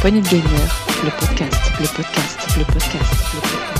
[0.00, 3.76] poignée de le podcast, le podcast, le podcast, le podcast.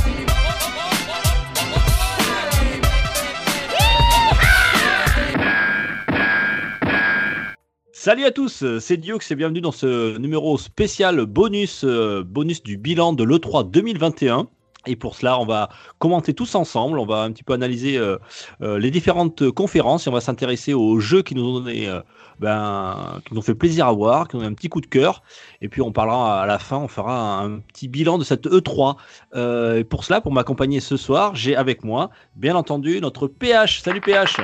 [7.93, 12.77] Salut à tous, c'est Diox et bienvenue dans ce numéro spécial bonus, euh, bonus du
[12.77, 14.49] bilan de l'E3 2021.
[14.87, 15.69] Et pour cela, on va
[15.99, 18.19] commenter tous ensemble, on va un petit peu analyser euh,
[18.63, 22.01] euh, les différentes conférences et on va s'intéresser aux jeux qui nous ont donné, euh,
[22.39, 24.87] ben, qui nous ont fait plaisir à voir, qui nous ont un petit coup de
[24.87, 25.23] cœur.
[25.61, 28.97] Et puis on parlera à la fin, on fera un petit bilan de cette E3.
[29.35, 33.83] Euh, et pour cela, pour m'accompagner ce soir, j'ai avec moi, bien entendu, notre PH.
[33.83, 34.37] Salut PH,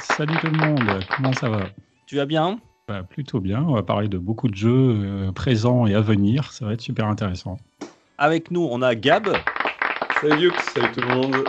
[0.00, 1.60] Salut tout le monde, comment ça va?
[2.06, 2.58] Tu vas bien?
[2.88, 6.66] Bah, Plutôt bien, on va parler de beaucoup de jeux présents et à venir, ça
[6.66, 7.58] va être super intéressant.
[8.18, 9.28] Avec nous, on a Gab.
[10.20, 11.44] Salut Yux, salut tout le monde.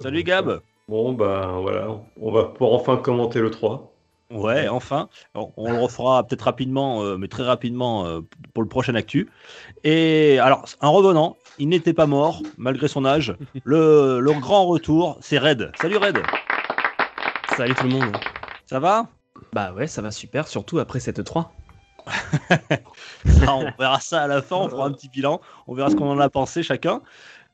[0.00, 0.60] Salut Gab.
[0.88, 1.88] Bon, bah voilà,
[2.20, 3.92] on va pouvoir enfin commenter le 3.
[4.30, 8.20] Ouais, enfin, on, on le refera peut-être rapidement, euh, mais très rapidement euh,
[8.54, 9.28] pour le prochain actu.
[9.84, 13.36] Et alors, un revenant, il n'était pas mort malgré son âge.
[13.64, 15.72] Le, le grand retour, c'est Red.
[15.80, 16.18] Salut Red,
[17.56, 18.16] Salut tout le monde.
[18.66, 19.06] ça va?
[19.52, 21.52] Bah ouais, ça va super, surtout après cette 3.
[23.26, 25.94] Ça, On verra ça à la fin, on fera un petit bilan, on verra ce
[25.94, 27.02] qu'on en a pensé chacun.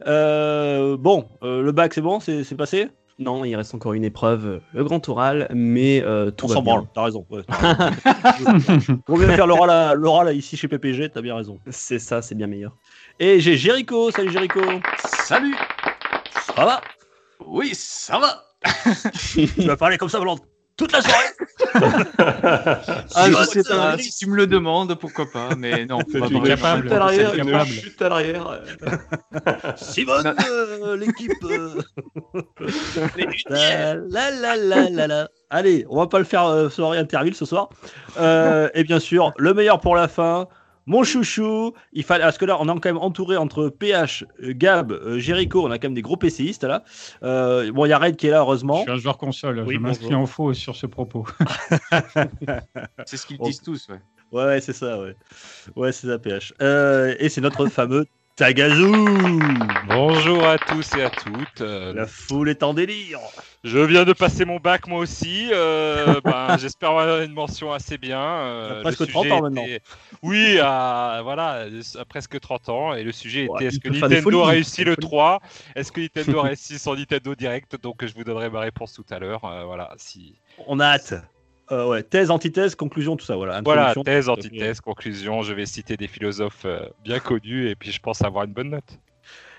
[0.07, 2.89] Euh, bon, euh, le bac c'est bon, c'est passé?
[3.21, 6.55] Non, il reste encore une épreuve, euh, le grand oral, mais euh, tout On va
[6.55, 6.75] s'en bien.
[6.75, 7.27] branle, t'as raison.
[7.31, 7.43] ouais.
[9.09, 11.59] on vient faire l'oral ici chez PPG, t'as bien raison.
[11.69, 12.77] C'est ça, c'est bien meilleur.
[13.19, 14.61] Et j'ai Jericho, salut Jericho.
[15.25, 15.57] Salut
[16.55, 16.81] Ça va?
[17.45, 18.45] Oui, ça va
[19.35, 20.39] Tu vas parler comme ça pendant
[20.79, 21.25] toute la soirée
[22.19, 25.51] Ah, Si, je ouais, sais c'est pas, un- si tu me le demandes, pourquoi pas,
[25.57, 25.99] mais non.
[26.11, 26.83] C'est on va capable.
[26.85, 27.71] chute à l'arrière, C'est une capable.
[27.71, 28.61] chute à l'arrière.
[29.77, 31.33] Simone, euh, l'équipe.
[31.45, 31.75] euh.
[33.51, 35.29] la, la, la, la, la, la.
[35.51, 37.69] Allez, on va pas le faire euh, soirée interville ce soir.
[38.19, 40.47] Euh, et bien sûr, le meilleur pour la fin.
[40.89, 44.53] Mon chouchou, il fallait parce que là on est quand même entouré entre PH, euh,
[44.57, 46.83] Gab, euh, Jericho, on a quand même des gros PCistes là.
[47.23, 48.81] Euh, bon, il y a Red qui est là Je heureusement.
[48.83, 51.27] suis un joueur console, Oui, je m'inscris en faux sur ce propos.
[53.07, 53.45] C'est ce qu'ils Oh.
[53.47, 54.01] disent tous, ouais.
[54.33, 55.15] Ouais, ouais, c'est ça, ouais.
[55.77, 56.53] Ouais, c'est ça, PH.
[56.61, 58.05] Euh, et c'est notre fameux
[58.39, 58.93] Tagazu.
[59.89, 61.61] Bonjour à tous et à toutes.
[61.61, 63.19] Euh, La foule est en délire.
[63.65, 65.49] je viens de passer mon bac moi aussi.
[65.51, 68.21] Euh, ben, J'espère avoir une mention assez bien.
[68.23, 69.65] Euh, presque le 30 sujet ans maintenant.
[69.65, 69.81] était-
[70.23, 71.65] Oui, à, voilà,
[71.99, 72.95] à presque 30 ans.
[72.95, 74.97] Et le sujet Ouais, était est-ce que Nintendo folies, a il réussi peut faire le
[74.97, 75.41] des 3
[75.75, 77.83] Est-ce que Nintendo a réussi son Nintendo Direct?
[77.83, 79.45] Donc je vous donnerai ma réponse tout à l'heure.
[79.47, 80.37] Euh, voilà, si...
[80.69, 81.15] On a hâte.
[81.71, 83.37] Euh, ouais, thèse, antithèse, conclusion, tout ça.
[83.37, 85.43] Voilà, voilà thèse, antithèse, conclusion.
[85.43, 88.71] Je vais citer des philosophes euh, bien connus et puis je pense avoir une bonne
[88.71, 88.99] note.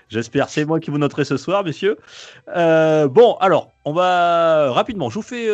[0.08, 0.48] J'espère.
[0.48, 1.96] C'est moi qui vous noterai ce soir, messieurs.
[2.48, 5.08] Euh, bon, alors, on va rapidement.
[5.08, 5.48] Je vous fais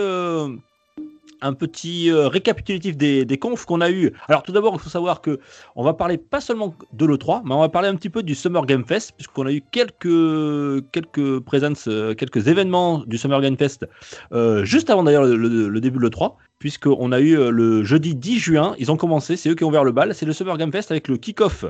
[1.41, 4.13] un petit euh, récapitulatif des, confs qu'on a eu.
[4.29, 5.39] Alors, tout d'abord, il faut savoir que
[5.75, 8.35] on va parler pas seulement de l'E3, mais on va parler un petit peu du
[8.35, 13.57] Summer Game Fest, puisqu'on a eu quelques, quelques présences, euh, quelques événements du Summer Game
[13.57, 13.87] Fest,
[14.33, 18.75] euh, juste avant d'ailleurs le, début de l'E3, puisqu'on a eu le jeudi 10 juin,
[18.79, 20.91] ils ont commencé, c'est eux qui ont ouvert le bal, c'est le Summer Game Fest
[20.91, 21.67] avec le kick-off,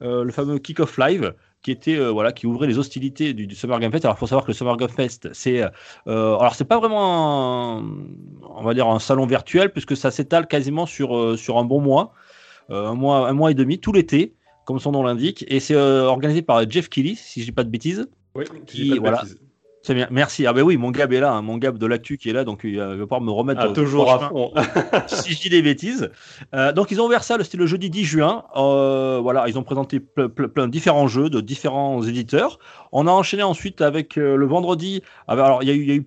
[0.00, 3.80] le fameux kick-off live qui était euh, voilà qui ouvrait les hostilités du, du Summer
[3.80, 4.04] Game Fest.
[4.04, 7.78] Alors il faut savoir que le Summer Game Fest c'est euh, alors c'est pas vraiment
[7.78, 7.84] un,
[8.56, 11.80] on va dire un salon virtuel puisque ça s'étale quasiment sur euh, sur un bon
[11.80, 12.12] mois,
[12.70, 14.34] euh, un mois un mois et demi tout l'été
[14.66, 17.64] comme son nom l'indique et c'est euh, organisé par Jeff Keighley si je dis pas
[17.64, 18.06] de bêtises.
[18.36, 19.22] Oui, Qui- voilà.
[19.22, 19.38] bêtises.
[19.86, 20.46] C'est bien, merci.
[20.46, 22.44] Ah ben oui, mon Gab est là, hein, mon Gab de l'actu qui est là,
[22.44, 24.50] donc il euh, va pouvoir me remettre Ah, toujours à fond.
[25.08, 26.10] si je dis des bêtises.
[26.54, 28.44] Euh, donc ils ont ouvert ça, le- c'était le jeudi 10 juin.
[28.56, 32.58] Euh, voilà, ils ont présenté ple- ple- plein de différents jeux de différents éditeurs.
[32.92, 35.02] On a enchaîné ensuite avec le vendredi.
[35.28, 36.06] Ah bah, alors il y a eu, y a eu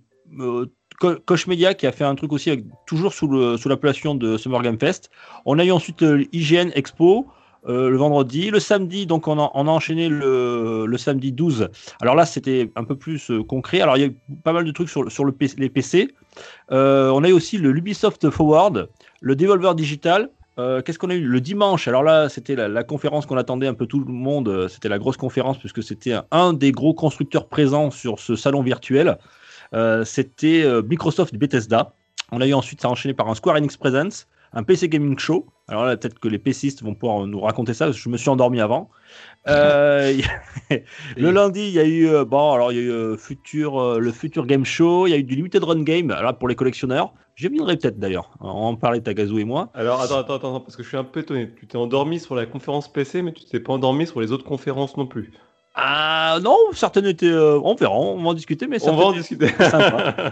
[0.99, 3.27] Co- Koch Media qui a fait un truc aussi avec, toujours sous
[3.69, 5.11] l'appellation de Summer Game Fest.
[5.45, 7.27] On a eu ensuite IGN Expo.
[7.68, 11.69] Euh, le vendredi, le samedi, donc on a, enchaîné le, samedi 12.
[12.01, 13.81] Alors là, c'était un peu plus euh, concret.
[13.81, 16.09] Alors il y a eu pas mal de trucs sur, le les PC.
[16.72, 18.89] Euh, on a eu aussi le Ubisoft Forward,
[19.21, 20.30] le Devolver Digital.
[20.57, 21.21] Qu'est-ce qu'on a eu?
[21.21, 24.68] Le dimanche Alors là, c'était la, conférence qu'on attendait un peu tout le monde.
[24.69, 29.19] C'était la grosse conférence puisque c'était un, des gros constructeurs présents sur ce salon virtuel.
[30.03, 31.94] C'était Microsoft Bethesda.
[32.31, 34.25] On a eu ensuite ça enchaîné par un Square Enix Presents,
[34.57, 35.45] un PC Gaming Show.
[35.68, 38.18] Alors là, peut-être que les PCistes vont pouvoir nous raconter ça parce que je me
[38.18, 38.89] suis endormi avant.
[39.48, 40.18] Euh,
[41.18, 44.00] le lundi, il y a eu euh, bon, alors il y a eu euh, futur,
[44.00, 45.06] le Future Game Show.
[45.06, 46.09] Il y a eu du Limited Run Game.
[46.09, 48.31] Alors pour les collectionneurs, j'y viendrai peut-être d'ailleurs.
[48.39, 49.69] On en parlait Tagazu et moi.
[49.75, 51.51] Alors attends, attends, attends, parce que je suis un peu étonné.
[51.60, 54.45] Tu t'es endormi sur la conférence PC, mais tu t'es pas endormi sur les autres
[54.45, 55.31] conférences non plus.
[55.80, 57.27] Ah non, certaines étaient.
[57.27, 59.50] euh, on verra, on va en discuter, mais On va en discuter.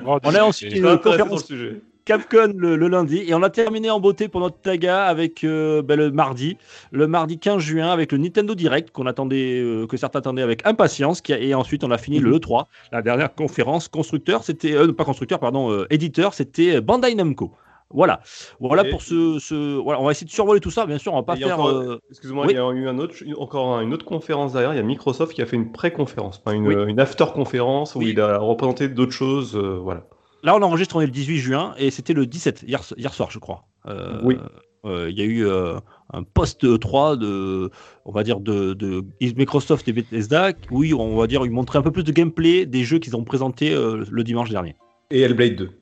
[0.04, 0.92] On a ensuite discuter.
[0.92, 1.81] une conférence sur le sujet.
[2.06, 3.24] Capcom le, le lundi.
[3.28, 6.56] Et on a terminé en beauté pour notre taga avec euh, ben, le mardi,
[6.92, 10.66] le mardi 15 juin avec le Nintendo Direct qu'on attendait, euh, que certains attendaient avec
[10.68, 11.22] impatience.
[11.22, 14.44] Qui a- et ensuite, on a fini le E3, la dernière conférence constructeur.
[14.44, 16.36] C'était euh, pas constructeur, pardon, euh, éditeur.
[16.36, 17.52] C'était Bandai Namco.
[17.92, 18.19] Voilà,
[18.60, 20.86] voilà Et- pour ce, ce- Voilà, on va essayer de survoler tout ça.
[20.86, 21.68] Bien sûr, on va pas faire.
[21.68, 22.54] euh, Excuse-moi, oui.
[22.54, 24.74] il y a eu un autre, encore une autre conférence derrière.
[24.74, 26.75] Il y a Microsoft qui a fait une pré-conférence, enfin une, Oui.
[26.88, 28.10] une after-conférence où Oui.
[28.10, 29.56] il a représenté d'autres choses.
[29.56, 30.04] euh, voilà.
[30.43, 33.31] Là, on enregistre, on est le 18 juin et c'était le 17, hier, hier soir,
[33.31, 33.65] je crois.
[33.87, 34.37] Euh, Oui.
[34.85, 35.79] euh, Il y a eu euh,
[36.13, 37.71] un post 3 de,
[38.05, 40.51] on va dire, de, de Microsoft et Bethesda.
[40.69, 43.23] Oui, on va dire, ils montraient un peu plus de gameplay des jeux qu'ils ont
[43.23, 44.75] présentés le dimanche dernier.
[45.09, 45.79] Et Hellblade 2.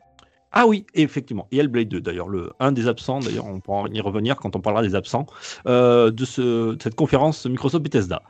[0.53, 1.47] Ah oui, effectivement.
[1.51, 4.61] Et Hellblade 2, d'ailleurs, le un des absents, d'ailleurs, on pourra y revenir quand on
[4.61, 5.25] parlera des absents
[5.65, 8.21] de, ce, de cette conférence Microsoft Bethesda.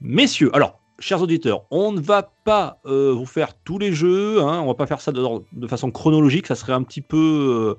[0.00, 4.60] Messieurs, alors, chers auditeurs, on ne va pas euh, vous faire tous les jeux, hein,
[4.62, 7.76] on va pas faire ça de, façon chronologique, ça serait un petit peu,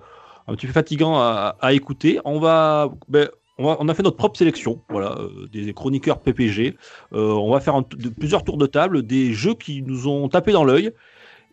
[0.50, 2.19] euh, fatigant à, écouter.
[2.25, 6.19] On va, ben, on, va- on a fait notre propre sélection, voilà, euh, des chroniqueurs
[6.19, 6.75] PPG.
[7.12, 7.81] On va faire
[8.19, 10.91] plusieurs tours de table, des jeux qui nous ont tapé dans l'œil.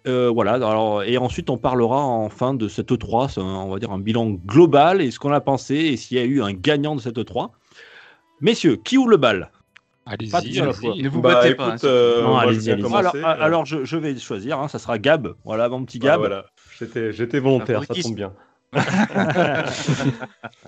[0.06, 3.92] Voilà, et ensuite on parlera en fin de cette E3, c'est un- on va dire
[3.92, 6.96] un bilan global et ce qu'on a pensé et s'il y a eu un gagnant
[6.96, 7.50] de cette E3.
[8.40, 9.50] Messieurs, qui ouvre le bal?
[10.10, 11.02] Allez-y, allez-y.
[11.02, 11.72] Ne vous Bah, battez écoute, pas.
[11.72, 12.94] hein, euh, Non, allez-y, commencer.
[12.96, 15.34] Alors, Euh, alors je, je vais choisir, hein, ça sera Gab.
[15.44, 16.20] Voilà mon petit bah, Gab.
[16.20, 16.44] voilà.
[16.78, 18.32] J'étais, volontaire, ça tombe bien.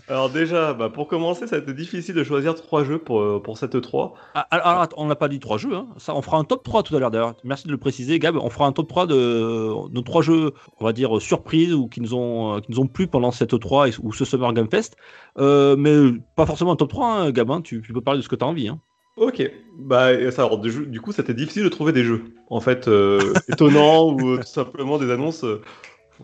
[0.08, 3.42] Alors déjà, bah, pour commencer, ça a été difficile de choisir trois jeux pour, euh,
[3.42, 4.12] pour cette E3.
[4.34, 5.74] Ah, alors, on n'a pas dit trois jeux.
[5.74, 5.86] hein.
[5.98, 7.34] Ça, on fera un top 3 tout à l'heure d'ailleurs.
[7.44, 8.36] Merci de le préciser, Gab.
[8.36, 12.00] On fera un top 3 de nos trois jeux, on va dire, surprises ou qui
[12.00, 14.96] nous ont, qui nous ont plu pendant cette E3 et- ou ce Summer Game Fest.
[15.38, 17.50] Euh, mais pas forcément un top 3, hein, Gab.
[17.50, 17.60] hein.
[17.62, 18.68] Tu, tu peux parler de ce que tu as envie.
[18.68, 18.80] hein.
[19.20, 19.42] Ok,
[19.78, 24.10] bah ça, alors, du, coup, c'était difficile de trouver des jeux, en fait, euh, étonnants
[24.10, 25.60] ou tout simplement des annonces euh,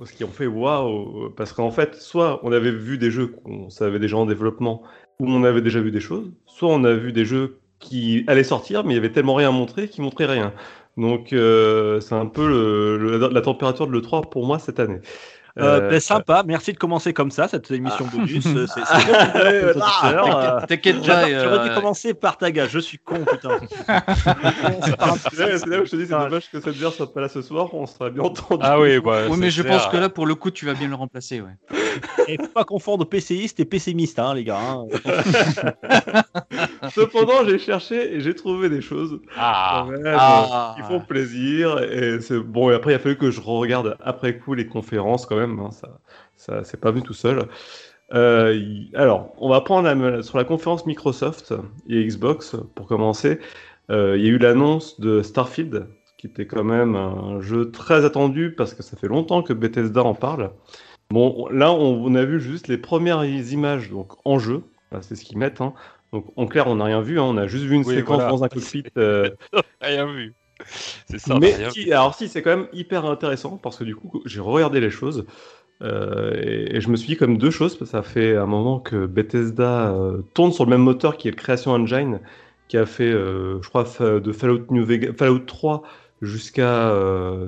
[0.03, 3.69] ce qui ont fait waouh, parce qu'en fait, soit on avait vu des jeux qu'on
[3.69, 4.83] savait déjà en développement,
[5.21, 8.45] ou on avait déjà vu des choses, soit on a vu des jeux qui allaient
[8.45, 10.55] sortir, mais il y avait tellement rien à montrer qu'ils montraient rien.
[10.97, 15.01] Donc euh, c'est un peu le- le- la température de l'E3 pour moi cette année.
[15.58, 18.44] Euh, Euh, ben, sympa, merci de commencer comme ça, cette émission bonus.
[18.47, 18.81] euh, C'est
[19.81, 21.03] Ah, euh, T'inquiète-.
[21.03, 23.58] J'aurais dû euh, commencer par ta gage, je suis con, putain.
[25.32, 27.41] c'est là, où je te dis, c'est dommage que cette bière soit pas là ce
[27.43, 28.61] soir, on serait bien entendu.
[28.64, 29.79] Ah oui, bah, Oui, mais je clair.
[29.79, 31.41] pense que là, pour le coup, tu vas bien le remplacer.
[31.41, 31.56] Ouais.
[32.29, 34.59] Et faut pas confondre PCiste et pessimiste, hein, les gars.
[34.61, 34.85] hein.
[36.94, 40.75] Cependant, j'ai cherché et j'ai trouvé des choses Ah, même, Ah.
[40.76, 41.79] qui font plaisir.
[41.82, 42.70] Et c'est bon.
[42.70, 45.46] Et après, il a fallu que je regarde après coup les conférences quand même.
[45.61, 45.99] Hein, ça,
[46.37, 47.49] ça, c'est pas venu tout seul.
[48.15, 48.61] Euh,
[48.95, 51.55] alors, on va prendre la- sur la conférence Microsoft
[51.89, 53.39] et Xbox pour commencer.
[53.91, 58.05] Euh, il y a eu l'annonce de Starfield, qui était quand même un jeu très
[58.05, 60.51] attendu parce que ça fait longtemps que Bethesda en parle.
[61.11, 64.63] Bon, là, on, on a vu juste les premières images donc en jeu.
[65.03, 65.61] C'est ce qu'ils mettent.
[65.61, 65.75] hein.
[66.13, 67.19] Donc, en clair, on n'a rien vu.
[67.21, 68.31] hein, On a juste vu une Oui, séquence voilà.
[68.31, 68.85] dans un cockpit.
[68.97, 69.29] euh,
[69.81, 70.35] rien vu.
[71.06, 71.38] C'est ça.
[71.41, 71.53] mais
[71.85, 71.93] vu.
[71.93, 75.26] alors si, c'est quand même hyper intéressant parce que du coup, j'ai regardé les choses
[75.82, 77.76] euh, et, et je me suis dit comme deux choses.
[77.76, 81.29] parce que Ça fait un moment que Bethesda euh, tourne sur le même moteur qui
[81.29, 82.20] est le Creation Engine,
[82.69, 85.82] qui a fait, euh, je crois, de Fallout New Vegas, Fallout 3
[86.23, 86.93] jusqu'à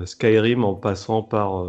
[0.05, 1.65] Skyrim en passant par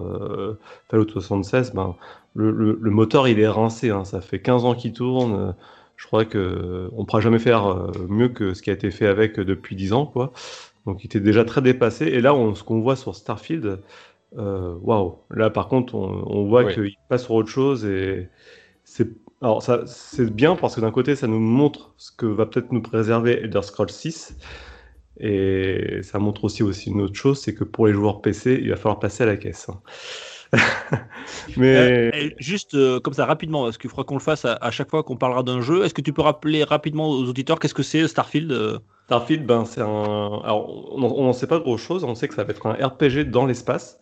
[0.90, 1.72] Fallout 76.
[1.74, 1.96] Ben,
[2.34, 3.90] le, le- le moteur, il est rincé.
[3.90, 4.04] hein.
[4.04, 5.54] Ça fait 15 ans qu'il tourne.
[5.96, 9.38] Je crois que on pourra jamais faire mieux que ce qui a été fait avec
[9.40, 10.32] depuis 10 ans, quoi.
[10.86, 12.06] Donc il était déjà très dépassé.
[12.06, 13.82] Et là, on- ce qu'on voit sur Starfield,
[14.38, 15.18] euh, waouh.
[15.30, 18.30] Là, par contre, on, on voit qu'il passe sur autre chose et
[18.84, 19.08] c'est
[19.42, 22.72] alors ça c'est bien parce que d'un côté, ça nous montre ce que va peut-être
[22.72, 24.36] nous préserver Elder Scrolls 6.
[25.20, 28.70] Et ça montre aussi, aussi une autre chose, c'est que pour les joueurs PC, il
[28.70, 29.68] va falloir passer à la caisse.
[31.56, 34.70] Mais Euh, juste euh, comme ça, rapidement, parce qu'il faudra qu'on le fasse à, à
[34.70, 35.84] chaque fois qu'on parlera d'un jeu.
[35.84, 39.64] Est-ce que tu peux rappeler rapidement aux auditeurs qu'est-ce que c'est Starfield euh Starfield, ben,
[39.64, 40.40] c'est un.
[40.44, 42.04] Alors, on n'en sait pas grand chose.
[42.04, 43.98] On sait que ça va être un RPG dans l'espace.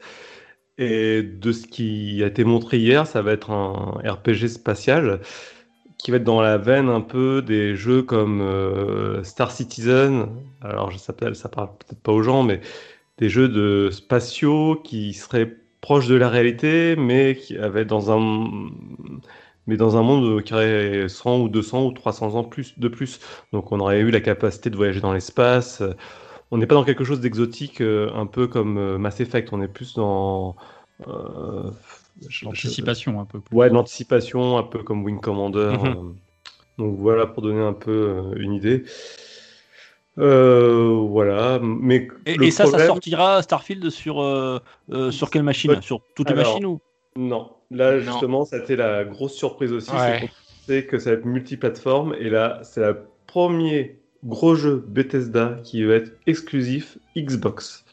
[0.77, 5.21] Et de ce qui a été montré hier, ça va être un RPG spatial
[5.99, 10.29] qui va être dans la veine un peu des jeux comme euh, Star Citizen.
[10.61, 12.61] Alors, je s'appelle, ça parle peut-être pas aux gens, mais
[13.19, 18.71] des jeux de spatiaux qui seraient proches de la réalité, mais qui avaient dans un
[19.67, 23.21] mais dans un monde qui aurait 100 ou 200 ou 300 ans plus, de plus.
[23.53, 25.83] Donc on aurait eu la capacité de voyager dans l'espace.
[26.51, 29.53] On n'est pas dans quelque chose d'exotique, euh, un peu comme euh, Mass Effect.
[29.53, 30.57] On est plus dans
[31.07, 31.71] euh,
[32.43, 33.55] L'anticipation un peu plus.
[33.55, 35.77] Ouais, l'anticipation, un peu comme Wing Commander.
[35.79, 35.87] Mhm.
[35.87, 35.95] euh.
[36.79, 38.85] Donc voilà pour donner un peu une idée.
[40.19, 44.59] Euh, voilà, mais Et, le et ça, ça sortira Starfield sur, euh,
[44.91, 45.81] euh, sur quelle machine Ouais.
[45.81, 46.81] Sur toutes les machines ou
[47.17, 47.53] Non.
[47.71, 48.01] Là, Non.
[48.13, 49.91] justement, ça a été la grosse surprise aussi.
[49.93, 50.29] Ouais.
[50.67, 52.15] C'est que ça va être multiplateforme.
[52.19, 57.85] Et là, c'est le premier gros jeu Bethesda qui va être exclusif Xbox.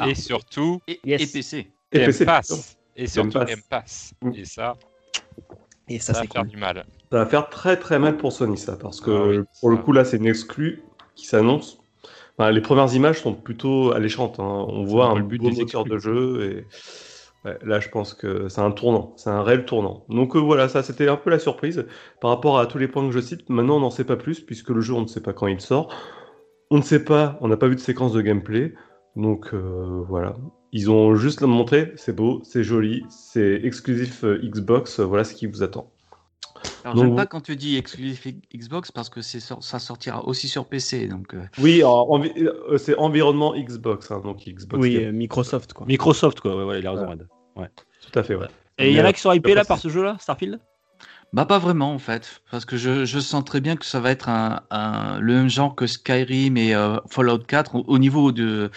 [0.00, 0.08] Ah.
[0.08, 1.22] Et surtout, Et, Yes.
[1.22, 1.70] et PC.
[1.92, 2.24] Et Game PC.
[2.24, 2.78] Pass.
[2.96, 3.48] Et surtout Pass.
[3.48, 4.14] Game Pass.
[4.22, 4.32] Mm.
[4.36, 4.74] Et ça,
[5.88, 6.50] Et ça, ça, va c'est faire cool.
[6.50, 6.84] du mal.
[7.12, 8.76] Ça va faire très très mal pour Sony, ça.
[8.76, 10.82] Parce que Ah oui, pour le coup, là, c'est une exclue
[11.14, 11.78] qui s'annonce.
[12.36, 14.40] Enfin, les premières images sont plutôt alléchantes.
[14.40, 14.66] hein.
[14.68, 16.42] On voit un but beau des moteur de jeu.
[17.44, 19.12] Et ouais, là, je pense que c'est un tournant.
[19.16, 20.04] C'est un réel tournant.
[20.08, 21.86] Donc euh, voilà, ça, c'était un peu la surprise.
[22.20, 24.40] Par rapport à tous les points que je cite, maintenant, on n'en sait pas plus,
[24.40, 25.94] puisque le jeu, on ne sait pas quand il sort.
[26.70, 28.74] On ne sait pas, on n'a pas vu de séquence de gameplay.
[29.16, 30.36] Donc euh, voilà.
[30.72, 35.46] Ils ont juste montré, c'est beau, c'est joli, c'est exclusif euh, Xbox, voilà ce qui
[35.46, 35.93] vous attend.
[36.84, 40.24] Alors, Donc, j'aime pas quand tu dis exclusif Xbox parce que c'est sor- ça sortira
[40.26, 41.08] aussi sur PC.
[41.08, 44.82] Donc, euh, Oui, envi- euh, c'est environnement Xbox, hein, donc Xbox.
[44.82, 45.86] Oui, euh, Microsoft, quoi.
[45.86, 46.56] Microsoft, quoi.
[46.56, 47.26] Ouais, ouais, il a raison.
[48.12, 48.48] Tout à fait, ouais.
[48.78, 50.60] Et il y en a qui sont hypés là par ce jeu-là, Starfield?
[51.32, 54.12] Bah pas vraiment en fait, parce que je, je sens très bien que ça va
[54.12, 58.30] être un, un- le même genre que Skyrim et euh, Fallout 4 au, au niveau
[58.30, 58.70] de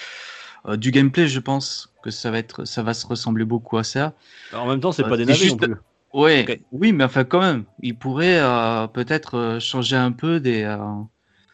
[0.65, 1.27] euh, du gameplay.
[1.27, 4.13] Je pense que ça va être, ça va se ressembler beaucoup à ça.
[4.55, 5.75] En même temps, c'est pas des navets juste- non plus.
[6.17, 10.63] Ouais, oui, mais enfin quand même, il pourrait euh, peut-être euh, changer un peu des.
[10.63, 10.77] euh,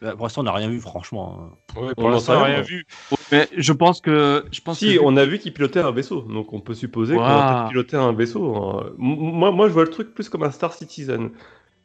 [0.00, 1.50] Bah, Pour l'instant, on n'a rien vu, franchement.
[1.76, 2.60] Ouais, On pour l'instant, on n'a rien.
[2.62, 2.86] vu.
[3.32, 6.22] Mais je pense que je pense Si, que on a vu qu'il pilotait un vaisseau,
[6.22, 7.42] donc on peut supposer qu'on va Waouh.
[7.42, 8.54] peut-être piloter un vaisseau.
[8.56, 8.92] hein.
[8.98, 11.30] Moi, moi, je vois le truc plus comme un Star Citizen.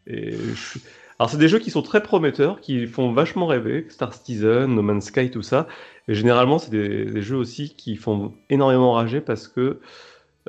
[0.08, 0.80] Et je
[1.20, 3.88] Alors, c'est des jeux qui sont très prometteurs, qui font vachement rêver.
[3.90, 5.68] Star Citizen, No Man's Sky, tout ça.
[6.08, 9.82] Et généralement, c'est des, des jeux aussi qui font énormément rager parce que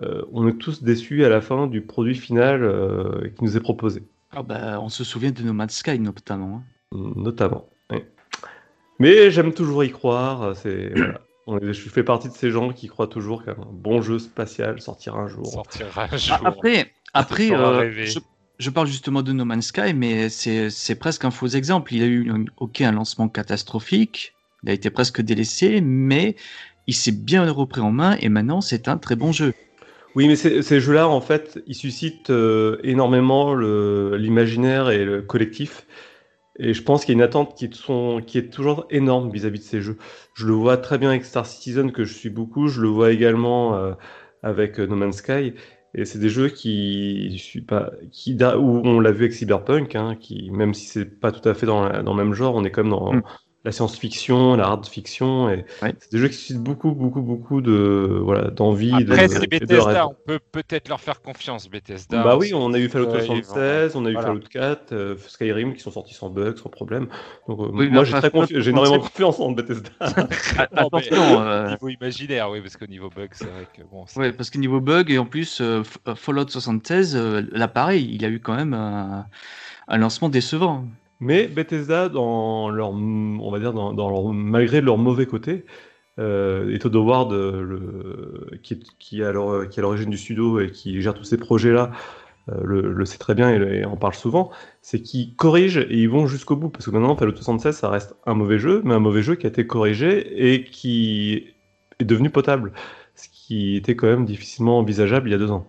[0.02, 3.60] euh, on est tous déçus à la fin du produit final euh, qui nous est
[3.60, 4.02] proposé.
[4.32, 6.56] Ah bah, on se souvient de No Man's Sky notamment.
[6.92, 6.96] hein.
[7.16, 7.68] Notamment.
[7.90, 7.98] oui.
[8.98, 10.56] Mais j'aime toujours y croire.
[10.56, 11.20] C'est voilà.
[11.46, 14.80] On est- je fais partie de ces gens qui croient toujours qu'un bon jeu spatial
[14.80, 15.46] sortira un jour.
[15.46, 16.46] Sortira un Ah, jour.
[16.46, 18.18] Après, après euh, je,
[18.58, 21.94] je parle justement de No Man's Sky, mais c'est c'est presque un faux exemple.
[21.94, 26.36] Il a eu ok, un lancement catastrophique, il a été presque délaissé, mais
[26.86, 29.52] il s'est bien repris en main et maintenant c'est un très bon jeu.
[30.14, 35.86] Oui, mais ces, jeux-là, en fait, ils suscitent euh, énormément l'imaginaire et le collectif.
[36.58, 39.60] Et je pense qu'il y a une attente qui, sont, qui est toujours énorme vis-à-vis
[39.60, 39.98] de ces jeux.
[40.34, 42.68] Je le vois très bien avec Star Citizen, que je suis beaucoup.
[42.68, 43.94] Je le vois également euh,
[44.42, 45.54] avec euh, No Man's Sky.
[45.94, 49.94] Et c'est des jeux qui, je suis pas, qui, où on l'a vu avec Cyberpunk,
[49.96, 52.54] hein, qui, même si c'est pas tout à fait dans, la- dans le même genre,
[52.54, 53.22] on est quand même dans Mm.
[53.64, 55.50] La science-fiction, la hard fiction.
[55.50, 55.94] Et Ouais.
[55.98, 58.94] c'est des jeux qui suscitent beaucoup, beaucoup, beaucoup de, voilà, d'envie.
[58.94, 59.46] Après, de, c'est.
[59.46, 62.22] Bethesda, on peut peut-être leur faire confiance, Bethesda.
[62.22, 64.28] Bah oui, on a eu Fallout Ouais, ils vont- 76, on a eu voilà.
[64.28, 67.08] Fallout 4, euh, Skyrim qui sont sortis sans bug, sans problème.
[67.48, 69.10] Donc euh, Oui, moi j'ai enfin, très confi- Fallout j'ai énormément 76.
[69.12, 69.90] confiance en Bethesda.
[70.72, 74.04] Attention, euh, Niveau imaginaire, oui, parce qu'au niveau bug, c'est vrai que bon.
[74.16, 75.82] ouais, parce que niveau bug et en plus euh,
[76.16, 79.26] Fallout 76, euh, là pareil, il a eu quand même un,
[79.88, 80.86] un lancement décevant.
[81.20, 83.72] Mais Bethesda, dans leur, on va dire,
[84.32, 85.64] malgré leur mauvais côté,
[86.18, 88.74] euh, et Todd Howard, euh, qui,
[89.20, 91.92] est- à l'origine du studio et qui gère tous ces projets-là,
[92.50, 94.50] euh, le, sait très bien et en parle souvent,
[94.82, 96.70] c'est qu'ils corrigent et ils vont jusqu'au bout.
[96.70, 99.46] Parce que maintenant, Fallout 76, ça reste un mauvais jeu, mais un mauvais jeu qui
[99.46, 101.54] a été corrigé et qui
[102.00, 102.72] est devenu potable.
[103.14, 105.68] Ce qui était quand même difficilement envisageable il y a deux ans.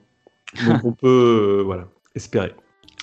[0.60, 2.54] Donc on peut, euh, voilà, espérer.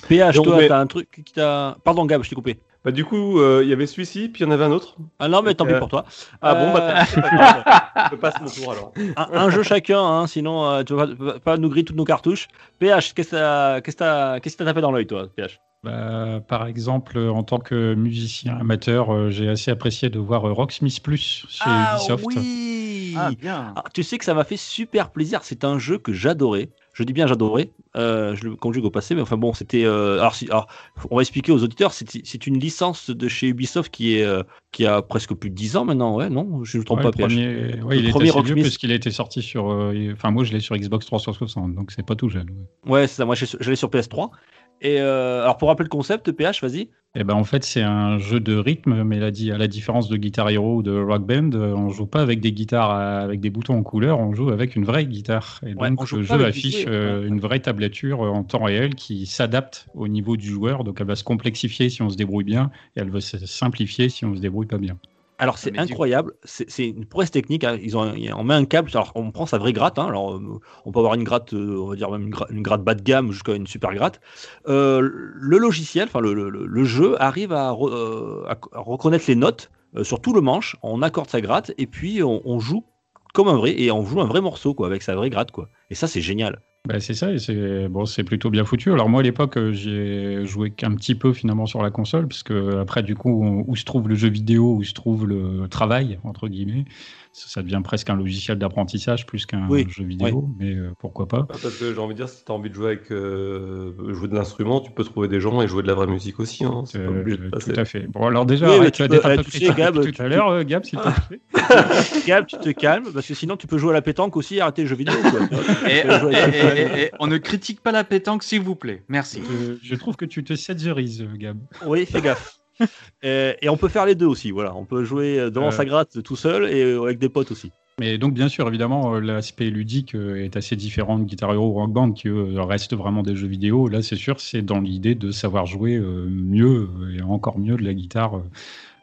[0.08, 1.76] PH, Donc, toi, mais- t'as un truc qui t'a.
[1.84, 2.60] Pardon, Gab, je t'ai coupé.
[2.84, 4.94] Bah du coup, euh, il y avait celui-ci, puis il y en avait un autre.
[5.18, 6.04] Ah non, mais tant pis Euh, pour toi.
[6.40, 7.64] Ah bon, bah Euh, pas grave.
[8.12, 8.92] je passe mon tour alors.
[9.16, 11.96] un, un jeu chacun, hein, sinon euh, tu vas pas, vas pas nous griller toutes
[11.96, 12.46] nos cartouches.
[12.78, 17.94] PH, qu'est-ce que t'as tapé dans l'œil, toi, PH Bah, par exemple, en tant que
[17.94, 22.24] musicien amateur, euh, j'ai assez apprécié de voir euh, Rocksmith Plus chez Ubisoft.
[22.26, 23.72] oui Ah bien.
[23.74, 25.40] Ah, tu sais que ça m'a fait super plaisir.
[25.42, 26.70] C'est un jeu que j'adorais.
[26.98, 27.70] Je dis bien j'adorais.
[27.94, 29.84] Euh, je le conjugue au passé, mais enfin bon, c'était.
[29.84, 30.66] euh, alors, si- alors,
[31.12, 31.92] on va expliquer aux auditeurs.
[31.92, 35.76] C'est une licence de chez Ubisoft qui est euh, qui a presque plus de 10
[35.76, 36.16] ans maintenant.
[36.16, 37.12] Ouais, non, je ne me trompe Ouais, pas.
[37.12, 37.26] PH.
[37.28, 37.46] premier,
[37.84, 39.66] ouais, il Le est premier assez vieux puisqu'il a été sorti sur.
[40.12, 42.50] Enfin, moi, je l'ai sur Xbox 360, donc c'est pas tout jeune.
[42.84, 42.90] ouais.
[42.92, 43.24] Ouais, c'est ça.
[43.24, 44.30] Moi, j'allais sur PS3.
[44.80, 46.88] Et euh, alors, pour rappeler le concept, PH, vas-y.
[47.14, 50.16] Et ben en fait, c'est un jeu de rythme, mais la à la différence de
[50.16, 53.40] Guitar Hero ou de Rock Band, euh, on joue pas avec des guitares à- avec
[53.40, 55.58] des boutons en couleur, on joue avec une vraie guitare.
[55.66, 59.26] Et Ouais, donc le jeu affiche euh, une vraie tablature euh, en temps réel qui
[59.26, 60.84] s'adapte au niveau du joueur.
[60.84, 64.10] Donc elle va se complexifier si on se débrouille bien, et elle va se simplifier
[64.10, 64.98] si on se débrouille pas bien.
[65.38, 67.62] Alors c'est du- incroyable, c'est c'est une prouesse technique.
[67.64, 67.78] hein.
[67.80, 69.98] Ils ont, on met un câble, alors on prend sa vraie gratte.
[69.98, 70.06] hein.
[70.08, 72.62] Alors euh, on peut avoir une gratte, euh, on va dire même une, gra- une
[72.62, 74.20] gratte bas de gamme jusqu'à une super gratte.
[74.68, 79.36] Euh, le logiciel, enfin le, le- le jeu arrive à, re- à à reconnaître les
[79.36, 79.70] notes
[80.02, 80.76] sur tout le manche.
[80.82, 82.84] On accorde sa gratte et puis on, on joue
[83.32, 85.68] comme un vrai et on joue un vrai morceau quoi avec sa vraie gratte quoi.
[85.90, 86.60] Et ça c'est génial.
[86.88, 88.90] Bah, c'est ça, et c'est bon, c'est plutôt bien foutu.
[88.90, 92.42] Alors moi à l'époque, euh, j'ai joué qu'un petit peu finalement sur la console, parce
[92.42, 96.18] que après du coup, où se trouve le jeu vidéo, où se trouve le travail
[96.24, 96.86] entre guillemets,
[97.32, 101.26] ça, ça devient presque un logiciel d'apprentissage plus qu'un Oui, jeu vidéo, mais euh, pourquoi
[101.28, 101.46] pas.
[101.50, 103.92] Ah, Parce que j'ai envie de dire, si tu as envie de jouer avec euh,
[104.12, 106.64] jouer de l'instrument, tu peux trouver des gens et jouer de la vraie musique aussi.
[106.64, 106.84] Hein.
[106.92, 108.06] Pas Euh, de tout à fait.
[108.08, 109.02] Bon alors déjà, Oui, arrête tu
[109.50, 111.40] tu sais, pétanque Gab, tout tu- à l'heure, Gab, s'il te plaît.
[112.26, 114.60] Gab, tu te calmes, parce que sinon tu peux jouer à la pétanque aussi et
[114.60, 115.14] arrêter les jeux vidéo.
[115.30, 115.40] quoi.
[115.90, 118.60] Et, peux jouer et- avec et- et- et on ne critique pas la pétanque, s'il
[118.62, 119.04] vous plaît.
[119.08, 119.42] Merci.
[119.82, 121.58] Je trouve que tu te setterises, Gab.
[121.86, 122.58] Oui, fais gaffe.
[123.22, 124.74] Et, et on peut faire les deux aussi, voilà.
[124.76, 125.70] On peut jouer devant Euh.
[125.72, 127.72] sa gratte tout seul et euh, avec des potes aussi.
[128.00, 131.66] Mais donc, bien sûr, évidemment, euh, l'aspect ludique euh, est assez différent de Guitar Hero
[131.70, 133.88] ou Rock Band, qui eux, restent vraiment des jeux vidéo.
[133.88, 137.76] Là, c'est sûr, c'est dans l'idée de savoir jouer euh, mieux euh, et encore mieux
[137.76, 138.42] de la guitare euh,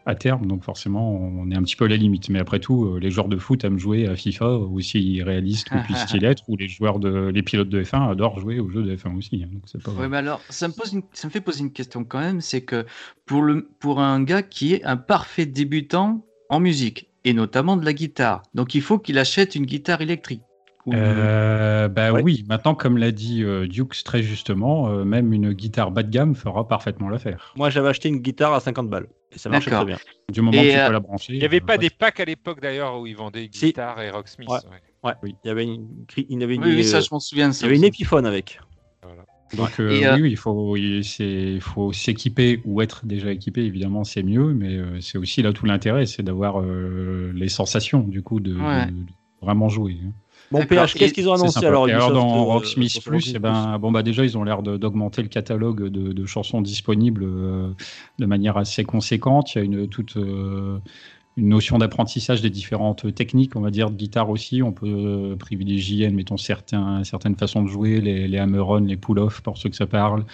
[0.05, 0.45] à terme.
[0.45, 2.29] Donc, forcément, on est un petit peu à la limite.
[2.29, 5.77] Mais après tout, euh, les joueurs de foot aiment jouer à FIFA, aussi réaliste que
[5.83, 8.95] puisse-t-il être, ou les joueurs de, les pilotes de F1 adorent jouer aux jeux de
[8.95, 9.43] F1 aussi.
[9.43, 9.49] hein.
[9.51, 11.71] donc, c'est pas Ouais, mais alors, ça me, pose une- ça me fait poser une
[11.71, 12.85] question quand même, c'est que
[13.25, 17.83] pour, le, pour un gars qui est un parfait débutant en musique, et notamment de
[17.85, 20.41] la guitare, donc il faut qu'il achète une guitare électrique.
[20.93, 22.21] Euh, bah Ouais.
[22.21, 26.11] oui, maintenant, comme l'a dit euh, Dukes très justement, euh, même une guitare bas de
[26.11, 27.53] gamme fera parfaitement l'affaire.
[27.57, 29.85] Moi, j'avais acheté une guitare à 50 balles et ça marchait D'accord.
[29.85, 29.99] très bien.
[30.31, 31.33] Du moment Et, que tu euh, peux la brancher.
[31.33, 31.79] Il n'y avait euh, pas ouais.
[31.79, 33.67] des packs à l'époque d'ailleurs où ils vendaient Si.
[33.67, 34.49] guitare et Rocksmith.
[34.49, 34.55] Ouais.
[35.03, 35.11] ouais.
[35.23, 35.87] Ouais, il y avait une,
[36.17, 37.49] il y avait une, oui, oui, ça, euh, je m'en souviens.
[37.49, 38.59] de il ça y avait une épiphone avec.
[39.55, 43.31] Donc euh, euh, oui, oui, il faut, il, c'est- il faut s'équiper ou être déjà
[43.31, 47.47] équipé, évidemment, c'est mieux, mais euh, c'est aussi là tout l'intérêt, c'est d'avoir euh, les
[47.47, 48.87] sensations du coup de, de- Ouais.
[48.87, 48.93] de
[49.41, 49.97] vraiment jouer.
[50.51, 50.63] Bon.
[50.65, 53.79] PH, qu'est-ce qu'ils ont annoncé alors Et alors dans euh, Rocksmith Plus, Rocksmith eh ben,
[53.79, 57.69] bon bah déjà ils ont l'air d'augmenter le catalogue de, de chansons disponibles euh,
[58.19, 59.55] de manière assez conséquente.
[59.55, 60.77] Il y a une toute euh,
[61.37, 64.63] une notion d'apprentissage des différentes techniques, on va dire de guitare aussi.
[64.63, 69.41] On peut euh, privilégier, admettons certains, certaines façons de jouer, les, les hammer-on, les pull-off
[69.41, 70.25] pour ceux que ça parle.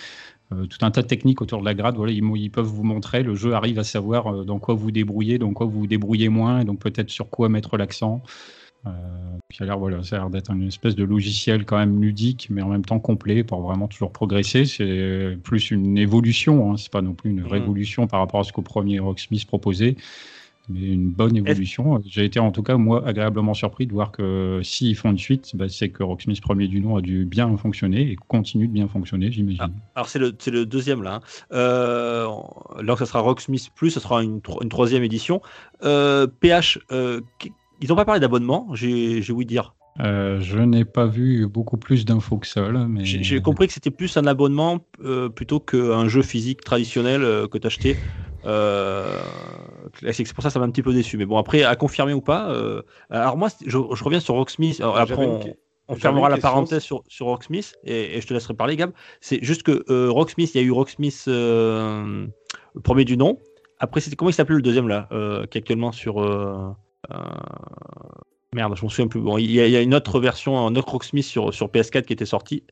[0.54, 1.96] Euh, tout un tas de techniques autour de la grade.
[1.96, 3.24] Voilà, ils, ils peuvent vous montrer.
[3.24, 6.60] Le jeu arrive à savoir dans quoi vous débrouillez, dans quoi vous vous débrouillez moins,
[6.60, 8.22] et donc peut-être sur quoi mettre l'accent.
[8.88, 8.90] Euh,
[9.48, 12.02] puis ça a l'air voilà, ça a l'air d'être une espèce de logiciel quand même
[12.02, 14.66] ludique, mais en même temps complet pour vraiment toujours progresser.
[14.66, 17.48] C'est plus une évolution, hein, c'est pas non plus une Mhm.
[17.48, 19.98] révolution par rapport à ce qu'au premier Rocksmith proposait,
[20.70, 22.02] mais une bonne évolution.
[22.08, 25.56] J'ai été en tout cas moi agréablement surpris de voir que s'ils font une suite,
[25.56, 28.88] bah, c'est que Rocksmith premier du nom a dû bien fonctionner et continue de bien
[28.88, 29.74] fonctionner, j'imagine.
[29.96, 31.16] Alors c'est le, c'est le deuxième là.
[31.16, 31.22] hein.
[31.52, 32.26] Euh,
[32.82, 35.40] là ça sera Rocksmith Plus, ça sera une, tro- une troisième édition.
[35.84, 39.76] Euh, PH, euh, qui- ils n'ont pas parlé d'abonnement, j'ai ouï dire.
[40.00, 43.74] Euh, je n'ai pas vu beaucoup plus d'infos que ça, là, mais J'ai compris que
[43.74, 47.98] c'était plus un abonnement euh, plutôt qu'un jeu physique traditionnel euh, que tu achetais.
[48.46, 49.20] Euh,
[50.12, 51.18] c'est pour ça que ça m'a un petit peu déçu.
[51.18, 52.52] Mais bon, après, à confirmer ou pas.
[52.52, 54.80] euh, alors moi, je, je reviens sur Rocksmith.
[54.80, 55.28] Alors, après,
[55.88, 58.92] on, fermera la parenthèse sur, sur Rocksmith et, et je te laisserai parler, Gab.
[59.20, 62.26] C'est juste que euh, Rocksmith, il y a eu Rocksmith euh,
[62.74, 63.40] le premier du nom.
[63.78, 66.22] Après, c'était comment il s'appelait le deuxième là, euh, qui est actuellement sur.
[67.12, 67.18] Euh,
[68.54, 69.22] Merde, je m'en souviens plus.
[69.22, 72.26] Bon, il y, a, une autre version, un autre Rocksmith sur, sur PS4 qui était
[72.26, 72.64] sorti.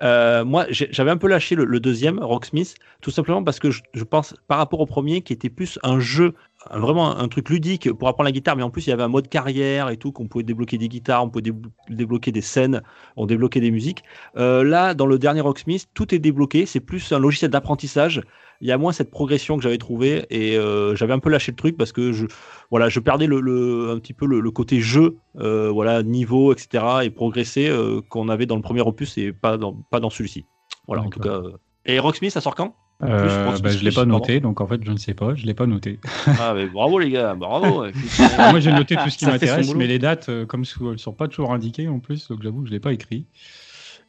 [0.00, 4.36] Euh, moi, j'avais un peu lâché le, deuxième, Rocksmith, tout simplement parce que je, pense,
[4.46, 6.34] par rapport au premier, qui était plus un jeu,
[6.72, 9.08] vraiment un truc ludique pour apprendre la guitare, mais en plus il y avait un
[9.08, 12.82] mode carrière et tout, qu'on pouvait débloquer des guitares, on pouvait déblo- débloquer des scènes,
[13.16, 14.02] on débloquait des musiques.
[14.36, 18.22] Euh, là, dans le dernier Rocksmith, tout est débloqué, c'est plus un logiciel d'apprentissage.
[18.60, 21.52] Il y a moins cette progression que j'avais trouvé et euh, j'avais un peu lâché
[21.52, 22.26] le truc parce que je,
[22.72, 26.52] voilà, je perdais le, le- un petit peu le, le côté jeu, euh, voilà, niveau,
[26.52, 27.04] etc.
[27.04, 27.72] et progresser
[28.08, 30.46] qu'on avait dans le premier opus et pas dans, pas dans celui-ci.
[30.88, 31.40] Voilà, en tout cas.
[31.86, 32.74] Et Rocksmith, ça sort quand?
[33.04, 34.06] Euh, Plus, Rocksmith bah, je l'ai pas pardon.
[34.06, 36.00] noté, donc en fait je ne sais pas, je l'ai pas noté.
[36.36, 37.84] Ah, mais bravo les gars, bravo.
[38.38, 41.12] moi j'ai noté tout ce qui m'intéresse, mais les dates, euh, comme sous- elles sont
[41.12, 43.26] pas toujours indiquées en plus, donc j'avoue que je l'ai pas écrit.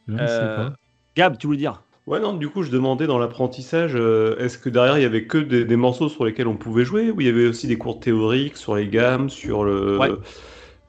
[0.08, 0.74] Je ne sais Euh, pas.
[1.16, 1.82] Gab, tu voulais dire?
[2.06, 5.26] Ouais, non, du coup, je demandais dans l'apprentissage, euh, est-ce que derrière il y avait
[5.26, 7.78] que des, des morceaux sur lesquels on pouvait jouer, ou il y avait aussi des
[7.78, 10.20] cours théoriques sur les gammes, sur le, Ouais.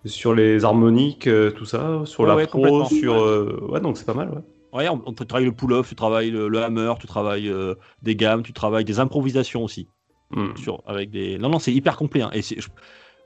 [0.06, 3.98] sur les harmoniques, euh, tout ça, sur Ouais, la ouais, pro, sur, euh, ouais, donc
[3.98, 4.42] c'est pas mal, ouais.
[4.74, 8.16] Ouais, on, on travaille le pull-off, tu travailles le, le hammer, tu travailles euh, des
[8.16, 9.88] gammes, tu travailles des improvisations aussi.
[10.32, 10.56] Hmm.
[10.56, 11.38] Sur, avec des...
[11.38, 12.22] Non, non, c'est hyper complet.
[12.22, 12.30] hein.
[12.34, 12.70] Et c'est- je-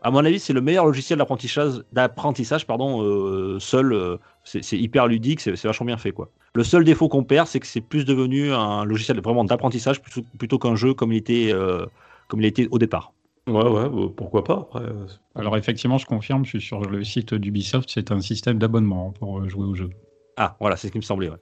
[0.02, 3.94] à mon avis, c'est le meilleur logiciel d'apprentissage, d'apprentissage pardon, euh, seul.
[3.94, 6.12] euh, c'est c'est hyper ludique, c'est c'est vachement bien fait.
[6.12, 6.30] quoi.
[6.54, 10.22] Le seul défaut qu'on perd, c'est que c'est plus devenu un logiciel vraiment d'apprentissage plutôt,
[10.38, 11.86] plutôt qu'un jeu comme il, était, euh,
[12.28, 13.14] comme il était au départ.
[13.48, 14.82] Ouais, ouais, pourquoi pas, après.
[14.84, 15.06] euh,
[15.36, 19.40] Alors effectivement, je confirme, je suis sur le site d'Ubisoft, c'est un système d'abonnement pour
[19.40, 19.90] euh, jouer au jeu.
[20.38, 21.30] Ah, voilà, c'est ce qui me semblait.
[21.30, 21.38] ouais.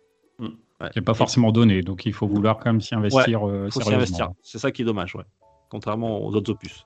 [0.92, 3.80] qui n'est pas forcément donné, donc il faut vouloir quand même s'y investir euh, faut
[3.80, 3.96] s'y sérieusement.
[3.98, 4.30] investir.
[4.42, 5.24] C'est ça qui est dommage, ouais.
[5.70, 6.86] Contrairement aux autres opus.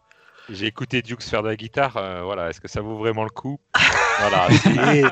[0.50, 1.98] J'ai écouté Dukes faire de la guitare.
[1.98, 3.60] euh, voilà, est-ce que ça vaut vraiment le coup?
[4.20, 4.48] Voilà.
[4.96, 5.04] Et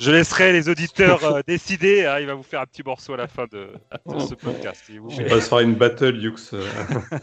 [0.00, 2.04] Je laisserai les auditeurs euh, décider.
[2.04, 3.68] hein, il va vous faire un petit morceau à la fin de,
[4.06, 4.82] de ce podcast.
[4.88, 6.34] Il vous On va se faire une battle, Yux.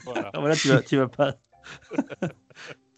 [0.05, 0.29] voilà.
[0.33, 1.33] Ah, voilà, tu vas, tu vas pas.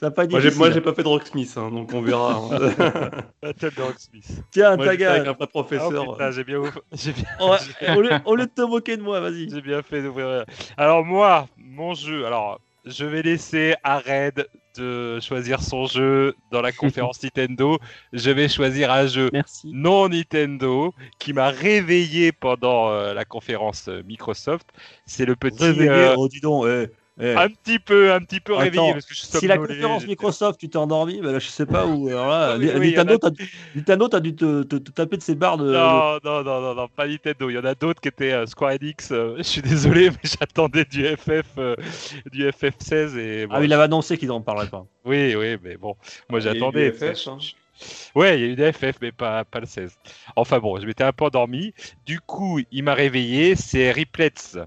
[0.03, 2.35] Ça pas Moi, j'ai, moi, j'ai pas fait de Rocksmith, hein, donc on verra.
[2.35, 2.49] hein.
[3.41, 4.43] Battle de Rocksmith.
[4.51, 6.11] Tiens, Moi, Taga, avec un vrai Ah, professeur.
[6.11, 6.61] putain, j'ai bien,
[6.91, 9.49] j'ai bien, ouais, au, lieu, au lieu de te moquer de moi, vas-y.
[9.49, 10.43] j'ai bien fait d'ouvrir.
[10.75, 12.25] Alors moi, mon jeu.
[12.25, 14.45] Alors, je vais laisser à Red
[14.77, 17.77] de choisir son jeu dans la conférence Nintendo.
[18.11, 19.71] Je vais choisir un jeu Merci.
[19.73, 24.67] non Nintendo qui m'a réveillé pendant euh, la conférence euh, Microsoft.
[25.05, 26.65] C'est le petit Réveillé, euh, oh dis donc.
[27.19, 30.07] Un petit peu, un petit peu Attends, réveillé parce que je suis Si la conférence
[30.07, 32.07] Microsoft, tu t'es endormi, bah là, je sais pas où.
[32.07, 33.29] Alors là, Ah oui, oui, Nintendo, a- t'as
[33.75, 35.71] Nintendo, t'as dû te, te- te taper de ses barres de.
[35.71, 37.49] Non, non, non, non, non, pas Nintendo.
[37.49, 39.11] Il y en a d'autres qui étaient euh, Square Enix.
[39.11, 41.75] euh, je suis désolé, mais j'attendais du FF, euh,
[42.31, 44.85] du FF16 et bon, Ah, il avait annoncé qu'ils en parleraient pas.
[45.05, 45.95] oui, oui, mais bon,
[46.29, 46.91] moi Il y a eu j'attendais.
[46.91, 47.37] FF, hein.
[48.15, 49.97] Ouais, il y a eu des FF, mais pas, pas le 16.
[50.35, 51.73] Enfin bon, je m'étais un peu endormi.
[52.05, 53.55] Du coup, il m'a réveillé.
[53.55, 54.57] C'est Replets,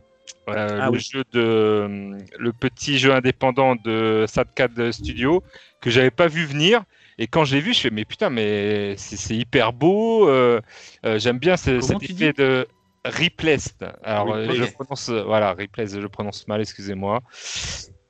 [0.48, 1.00] euh, Ah le oui.
[1.00, 5.42] jeu de le petit jeu indépendant de Sadcad Studio
[5.80, 6.82] que j'avais pas vu venir.
[7.18, 10.28] Et quand j'ai vu, je fais mais putain, mais c'est hyper beau.
[10.28, 10.60] euh,
[11.04, 12.66] euh, J'aime bien ce, cet effet de
[13.04, 13.90] Replaced.
[14.02, 17.22] Alors euh, je prononce voilà Replaced, je prononce mal, excusez-moi.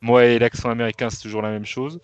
[0.01, 2.01] Moi et l'accent américain, c'est toujours la même chose.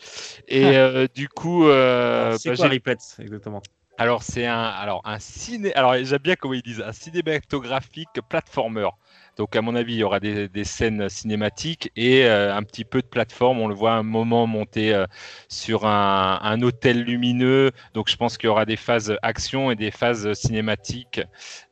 [0.49, 2.71] Et euh, du coup, c'est bah, quoi
[3.19, 3.63] exactement?
[3.99, 8.89] Alors c'est un alors un ciné alors j'aime bien comment ils disent un cinématographique platformer.
[9.37, 12.85] Donc à mon avis il y aura des, des scènes cinématiques et euh, un petit
[12.85, 13.61] peu de plateforme.
[13.61, 15.07] On le voit un moment monter euh,
[15.49, 17.71] sur un, un hôtel lumineux.
[17.95, 21.21] Donc je pense qu'il y aura des phases action et des phases cinématiques.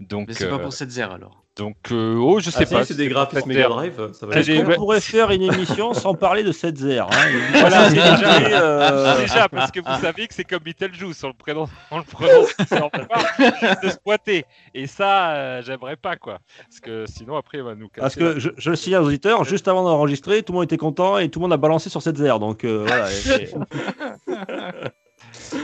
[0.00, 1.39] Donc Mais c'est pas euh, pour cette zère alors.
[1.56, 2.84] Donc euh, oh je sais Ah, si, pas.
[2.84, 5.92] c'est des graphismes Mega Drive, ça va Ah, être j'ai- On pourrait faire une émission
[5.92, 7.08] sans parler de cette zère.
[7.10, 7.28] Hein.
[7.60, 11.32] Voilà, c'est déjà, euh, Déjà, parce que vous savez que c'est comme Beetlejuice, on le
[11.34, 13.06] prononce, on le prononce, on pas
[13.38, 14.44] juste de se pointer.
[14.74, 16.38] Et ça, euh, j'aimerais pas, quoi.
[16.68, 18.00] Parce que sinon, après, il va nous casser.
[18.00, 20.76] Parce que je, je le signale aux auditeurs, juste avant d'enregistrer, tout le monde était
[20.78, 22.38] content et tout le monde a balancé sur cette zère.
[22.38, 23.08] Donc euh, voilà.
[23.10, 23.50] et- et-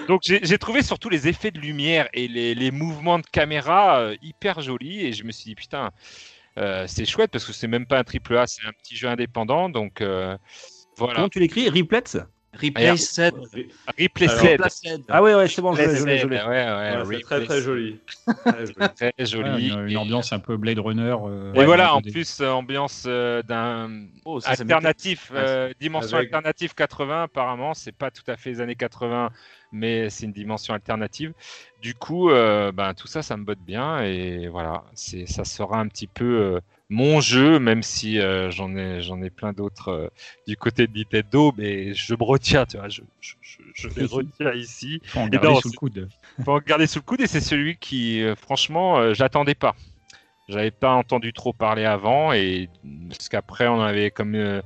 [0.09, 4.61] Donc, j'ai trouvé surtout les effets de lumière et les, mouvements de caméra euh, hyper
[4.61, 5.05] jolis.
[5.07, 5.91] Et je me suis dit, putain,
[6.59, 9.09] euh, c'est chouette parce que c'est même pas un triple A, c'est un petit jeu
[9.09, 9.69] indépendant.
[9.69, 10.37] Donc, euh,
[10.97, 11.17] voilà.
[11.17, 11.69] Comment tu l'écris?
[11.69, 12.19] Replets
[12.61, 13.35] Replay 7.
[13.99, 15.03] Replay Alors, Sled.
[15.09, 17.99] Ah ouais, ouais, c'est bon, je l'ai, je l'ai, je Ouais, très très joli.
[18.45, 18.75] Très joli.
[18.97, 19.69] Très Ouais, joli.
[19.69, 21.17] une, ambiance un peu Blade Runner.
[21.27, 26.29] euh, Et voilà, en plus, euh, ambiance euh, d'un Oh, alternatif, Ouais, euh, dimension avec-
[26.33, 29.31] alternative 80 apparemment, c'est pas tout à fait les années 80,
[29.73, 31.33] mais c'est une dimension alternative.
[31.83, 35.79] Du coup, euh, ben, tout ça, ça me botte bien et voilà, c'est ça sera
[35.79, 39.89] un petit peu euh, mon jeu, même si euh, j'en ai j'en ai plein d'autres
[39.91, 40.09] euh,
[40.47, 44.05] du côté de Nintendo, mais je me retiens, tu vois, je, je, je, je les
[44.07, 45.03] retiens ici.
[45.07, 46.11] faut en Et garder non, sous le coude.
[46.45, 49.75] faut en garder sous le coude et c'est celui qui, euh, franchement, euh, j'attendais pas.
[50.49, 52.71] J'avais pas entendu trop parler avant et
[53.11, 54.63] parce qu'après on avait, comme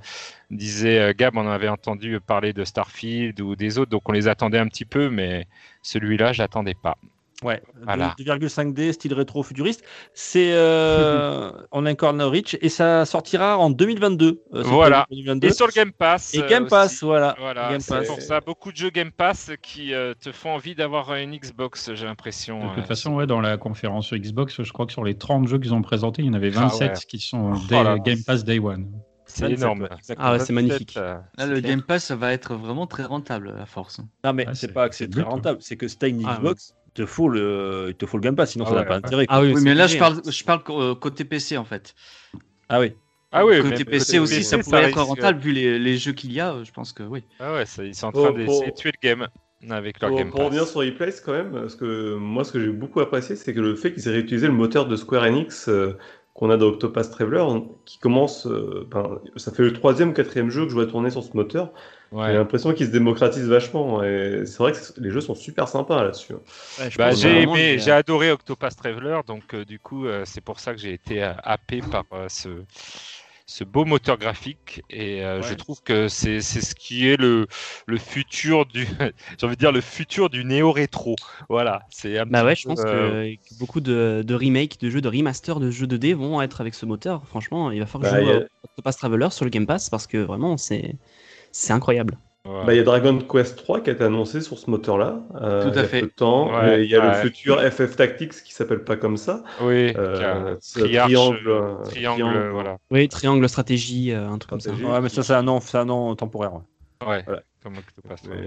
[0.50, 4.59] disait Gab, on avait entendu parler de Starfield ou des autres, donc on les attendait
[4.59, 5.46] un petit peu, mais
[5.83, 6.98] celui-là, j'attendais pas.
[7.42, 8.14] Ouais, Voilà.
[8.18, 9.83] 2,5D, style rétro futuriste.
[10.14, 14.42] C'est euh, on incarne Rich et ça sortira en 2022.
[14.55, 15.07] euh, Voilà.
[15.07, 15.48] prévu pour 2022.
[15.48, 16.35] Et sur le Game Pass.
[16.35, 17.05] Et euh, Game Pass, aussi.
[17.05, 17.35] voilà.
[17.38, 18.07] Voilà, Game c'est Pass.
[18.09, 21.94] pour ça beaucoup de jeux Game Pass qui euh, te font envie d'avoir une Xbox,
[21.94, 22.61] j'ai l'impression.
[22.61, 25.48] De euh, toute façon, ouais, dans la conférence Xbox, je crois que sur les 30
[25.48, 26.96] jeux qu'ils ont présentés, il y en avait Ah 27 ouais.
[27.09, 27.98] qui sont Oh là.
[27.98, 28.87] Game Pass Day One.
[29.26, 29.88] c'est 27, énorme.
[30.18, 30.96] Ah ouais, c'est 27, magnifique.
[30.96, 31.70] euh, Là, le clair.
[31.70, 34.00] Game Pass, ça va être vraiment très rentable à force.
[34.24, 36.22] Non, mais Ouais, c'est pas que c'est très but, rentable, c'est que si t'as une
[36.26, 38.81] Ah, Xbox, te faut le, il te faut le Game Pass, sinon Ah ça n'a
[38.83, 39.00] ouais, pas ouais.
[39.03, 39.26] d'intérêt.
[39.26, 39.37] quoi.
[39.37, 41.94] Ah oui, mais là, je obligé, parle, je parle côté PC en fait.
[42.68, 42.92] Ah oui.
[43.33, 46.12] Ah oui, côté mais PC aussi, ça pourrait être risque- rentable vu les, les jeux
[46.12, 46.57] qu'il y a.
[46.64, 47.22] Je pense que oui.
[47.38, 49.29] Ah ouais, ça- ils sont en train d'essayer de pour- tuer le game
[49.68, 50.70] avec leur Pour, Game pour revenir Pass.
[50.72, 53.76] sur Replace quand même, parce que moi ce que j'ai beaucoup apprécié, c'est que le
[53.76, 55.96] fait qu'ils aient réutilisé le moteur de Square Enix euh,
[56.40, 57.44] qu'on a dans Octopath Traveler,
[57.85, 61.11] qui commence, euh, ben, ça fait le troisième ou quatrième jeu que je vois tourner
[61.11, 61.70] sur ce moteur.
[62.12, 66.03] J'ai l'impression qu'il se démocratise vachement, et c'est vrai que les jeux sont super sympas
[66.03, 66.33] là-dessus.
[66.33, 70.59] Ouais, Bah, j'ai aimé, j'ai adoré Octopath Traveler, donc euh, du coup, euh, c'est pour
[70.59, 72.48] ça que j'ai été euh, happé par euh, ce,
[73.50, 74.82] ce beau moteur graphique.
[74.90, 77.46] Et euh, je trouve que c'est c'est ce qui est le,
[77.86, 78.86] le futur du,
[79.38, 81.18] j'ai envie de dire le futur du néo-rétro.
[81.48, 84.34] Voilà, c'est un Bah petit ouais, je peu, pense euh, que, que beaucoup de, de
[84.34, 87.26] remakes, de jeux, de remaster de jeux 2D vont être avec ce moteur.
[87.26, 89.50] Franchement, il va falloir que Bah, je y joue a- à Octopath Traveler sur le
[89.50, 90.96] Game Pass parce que vraiment, c'est
[91.52, 92.18] c'est incroyable.
[92.44, 95.22] Bah, Il y a Dragon Quest 3 qui a été annoncé sur ce moteur-là.
[95.42, 96.00] euh, Tout à il y a fait.
[96.00, 96.50] peu de temps.
[96.53, 97.09] Ouais, Et il y a ouais.
[97.09, 99.42] le futur FF Tactics qui s'appelle pas comme ça.
[99.61, 102.48] oui, Euh, c'est triarche, triangle, euh, triangle, triangle.
[102.50, 102.79] voilà.
[102.90, 104.72] Oui, triangle stratégie, un truc comme ça.
[105.03, 106.55] Mais ça, c'est un nom, c'est un nom temporaire.
[106.55, 106.61] ouais.
[107.07, 107.42] Ouais, Voilà.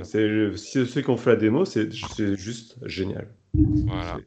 [0.04, 3.28] c'est- si ceux qui ont fait la démo, c'est c'est juste génial.
[3.88, 4.18] Voilà.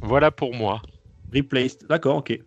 [0.00, 0.80] Voilà pour moi.
[1.34, 1.86] Replaced.
[1.88, 2.38] D'accord, ok.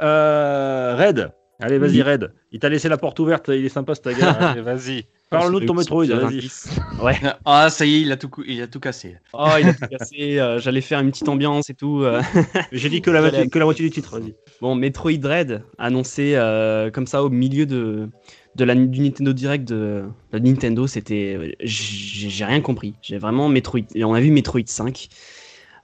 [0.00, 1.30] Euh, Red.
[1.60, 2.02] Allez, vas-y.
[2.02, 2.32] Red.
[2.52, 3.48] Il t'a laissé la porte ouverte.
[3.48, 4.32] Il est sympa, ce gars.
[4.56, 5.06] Allez, vas-y.
[5.30, 6.06] Parle-nous de ton Metroid.
[6.06, 6.40] Vas-y.
[6.40, 7.02] 20.
[7.04, 7.14] Ouais.
[7.44, 9.16] Ah, ça y est, il a tout, il a tout cassé.
[9.32, 10.38] Oh, il a tout cassé.
[10.40, 12.02] euh, J'allais faire une petite ambiance et tout.
[12.02, 12.20] euh.
[12.72, 14.18] J'ai dit que la, moitié- que la moitié du titre.
[14.18, 14.34] Vas-y.
[14.60, 18.08] Bon, Metroid Dread annoncé euh, comme ça au milieu de,
[18.56, 21.56] de la, du Nintendo Direct de, de Nintendo, c'était.
[21.60, 22.94] J'ai j'ai rien compris.
[23.02, 23.80] J'ai vraiment Metroid.
[23.94, 25.08] et On a vu Metroid 5.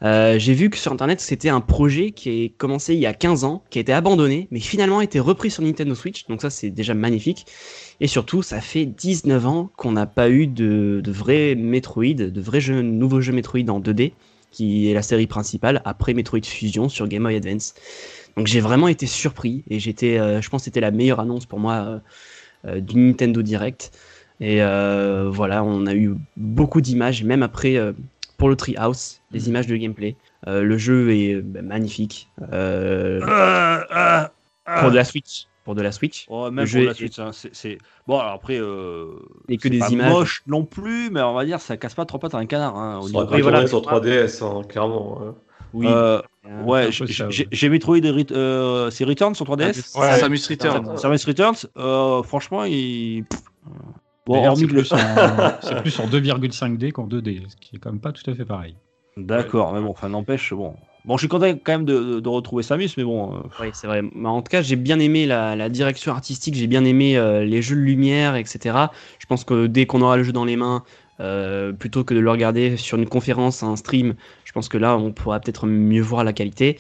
[0.03, 3.15] Euh, J'ai vu que sur internet c'était un projet qui est commencé il y a
[3.15, 6.43] 15 ans, qui a été abandonné, mais finalement a été repris sur Nintendo Switch, donc
[6.43, 7.47] ça c'est déjà magnifique.
[8.01, 12.41] Et surtout, ça fait 19 ans qu'on n'a pas eu de, de vrais Metroid, de
[12.41, 14.13] vrais jeux, nouveaux jeux Metroid en 2D,
[14.51, 17.75] qui est la série principale après Metroid Fusion sur Game Boy Advance.
[18.37, 21.47] Donc j'ai vraiment été surpris et j'étais, euh, je pense que c'était la meilleure annonce
[21.47, 22.01] pour moi
[22.67, 23.93] euh, du Nintendo Direct.
[24.41, 27.79] Et voilà, on a eu beaucoup d'images, même après
[28.37, 30.17] pour le Treehouse, des images de gameplay.
[30.47, 34.25] Euh, le jeu est bah, magnifique euh, Euh,
[34.81, 35.47] pour de la Switch.
[35.65, 36.27] Pour de la Switch.
[36.29, 38.19] Oh, même Le jeu pour la est- suite, hein, c'est- bon.
[38.19, 39.07] Alors après, euh,
[39.49, 40.13] Et que des pas images.
[40.13, 42.77] moche non plus, mais on va dire ça casse pas trop pattes à un canard.
[42.77, 43.67] Hein, niveau- aurait voilà.
[43.67, 45.21] sur 3DS, hein, clairement.
[45.23, 45.35] hein.
[45.73, 45.87] Oui.
[45.89, 46.21] Euh,
[46.65, 49.95] ouais, j'ai- Metroid, Ret- euh, c'est Return sur 3DS.
[49.97, 50.19] Ouais.
[50.21, 50.97] Samus Return.
[50.99, 53.25] Samus Returns, euh, franchement, il.
[54.25, 57.43] Pff, Bon, D'ailleurs, hormis c'est que le- plus, en- c'est plus en 2,5D qu'en 2D,
[57.49, 58.77] ce qui est quand même pas tout à fait pareil.
[59.17, 60.75] D'accord, mais bon, enfin, n'empêche, bon.
[61.05, 63.35] Bon, je suis content quand même de, de retrouver Samus, mais bon.
[63.37, 64.03] euh, Oui, c'est vrai.
[64.15, 67.45] Mais en tout cas, j'ai bien aimé la, la direction artistique, j'ai bien aimé euh,
[67.45, 68.91] les jeux de lumière, etc.
[69.19, 70.83] Je pense que dès qu'on aura le jeu dans les mains,
[71.21, 74.97] euh, plutôt que de le regarder sur une conférence, un stream, je pense que là,
[74.97, 76.79] on pourra peut-être mieux voir la qualité.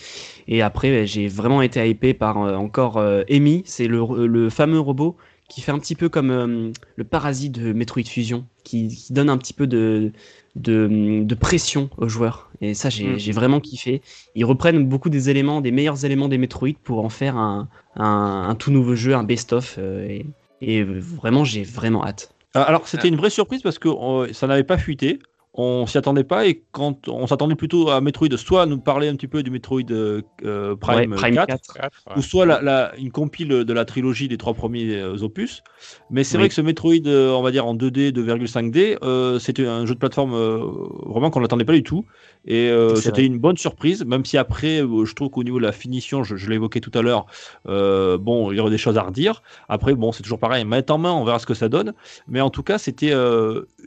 [0.48, 4.80] Et après, j'ai vraiment été hypé par euh, encore euh, Amy, c'est le, le fameux
[4.80, 5.16] robot
[5.54, 9.30] qui fait un petit peu comme euh, le parasite de Metroid Fusion, qui, qui donne
[9.30, 10.12] un petit peu de,
[10.56, 12.50] de, de pression aux joueurs.
[12.60, 13.18] Et ça, j'ai Mm.
[13.18, 14.02] j'ai vraiment kiffé.
[14.34, 18.46] Ils reprennent beaucoup des éléments, des meilleurs éléments des Metroid pour en faire un, un,
[18.48, 19.76] un tout nouveau jeu, un best-of.
[19.78, 20.26] euh, et,
[20.60, 22.30] et vraiment, j'ai vraiment hâte.
[22.54, 25.18] Ah, Alors, c'était une vraie surprise parce que euh, ça n'avait pas fuité.
[25.56, 29.14] On s'y attendait pas et quand on s'attendait plutôt à Metroid, soit nous parler un
[29.14, 31.74] petit peu du Metroid euh, euh, Prime, Ouais, Prime 4, 4.
[31.74, 32.18] Quatre, ouais.
[32.18, 35.62] ou soit la, la- une compile de la trilogie des trois premiers euh, opus.
[36.10, 36.42] Mais c'est Oui.
[36.42, 39.94] vrai que ce Metroid, euh, on va dire en 2D, 2,5D, euh, c'était un jeu
[39.94, 40.58] de plateforme euh,
[41.06, 42.04] vraiment qu'on n'attendait pas du tout.
[42.46, 45.64] Et euh, c'était une bonne surprise, même si après, euh, je trouve qu'au niveau de
[45.64, 47.26] la finition, je, je évoqué tout à l'heure,
[47.68, 49.42] euh, bon, il y aurait des choses à redire.
[49.68, 51.94] Après, bon, c'est toujours pareil, main en main, on verra ce que ça donne.
[52.28, 53.12] Mais en tout cas, c'était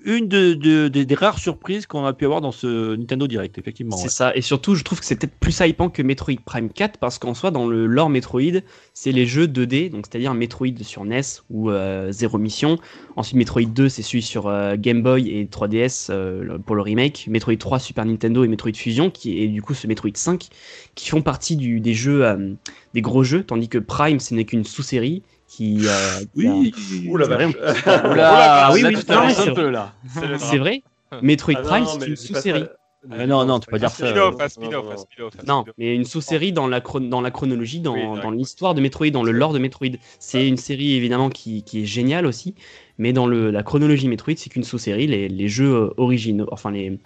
[0.05, 3.57] une de, de- des- des rares surprises qu'on a pu avoir dans ce Nintendo Direct,
[3.57, 3.95] effectivement.
[3.95, 4.09] C'est ouais.
[4.09, 4.35] ça.
[4.35, 7.33] Et surtout, je trouve que c'est peut-être plus hypant que Metroid Prime 4 parce qu'en
[7.33, 8.61] soi, dans le lore Metroid,
[8.93, 11.71] c'est les jeux 2D, donc c'est-à-dire Metroid sur NES ou
[12.09, 12.77] Zero Mission.
[13.17, 17.25] Ensuite, Metroid 2, c'est celui sur euh, Game Boy et 3DS euh, pour le remake.
[17.27, 20.47] Metroid 3, Super Nintendo et Metroid Fusion, qui est du coup ce Metroid 5,
[20.93, 22.53] qui font partie du, des jeux, euh,
[22.93, 25.79] des gros jeux, tandis que Prime, ce n'est qu'une sous-série qui.
[25.87, 26.71] euh, Oui,
[27.07, 27.55] Ouh la C'est vrai, vache.
[28.11, 28.95] Oula, Ah oui, oui,
[29.35, 29.93] c'est peu là.
[30.37, 30.83] C'est vrai.
[31.23, 32.65] Metroid Ah Prime, c'est une sous-série.
[33.11, 34.07] Euh, non, non, tu peux pas dire Un ça.
[34.07, 35.33] spin-off, euh, un spin-off, non, un spin-off.
[35.39, 35.75] un Non, spin-off.
[35.77, 38.31] mais une sous-série dans la, chron- dans la chronologie, dans, Oui, dans d'accord.
[38.31, 39.87] l'histoire de Metroid, dans le lore de Metroid.
[40.19, 42.55] C'est une série évidemment qui, qui est géniale aussi,
[42.97, 45.07] mais dans le, la chronologie Metroid, c'est qu'une sous-série.
[45.07, 46.99] Les, les jeux euh, originaux, enfin les,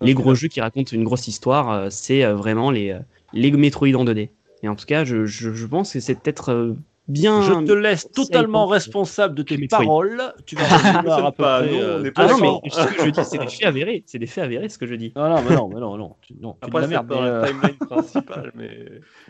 [0.00, 2.96] les gros jeux qui racontent une grosse histoire, c'est vraiment les,
[3.32, 4.28] les Metroid en 2D.
[4.62, 6.74] Et en tout cas, je, je, je pense que c'est peut-être euh,
[7.08, 7.42] bien.
[7.42, 10.22] Je te laisse totalement responsable de tes paroles.
[10.46, 10.62] Tu vas
[11.02, 11.08] peu
[11.42, 13.46] pas, près, non, euh, on pas Ah non, mais ce que je dis, c'est des
[13.48, 14.04] faits avérés.
[14.06, 15.12] C'est des faits avérés, ce que je dis.
[15.16, 16.16] Non, non, mais non, mais non, non.
[16.22, 18.86] Tu, non, Après, c'est dans mais, la euh, timeline principale, mais.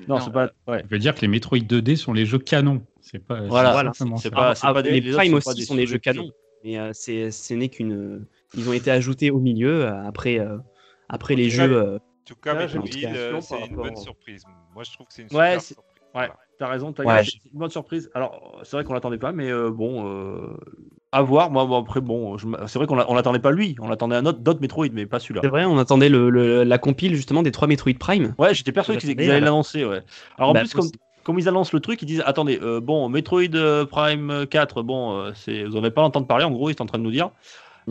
[0.07, 0.21] Non, Non.
[0.21, 0.51] c'est pas.
[0.67, 0.81] Ouais.
[0.81, 2.83] Ça veut dire que les Metroid 2D sont les jeux canons.
[3.01, 3.41] C'est pas.
[3.43, 6.31] Voilà, c'est pas- Ah, des- les Prime pas aussi sont des jeux canons,
[6.65, 8.27] mais euh, c'est, ce n'est qu'une.
[8.57, 10.57] Ils ont été ajoutés au milieu euh, après, euh,
[11.09, 11.71] après les jeux.
[11.73, 14.43] euh, En tout cas, Ah, euh, c'est une bonne surprise.
[14.75, 15.95] Moi, je trouve que c'est une Ouais, super c'est- surprise.
[16.15, 16.37] Ouais, Voilà.
[16.59, 18.11] T'as raison, t'as Ouais, c'est une bonne surprise.
[18.15, 20.57] Alors, c'est vrai qu'on l'attendait pas, mais euh, bon, euh,
[21.13, 21.51] à voir.
[21.51, 24.17] Moi, bon, après, bon, je c'est vrai qu'on l'a- on l'attendait pas lui, on l'attendait
[24.17, 25.43] un autre, d'autres Metroid, mais pas celui-là.
[25.43, 28.35] C'est vrai, on attendait le, le- la compile justement des trois Metroid Prime.
[28.39, 30.03] Ouais, j'étais persuadé qu'ils allaient l'annoncer, ouais.
[30.39, 30.93] Alors en Bah, plus, comme,
[31.25, 33.49] comme ils annoncent le truc, ils disent attendez, euh, bon, Metroid
[33.91, 36.87] Prime 4, bon, euh, c'est, vous n'avez pas l'entendre parler, en gros, ils sont en
[36.87, 37.31] train de nous dire.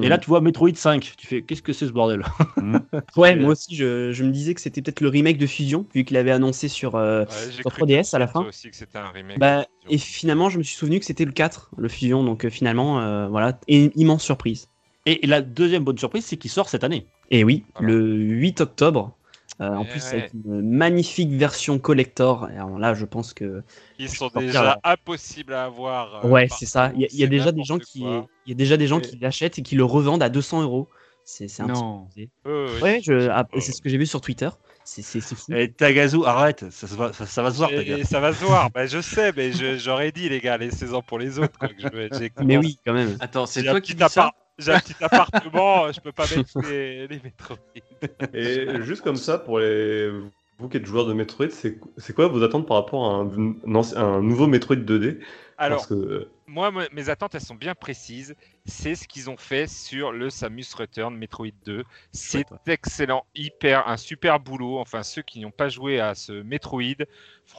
[0.03, 2.23] Et là, tu vois Metroid 5, tu fais qu'est-ce que c'est ce bordel?
[3.17, 6.03] Ouais, moi aussi, je, je me disais que c'était peut-être le remake de Fusion, vu
[6.05, 6.95] qu'il avait annoncé sur.
[6.95, 8.43] euh, Ouais, j'ai sur cru 3DS à la fin.
[8.43, 9.39] aussi que c'était un remake.
[9.39, 10.19] bah, et Fusion.
[10.19, 13.27] finalement, je me suis souvenu que c'était le 4, le Fusion, donc euh, finalement, euh,
[13.27, 14.67] voilà, et immense surprise.
[15.05, 17.07] et, et la deuxième bonne surprise, c'est qu'il sort cette année.
[17.31, 17.89] Et oui, Voilà.
[17.93, 19.13] le 8 octobre.
[19.61, 20.19] euh, en Eh plus, ouais.
[20.19, 22.47] avec une magnifique version collector.
[22.51, 23.63] Et alors là, je pense que
[23.97, 24.79] Ils sont déjà là.
[24.83, 26.25] impossibles à avoir.
[26.25, 26.91] euh, Ouais, c'est ça.
[26.95, 28.27] Il y a, y déjà des gens qui, quoi.
[28.49, 30.87] Y a déjà des gens qui l'achètent et qui le revendent à 200 euros.
[31.23, 32.07] C'est c'est un Non.
[32.13, 34.49] petit Ouais, ouais, Ouais, je, ah, c'est ce que j'ai vu sur Twitter.
[34.85, 35.35] C'est fou.
[35.53, 38.69] Et Tagazu, arrête, ça, va- ça, ça va se voir, Et- ça va se voir.
[38.71, 41.59] Bah, je sais, mais j'aurais dit, les gars, laissez-en pour les autres.
[41.59, 43.17] quoi, que je Mais oui, quand même.
[43.19, 46.13] Attends, c'est J'ai un toi qui petit dis ça J'ai un petit appartement, je peux
[46.13, 47.57] pas mettre les, les Metroid.
[48.33, 50.09] Et juste comme ça, pour les...
[50.57, 53.27] vous qui êtes joueurs de Metroid, c'est c'est quoi vos attentes par rapport à un,
[53.97, 55.19] un nouveau Metroid 2D
[55.57, 58.35] Alors, que moi, me- mes attentes, elles sont bien précises.
[58.65, 61.83] C'est ce qu'ils ont fait sur le Samus Return Metroid 2.
[62.11, 64.77] C'est excellent, hyper, un super boulot.
[64.79, 67.05] Enfin, ceux qui n'ont pas joué à ce Metroid,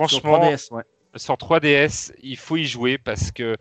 [0.05, 0.85] Sur franchement, 3DS, ouais.
[1.17, 3.57] sur 3DS, il faut y jouer parce que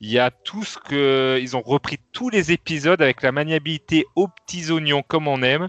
[0.00, 4.04] il y a tout ce que ils ont repris tous les épisodes avec la maniabilité
[4.16, 5.68] aux petits oignons comme on aime.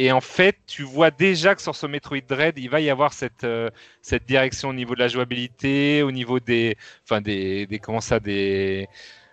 [0.00, 3.12] Et en fait, tu vois déjà que sur ce Metroid Dread, il va y avoir
[3.12, 3.68] cette, euh,
[4.02, 8.20] cette direction au niveau de la jouabilité, au niveau des, enfin des, des comment ça,
[8.20, 8.88] des,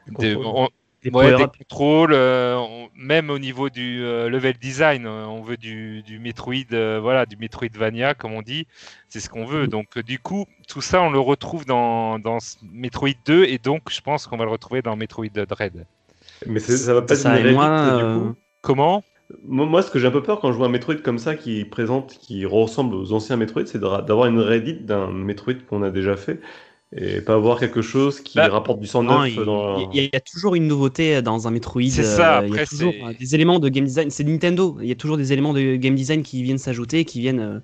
[0.08, 0.46] des, contrôles.
[0.46, 0.70] on-
[1.04, 1.52] Des ouais, des power-up.
[1.58, 6.56] contrôles, euh, on- même au niveau du euh, level design, on veut du, du Metroid,
[6.74, 8.68] euh, voilà, du Metroidvania comme on dit,
[9.10, 9.68] c'est ce qu'on veut.
[9.68, 14.02] Donc du coup, tout ça, on le retrouve dans, dans Metroid 2 et donc je
[14.02, 15.86] pense qu'on va le retrouver dans Metroid Dread.
[16.48, 19.04] mais ça va pas être Ça, une et moi, réédite, euh, du coup Comment?
[19.44, 21.66] Moi, ce que j'ai un peu peur quand je vois un Metroid comme ça qui
[21.66, 26.16] présente, qui ressemble aux anciens Metroid, c'est d'avoir une réédite d'un Metroid qu'on a déjà
[26.16, 26.40] fait
[26.96, 29.80] et pas avoir quelque chose qui Bah, rapporte du sang Non, neuf il, dans.
[29.94, 31.82] y a- il y a toujours une nouveauté dans un Metroid.
[31.90, 34.10] C'est ça, euh, il y a après, toujours c'est- euh, des éléments de game design.
[34.12, 34.78] C'est Nintendo.
[34.82, 37.56] Il y a toujours des éléments de game design qui viennent s'ajouter, qui viennent euh,
[37.56, 37.60] euh,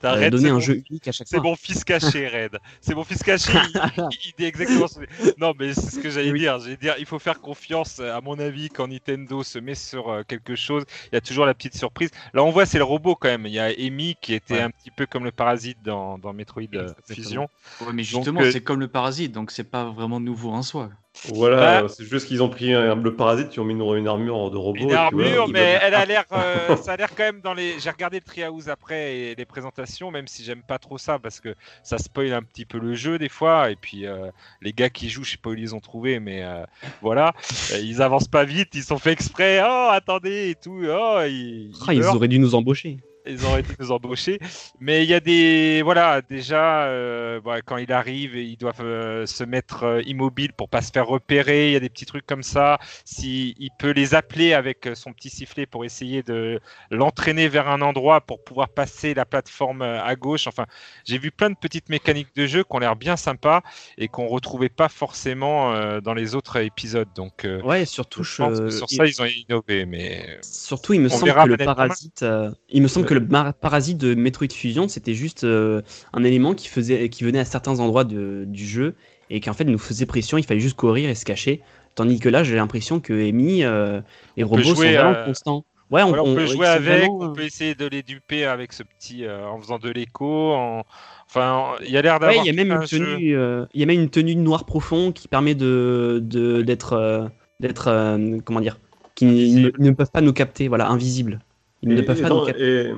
[0.00, 1.50] T'arrêtes, donner c'est un jeu unique à chaque C'est fois.
[1.50, 2.58] mon fils caché, Red.
[2.80, 3.52] C'est mon fils caché.
[3.96, 5.00] Il, dit exactement ce
[5.38, 6.58] Non, mais c'est ce que j'allais dire.
[6.60, 10.22] J'allais dire, il faut faire confiance, à mon avis, quand Nintendo se met sur euh,
[10.22, 10.84] quelque chose.
[11.10, 12.10] Il y a toujours la petite surprise.
[12.34, 13.46] Là, on voit, c'est le robot quand même.
[13.46, 16.62] Il y a Amy qui était un petit peu comme le parasite dans, dans Metroid
[16.74, 16.92] euh.
[17.08, 17.48] Fusion.
[17.80, 20.90] Ouais, mais justement, euh, c'est comme le parasite, donc c'est pas vraiment nouveau en soi.
[21.28, 24.06] Voilà, Bah- c'est juste qu'ils ont pris un- le parasite, ils ont mis une, une
[24.08, 24.78] armure de robot.
[24.80, 27.78] Une armure, mais elle a l'air, euh, ça a l'air quand même dans les.
[27.80, 31.40] J'ai regardé le Treehouse après et les présentations, même si j'aime pas trop ça parce
[31.40, 33.70] que ça spoil un petit peu le jeu des fois.
[33.70, 34.30] Et puis euh,
[34.62, 36.64] les gars qui jouent, je sais pas où ils les ont trouvés, mais euh,
[37.02, 37.32] voilà,
[37.80, 39.60] ils avancent pas vite, ils sont fait exprès.
[39.64, 40.80] Oh, attendez et tout.
[40.88, 42.98] Oh, ils, Ah, ils meurent auraient dû nous embaucher.
[43.26, 44.38] Ils auraient dû nous embaucher.
[44.80, 45.82] Mais il y a des.
[45.82, 50.68] Voilà, déjà, euh, voilà, quand il arrive, ils doivent euh, se mettre euh, immobile pour
[50.68, 51.68] pas se faire repérer.
[51.68, 52.78] Il y a des petits trucs comme ça.
[53.04, 56.60] Si, il peut les appeler avec euh, son petit sifflet pour essayer de
[56.90, 60.46] l'entraîner vers un endroit pour pouvoir passer la plateforme euh, à gauche.
[60.46, 60.66] Enfin,
[61.04, 63.62] j'ai vu plein de petites mécaniques de jeu qui ont l'air bien sympas
[63.98, 67.08] et qu'on retrouvait pas forcément dans les autres épisodes.
[67.14, 69.86] Donc, Ouais, surtout, je pense que sur il- ça, ils ont innové.
[69.86, 72.24] Mais surtout, il me semble que le parasite,
[72.68, 76.68] il me semble que le parasite de Metroid Fusion, c'était juste euh, un élément qui
[76.68, 78.94] faisait, qui venait à certains endroits de- du jeu
[79.30, 80.38] et qui en fait nous faisait pression.
[80.38, 81.62] Il fallait juste courir et se cacher.
[81.94, 84.00] Tandis que là, j'ai l'impression que Amy euh,
[84.36, 85.64] et On robots sont vraiment euh, constants.
[85.90, 88.44] Ouais, on, Voilà, on, on- peut jouer avec, vraiment, on peut essayer de les duper
[88.44, 90.52] avec ce petit, euh, en faisant de l'écho.
[90.52, 90.82] En...
[91.28, 92.44] Enfin, il y a l'air Ouais, d'avoir.
[92.44, 92.98] il y a même une un jeu.
[92.98, 96.20] tenue, euh, il y a même une tenue noir profond qui permet de
[96.64, 98.78] d'être d'être comment dire,
[99.14, 101.40] qui ne, ne peuvent pas nous capter, voilà, invisible.
[101.82, 102.86] Ils ne Et, peuvent et pas dans, capter.
[102.88, 102.94] et-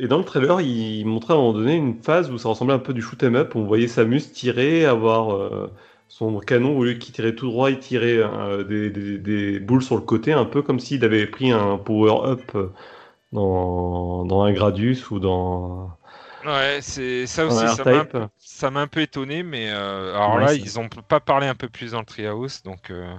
[0.00, 2.74] et dans le trailer, il montrait à un moment donné une phase où ça ressemblait
[2.74, 3.56] un peu du shoot 'em up.
[3.56, 5.70] On voyait Samus tirer, avoir euh,
[6.08, 9.82] son canon, au lieu qu'il tirait tout droit, il tirait euh, des, des- des boules
[9.82, 12.68] sur le côté, un peu comme s'il avait pris un power-up euh,
[13.32, 15.90] dans, dans un Gradius ou dans,
[16.46, 17.56] Ouais, c'est ça aussi.
[17.56, 18.16] Ça m'a un, R-Type.
[18.38, 21.46] ça m'a un peu étonné, mais euh, alors Ouais, là, ça- ils ont pas parlé
[21.48, 22.90] un peu plus dans le Treehouse, donc.
[22.90, 23.12] euh,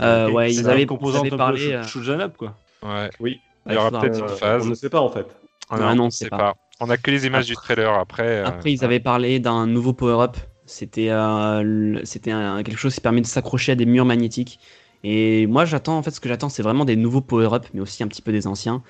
[0.00, 1.60] Euh, ouais, ils avaient, ils avaient parlé.
[1.82, 2.54] shoot- shoot 'em up, quoi.
[2.82, 3.10] Ouais.
[3.20, 3.40] Oui.
[3.66, 4.66] Il y aura faudra- peut-être une phase.
[4.66, 5.26] on ne sait pas en fait.
[5.68, 6.54] Ah non, on c'est sait pas.
[6.80, 8.26] On a que les images du trailer après.
[8.26, 10.36] euh, Après, ils avaient parlé d'un nouveau power-up.
[10.66, 14.60] C'était euh, c'était quelque chose qui permet de s'accrocher à des murs magnétiques.
[15.02, 18.02] Et moi, j'attends, en fait, ce que j'attends, c'est vraiment des nouveaux power-up, mais aussi
[18.02, 18.82] un petit peu des anciens.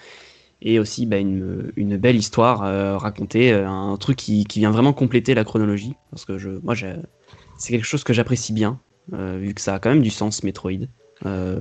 [0.62, 4.92] Et aussi bah, une, une belle histoire euh, racontée, un truc qui, qui vient vraiment
[4.92, 5.94] compléter la chronologie.
[6.11, 8.78] Parce que je, moi, c'est quelque chose que j'apprécie bien,
[9.14, 10.87] euh, vu que ça a quand même du sens, Metroid.
[11.26, 11.61] Euh,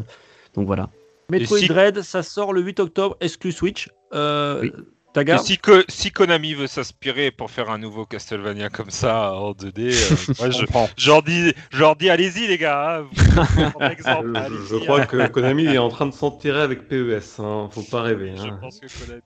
[0.53, 0.89] donc voilà.
[1.29, 3.89] Metroid si- Dread, ça sort le 8 octobre, exclu Switch.
[4.13, 4.71] Euh, Oui.
[5.11, 9.33] Taga Et si, Ko- si Konami veut s'inspirer pour faire un nouveau Castlevania comme ça
[9.33, 10.65] en 2D, euh, moi, je,
[10.97, 12.99] je leur dis, je leur dis allez-y les gars.
[12.99, 13.15] hein, vous-
[14.69, 15.05] Je, crois hein.
[15.07, 17.39] que Konami est en train de s'enterrer avec PES.
[17.39, 17.69] Hein.
[17.71, 18.33] Faut pas rêver.
[18.35, 18.59] Je hein.
[18.61, 19.21] pense que Konami,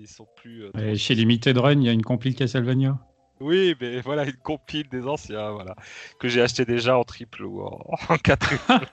[0.00, 0.64] ils sont plus.
[0.76, 2.98] euh, chez Limited Run, il y a une compile Castlevania?
[3.40, 5.76] Oui, mais voilà, une compile des anciens, voilà,
[6.18, 8.86] que j'ai acheté déjà en triple ou en, en quadruple.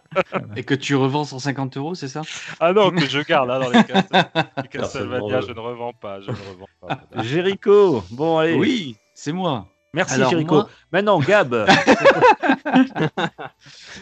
[0.55, 2.21] Et que tu revends 150 euros, c'est ça?
[2.59, 3.79] Ah non, que je garde hein, dans les,
[4.63, 7.23] les Castlevania, je ne revends pas, je ne revends pas.
[7.23, 8.03] Jericho.
[8.11, 8.53] Bon, allez.
[8.55, 9.67] Oui, c'est moi.
[9.93, 10.55] Merci, Alors, Jericho.
[10.55, 11.55] moi- Maintenant, Gab.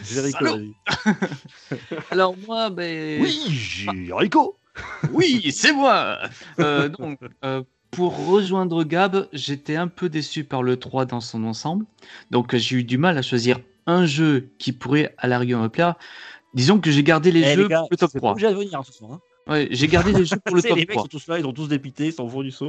[0.04, 0.46] Jericho.
[2.10, 3.22] Alors moi, ben...
[3.22, 4.56] Oui, Jericho.
[5.12, 6.18] Oui, c'est moi.
[6.58, 7.62] Euh, donc, euh,
[7.94, 11.86] pour rejoindre Gab, j'étais un peu déçu par le 3 dans son ensemble.
[12.30, 15.68] Donc j'ai eu du mal à choisir un jeu qui pourrait à la rigueur me
[15.68, 15.94] plaire.
[16.54, 18.32] Disons que j'ai gardé les Eh, jeux les gars, pour le top c'est pas 3.
[18.32, 19.12] obligé de venir ce soir.
[19.12, 19.20] hein.
[19.46, 21.02] Ouais, j'ai gardé les jeux pour le top les mecs 3.
[21.02, 22.68] sont tous là, ils ont tous dépité, ils sont au du saut.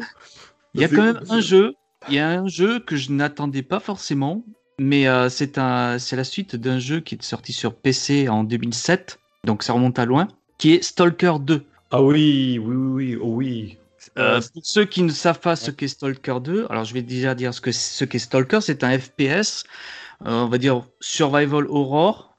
[0.73, 1.73] Il y a quand même un jeu,
[2.09, 4.43] il y a un jeu que je n'attendais pas forcément,
[4.79, 8.43] mais euh, c'est un, c'est la suite d'un jeu qui est sorti sur PC en
[8.43, 11.63] 2007, donc ça remonte à loin, qui est Stalker 2.
[11.91, 13.77] Ah oui, oui, oui, oui, oh oui.
[14.17, 17.35] Euh, pour ceux qui ne savent pas ce qu'est Stalker 2, alors je vais déjà
[17.35, 19.63] dire ce que ce qu'est Stalker, c'est un FPS,
[20.25, 22.35] euh, on va dire survival horror,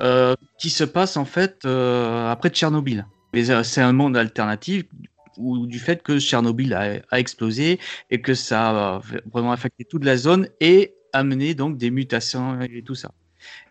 [0.00, 3.06] euh, qui se passe en fait après Tchernobyl.
[3.32, 4.84] Mais c'est un monde alternatif
[5.36, 7.78] où, du fait que Tchernobyl a, a explosé
[8.10, 9.00] et que ça a
[9.32, 13.12] vraiment affecté toute la zone et amené donc des mutations et tout ça.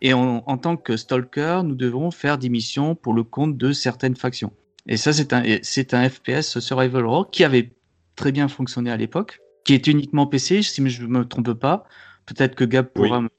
[0.01, 3.71] Et en, en tant que Stalker, nous devrons faire des missions pour le compte de
[3.71, 4.53] certaines factions.
[4.87, 7.71] Et ça, c'est un, c'est un FPS survival horror qui avait
[8.15, 11.85] très bien fonctionné à l'époque, qui est uniquement PC, si je ne me trompe pas.
[12.25, 13.21] Peut-être que Gab pourra.
[13.21, 13.29] me-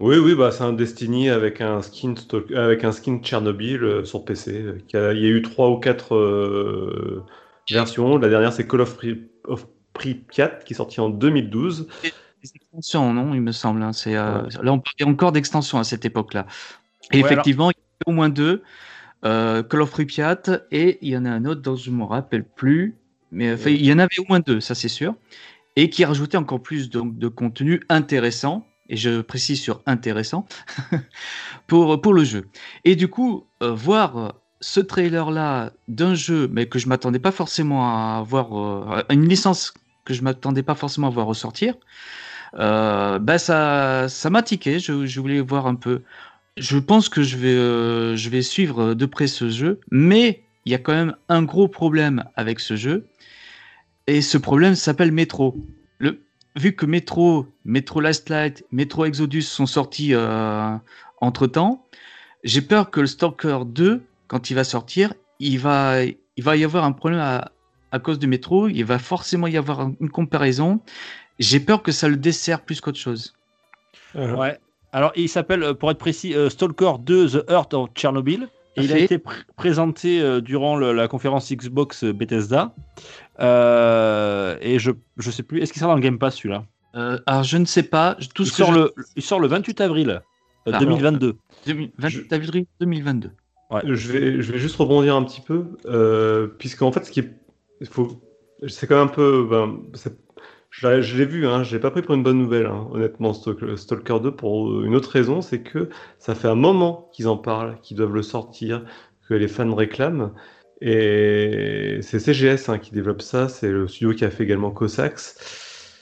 [0.00, 4.04] Oui, oui, bah, c'est un Destiny avec un skin, stock- avec un skin Tchernobyl euh,
[4.04, 4.52] sur PC.
[4.62, 7.22] euh, qui a- Il y a eu trois ou quatre euh,
[7.70, 8.18] versions.
[8.18, 11.86] La dernière, c'est Call of, Pri- of Pripyat, qui est sorti en 2012.
[12.02, 13.82] Des extensions, non, il me semble.
[13.82, 16.46] hein, c'est, euh, Là, on parlait encore d'extensions à cette époque-là.
[17.12, 18.62] Et Ouais, effectivement, il y a au moins deux.
[19.24, 22.04] Euh, Call of Pripyat et il y en a un autre dont je ne me
[22.04, 22.96] rappelle plus.
[23.32, 25.14] Mais enfin, il y en avait au moins deux, ça c'est sûr.
[25.76, 30.46] Et qui rajoutait encore plus donc, de contenu intéressant, et je précise sur intéressant,
[31.66, 32.48] pour, pour le jeu.
[32.84, 37.88] Et du coup, euh, voir ce trailer-là d'un jeu, mais que je m'attendais pas forcément
[37.88, 41.74] à voir, euh, une licence que je m'attendais pas forcément à voir ressortir,
[42.58, 44.78] euh, bah ça, ça m'a tiqué.
[44.78, 46.02] Je, je voulais voir un peu.
[46.56, 50.72] Je pense que je vais, euh, je vais suivre de près ce jeu, mais il
[50.72, 53.06] y a quand même un gros problème avec ce jeu,
[54.06, 55.56] et ce problème s'appelle Metro.
[55.98, 56.20] Le,
[56.56, 60.14] vu que Metro, Metro Last Light, Metro Exodus sont sortis
[61.20, 61.84] entre temps,
[62.44, 66.64] j'ai peur que le Stalker 2, quand il va sortir, il va, il va y
[66.64, 67.50] avoir un problème à,
[67.94, 68.68] à cause de Metro.
[68.68, 70.80] Il va forcément y avoir une comparaison.
[71.38, 73.34] J'ai peur que ça le dessert plus qu'autre chose.
[74.16, 74.58] Euh, Ouais.
[74.94, 78.48] Alors, il s'appelle, euh, pour être précis, euh, Stalker 2 The Heart of Chernobyl.
[78.76, 82.74] Et il a été pr- présenté euh, durant le- la conférence Xbox Bethesda.
[83.40, 86.64] Euh, et je je sais plus, est-ce qu'il sort dans le Game Pass celui-là?
[86.96, 88.16] Euh, alors, je ne sais pas.
[88.34, 91.36] Tout il, ce que sort je- le, il sort le 28 avril euh, Ah, 2022.
[91.66, 93.30] 2000 Je- 28 avril 2022.
[93.84, 97.20] Je vais, je vais juste rebondir un petit peu, euh, puisque en fait, ce qui
[97.20, 97.30] est,
[97.80, 98.20] il faut,
[98.68, 100.16] c'est quand même un peu, ben, c'est-
[100.80, 102.88] je, l'ai- je l'ai vu, hein, je l'ai pas pris pour une bonne nouvelle, hein,
[102.90, 107.28] honnêtement, Stalker, Stalker 2, pour une autre raison, c'est que ça fait un moment qu'ils
[107.28, 108.84] en parlent, qu'ils doivent le sortir,
[109.28, 110.32] que les fans réclament,
[110.80, 115.20] et c'est CGS hein, qui développe ça, c'est le studio qui a fait également Cossacks.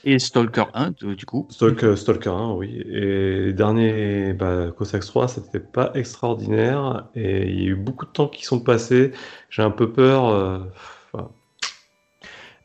[0.05, 1.47] Et Stalker 1, du du coup.
[1.49, 2.75] Stalker, Stalker 1, oui.
[2.87, 7.07] Et les derniers, bah, Cossacks 3, c'était pas extraordinaire.
[7.15, 9.11] Et il y a eu beaucoup de temps qui sont passés.
[9.49, 10.27] J'ai un peu peur.
[10.27, 10.59] euh.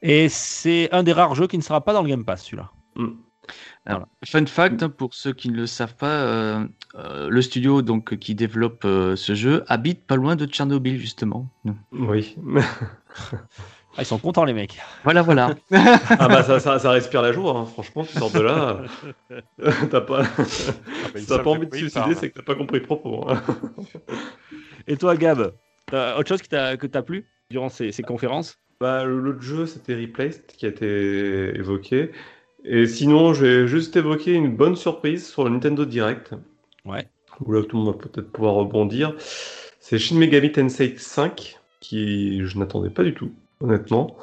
[0.03, 2.71] Et c'est un des rares jeux qui ne sera pas dans le Game Pass celui-là.
[3.87, 6.65] Alors, Fun fact, hein, pour ceux qui ne le savent pas, euh,
[6.97, 11.49] euh, le studio donc, qui développe euh, ce jeu habite pas loin de Tchernobyl, justement.
[11.93, 12.37] Oui.
[13.97, 14.79] Ah, ils sont contents les mecs.
[15.03, 15.57] Voilà, voilà.
[15.73, 17.59] ah bah ça, ça, ça respire la joie.
[17.59, 17.65] hein.
[17.65, 18.83] Franchement, tu sors de là.
[19.91, 22.79] t'as pas, bah, savent t'as pas envie de ils suicider, c'est que t'as pas compris
[22.79, 23.29] le propos.
[23.29, 23.43] hein.
[24.87, 25.53] Et toi, Gab,
[25.93, 28.61] autre chose qui t'a que t'as plu durant ces, ces conférences?
[28.81, 32.13] Bah, l'autre jeu, c'était Replaced qui a été évoqué.
[32.65, 36.35] Et sinon, je vais juste évoquer une bonne surprise sur le Nintendo Direct.
[36.85, 37.09] Ouais.
[37.41, 39.15] Où là, tout le monde va peut-être pouvoir rebondir.
[39.81, 44.17] C'est Shin Megami Tensei 5, qui je n'attendais pas du tout, honnêtement.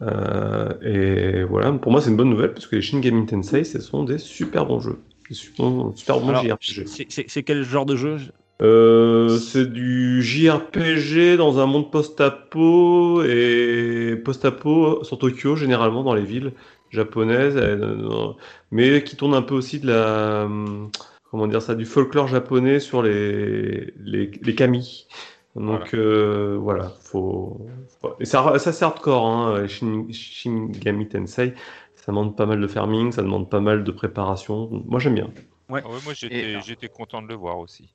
[0.00, 3.62] Euh, et voilà, pour moi, c'est une bonne nouvelle, parce que les Shin Megami Tensei,
[3.62, 4.98] ce sont des super bons jeux.
[5.28, 6.86] Des super, super bons Alors, JRPG.
[7.28, 8.18] c'est quel genre de jeu?
[8.60, 16.22] Euh, c'est du JRPG dans un monde post-apo et post-apo sur Tokyo généralement dans les
[16.24, 16.52] villes
[16.90, 18.32] japonaises, euh,
[18.70, 20.90] mais qui tourne un peu aussi de la hum,
[21.24, 25.08] comment dire ça du folklore japonais sur les les, les kami.
[25.56, 27.66] Donc euh, voilà, faut,
[28.00, 31.54] faut- et ça, ça c'est hardcore, hein, Shin, Shingami Tensei.
[31.96, 34.68] Ça demande pas mal de farming, ça demande pas mal de préparation.
[34.86, 35.30] Moi j'aime bien.
[35.68, 37.92] Ah ouais, moi j'étais content de le voir aussi.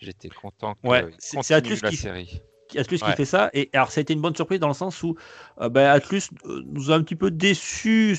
[0.00, 2.42] J'étais content qu'il Ouais, c'est- Atlus la qui- série.
[2.76, 3.14] Atlus qui Ouais.
[3.16, 3.50] fait ça.
[3.52, 5.14] Et alors, ça a été une bonne surprise dans le sens où
[5.60, 8.16] euh, ben, Atlus euh, nous a un petit peu déçus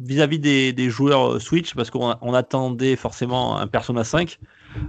[0.00, 4.38] vis-à-vis des, des joueurs euh, Switch parce qu'on on attendait forcément un Persona 5.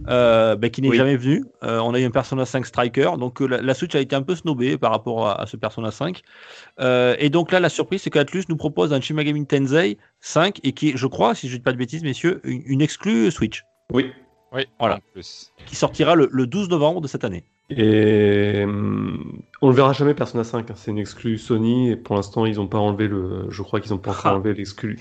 [0.07, 0.97] Euh, bah, qui n'est Oui.
[0.97, 1.43] jamais venu.
[1.63, 4.15] Euh, on a eu un Persona 5 Striker, donc euh, la, la Switch a été
[4.15, 6.21] un peu snobée par rapport à, à ce Persona 5.
[6.79, 10.59] Euh, et donc là, la surprise, c'est qu'Atlus nous propose un Shin Megami Tensei 5
[10.63, 12.81] et qui est, je crois, si je ne dis pas de bêtises, messieurs, une, une
[12.81, 14.11] exclue Switch Oui.
[14.55, 14.99] Oui, Voilà.
[15.13, 15.51] plus.
[15.65, 17.43] qui sortira le, le 12 novembre de cette année.
[17.71, 20.69] Et hum, on le verra jamais Persona 5.
[20.69, 20.73] hein.
[20.77, 23.47] C'est une exclue Sony et pour l'instant ils n'ont pas enlevé le.
[23.49, 24.35] Je crois qu'ils n'ont pas encore Ah.
[24.35, 24.99] enlevé l'exclu.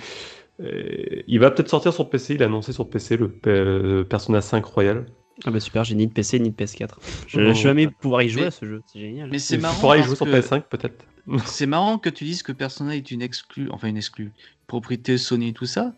[0.64, 2.34] Et Il va peut-être sortir sur PC.
[2.34, 5.06] Il a annoncé sur PC le P- euh, Persona 5 Royal.
[5.44, 6.88] Ah bah super, j'ai ni de PC ni de PS4.
[7.26, 7.40] Je Oh.
[7.40, 9.30] je vais jamais pouvoir y jouer Mais- à ce jeu, c'est génial.
[9.30, 9.80] Mais c'est Tu marrant.
[9.80, 11.04] pourras y jouer sur que- PS5 peut-être.
[11.46, 14.32] C'est marrant que tu dises que Persona est une exclue, enfin une exclue,
[14.66, 15.94] propriété Sony et tout ça,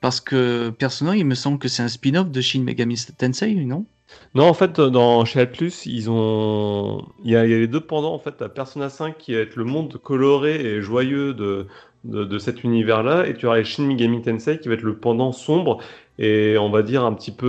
[0.00, 3.86] parce que Persona, il me semble que c'est un spin-off de Shin Megami Tensei, non?
[4.34, 7.06] Non, en fait, dans, chez Atlus, ils ont.
[7.24, 8.14] Il y, a, les deux pendants.
[8.14, 12.64] En fait, t'as Persona 5 qui va être le monde coloré et joyeux de, cet
[12.64, 15.78] univers-là, et tu auras les Shin Megami Tensei qui va être le pendant sombre
[16.18, 17.46] et on va dire un petit peu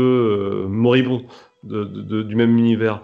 [0.64, 1.24] euh, moribond
[1.64, 3.02] du même univers.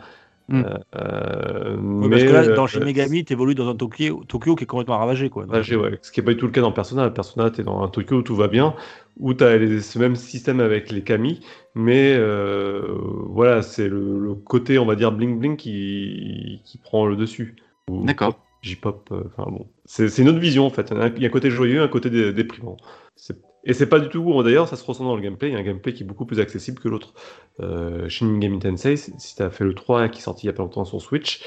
[0.47, 0.61] Hmm.
[0.63, 4.55] Euh, euh, Oui, parce que là, dans Shin Megami, tu évolues dans un Tokyo, Tokyo
[4.55, 5.29] qui est complètement ravagé.
[5.29, 5.43] Quoi.
[5.43, 5.97] Donc, Ravagé, ouais.
[6.03, 7.09] Ce qui n'est pas du tout le cas dans Persona.
[7.09, 8.75] Persona, tu es dans un Tokyo où tout va bien,
[9.19, 11.39] où tu as les, ce même système avec les kami,
[11.73, 12.83] mais euh,
[13.27, 17.55] voilà, c'est le, le côté, on va dire, bling-bling qui, qui prend le dessus.
[17.89, 18.35] D'accord.
[18.35, 19.67] pop, J-pop, euh, enfin bon.
[19.85, 20.89] C'est une autre vision en fait.
[20.91, 22.77] Il y a un- il y a un côté joyeux, un côté dé- déprimant.
[23.15, 25.49] C'est- Et c'est pas du tout, d'ailleurs, ça se ressent dans le gameplay.
[25.49, 27.13] Il y a un gameplay qui est beaucoup plus accessible que l'autre.
[27.59, 30.49] Euh, Shin Megami Tensei, si tu as fait le 3 qui est sorti il y
[30.49, 31.41] a pas longtemps sur Switch,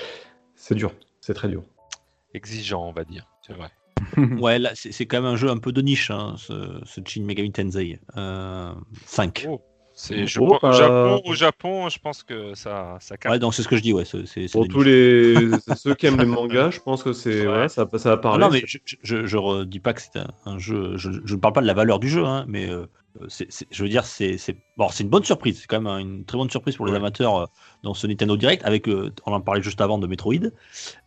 [0.57, 0.93] c'est dur.
[1.21, 1.63] C'est très dur.
[2.35, 3.27] Exigeant, on va dire.
[3.47, 3.71] C'est vrai.
[4.41, 7.01] Ouais, là, c'est c'est quand même un jeu un peu de niche, hein, ce, ce
[7.05, 8.73] Shin Megami Tensei euh,
[9.07, 9.47] 5.
[9.49, 9.61] Oh,
[10.01, 13.33] c'est, je Oh, pense- euh, Japon, au Japon, je pense que ça, ça capte.
[13.33, 14.05] Ouais, donc c'est ce que je dis, ouais.
[14.05, 15.35] c'est- c'est- c'est Pour tous les
[15.77, 17.47] ceux qui aiment les mangas, je pense que c'est Ouais.
[17.47, 18.45] voilà, ça, ça va Ah parler.
[18.45, 18.79] non, mais je,
[19.27, 20.97] je, redis pas que c'est un, un jeu.
[20.97, 22.87] Je, je ne parle pas de la valeur du jeu, hein, mais euh,
[23.27, 25.59] c'est, c'est- je veux dire, c'est, c'est, bon, c'est une bonne surprise.
[25.61, 26.99] C'est quand même une très bonne surprise pour les Ouais.
[26.99, 27.47] amateurs euh,
[27.83, 28.65] dans ce Nintendo Direct.
[28.65, 30.35] Avec, euh, on en parlait juste avant de Metroid.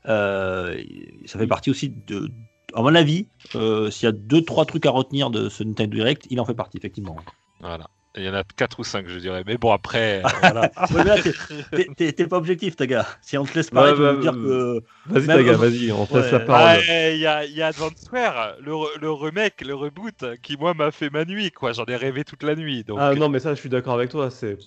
[0.08, 0.78] Euh,
[1.26, 2.30] ça fait partie aussi de.
[2.74, 5.96] À mon avis, euh, s'il y a deux trois trucs à retenir de ce Nintendo
[5.96, 7.16] Direct, il en fait partie effectivement.
[7.60, 7.88] Voilà.
[8.18, 9.44] Il y en a 4 ou 5, je dirais.
[9.46, 10.22] Mais bon, après.
[10.24, 10.72] euh, Voilà.
[10.94, 13.08] Ouais, t'es- pas objectif, ta gars.
[13.22, 15.14] Si on te laisse parler, Ouais, tu vas bah, dire euh, que.
[15.14, 16.32] Vas-y, même- Taga, vas-y, on te laisse Ouais.
[16.34, 16.78] la parole.
[16.80, 20.74] Ouais, il y a, il y a Advanceware, le, le remake, le reboot, qui moi
[20.74, 21.72] m'a fait ma nuit, quoi.
[21.72, 22.84] J'en ai rêvé toute la nuit.
[22.84, 24.30] Donc, Ah non, mais ça, je suis d'accord avec toi.
[24.30, 24.58] C'est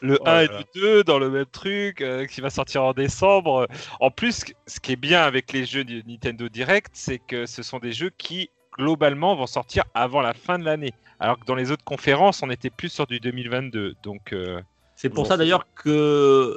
[0.00, 2.92] le Oh 1 et le 2 dans le même truc, euh, qui va sortir en
[2.92, 3.66] décembre.
[4.00, 7.78] En plus, ce qui est bien avec les jeux Nintendo Direct, c'est que ce sont
[7.78, 10.92] des jeux qui, globalement, vont sortir avant la fin de l'année.
[11.20, 13.94] Alors que dans les autres conférences, on était plus sur du 2022.
[14.02, 14.60] Donc, euh,
[14.96, 16.56] C'est pour ça d'ailleurs que, euh,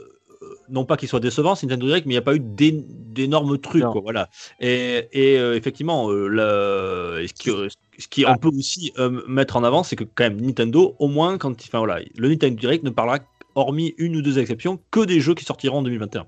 [0.70, 2.84] non pas qu'il soit décevant, c'est Nintendo Direct, mais il n'y a pas eu d'é-
[2.88, 3.84] d'énormes trucs.
[3.92, 4.30] Quoi, voilà.
[4.60, 7.50] Et, et, euh, effectivement, euh, ce qui,
[8.00, 11.08] ce qui on peut aussi euh, mettre en avant, c'est que quand même Nintendo, au
[11.08, 13.20] moins, quand enfin, voilà, le Nintendo Direct ne parlera,
[13.56, 16.26] hormis une ou deux exceptions, que des jeux qui sortiront en 2021.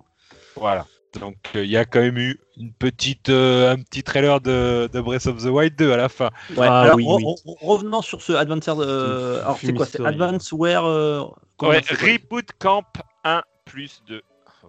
[0.55, 0.87] Voilà.
[1.19, 4.87] Donc euh, il y a quand même eu une petite, euh, un petit trailer de,
[4.93, 6.29] de Breath of the Wild 2 à la fin.
[6.55, 7.23] Ouais, Ah, alors, oui, re- oui.
[7.45, 8.69] re- revenons sur ce Advanced.
[8.79, 10.05] euh, alors, c'est quoi C'est.
[10.05, 10.85] Advanceware.
[10.85, 11.23] euh,
[11.61, 12.85] Ouais, Reboot Camp
[13.23, 14.21] 1 plus 2.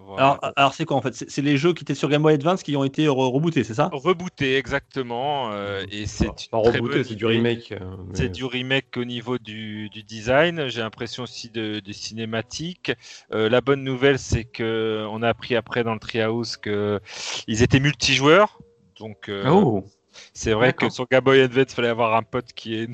[0.05, 0.23] Voilà.
[0.41, 1.13] Alors, alors c'est quoi en fait?
[1.13, 3.73] C'est les jeux qui étaient sur Game Boy Advance qui ont été re- rebootés, c'est
[3.73, 3.89] ça?
[3.93, 5.51] Rebooté exactement.
[5.51, 7.71] euh, et c'est rebooté, c'est du remake.
[7.71, 10.67] euh, mais- C'est du remake au niveau du, du design.
[10.67, 12.91] J'ai l'impression aussi de, de cinématique.
[13.33, 16.99] Euh, la bonne nouvelle, c'est que on a appris après dans le Treehouse que
[17.47, 18.59] ils étaient multijoueurs.
[18.99, 19.85] Donc euh, Oh
[20.33, 22.89] c'est vrai que sur Game Boy Advance, il fallait avoir un pote qui est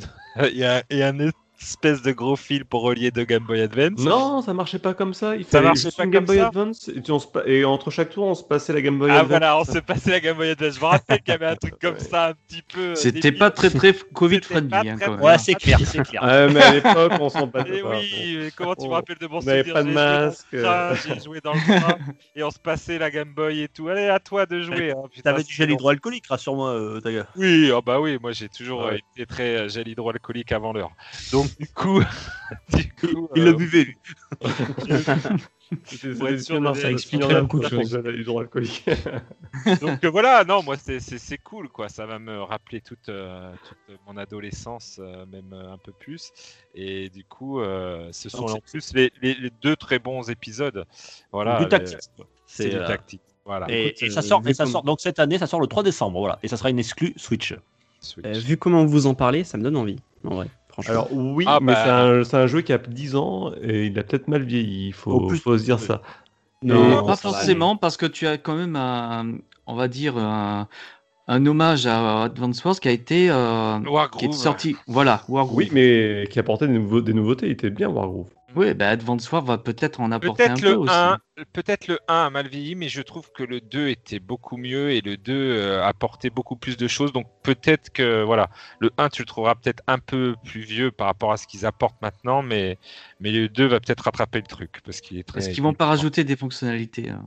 [0.54, 1.20] et un, et un
[1.60, 4.00] espèce de gros fil pour relier deux Game Boy Advance.
[4.00, 5.36] Non, ça marchait pas comme ça.
[5.36, 7.44] Il Ça marchait pas une Game comme Boy ça Advance et, tu- on se pa-
[7.46, 9.30] et entre chaque tour, on se passait la Game Boy Ah Advance.
[9.30, 10.76] voilà, on se passait la Game Boy Advance.
[10.76, 12.00] Je me rappelle qu'il y avait un truc comme Ouais.
[12.00, 12.80] ça, un petit peu.
[12.80, 14.90] euh, C'était pas très très Covid friendly.
[14.90, 14.98] hein.
[15.22, 16.22] Ouais, c'est clair, c'est clair.
[16.24, 18.00] Ah, mais à l'époque, on s'en passait Eh pas.
[18.00, 19.74] oui, mais comment tu On- me rappelles de mon souvenir?
[19.74, 20.96] pas de masque, euh.
[21.08, 21.98] J'ai joué dans le train
[22.36, 23.88] et on se passait la Game Boy et tout.
[23.88, 24.92] Allez, à toi de jouer.
[24.92, 27.26] Hein, T'avais du gel hydroalcoolique, rassure-moi, euh, Taga.
[27.36, 30.92] Oui, ah bah oui, moi j'ai toujours euh, été très euh, gel hydroalcoolique avant l'heure.
[31.32, 32.00] Donc du coup,
[32.76, 33.98] du coup Il euh, le buvait, lui.
[35.84, 37.92] C'était sûr bien, ça expliquerait beaucoup de choses.
[37.92, 41.90] donc euh, voilà, non, moi c'est- c'est c'est cool quoi.
[41.90, 46.32] Ça va me rappeler toute, euh, toute mon adolescence, euh, même euh, un peu plus.
[46.74, 50.30] Et du coup, euh, ce sont Donc, en plus les, les- les deux très bons
[50.30, 50.86] épisodes.
[51.34, 52.00] Voilà, du les- tactique.
[52.16, 52.26] quoi.
[52.46, 53.22] C'est du euh, tactique.
[53.44, 53.66] Voilà.
[53.70, 54.84] Et, Écoute, et ça euh, sort, et ça comme- sort.
[54.84, 56.40] Donc cette année, ça sort le 3 décembre, voilà.
[56.44, 57.54] Et ça sera une exclue Switch.
[58.00, 58.26] Switch.
[58.26, 59.98] Euh, vu comment vous en parlez, ça me donne envie.
[60.24, 60.48] En vrai,
[60.84, 60.92] franchement.
[60.92, 62.24] Alors oui, Ah, mais bah.
[62.24, 64.88] c'est un, jeu qui a 10 ans et il a peut-être mal vieilli.
[64.88, 66.02] Il faut, Au plus- faut se dire ça.
[66.64, 69.34] Non, pas ça va forcément, parce que tu as quand même un,
[69.68, 70.68] on va dire, un,
[71.28, 73.80] un hommage à Advance Wars qui a été, euh,
[74.18, 74.76] qui est sorti.
[74.88, 75.58] Voilà, Wargroove.
[75.58, 77.46] Oui, mais qui apportait des, nouveaux- des nouveautés.
[77.48, 78.30] Il était bien, Wargroove.
[78.56, 80.94] Oui, bah, Advance Wars va peut-être en apporter un Peut-être peu le, aussi.
[80.94, 81.18] 1,
[81.54, 84.92] peut-être le 1 a mal vieilli, mais je trouve que le 2 était beaucoup mieux
[84.92, 87.12] et le 2 euh, apportait beaucoup plus de choses.
[87.12, 91.08] Donc peut-être que voilà, le 1 tu le trouveras peut-être un peu plus vieux par
[91.08, 92.78] rapport à ce qu'ils apportent maintenant, mais,
[93.20, 95.40] mais le 2 va peut-être rattraper le truc parce qu'il est très.
[95.40, 97.26] Est-ce qu'ils vont pas rajouter des fonctionnalités hein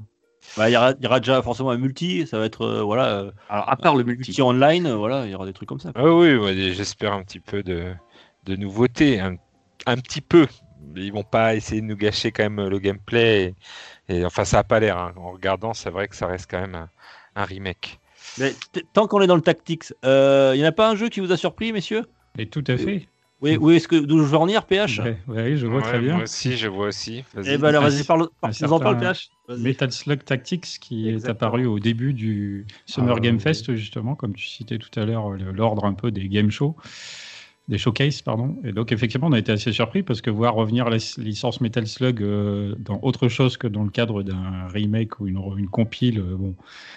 [0.57, 2.83] Bah, il y, aura, il y aura déjà forcément un multi, ça va être euh,
[2.83, 4.31] voilà, euh, Alors, à part le multi.
[4.31, 5.93] multi online, euh, voilà, il y aura des trucs comme ça.
[5.95, 7.93] Ah oui, ouais, j'espère un petit peu de,
[8.47, 9.37] de nouveauté, un,
[9.87, 10.47] un petit peu.
[10.97, 13.55] Ils vont pas essayer de nous gâcher quand même le gameplay.
[14.09, 14.99] Et, et enfin, ça a pas l'air.
[14.99, 15.13] hein.
[15.17, 16.89] En regardant, c'est vrai que ça reste quand même un,
[17.37, 18.01] un remake.
[18.39, 18.53] Mais
[18.93, 21.21] tant qu'on est dans le tactics, euh, il n'y en a pas un jeu qui
[21.21, 22.07] vous a surpris, messieurs?
[22.39, 23.09] Et tout à fait.
[23.41, 25.83] Oui, oui est-ce que d'où je veux en venir, PH Ouais, ouais, je vois Ouais,
[25.83, 26.15] très bien.
[26.17, 27.25] Moi aussi, je vois aussi.
[27.35, 27.55] Vas-y.
[27.55, 29.31] Eh ben alors, vas-y, parle, un par- nous en parle, PH.
[29.49, 33.41] Metal Slug Tactics qui est apparu au début du Summer Ah, Game oui.
[33.41, 36.77] Fest justement comme tu citais tout à l'heure l'ordre un peu des game shows
[37.69, 40.91] des showcases pardon et donc effectivement on a été assez surpris parce que voir revenir
[40.91, 45.29] la licence Metal Slug euh, dans autre chose que dans le cadre d'un remake ou
[45.29, 46.57] une, une compile euh, bon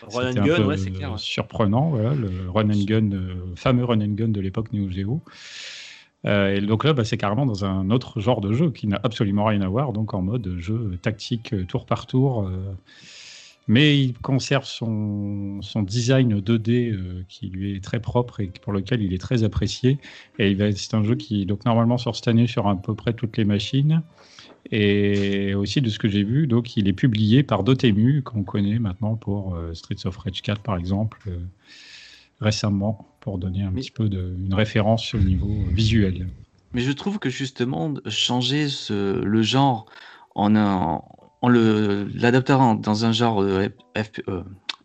[0.10, 1.12] c'était un gun, peu ouais, c'est clair.
[1.12, 1.18] ouais.
[1.20, 5.24] surprenant voilà le run and gun euh, fameux run and gun de l'époque Neo Geo
[6.26, 8.98] Euh, et donc là, bah, c'est carrément dans un autre genre de jeu qui n'a
[9.04, 12.44] absolument rien à voir, donc en mode jeu tactique tour par tour.
[12.48, 12.74] euh,
[13.68, 18.74] mais il conserve son, son design 2D euh, qui lui est très propre et pour
[18.74, 20.00] lequel il est très apprécié.
[20.40, 23.38] Et c'est un jeu qui, donc normalement, sort cette année sur à peu près toutes
[23.38, 24.02] les machines.
[24.72, 28.80] Et aussi de ce que j'ai vu, donc il est publié par Dotemu, qu'on connaît
[28.80, 31.38] maintenant pour euh, Streets of Rage 4 par exemple, euh,
[32.40, 36.28] récemment, pour donner un Mais- petit peu de, une référence au niveau visuel.
[36.74, 39.86] Mais je trouve que justement, changer ce, le genre
[40.34, 41.02] en, un,
[41.44, 44.42] en le, l'adaptant dans un genre euh, F- euh,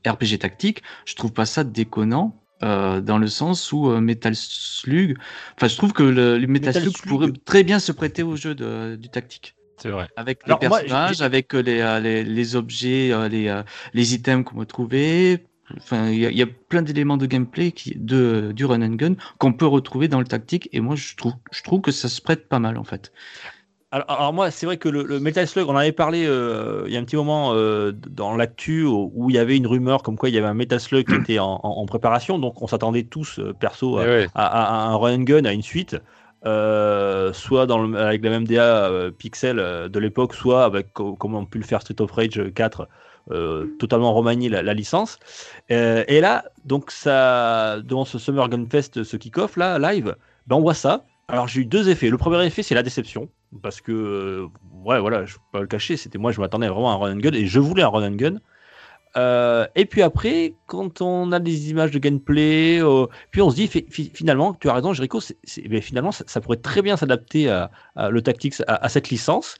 [0.06, 2.34] RPG tactique, je trouve pas ça déconnant.
[2.64, 5.16] euh, dans le sens où euh, Metal Slug,
[5.56, 7.08] enfin je trouve que le, le Metal, Metal Slug, Slug.
[7.08, 9.54] pourrait très bien se prêter au jeu de- du tactique.
[9.80, 10.08] C'est vrai.
[10.16, 13.62] Avec Alors, les personnages, avec les, euh, les, les objets, euh, les, euh,
[13.94, 15.46] les items qu'on peut trouver.
[15.76, 18.82] Enfin, il y, a- il y a plein d'éléments de gameplay qui, de, du run
[18.82, 20.68] and gun qu'on peut retrouver dans le tactique.
[20.72, 23.12] Et moi, je trouve, je trouve que ça se prête pas mal en fait.
[23.90, 26.84] Alors, alors moi, c'est vrai que le, le Metal Slug, on en avait parlé euh,
[26.86, 29.66] il y a un petit moment euh, dans l'actu où, où il y avait une
[29.66, 32.38] rumeur comme quoi il y avait un Metal Slug qui était en, en- en préparation,
[32.38, 34.26] donc on s'attendait tous euh, perso à, Eh ouais.
[34.34, 35.96] à- à un run and gun, à une suite,
[36.44, 41.34] euh, soit dans le- avec la même DA pixel de l'époque, soit avec co- comme
[41.34, 42.88] on a pu le faire Street of Rage 4,
[43.30, 45.18] euh, totalement remanié la, la licence.
[45.70, 50.14] Et là, donc ça, devant ce Summer Gun Fest, ce kick-off là, live,
[50.46, 51.04] ben on voit ça.
[51.28, 52.08] Alors j'ai eu deux effets.
[52.10, 53.28] Le premier effet, c'est la déception,
[53.62, 54.46] parce que euh,
[54.84, 57.12] ouais, voilà, je peux pas le cacher, c'était moi, je m'attendais vraiment à un run
[57.14, 58.36] and gun et je voulais un run and gun.
[59.16, 63.56] Euh, et puis après, quand on a des images de gameplay, euh, puis on se
[63.56, 65.20] dit fi- fi- finalement, tu as raison, Jericho,
[65.68, 67.70] mais finalement, ça, pourrait très bien s'adapter à,
[68.10, 69.56] le tactics, à, cette licence,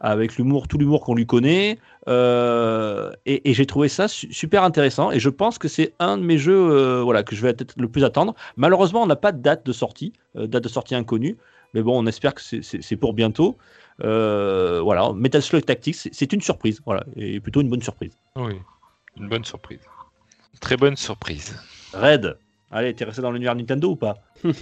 [0.00, 1.78] avec l'humour, tout l'humour qu'on lui connaît.
[2.08, 5.12] et j'ai trouvé ça su- super intéressant.
[5.12, 7.88] Et je pense que c'est un de mes jeux, voilà, que je vais peut-être le
[7.88, 8.34] plus attendre.
[8.56, 11.38] Malheureusement, on n'a pas de date de sortie, date de sortie inconnue.
[11.74, 13.56] Mais bon, on espère que c'est- pour bientôt.
[14.04, 18.12] Euh, voilà, Metal Slug Tactics, c'est- une surprise, voilà, et plutôt une bonne surprise.
[18.36, 18.54] Oui.
[19.18, 19.80] Une bonne surprise.
[20.60, 21.56] Très bonne surprise.
[21.92, 22.36] Red,
[22.70, 24.16] allez, t'es resté dans l'univers Nintendo ou pas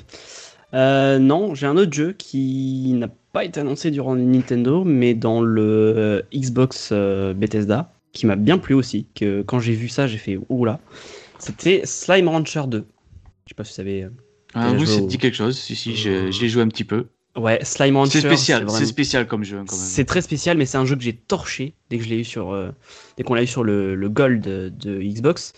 [0.75, 5.15] Euh, non, j'ai un autre jeu qui n'a pas été annoncé durant le Nintendo, mais
[5.15, 5.63] dans le
[5.97, 9.07] euh, Xbox Bethesda, qui m'a bien plu aussi.
[9.15, 10.81] Que quand j'ai vu ça, j'ai fait oula.
[11.39, 12.85] C'était Slime Rancher 2.
[13.45, 14.09] Je sais pas si vous savez.
[14.57, 15.59] Ah, oui, ça te dit quelque chose.
[15.59, 17.07] Si, si, l'ai joué un petit peu.
[17.37, 18.13] Ouais, Slime Rancher.
[18.13, 19.65] C'est spécial, vraiment- c'est spécial comme jeu hein.
[19.67, 22.25] C'est très spécial, mais c'est un jeu que j'ai torché dès que je l'ai eu
[22.25, 22.71] sur, euh,
[23.19, 25.53] dès qu'on l'a eu sur le, le Gold de, de Xbox.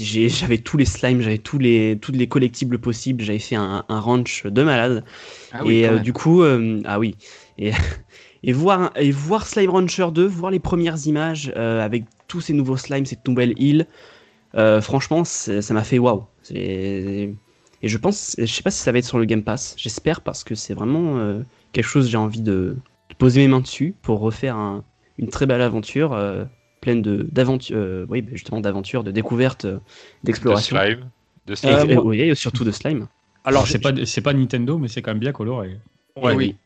[0.00, 3.84] J'ai- J'avais tous les slimes, j'avais tous les, tous les collectibles possibles, j'avais fait un,
[3.88, 5.04] un ranch de malade.
[5.52, 7.16] Ah oui, et euh, du coup, euh, ah oui,
[7.58, 7.70] et,
[8.42, 12.52] et voir et voir Slime Rancher 2, voir les premières images euh, avec tous ces
[12.52, 13.86] nouveaux slimes, cette nouvelle île,
[14.56, 16.24] euh, franchement, ça m'a fait waouh.
[17.82, 19.74] Et je pense, je sais pas si ça va être sur le Game Pass.
[19.78, 22.76] J'espère parce que c'est vraiment euh, quelque chose que j'ai envie de,
[23.08, 24.84] de poser mes mains dessus pour refaire un-
[25.18, 26.44] une très belle aventure euh,
[26.80, 29.80] pleine de d'aventures, euh, oui, bah, justement d'aventures, de découvertes, euh, De
[30.24, 30.76] d'exploration.
[30.76, 31.10] slime.
[31.46, 31.72] De slime.
[31.74, 33.06] Euh, et- oui, et surtout de slime.
[33.44, 35.78] Alors, c'est pas, c'est pas Nintendo, mais c'est quand même bien coloré.
[36.16, 36.34] Ouais.
[36.34, 36.56] oui.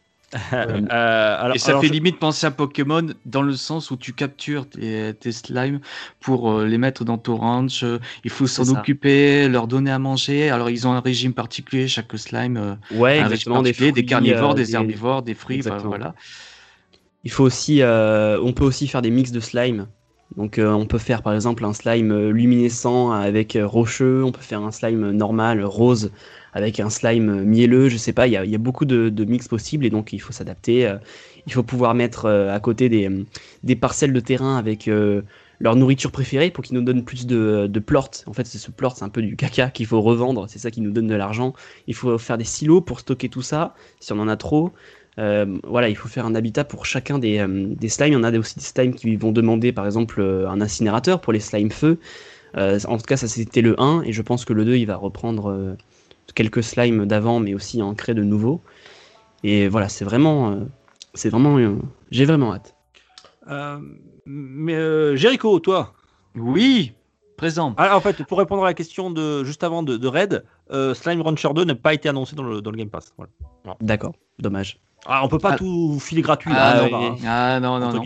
[0.52, 3.96] Euh, alors- Et ça alors, fait je- limite penser à Pokémon dans le sens où
[3.96, 5.80] tu captures tes, tes slimes
[6.20, 7.84] pour euh, les mettre dans ton ranch.
[7.84, 10.50] euh, il faut s'en occuper, leur donner à manger.
[10.50, 12.56] Alors ils ont un régime particulier, chaque slime.
[12.56, 13.62] euh, Ouais, un régime exactement.
[13.62, 15.56] Des, des carnivores, euh, des, herbivores, des fruits.
[15.56, 15.88] Exactement.
[15.90, 16.14] voilà.
[17.22, 19.86] Il faut aussi, euh, on peut aussi faire des mix de slime
[20.36, 24.32] Donc euh, on peut faire par exemple un slime euh, luminescent avec euh, rocheux, on
[24.32, 26.12] peut faire un slime normal rose
[26.54, 29.90] avec un slime mielleux, je sais pas, il y a, beaucoup de, mix possibles et
[29.90, 30.86] donc il faut s'adapter.
[30.86, 30.96] euh,
[31.46, 33.24] il faut pouvoir mettre euh, à côté des, euh,
[33.64, 34.88] des parcelles de terrain avec
[35.60, 37.82] leur nourriture préférée pour qu'ils nous donnent plus de, de.
[38.26, 40.70] En fait, c'est ce plort, c'est un peu du caca qu'il faut revendre, c'est ça
[40.70, 41.52] qui nous donne de l'argent.
[41.86, 44.72] Il faut faire des silos pour stocker tout ça, si on en a trop.
[45.16, 47.38] Voilà, il faut faire un habitat pour chacun des,
[47.88, 48.08] slimes.
[48.08, 51.32] Il y en a aussi des slimes qui vont demander, par exemple, un incinérateur pour
[51.32, 51.98] les slimes feu.
[52.56, 54.96] En tout cas, ça c'était le 1, et je pense que le 2, il va
[54.96, 55.76] reprendre
[56.34, 58.60] quelques slimes d'avant, mais aussi en créer de nouveaux.
[59.42, 60.50] Et voilà, c'est vraiment...
[60.52, 60.56] euh,
[61.14, 61.58] c'est vraiment...
[61.58, 61.76] euh,
[62.10, 62.74] J'ai vraiment hâte.
[63.50, 63.78] Euh,
[64.26, 65.92] mais euh, Jericho, toi
[66.34, 66.92] Oui,
[67.36, 67.74] présent.
[67.76, 70.94] Ah, en fait, pour répondre à la question de juste avant de, de Red, euh,
[70.94, 73.12] Slime Rancher 2 n'a pas été annoncé dans le, dans le Game Pass.
[73.16, 73.30] Voilà.
[73.80, 74.78] D'accord, dommage.
[75.06, 75.58] Ah, on peut pas Ah.
[75.58, 76.50] tout filer gratuit.
[76.54, 76.90] Ah, là, oui.
[76.94, 78.02] hein, Ah, non, non, non.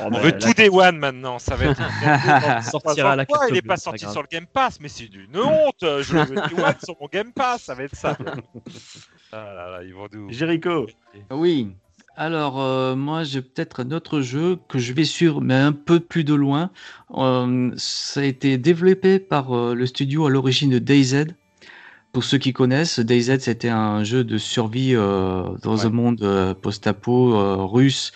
[0.00, 2.62] On veut là- tout Day One maintenant, ça va être.
[2.70, 5.76] sortira à la il n'est pas sorti sur le Game Pass Mais c'est une honte
[5.80, 8.16] Je le veux Day One sur mon Game Pass, ça va être ça.
[9.34, 10.30] Ah là là, ils vont nous.
[10.30, 10.86] Jericho.
[11.30, 11.70] Oui.
[12.16, 16.00] Alors, euh, moi, j'ai peut-être un autre jeu que je vais suivre, mais un peu
[16.00, 16.70] plus de loin.
[17.14, 21.28] Euh, ça a été développé par euh, le studio à l'origine de DayZ.
[22.12, 25.86] Pour ceux qui connaissent, DayZ, c'était un jeu de survie euh, dans Ouais.
[25.86, 28.12] un monde euh, post-apo euh, russe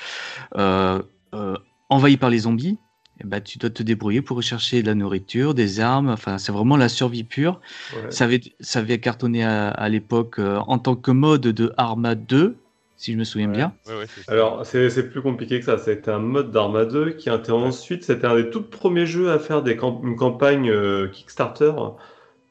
[0.58, 1.00] euh,
[1.34, 1.56] euh,
[1.88, 2.78] envahi par les zombies.
[3.18, 6.10] Et ben, tu dois te débrouiller pour rechercher de la nourriture, des armes.
[6.10, 7.60] Enfin, c'est vraiment la survie pure.
[7.94, 8.10] Ouais.
[8.10, 12.14] Ça avait, ça avait cartonné à, à l'époque euh, en tant que mode de Arma
[12.14, 12.56] 2,
[12.98, 13.56] si je me souviens Ouais.
[13.56, 13.72] bien.
[13.86, 14.32] Ouais, ouais, c'est ça.
[14.32, 15.78] Alors, c'est c'est plus compliqué que ça.
[15.78, 19.38] C'était un mode d'Arma 2 qui était ensuite, c'était un des tout premiers jeux à
[19.38, 21.72] faire des camp- une campagne euh, Kickstarter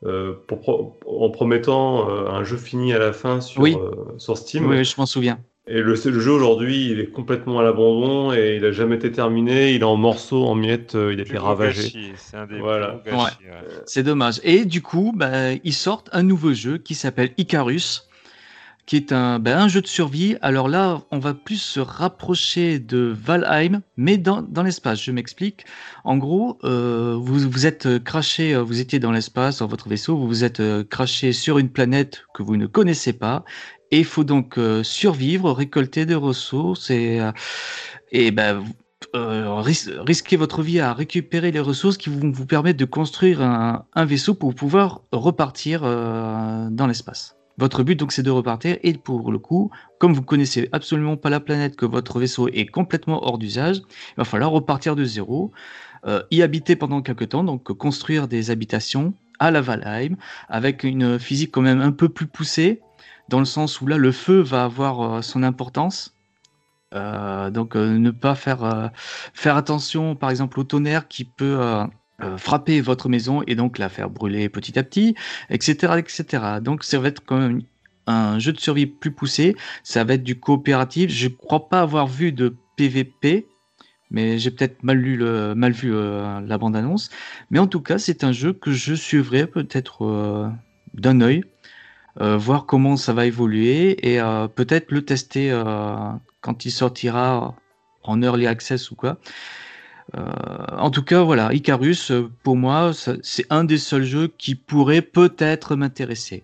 [0.03, 3.75] euh, pour pro- en promettant euh, un jeu fini à la fin sur, Oui.
[3.79, 4.65] euh, sur Steam.
[4.67, 5.39] Oui, je m'en souviens.
[5.67, 9.11] Et le, le jeu aujourd'hui, il est complètement à l'abandon et il a jamais été
[9.11, 9.73] terminé.
[9.73, 12.13] Il est en morceaux, en miettes, euh, il a été ravagé.
[12.17, 13.01] C'est un des Voilà.
[13.03, 13.67] gâchis, ouais.
[13.87, 14.39] C'est dommage.
[14.43, 18.07] Et du coup, bah, ils sortent un nouveau jeu qui s'appelle Icarus,
[18.85, 20.35] qui est un, bah, un jeu de survie.
[20.43, 25.01] Alors là, on va plus se rapprocher de Valheim, mais dans, dans l'espace.
[25.01, 25.65] Je m'explique.
[26.03, 30.15] En gros, euh, vous, vous êtes craché, euh, vous étiez dans l'espace, dans votre vaisseau,
[30.15, 33.43] vous vous êtes euh, craché sur une planète que vous ne connaissez pas.
[33.91, 38.63] Et il faut donc euh, survivre, récolter des ressources et, euh, ben,
[39.15, 43.41] euh, ris- risquer votre vie à récupérer les ressources qui vont vous permettre de construire
[43.41, 47.35] un, vaisseau pour pouvoir repartir dans l'espace.
[47.57, 51.29] Votre but donc c'est de repartir et pour le coup, comme vous connaissez absolument pas
[51.29, 55.51] la planète, que votre vaisseau est complètement hors d'usage, il va falloir repartir de zéro,
[56.31, 60.15] y habiter pendant quelques temps, donc construire des habitations à la Valheim
[60.49, 62.81] avec une physique quand même un peu plus poussée,
[63.29, 66.13] dans le sens où là le feu va avoir euh, son importance.
[66.93, 68.91] Euh, donc euh, ne pas faire
[69.33, 71.59] faire attention par exemple au tonnerre qui peut
[72.37, 75.15] frapper votre maison et donc la faire brûler petit à petit,
[75.49, 76.43] etc., etc.
[76.61, 77.61] Donc ça va être quand même
[78.07, 79.55] un jeu de survie plus poussé.
[79.83, 81.09] Ça va être du coopératif.
[81.09, 83.47] Je crois pas avoir vu de PVP,
[84.11, 85.17] mais j'ai peut-être mal lu
[85.55, 87.09] mal vu la bande annonce.
[87.49, 90.53] Mais en tout cas, c'est un jeu que je suivrai peut-être
[90.93, 91.43] d'un œil,
[92.21, 95.95] euh, voir comment ça va évoluer et euh, peut-être le tester euh,
[96.41, 97.55] quand il sortira
[98.03, 99.17] en early access ou quoi.
[100.15, 100.21] Euh,
[100.77, 102.11] en tout cas, voilà, Icarus,
[102.43, 106.43] pour moi, c'est un des seuls jeux qui pourrait peut-être m'intéresser.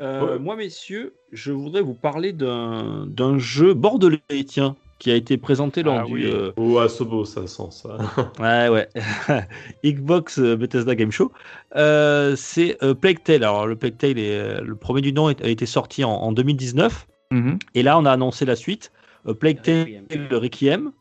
[0.00, 0.38] Euh.
[0.38, 5.82] Moi, messieurs, je voudrais vous parler d'un d'un jeu bordelais, tiens, qui a été présenté
[5.82, 6.12] lors Ah du.
[6.14, 6.26] oui.
[6.26, 7.96] euh, Oh, Asobo, ça sent ça.
[8.38, 8.88] Ouais, ouais.
[9.84, 11.32] Xbox euh, Bethesda Game Show.
[11.74, 13.42] Euh, c'est euh, Plague Tale.
[13.42, 16.30] Alors, le Plague Tale, est, le premier du nom, est- a été sorti en, en
[16.30, 17.08] 2019.
[17.32, 17.58] Mhm.
[17.74, 18.92] Et là, on a annoncé la suite.
[19.26, 20.28] Euh, Plague Tale, Requiem.
[20.30, 20.92] le Requiem.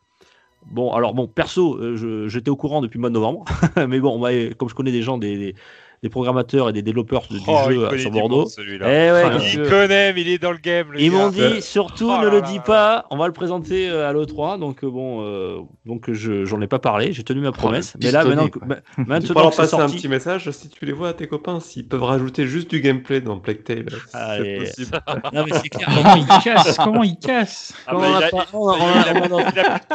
[0.71, 3.45] Bon, alors, bon, perso, euh, je- j'étais au courant depuis le mois de novembre.
[3.87, 5.55] Mais bon, moi, comme je connais des gens, des, des,
[6.03, 8.37] des programmateurs et des développeurs de- du Oh, jeu sur Bordeaux.
[8.39, 8.85] monde, celui-là.
[8.87, 10.91] Eh ouais, Ah, que Il veux connaît, mais il est dans le game.
[10.91, 13.27] le ils m'ont dit surtout Oh ne là le là dis là pas, on va
[13.27, 17.13] le présenter euh, à l'E3, donc euh, bon, euh, donc je j'en ai pas parlé,
[17.13, 17.93] j'ai tenu ma promesse.
[17.93, 18.67] le mais là maintenant, que- quoi.
[18.97, 21.87] maintenant que passer un sorti, petit message si tu les vois à tes copains, s'ils
[21.87, 23.85] peuvent rajouter juste du gameplay dans Plague Tale.
[24.11, 24.99] C'est possible.
[25.33, 25.87] non mais c'est clair.
[25.93, 28.57] Comment il casse Comment il casse Ah bah, il a pas- plus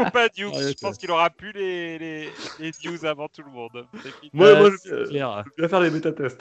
[0.05, 0.51] de.
[0.55, 2.29] Ouais, Je pense qu'il aura plus les, les,
[2.85, 3.87] news avant tout le monde.
[4.33, 5.91] Moi, Euh, moi, je vais faire les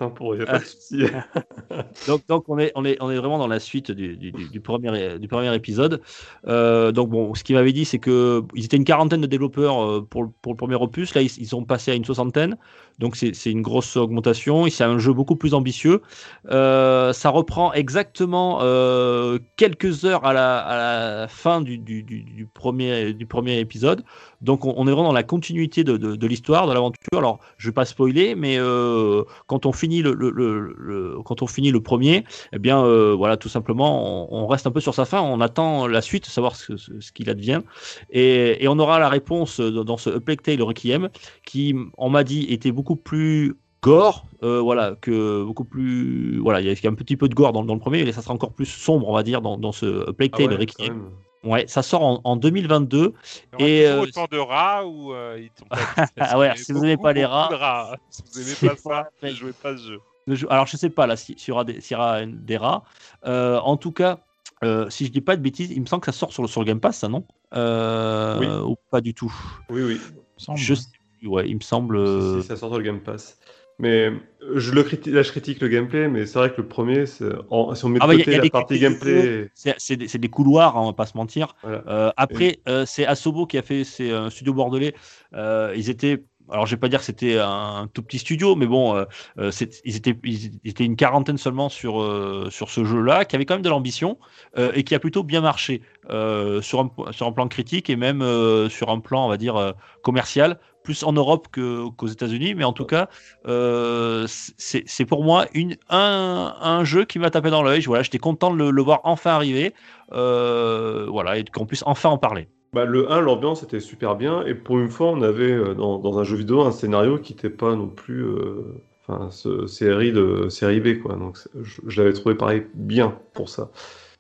[0.02, 1.04] hein, pour eux, y a pas de souci.
[2.08, 4.48] Donc, donc on, est, on, est, on est vraiment dans la suite du, du, du-
[4.50, 6.02] du premier, du premier épisode.
[6.48, 9.84] Euh, donc bon, ce qu'il m'avait dit, c'est que ils étaient une quarantaine de développeurs
[9.84, 11.14] euh, pour, le- pour le premier opus.
[11.16, 12.58] Là, ils, ils sont passés à une soixantaine.
[13.00, 14.68] Donc c'est une grosse augmentation.
[14.70, 16.02] C'est un jeu beaucoup plus ambitieux.
[16.50, 20.78] Euh, ça reprend exactement euh, quelques heures à la, à
[21.22, 24.04] la fin du, du premier, du premier épisode.
[24.46, 26.96] Donc on, on est vraiment dans la continuité de, de, de l'histoire, de l'aventure.
[27.18, 31.42] Alors je vais pas spoiler, mais euh, quand on finit le, le, le- le- quand
[31.42, 32.24] on finit le premier,
[32.54, 35.22] eh bien euh, voilà, tout simplement, on, on reste un peu sur sa fin.
[35.22, 37.62] On attend la suite, savoir ce, ce, ce qu'il advient,
[38.10, 41.10] et, et on aura la réponse dans ce Plague Tale Requiem,
[41.46, 46.68] qui on m'a dit était beaucoup plus gore, euh, voilà, que beaucoup plus, voilà, il
[46.68, 48.54] y a un petit peu de gore dans, dans le premier, mais ça sera encore
[48.54, 51.04] plus sombre, on va dire, dans, dans ce Plague Ah Tale ouais, Requiem.
[51.46, 53.14] Ouais, ça sort en, en 2022.
[53.54, 55.78] Il y aura Et, euh, autant de rats ou euh, ils pas
[56.18, 57.98] Ah ouais, si vous avait aimez pas les rats, rats.
[58.10, 60.48] Si vous aimez c'est pas ça, ne jouez pas ce jeu.
[60.50, 62.58] Alors, je sais pas là si- s'il y aura des, s'il y aura une- des
[62.58, 62.84] rats.
[63.28, 64.20] Euh, en tout cas,
[64.64, 66.48] euh, si je dis pas de bêtises, il me semble que ça sort sur le,
[66.48, 67.26] sur le Game Pass, ça non?
[67.54, 68.48] Euh, Oui.
[68.72, 69.34] Ou pas du tout
[69.70, 70.02] Oui, oui.
[70.04, 70.58] il me semble.
[70.58, 70.88] Je sais
[71.20, 72.08] plus, ouais, il me semble.
[72.08, 73.38] Si, si, ça sort sur le Game Pass.
[73.78, 74.20] Mais euh,
[74.56, 77.26] je le critique, là, je critique le gameplay, mais c'est vrai que le premier, c'est-
[77.50, 78.80] en- si on met de Ah bah, y a- côté y a la des partie
[78.80, 81.56] gameplay, C'est des, couloirs, hein, on va pas se mentir.
[81.62, 81.84] voilà.
[81.88, 84.96] Euh, après, euh, c'est Asobo qui a fait, c'est un studio bordelais.
[85.34, 88.68] Euh, ils étaient, alors je vais pas dire que c'était un, tout petit studio, mais
[88.68, 89.06] bon, euh,
[89.40, 89.52] euh,
[89.84, 93.56] ils étaient, ils étaient une quarantaine seulement sur euh, sur ce jeu-là, qui avait quand
[93.56, 94.18] même de l'ambition
[94.58, 97.96] euh, et qui a plutôt bien marché euh, sur un sur un plan critique et
[97.96, 99.74] même euh, sur un plan, on va dire
[100.04, 103.10] commercial, plus en Europe qu'aux États-Unis, mais en tout cas,
[103.46, 107.82] c'est pour moi une un, un jeu qui m'a tapé dans l'œil.
[107.82, 109.74] Voilà, j'étais content de le, le voir enfin arriver,
[110.12, 112.48] voilà, et qu'on puisse enfin en parler.
[112.76, 115.98] Bah, le 1, l'ambiance était super bien, et pour une fois, on avait euh, dans,
[116.00, 118.24] dans un jeu vidéo un scénario qui n'était pas non plus.
[118.24, 121.16] euh, Enfin, ce, série de série B, quoi.
[121.16, 123.70] Donc, je, je l'avais trouvé pareil bien pour ça.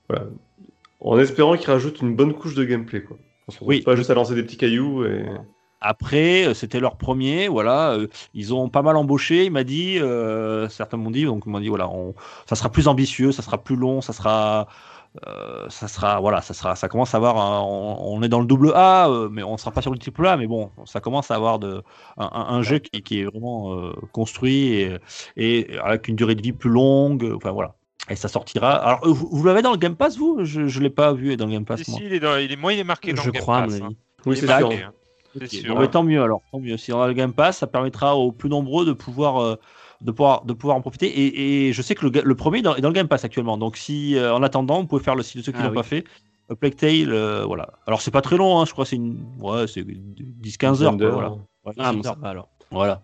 [0.10, 0.26] Voilà.
[1.00, 3.18] En espérant qu'il rajoute une bonne couche de gameplay, quoi.
[3.48, 3.82] On se retrouve Oui.
[3.82, 5.26] pas juste à lancer des petits cailloux et.
[5.82, 7.98] Après, euh, c'était leur premier, voilà,
[8.34, 9.46] ils ont pas mal embauché.
[9.46, 12.16] Il m'a dit, euh, certains m'ont dit, donc m'ont dit, voilà, on,
[12.48, 14.68] ça sera plus ambitieux, ça sera plus long, ça sera,
[15.28, 18.40] euh, ça sera, voilà, ça sera, ça commence à avoir, un- on, on est dans
[18.40, 21.00] le double A, euh, mais on sera pas sur le triple A, mais bon, ça
[21.02, 21.84] commence à avoir de,
[22.18, 24.98] un, un- un jeu qui, qui est vraiment euh, construit et,
[25.38, 27.76] et avec une durée de vie plus longue, enfin voilà.
[28.10, 28.74] Et ça sortira.
[28.76, 30.40] Alors, euh, vous, vous l'avez dans le Game Pass, vous?
[30.44, 32.00] Je, je l'ai pas vu dans le Game Pass, Si, moi.
[32.00, 33.64] si, il est dans, il est, moi, il est marqué dans Je le Game crois,
[33.64, 33.90] Pass, hein.
[34.26, 34.70] Oui, Il c'est est sûr.
[34.70, 34.94] marqué, hein.
[35.38, 35.80] C'est Ok, sûr.
[35.80, 36.78] mais tant mieux alors, tant mieux.
[36.78, 39.56] Si on a le Game Pass, ça permettra aux plus nombreux de pouvoir, euh,
[40.02, 41.08] de pouvoir, de pouvoir en profiter.
[41.08, 43.58] Et, et je sais que le, premier est dans, est dans le Game Pass actuellement.
[43.58, 45.70] Donc si, euh, en attendant, vous pouvez faire le site de ceux qui Ah l'ont
[45.70, 45.76] oui.
[45.76, 46.04] pas fait.
[46.50, 47.70] A Plague Tale, euh, voilà.
[47.88, 50.98] Alors c'est pas très long, hein, je crois c'est une, ouais, c'est 10-15 heures.
[50.98, 51.30] quoi, voilà.
[51.66, 52.20] Ouais, Ah, 10 bon, ça heures.
[52.20, 52.50] va alors.
[52.72, 53.02] Voilà.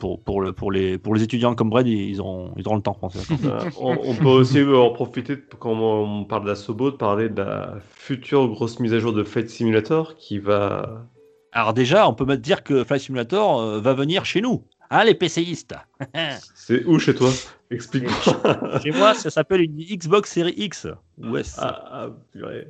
[0.00, 2.82] Pour, pour, le, pour, les, pour les étudiants comme Brad, ils auront, ils auront le
[2.82, 3.30] temps, je pense.
[3.44, 7.74] Euh, on, on peut aussi en profiter, quand on parle d'Asobo, de parler de la
[7.90, 11.04] future grosse mise à jour de Flight Simulator qui va.
[11.52, 14.64] Alors déjà, on peut dire que Flight Simulator euh, va venir chez nous.
[14.90, 15.74] Hein, les PCistes
[16.54, 17.30] C'est où chez toi?
[17.70, 18.80] Explique-moi.
[18.82, 20.88] Chez moi, ça s'appelle une Xbox Série X.
[21.18, 22.66] Ouais, c'est- Ah, ah, purée.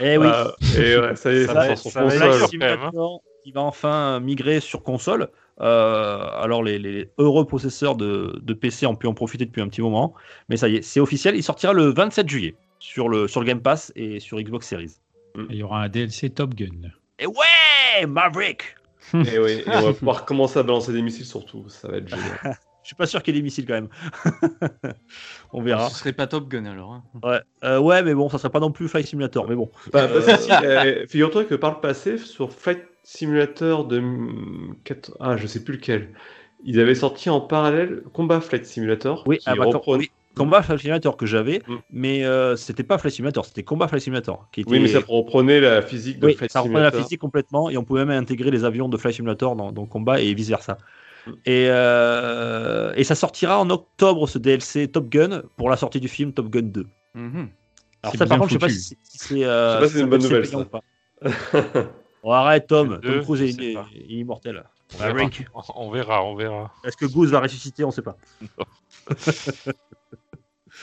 [0.00, 0.26] eh oui.
[0.30, 2.58] Ah, et ouais, ça y est, Ça ça, va- sort sur ça console.
[2.58, 2.90] même, hein.
[3.44, 5.28] Qui va enfin migrer sur console.
[5.60, 9.68] Euh, alors les, les heureux possesseurs de, de PC ont pu en profiter depuis un
[9.68, 10.14] petit moment,
[10.48, 11.34] mais ça y est, c'est officiel.
[11.36, 14.92] Il sortira le 27 juillet sur le sur le Game Pass et sur Xbox Series.
[15.36, 16.88] Et Il y aura un DLC Top Gun.
[17.18, 18.76] Et ouais, Maverick.
[19.14, 21.68] Et, oui, et on va pouvoir commencer à balancer des missiles surtout.
[21.68, 22.38] Ça va être génial.
[22.82, 23.88] Je suis pas sûr qu'il y ait des missiles quand même.
[25.52, 25.90] On verra.
[25.90, 26.92] Ce serait pas Top Gun alors.
[26.92, 27.02] hein.
[27.22, 29.70] Ouais, Euh, ouais, mais bon, ça serait pas non plus Flight Simulator, mais bon.
[29.92, 34.02] Bah, bah, si, euh, Figure-toi que par le passé, sur Flight Simulator de.
[35.20, 36.14] Ah, je sais plus lequel.
[36.64, 39.22] Ils avaient sorti en parallèle Combat Flight Simulator.
[39.26, 41.74] Oui, qui ah, bah, reprenait- oui, Combat Flight Simulator que j'avais, Mm.
[41.90, 44.70] mais euh, c'était pas Flight Simulator, c'était Combat Flight Simulator qui était.
[44.70, 47.76] Oui, mais ça reprenait la physique de Oui, Flight ça reprenait la physique complètement et
[47.76, 50.78] on pouvait même intégrer les avions de Flight Simulator dans, combat et vice versa.
[51.26, 51.30] Mm.
[51.46, 56.08] Et, euh, et ça sortira en octobre ce DLC Top Gun pour la sortie du
[56.08, 56.86] film Top Gun 2.
[57.14, 57.48] Mhm.
[58.02, 58.80] Alors ça par contre je sais pas foutu.
[58.80, 60.58] si, si c'est euh, Je sais pas si c'est une ça bonne nouvelle, ça.
[60.58, 60.82] ou pas.
[62.24, 63.78] Bon, arrête Tom, Tom Cruise est, il
[64.08, 64.64] il immortel.
[64.94, 65.30] On verra.
[65.76, 66.72] On verra, on verra.
[66.84, 68.16] Est-ce que Goose va ressusciter On sait pas.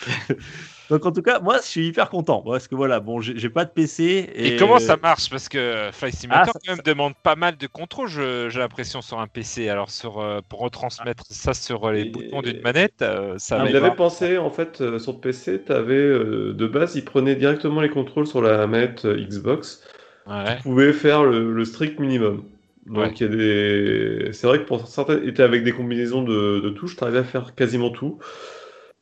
[0.90, 3.66] Donc en tout cas, moi je suis hyper content parce que voilà, bon, j'ai pas
[3.66, 4.04] de PC.
[4.36, 5.32] Et, Et, comment ça marche?
[5.32, 9.02] Parce que Flight Simulator Ah, ça- quand même demande pas mal de contrôle, j'ai l'impression,
[9.02, 9.68] sur un PC.
[9.68, 13.58] Alors sur, euh, pour retransmettre ça sur euh, les Et- boutons d'une manette, euh, ça
[13.60, 17.82] Ah, avait pensé, en fait, euh, sur PC, t'avais, euh, de base, il prenait directement
[17.82, 19.84] les contrôles sur la manette euh, Xbox.
[20.28, 20.58] Ouais.
[20.58, 22.44] Tu pouvais faire le, le strict minimum.
[22.86, 23.12] Donc, Ouais.
[23.20, 24.34] il y a des.
[24.34, 27.56] C'est vrai que pour certaines, t'es avec des combinaisons de, de touches, t'arrivais à faire
[27.56, 28.20] quasiment tout.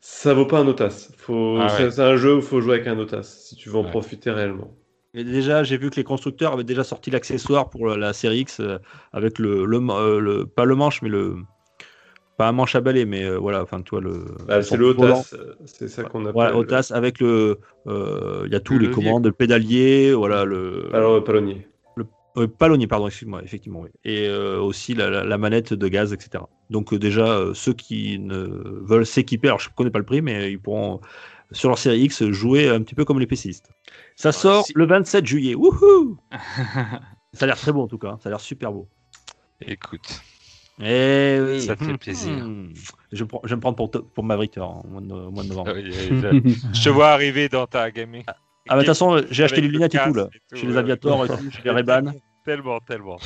[0.06, 1.12] Ça vaut pas un OTAS.
[1.18, 1.58] Faut...
[1.60, 1.90] Ah ouais.
[1.92, 3.92] c'est, un jeu où il faut jouer avec un OTAS si tu veux en Ouais.
[3.92, 4.76] profiter réellement.
[5.14, 8.60] Et déjà, j'ai vu que les constructeurs avaient déjà sorti l'accessoire pour la série X
[8.60, 8.80] euh,
[9.14, 11.36] avec le, le, euh, le- pas le manche, mais le
[12.38, 14.26] pas un manche à balai, mais euh, voilà, enfin tu vois le.
[14.48, 14.88] Bah, son c'est le.
[14.88, 15.36] OTAS,
[15.66, 16.34] c'est ça qu'on appelle.
[16.34, 20.14] Voilà, OTAS avec le, euh, il y a tous Le les levier, commandes, le pédalier,
[20.14, 20.90] voilà le.
[20.94, 21.68] Alors, palonnier.
[22.38, 23.82] Euh, palonnier, pardon, excuse-moi, effectivement.
[23.82, 23.90] Oui.
[24.04, 26.44] Et euh, aussi la, la- la manette de gaz, etc.
[26.72, 28.38] Donc euh, déjà, euh, ceux qui ne
[28.84, 31.00] veulent s'équiper, alors je ne connais pas le prix, mais ils pourront,
[31.52, 33.70] sur leur série X, jouer un petit peu comme les PCistes.
[34.16, 35.54] Ça sort si- le 27 juillet.
[35.56, 36.18] Wouhou
[37.34, 38.20] Ça a l'air très beau en tout cas, hein.
[38.22, 38.88] ça a l'air super beau.
[39.62, 40.22] Écoute,
[40.82, 41.62] Eh oui.
[41.62, 42.32] Ça fait plaisir.
[42.34, 42.74] Hmm.
[43.12, 45.72] Je, prends- je vais me prendre pour, pour Maverick au mois de, novembre.
[45.72, 48.24] euh, je je te vois arriver dans ta gaming.
[48.70, 50.30] Ah bah de toute façon, j'ai acheté les le lunettes et tout là.
[50.34, 52.14] et tout, Chez les aviators et tout, chez les Ray-Ban.
[52.46, 53.20] Tellement, tellement.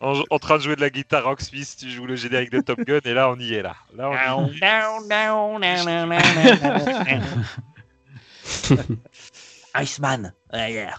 [0.00, 2.78] en, en train de jouer de la guitare Rocksmith, tu joues le générique de Top
[2.80, 3.74] Gun et là on y est là.
[3.94, 4.60] Là on y est.
[9.74, 10.32] Iceman.
[10.54, 10.94] Yeah.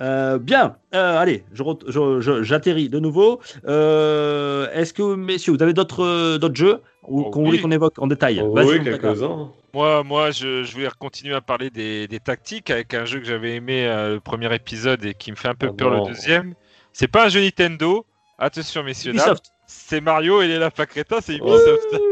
[0.00, 3.40] Euh, bien, Euh, allez, je re- je- je- j'atterris de nouveau.
[3.66, 6.80] Euh, Est-ce que, messieurs, vous avez d'autres euh, d'autres jeux?
[7.08, 7.46] Ou Oh, qu'on oui.
[7.46, 9.50] voulait qu'on évoque en détail Oh, oui, quelques-uns.
[9.72, 13.26] Moi, moi je, je voulais continuer à parler des, des tactiques avec un jeu que
[13.26, 16.06] j'avais aimé euh, le premier épisode et qui me fait un peu Ah peur le
[16.08, 16.54] deuxième.
[16.92, 18.06] C'est pas un jeu Nintendo.
[18.38, 19.10] Attention, messieurs.
[19.12, 19.50] Ubisoft.
[19.66, 21.88] C'est Mario et les lapins crétins, c'est Ubisoft.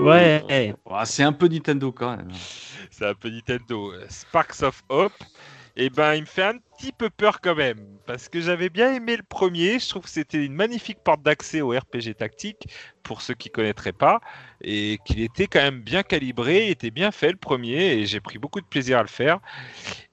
[0.00, 0.44] Ouais.
[0.48, 0.74] Ouais,
[1.04, 2.28] c'est un peu Nintendo quand même.
[2.90, 3.92] c'est un peu Nintendo.
[4.08, 5.12] Sparks of Hope.
[5.82, 7.78] Et ben, il me fait un petit peu peur quand même.
[8.06, 9.78] Parce que j'avais bien aimé le premier.
[9.78, 12.68] Je trouve que c'était une magnifique porte d'accès au RPG tactique,
[13.02, 14.20] pour ceux qui connaîtraient pas.
[14.62, 17.94] Et qu'il était quand même bien calibré, il était bien fait le premier.
[17.94, 19.38] Et j'ai pris beaucoup de plaisir à le faire.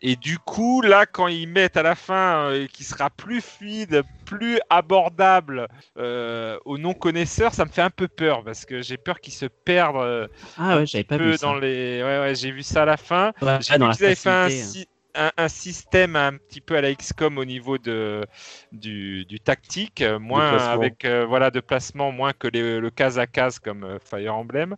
[0.02, 4.04] Et du coup, là, quand ils mettent à la fin euh, qui sera plus fluide,
[4.26, 8.42] plus abordable euh, aux non-connaisseurs, ça me fait un peu peur.
[8.46, 9.98] Parce que j'ai peur qu'ils se perdent.
[9.98, 11.48] euh, Ah ouais, j'avais pas peu vu ça.
[11.48, 12.02] dans les.
[12.04, 13.34] Ouais, ouais, j'ai vu ça à la fin.
[13.42, 14.90] Ouais, J'ai vu dans la qu'ils avaient fait un, facilité.
[15.18, 18.26] Un- un système un petit peu à la XCOM au niveau de,
[18.72, 23.20] du, du tactique, euh, moins avec euh, voilà de placement, moins que les- le case
[23.20, 24.76] à case comme euh, Fire Emblem.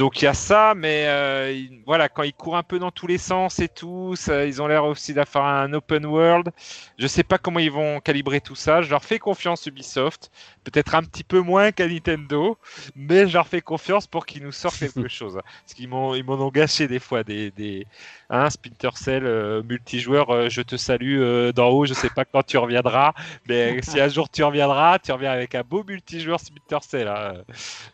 [0.00, 2.90] Donc il y a ça, mais euh, il- voilà, quand ils courent un peu dans
[2.90, 6.48] tous les sens et tout, ça- ils ont l'air aussi faire un open world.
[6.96, 8.80] Je sais pas comment ils vont calibrer tout ça.
[8.80, 10.30] Je leur fais confiance Ubisoft,
[10.64, 12.56] peut-être un petit peu moins qu'à Nintendo,
[12.96, 15.34] mais je leur fais confiance pour qu'ils nous sortent quelque chose.
[15.34, 17.86] Parce qu'ils m'ont ils m'en ont gâché des fois des, des
[18.30, 20.30] hein, Splinter Cell euh, multijoueur.
[20.30, 21.20] euh, je te salue
[21.54, 21.84] d'en haut.
[21.84, 23.12] Je sais pas quand tu reviendras,
[23.46, 27.08] mais si un jour tu reviendras, tu reviens avec un beau multijoueur Splinter Cell.
[27.08, 27.34] hein.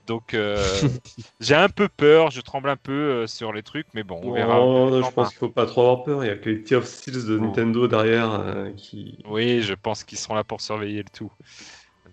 [0.06, 0.34] Donc
[1.40, 4.32] j'ai un peu peur, je tremble un peu euh, sur les trucs, mais bon, on
[4.32, 4.60] verra.
[4.60, 6.24] Oh, Non, je pense qu'il faut pas trop avoir peur.
[6.24, 9.18] Il y a Quality of Steels de Nintendo derrière euh, qui.
[9.28, 11.32] Oui, je pense qu'ils seront là pour surveiller le tout.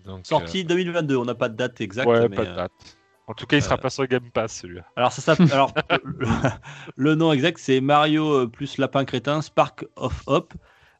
[0.04, 2.08] Donc, Sortie 2022, on n'a pas de date euh, exacte.
[2.08, 2.72] ouais, mais, pas de euh, date.
[3.26, 4.82] En tout cas, il sera euh, pas sur Game Pass celui-là.
[4.96, 5.72] Alors, ça s'appelle- alors
[6.04, 6.26] le,
[6.96, 10.52] le nom exact, c'est Mario euh, plus Lapin Crétin, Spark of Hope.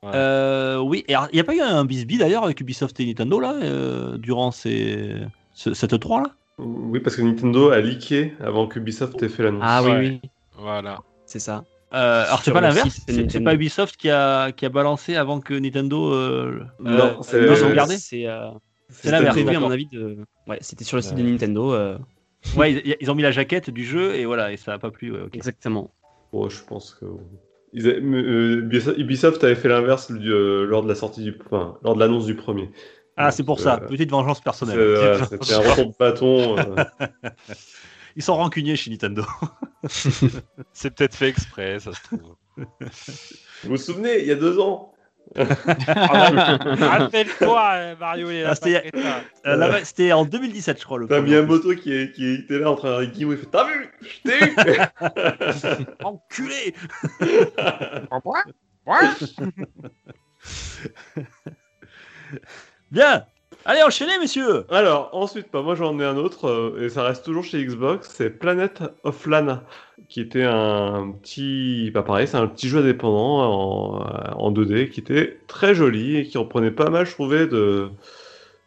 [0.02, 0.10] Ouais.
[0.14, 3.54] Euh, oui, il n'y a pas eu un bisbee d'ailleurs avec Ubisoft et Nintendo là,
[3.62, 5.16] euh, durant ces,
[5.52, 9.62] ce- cette 3 là Oui, parce que Nintendo a leaké avant qu'Ubisoft ait fait l'annonce.
[9.64, 10.20] Ah oui, Ouais.
[10.22, 11.00] oui, Voilà.
[11.26, 11.64] c'est ça.
[11.92, 13.44] Euh, alors c'est pas l'inverse, c'est c'est Nintendo.
[13.44, 17.54] pas Ubisoft qui a, qui a balancé avant que Nintendo euh, Non, euh, c'est- Euh,
[17.54, 18.50] sauvegarde C'est euh,
[18.88, 20.18] C'est c'était l'inverse, prévu à mon avis de.
[20.46, 21.22] Ouais, c'était sur le site de.
[21.22, 21.72] Nintendo.
[21.72, 21.98] euh,
[22.56, 24.90] Ouais, ils, ils ont mis la jaquette du jeu et voilà, et ça a pas
[24.90, 25.10] plu.
[25.12, 25.20] ouais.
[25.32, 25.90] Exactement.
[26.32, 27.06] Bon, je pense que.
[27.72, 28.60] Ils euh,
[28.98, 32.34] Ubisoft- avait fait l'inverse euh, lors de la sortie du, enfin, lors de l'annonce du
[32.36, 32.70] premier.
[33.16, 35.18] Ah, c'est pour ça, euh, petite vengeance personnelle.
[35.30, 36.58] C'était un retour de bâton.
[36.58, 36.84] euh,
[38.16, 39.24] Ils sont rancuniers chez Nintendo.
[40.72, 42.36] C'est peut-être fait exprès, ça se trouve.
[42.56, 42.64] Vous
[43.64, 44.92] vous souvenez, il y a deux ans?
[45.36, 48.92] Rappelle-toi, euh, Mario Ah, c'était-
[49.46, 51.00] Euh, en 2017, je crois.
[51.08, 51.20] T'as.
[51.22, 54.20] Miyamoto qui, est- qui était là en train de Guillaume, il fait T'as vu Je
[54.30, 54.54] t'ai eu
[56.04, 56.72] Enculé
[62.94, 63.24] Bien
[63.66, 67.24] Allez, enchaînez, messieurs Alors, ensuite, bah, moi j'en ai un autre, euh, et ça reste
[67.24, 69.64] toujours chez Xbox, c'est Planet of Lana,
[70.08, 71.90] qui était un petit.
[71.94, 76.16] Pas pareil, c'est un petit jeu indépendant en, euh, en 2D qui était très joli
[76.18, 77.88] et qui reprenait pas mal, je trouvais, de.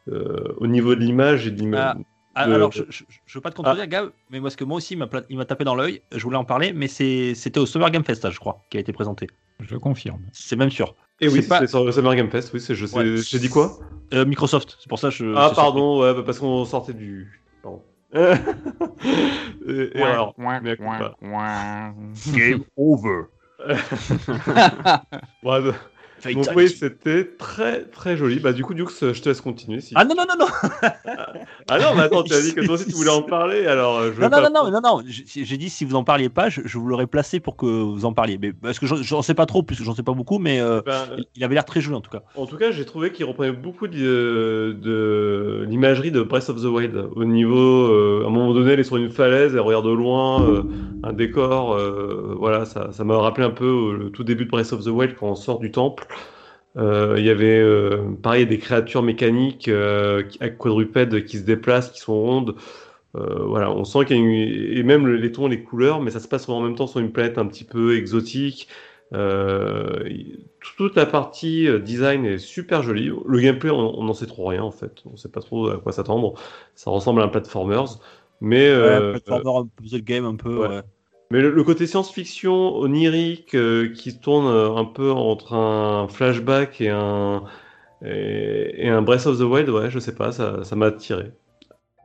[0.10, 1.96] euh, au niveau de l'image et de l'image.
[2.34, 4.98] Ah, de- Alors, je, je veux pas te contredire, Gab, mais parce que moi aussi,
[5.30, 6.02] il m'a tapé dans l'œil.
[6.12, 8.94] Je voulais en parler, mais c'était au Summer Game Fest, je crois, qui a été
[8.94, 9.28] présenté.
[9.60, 10.22] Je le confirme.
[10.34, 10.96] C'est même sûr.
[11.20, 12.98] Et oui, c'est pas- c'est sur le Summer Game Fest, oui, c'est- je sais.
[12.98, 13.18] Ouais.
[13.18, 13.80] J'ai dit quoi
[14.14, 15.34] Euh, Microsoft, c'est pour ça que je.
[15.36, 17.42] Ah, pardon, ouais, bah, parce qu'on sortait du.
[17.64, 17.82] Pardon.
[19.68, 20.34] et, et alors,
[21.00, 21.16] bah.
[22.34, 23.24] Game over.
[25.44, 25.62] ouais,
[26.34, 28.40] donc oui, c'était très très joli.
[28.40, 29.82] Bah du coup, Dux, je te laisse continuer.
[29.82, 29.94] Si...
[29.96, 30.48] Ah non, non, non, non
[31.68, 33.98] Ah non, mais attends, tu as dit que toi aussi tu voulais en parler, alors
[34.00, 34.50] euh, je Non, non, pas...
[34.50, 36.88] non, non, non, non, j'ai j'ai dit si vous en parliez pas, je, je vous
[36.88, 38.38] l'aurais placé pour que vous en parliez.
[38.42, 41.04] Mais, parce que j'en- sais pas trop, puisque j'en sais pas beaucoup, mais euh, Ben,
[41.18, 42.22] il, il avait l'air très joli en tout cas.
[42.36, 46.66] en tout cas, j'ai trouvé qu'il reprenait beaucoup de, de l'imagerie de Breath of the
[46.66, 47.10] Wild.
[47.16, 47.58] Au niveau,
[47.92, 50.64] euh, à un moment donné, elle est sur une falaise, elle regarde de loin, euh,
[51.04, 51.78] un décor,
[52.38, 55.16] voilà, ça ça m'a rappelé un peu le tout début de Breath of the Wild
[55.20, 56.08] quand on sort du temple.
[56.78, 61.92] Euh, Il y avait euh, pareil des créatures mécaniques euh, avec quadrupèdes qui se déplacent,
[61.92, 62.56] qui sont rondes.
[63.16, 64.32] Euh, voilà, on sent qu'il y a une...
[64.80, 67.00] et même le- les tons, les couleurs, mais ça se passe en même temps sur
[67.00, 68.68] une planète un petit peu exotique.
[69.14, 70.04] Euh,
[70.78, 73.10] toute la partie euh, design est super jolie.
[73.28, 75.02] Le gameplay, on n'en sait trop rien en fait.
[75.06, 76.34] On sait pas trop à quoi s'attendre.
[76.76, 77.86] Ça ressemble à un platformers,
[78.42, 80.56] mais euh, Ouais, platformer, un puzzle game un peu.
[80.56, 80.70] ouais.
[80.78, 80.82] ouais.
[81.32, 86.82] Mais le, le côté science-fiction onirique euh, qui tourne euh, un peu entre un flashback
[86.82, 87.44] et un
[88.04, 91.34] et, et un Breath of the Wild, ouais, je sais pas, ça ça m'a attiré.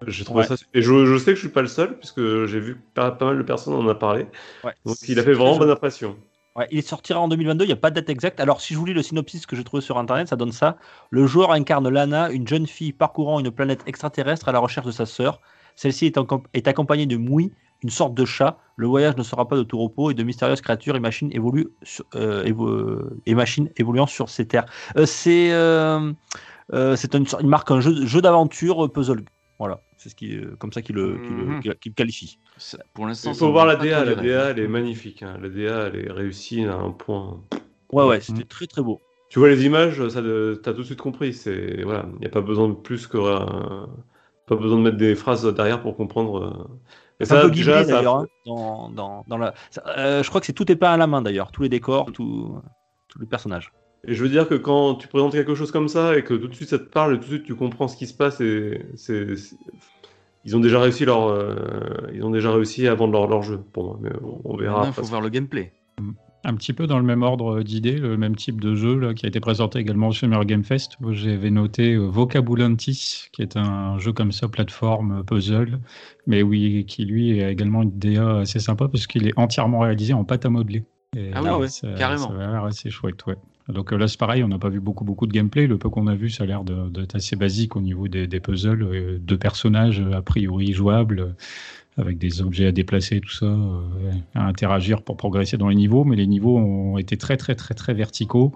[0.06, 0.46] J'ai trouvé Ouais.
[0.46, 3.12] ça et je, je sais que je suis pas le seul puisque j'ai vu pas,
[3.12, 4.28] pas mal de personnes en a parlé.
[4.64, 4.74] Ouais.
[4.86, 6.18] Donc il a fait vraiment bonne impression.
[6.54, 8.38] Ouais, il sortira en 2022, il n'y a pas de date exacte.
[8.38, 10.76] Alors, si je vous lis le synopsis que j'ai trouvé sur internet, ça donne ça.
[11.10, 14.90] Le joueur incarne Lana, une jeune fille parcourant une planète extraterrestre à la recherche de
[14.92, 15.40] sa sœur.
[15.76, 16.18] Celle-ci est,
[16.52, 18.58] est accompagnée de Moui, une sorte de chat.
[18.76, 21.68] Le voyage ne sera pas de tout repos et de mystérieuses créatures et machines, évoluent
[21.82, 24.66] sur- euh, évo- et machines évoluant sur ces terres.
[24.96, 26.12] Euh, c'est euh,
[26.72, 29.24] euh, c'est une, sorte- il marque un jeu, jeu d'aventure euh, puzzle.
[29.58, 32.38] Voilà, c'est ce qui, euh, comme ça qu'il le, qu'il le- qu'il le qualifie.
[32.56, 34.14] Ça- Pour l'instant, Il faut voir la DA, la.
[34.14, 35.22] DA elle est magnifique.
[35.22, 35.38] hein.
[35.40, 37.40] La DA elle est réussie à un point.
[37.92, 39.00] Ouais, ouais, c'était très très beau.
[39.28, 40.20] Tu vois les images, ça,
[40.62, 41.32] t'as tout de suite compris.
[41.32, 43.86] C'est voilà, il n'y a pas besoin de plus que euh,
[44.46, 46.42] pas besoin de mettre des phrases derrière pour comprendre.
[46.44, 46.78] euh.
[47.22, 48.16] Et C'est un ça, peu déjà, Ghibli ça- d'ailleurs.
[48.16, 49.54] hein, dans, dans, dans la...
[49.70, 51.52] ça- euh, je crois que c'est tout est peint à la main d'ailleurs.
[51.52, 52.60] Tous les décors, tout,
[53.08, 53.72] tous les personnages.
[54.06, 56.48] Et je veux dire que quand tu présentes quelque chose comme ça et que tout
[56.48, 58.40] de suite ça te parle et tout de suite tu comprends ce qui se passe
[58.40, 59.56] et c'est c'est-
[60.44, 61.54] ils ont déjà réussi leur euh,
[62.12, 64.86] ils ont déjà réussi à vendre leur, leur jeu pour moi mais on, on verra.
[64.88, 65.72] Il faut voir le gameplay.
[66.44, 69.26] Un petit peu dans le même ordre d'idées, le même type de jeu là, qui
[69.26, 70.96] a été présenté également au Summer Game Fest.
[71.10, 75.78] J'avais noté euh, Vocabulantis, qui est un jeu comme ça, plateforme, euh, puzzle,
[76.26, 80.14] mais oui, qui lui a également une DA assez sympa parce qu'il est entièrement réalisé
[80.14, 80.84] en pâte à modeler.
[81.16, 82.28] Et Ah oui, ouais, ça, carrément.
[82.28, 83.36] Ça a l'air assez chouette, ouais.
[83.68, 85.66] Donc euh, là, c'est pareil, on n'a pas vu beaucoup, beaucoup de gameplay.
[85.66, 88.40] Le peu qu'on a vu, ça a l'air d'être assez basique au niveau des, des
[88.40, 91.36] puzzles, euh, de personnages a priori jouables,
[91.96, 96.04] avec des objets à déplacer, tout ça, euh, à interagir pour progresser dans les niveaux.
[96.04, 98.52] Mais les niveaux ont été très, très, très, très verticaux.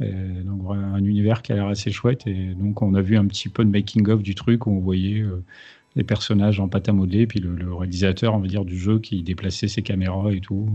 [0.00, 2.26] Donc un univers qui a l'air assez chouette.
[2.26, 5.20] Et donc on a vu un petit peu de making-of du truc où on voyait
[5.20, 5.44] euh,
[5.96, 9.22] les personnages en pâte à modeler, puis le, réalisateur, on va dire, du jeu qui
[9.22, 10.68] déplaçait ses caméras et tout.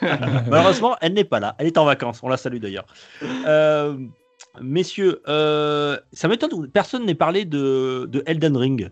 [0.50, 1.54] Malheureusement, elle n'est pas là.
[1.58, 2.20] Elle est en vacances.
[2.22, 2.86] On la salue d'ailleurs.
[3.46, 3.96] Euh,
[4.60, 8.90] messieurs, euh, ça m'étonne que personne n'ait parlé de, de Elden Ring.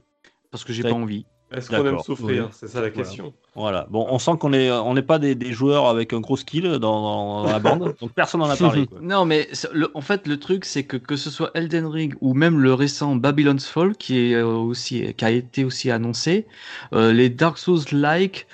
[0.51, 1.27] Parce que j'ai pas envie.
[1.53, 2.51] Est-ce qu'on aime souffrir oui.
[2.53, 3.35] C'est ça la question.
[3.57, 3.89] Voilà.
[3.91, 6.79] Bon, on sent qu'on est, on n'est pas des, des joueurs avec un gros skill
[6.79, 8.87] dans, la bande, donc personne n'en a parlé.
[8.87, 9.01] quoi.
[9.01, 12.35] Non, mais le- en fait, le truc, c'est que que ce soit Elden Ring ou
[12.35, 16.47] même le récent Babylon's Fall, qui, est euh, aussi, qui a été aussi annoncé,
[16.93, 18.47] euh, les Dark Souls-like,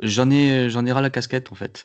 [0.00, 1.84] j'en ai, j'en ai ras la casquette, en fait.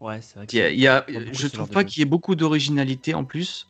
[0.00, 0.46] Ouais, c'est vrai.
[0.46, 2.06] que Il y a, il y a- Pas beaucoup je trouve pas qu'il y ait
[2.06, 3.66] beaucoup d'originalité en plus.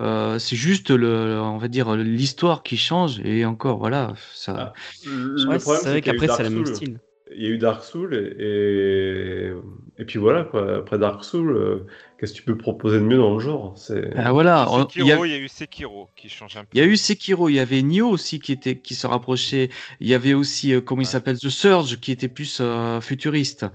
[0.00, 4.54] Euh, c'est juste le, on va dire l'histoire qui change et encore voilà ça.
[4.58, 4.72] Ah,
[5.04, 7.00] Le Ouais, problème, c'est vrai qu'après, c'est le même style.
[7.30, 9.52] Il y a eu Dark Souls et,
[9.98, 10.78] et, puis voilà quoi.
[10.78, 11.86] Après Dark Souls, euh,
[12.18, 13.76] qu'est-ce que tu peux proposer de mieux dans le genre?
[13.76, 16.70] C'est Ah, voilà, il y a- y eu Sekiro qui change un peu.
[16.72, 19.68] Il y a eu Sekiro, il y avait Nioh aussi qui était qui se rapprochait.
[20.00, 21.10] Il y avait aussi euh, comment il Ouais.
[21.10, 23.66] s'appelle The Surge qui était plus euh, futuriste.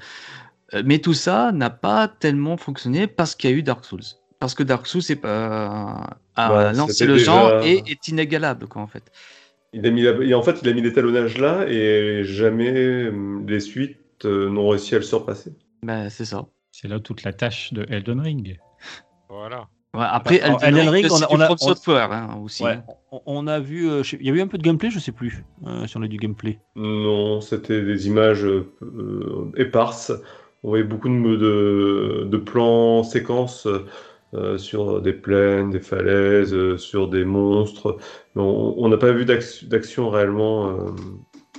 [0.83, 4.01] Mais tout ça n'a pas tellement fonctionné parce qu'il y a eu Dark Souls.
[4.43, 8.67] Parce que Dark Souls c'est pas a Bah, lancé le déjà- genre et est inégalable
[8.67, 9.03] quoi en fait.
[9.71, 13.39] il a mis la- et en fait il a mis l'étalonnage là et jamais euh,
[13.47, 15.53] les suites euh, n'ont réussi à le surpasser.
[15.81, 16.45] Ben c'est ça.
[16.73, 18.59] C'est là toute la tâche de Elden Ring.
[19.29, 19.69] Voilà.
[19.95, 22.63] Ouais, après Elden Elden Ring, on a- on a- Software hein, aussi.
[22.63, 22.79] Ouais,
[23.25, 25.45] on, a vu, euh, il y a eu un peu de gameplay, je sais plus
[25.65, 26.59] euh, si on a du gameplay.
[26.75, 28.65] Non, c'était des images euh,
[29.55, 30.11] éparses.
[30.63, 33.67] On voyait beaucoup de, de, de plans, séquences
[34.33, 37.97] euh, sur des plaines, des falaises, euh, sur des monstres.
[38.35, 40.69] On n'a pas vu d'action réellement.
[40.69, 40.91] euh,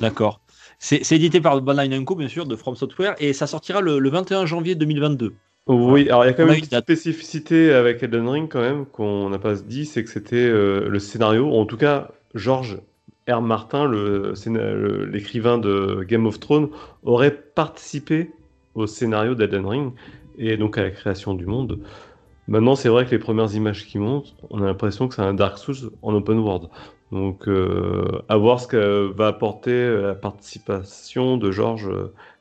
[0.01, 0.40] D'accord.
[0.78, 4.10] C'est édité par Bandai Namco, bien sûr, de From Software, et ça sortira le, le
[4.10, 5.34] 21 janvier 2022.
[5.66, 6.84] Oui, alors il y a quand On a même une une date.
[6.84, 11.46] spécificité avec Elden Ring quand même qu'on n'a pas dit, c'est que c'était le scénario,
[11.48, 12.80] ou en tout cas George
[13.30, 13.40] R.
[13.40, 16.68] Martin, l'écrivain de Game of Thrones,
[17.02, 18.30] aurait participé
[18.74, 19.92] au scénario d'Elden Ring
[20.36, 21.80] et donc à la création du monde.
[22.47, 25.35] Maintenant, c'est vrai que les premières images qui montent, on a l'impression que c'est un
[25.35, 26.69] Dark Souls en open world.
[27.11, 31.89] Donc, euh, à voir ce que va apporter euh, la participation de George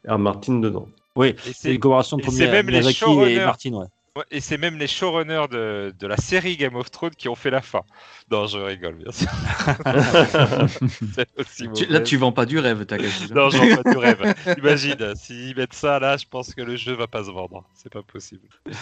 [0.08, 0.18] R.
[0.18, 0.88] Martin dedans.
[1.16, 3.46] Oui, c'est une collaboration de même les et showrunners.
[3.46, 3.74] Martin.
[3.74, 3.86] Ouais.
[4.18, 7.36] ouais, et c'est même les showrunners de, de la série Game of Thrones qui ont
[7.36, 7.82] fait la fin.
[8.32, 9.28] Non, je rigole, bien sûr.
[11.38, 13.28] Aussi Tu- là, tu vends pas du rêve, Takashi.
[13.28, 13.36] là.
[13.36, 14.36] Non, j'en pas du rêve.
[14.58, 17.64] Imagine, s'ils mettent ça là, je pense que le jeu va pas se vendre.
[17.76, 18.48] C'est pas possible.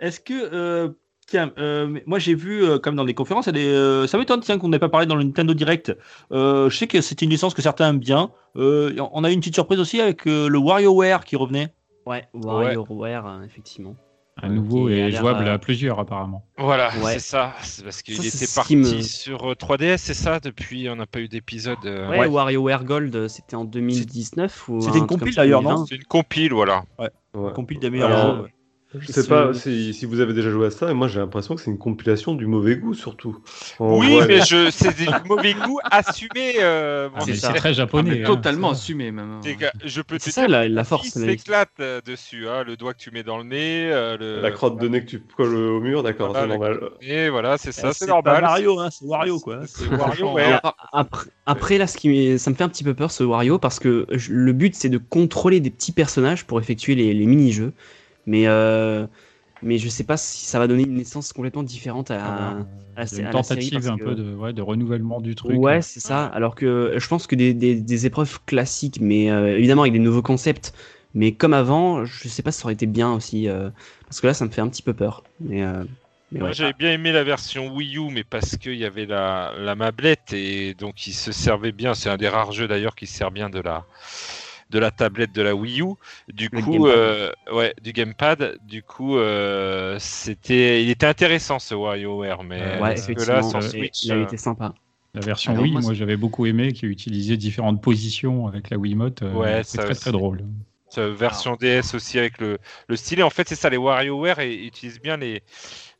[0.00, 0.32] Est-ce que.
[0.52, 0.88] euh,
[1.26, 4.58] tiens, euh, moi j'ai vu, euh, comme dans les conférences, des, euh, ça m'étonne tiens,
[4.58, 5.96] qu'on n'ait pas parlé dans le Nintendo Direct.
[6.32, 8.30] Euh, je sais que c'était une licence que certains aiment bien.
[8.56, 11.68] Euh, on a eu une petite surprise aussi avec euh, le WarioWare qui revenait.
[12.06, 13.94] Ouais, WarioWare, effectivement.
[14.42, 16.46] À nouveau et jouable euh, à plusieurs apparemment.
[16.56, 17.12] Voilà, Ouais.
[17.12, 17.52] c'est ça.
[17.62, 21.04] C'est parce qu'il c'est était parti me- sur euh, 3DS, c'est ça Depuis, on n'a
[21.06, 21.76] pas eu d'épisode.
[21.84, 25.86] euh, Ouais, WarioWare Gold, c'était en 2019 ou C'était une compile, d'ailleurs, non 2020.
[25.90, 26.84] C'est une compile, voilà.
[26.98, 27.52] Ouais.
[27.52, 28.48] Compile des meilleurs jeux.
[28.98, 31.54] Je sais pas si, si vous avez déjà joué à ça, mais moi j'ai l'impression
[31.54, 33.38] que c'est une compilation du mauvais goût surtout.
[33.78, 36.54] On oui, voit mais les- je, c'est du mauvais goût assumé.
[36.60, 37.52] euh, Ah, c'est ça.
[37.52, 38.10] très Ah, japonais.
[38.10, 39.38] mais hein, totalement assumé, même.
[39.44, 41.14] C'est que Je peux C'est ça la, la force.
[41.14, 42.48] la- s'éclate euh, dessus.
[42.48, 43.90] hein, le doigt que tu mets dans le nez.
[43.92, 44.40] euh, le...
[44.40, 46.80] La crotte de nez que tu colles au mur, d'accord, Voilà, c'est normal.
[47.00, 48.42] Et voilà, c'est ça, Eh, c'est normal.
[48.42, 49.60] Mario, hein, c'est Wario quoi.
[49.66, 50.52] C'est Wario, Et ouais.
[50.64, 53.22] ap- Après, après, là, ce qui, m'est- ça me fait un petit peu peur ce
[53.22, 57.14] Wario parce que je- le but c'est de contrôler des petits personnages pour effectuer les,
[57.14, 57.72] les mini-jeux.
[58.26, 59.06] Mais, euh,
[59.62, 62.64] mais je sais pas si ça va donner une naissance complètement différente à, Ah,
[62.96, 63.70] à la, Il y a à une la série.
[63.70, 65.62] tentative un que- peu de, ouais, de renouvellement du truc.
[65.62, 66.26] Ouais, c'est ça.
[66.26, 69.98] Alors que je pense que des, des, des épreuves classiques, mais euh, évidemment avec des
[69.98, 70.74] nouveaux concepts,
[71.14, 73.48] mais comme avant, je sais pas si ça aurait été bien aussi.
[73.48, 73.70] euh,
[74.06, 75.26] parce que là, ça me fait un petit peu peur.
[75.40, 75.84] Mais, euh,
[76.30, 76.52] mais Moi, ouais.
[76.52, 80.32] j'avais bien aimé la version Wii U, mais parce qu'il y avait la, la mablette
[80.32, 81.94] et donc il se servait bien.
[81.94, 83.86] C'est un des rares jeux d'ailleurs qui se sert bien de la,
[84.70, 85.94] de la tablette de la Wii U.
[86.32, 86.90] Du Le coup, gamepad.
[86.90, 88.58] euh, ouais, du gamepad.
[88.66, 93.60] Du coup, euh, c'était, il était intéressant ce WarioWare, mais Euh, ouais, que là, euh,
[93.60, 94.74] Switch, il euh, été sympa.
[95.14, 99.22] La version Alors, Wii, moi, j'avais beaucoup aimé, qui utilisait différentes positions avec la Wiimote.
[99.22, 100.00] euh, Ouais, c'est très aussi.
[100.02, 100.44] très drôle.
[100.88, 103.20] cette version DS aussi avec le, le style.
[103.20, 105.42] Et en fait, c'est ça, les WarioWare et, utilisent bien les,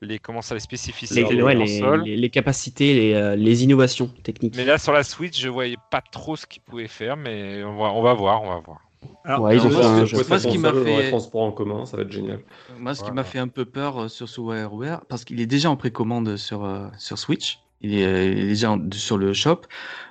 [0.02, 2.02] les, comment ça, les spécificités Les, des ouais, les, consoles.
[2.04, 4.56] les- les capacités, les, euh, les innovations techniques.
[4.56, 7.76] Mais là, sur la Switch, je voyais pas trop ce qu'ils pouvaient faire, mais on
[7.76, 8.78] va, on va voir, on va voir.
[9.24, 10.22] Alors, Ouais, ils ont Alors, fait moi, un ce jeu.
[10.22, 12.40] que- moi, ce qui m'a fait- transports en commun, ça va être génial.
[12.78, 13.14] Moi, ce qui Voilà.
[13.16, 16.36] m'a fait un peu peur euh, sur ce WarioWare, parce qu'il est déjà en précommande
[16.36, 19.62] sur, euh, sur Switch, il est, euh, il est déjà en- sur le shop.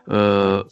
[0.10, 0.64] Euh,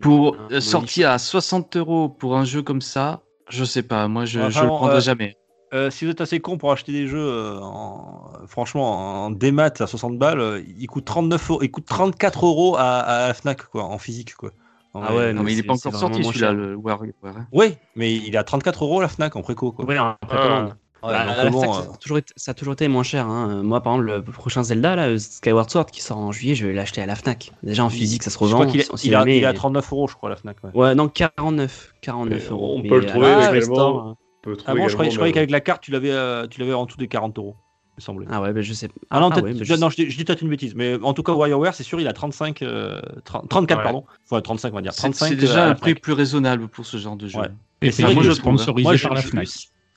[0.00, 4.48] pour sortir à 60 euros pour un jeu comme ça, je sais pas, moi je,
[4.50, 5.36] je le prendrai euh, jamais.
[5.72, 8.28] Euh, si vous êtes assez con pour acheter des jeux, euh, en...
[8.48, 12.76] franchement, en démat à 60 balles, euh, il coûte 39 euros, il coûte 34 euros
[12.76, 14.50] à, à la Fnac, quoi, en physique, quoi.
[14.94, 17.12] En Ah vrai, ouais, Non, mais il est pas encore sorti celui-là, le WarioWare.
[17.36, 17.46] hein.
[17.52, 19.84] Oui, mais il est à 34 euros à la Fnac en préco, quoi.
[19.84, 20.74] Ouais, en précommande.
[21.02, 23.04] Ouais, Bah, à la bon, euh, ça, a toujours été, ça a toujours été moins
[23.04, 23.26] cher.
[23.28, 23.62] hein.
[23.62, 26.72] Moi, par exemple, le prochain Zelda, là, Skyward Sword, qui sort en juillet, je vais
[26.74, 27.52] l'acheter à la Fnac.
[27.62, 28.54] Déjà en physique, ça se je revend.
[28.56, 30.32] crois qu'il est, si il a- jamais- il est à 39 euros, je crois, à
[30.32, 30.56] la Fnac.
[30.64, 30.70] ouais.
[30.74, 31.94] Ouais, non, 49.
[32.02, 32.74] 49 Et euros.
[32.76, 33.74] on Mais peut le à trouver la Play également.
[33.76, 34.16] Store,
[34.46, 36.86] euh, Ah bon, je croyais, je qu'avec la carte, tu l'avais, euh, tu l'avais en
[36.86, 37.56] dessous des 40 euros,
[37.92, 38.26] il me semblait.
[38.30, 38.88] Ah ouais, bah, je sais.
[39.10, 40.74] Ah, non, ah ouais, bah, je, je non, je, dis- je dis peut-être une bêtise,
[40.74, 43.84] mais en tout cas, WarioWare, c'est sûr, il a 35, euh, 30 34, Ouais.
[43.84, 44.04] pardon.
[44.30, 44.92] Enfin, 35, on va dire.
[44.92, 47.38] C'est 35 c'est euh, déjà la un prix plus raisonnable pour ce genre de jeu.
[47.40, 47.48] Ouais.
[47.82, 49.48] Et c'est c'est vrai moi je je sponsorisé Moi, je- par la je- Fnac.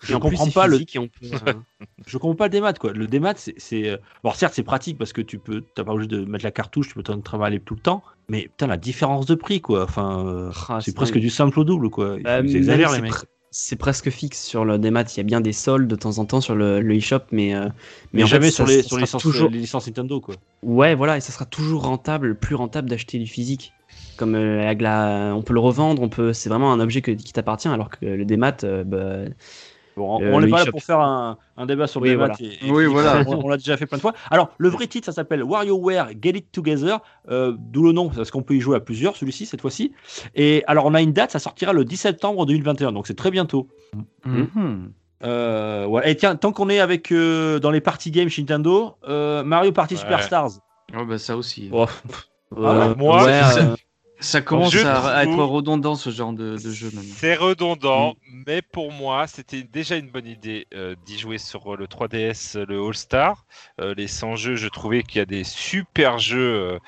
[0.05, 1.53] Je en plus, comprends pas le, euh,
[2.07, 2.91] je comprends pas le démat quoi.
[2.91, 5.93] Le démat c'est, c'est euh, bon certes c'est pratique parce que tu peux t'as pas
[5.93, 8.75] obligé de mettre la cartouche, tu peux t'en travailler tout le temps, mais putain la
[8.75, 9.83] différence de prix quoi.
[9.83, 12.15] Enfin euh, Ah, c'est c'est presque du simple au double quoi.
[12.17, 13.13] Ils, Bah, ils exagèrent les c'est mecs.
[13.55, 15.03] C'est presque fixe sur le démat.
[15.13, 17.53] Il y a bien des soldes de temps en temps sur le, le eShop, mais,
[17.53, 17.69] euh,
[18.11, 19.49] Mais en jamais fait, sur ça- les ça sur les sera licences, toujours.
[19.51, 20.33] les licences Nintendo quoi.
[20.63, 23.71] Ouais, voilà, et ça sera toujours rentable, plus rentable d'acheter du physique.
[24.17, 27.11] Comme euh, avec la- on peut le revendre, on peut, c'est vraiment un objet que-
[27.11, 29.29] qui t'appartient, alors que le démat, euh, bah,
[29.95, 32.33] Bon, Euh, on n'est pas là pour faire un, un débat sur le Oui, voilà.
[32.39, 33.23] et- et Oui, voilà.
[33.27, 34.13] On, on l'a déjà fait plein de fois.
[34.31, 36.99] Alors, le vrai titre, ça s'appelle WarioWare Get It Together,
[37.29, 39.93] euh, d'où le nom, parce qu'on peut y jouer à plusieurs, celui-ci, cette fois-ci.
[40.35, 43.29] Et alors, on a une date, ça sortira le 10 septembre 2021, donc c'est très
[43.31, 43.67] bientôt.
[44.25, 44.91] Mhm.
[45.25, 46.09] Euh, voilà.
[46.09, 49.71] Et tiens, tant qu'on est avec euh, dans les party games chez Nintendo, euh, Mario
[49.71, 49.99] Party Ouais.
[50.01, 50.49] Superstars.
[50.93, 51.69] Ouais, bah, ça aussi.
[51.71, 51.85] oh,
[52.51, 53.75] ouais, moi, ouais, euh,
[54.23, 57.13] Ça commence à, à être redondant ce genre de, de jeu maintenant.
[57.17, 58.15] C'est redondant,
[58.47, 62.57] mais pour moi, c'était déjà une bonne idée euh, d'y jouer sur euh, le 3DS,
[62.57, 63.45] euh, le All-Star.
[63.81, 66.39] Euh, les 100 jeux, je trouvais qu'il y a des super jeux
[66.73, 66.79] euh,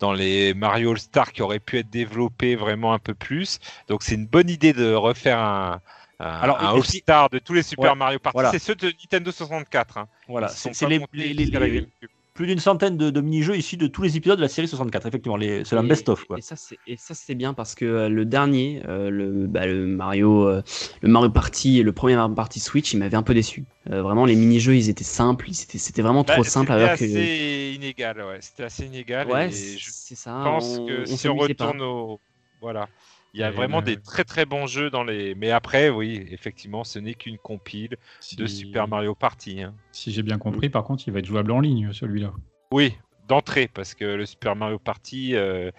[0.00, 3.58] dans les Mario All-Star qui auraient pu être développés vraiment un peu plus.
[3.88, 5.80] Donc, c'est une bonne idée de refaire un,
[6.20, 8.34] un, Alors, un All-Star de tous les Super Ouais, Mario Party.
[8.34, 8.50] voilà.
[8.50, 9.98] C'est ceux de Nintendo 64.
[9.98, 10.08] hein.
[10.28, 12.10] Voilà, c'est les, les, les, les- GameCube.
[12.34, 15.06] Plus d'une centaine de, de mini-jeux issus de tous les épisodes de la série 64.
[15.06, 16.24] Effectivement, c'est la Et- best-of.
[16.24, 16.38] quoi.
[16.38, 20.62] Et ça, c'est bien parce que euh, le dernier, euh, le, bah, le Mario, euh,
[21.02, 23.64] le Mario Party et le premier Mario Party Switch, il m'avait un peu déçu.
[23.90, 26.68] Euh, vraiment, les mini-jeux, ils étaient simples, ils étaient- c'était vraiment Bah, trop simple.
[26.72, 28.38] C'était Alors que assez inégal, ouais.
[28.40, 29.26] C'était assez inégal.
[29.28, 30.40] ouais, je c'est ça.
[30.44, 31.42] pense on, que on si on pas.
[31.44, 32.20] retourne au.
[32.60, 32.88] Voilà.
[33.34, 35.34] Il y a Et vraiment le- des très très bons jeux dans les.
[35.34, 37.96] Mais après, oui, effectivement, ce n'est qu'une compile
[38.36, 39.62] de Super Mario Party.
[39.62, 39.74] hein.
[39.90, 42.32] Si j'ai bien compris, par contre, il va être jouable en ligne, celui-là.
[42.72, 42.94] Oui,
[43.28, 45.70] d'entrée, parce que le Super Mario Party, euh,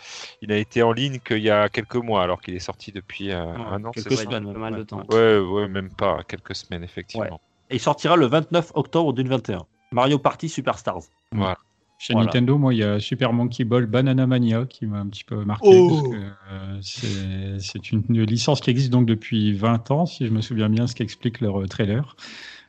[0.41, 3.31] il a été en ligne qu'il y a quelques mois, alors qu'il est sorti depuis
[3.31, 3.91] euh, un an.
[3.91, 4.51] quelques semaines.
[4.51, 4.85] Pas mal de ouais.
[4.85, 5.03] temps.
[5.11, 7.39] Ouais, ouais, même pas, quelques semaines, effectivement.
[7.69, 9.65] Et il sortira le 29 octobre 2021.
[9.91, 11.03] Mario Party Superstars.
[11.31, 11.57] Voilà.
[12.05, 12.25] Chez Voilà.
[12.25, 15.45] Nintendo, moi, il y a Super Monkey Ball Banana Mania qui m'a un petit peu
[15.45, 15.69] marqué.
[15.71, 16.15] Oh parce que,
[16.51, 20.41] euh, c'est- c'est une, une licence qui existe donc depuis 20 ans, si je me
[20.41, 22.17] souviens bien ce qu'explique leur euh, trailer,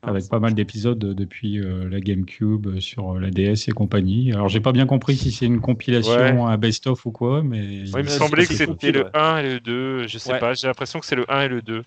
[0.05, 4.32] Ah, avec ça- pas mal d'épisodes depuis euh, la GameCube, sur la DS et compagnie.
[4.32, 6.40] Alors, j'ai pas bien compris si c'est une compilation, Ouais.
[6.52, 7.59] un best-of ou quoi, mais.
[7.93, 9.11] Ouais, il me semblait que c'était le ouais.
[9.15, 10.39] 1 et le 2, je sais Ouais.
[10.39, 11.82] pas, j'ai l'impression que c'est le 1 et le 2.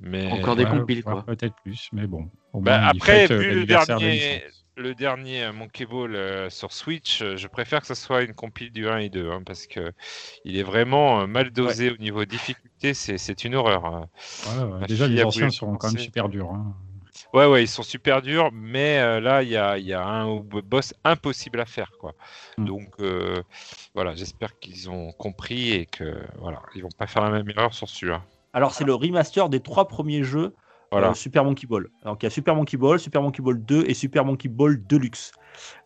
[0.00, 1.22] Mais Encore des Ouais, compiles, ouais, quoi.
[1.24, 2.28] Peut-être plus, mais bon.
[2.52, 4.42] Au Bah, après, vu le l'anniversaire de la dernier.
[4.76, 8.34] Le dernier euh, Monkey Ball euh, sur Switch, euh, je préfère que ce soit une
[8.34, 9.92] compile du 1 et 2, hein, parce que
[10.44, 13.84] il est vraiment euh, mal dosé au niveau difficulté, c'est une horreur.
[13.84, 14.08] hein.
[14.46, 16.50] Ouais, ouais, Ma déjà, les anciens sont quand même super durs.
[16.50, 16.74] hein.
[17.34, 20.06] Ouais, ouais, ils sont super durs, mais euh, là, il y a, il y a
[20.06, 22.14] un boss impossible à faire, quoi.
[22.58, 22.64] Mm.
[22.64, 23.42] Donc, euh,
[23.94, 27.72] voilà, j'espère qu'ils ont compris et que, voilà, ils vont pas faire la même erreur
[27.74, 28.22] sur celui-là.
[28.52, 30.54] Alors, c'est le remaster des trois premiers jeux
[30.92, 31.10] Voilà.
[31.10, 31.88] euh, Super Monkey Ball.
[32.04, 34.80] Donc, il y a Super Monkey Ball, Super Monkey Ball 2 et Super Monkey Ball
[34.86, 35.32] Deluxe.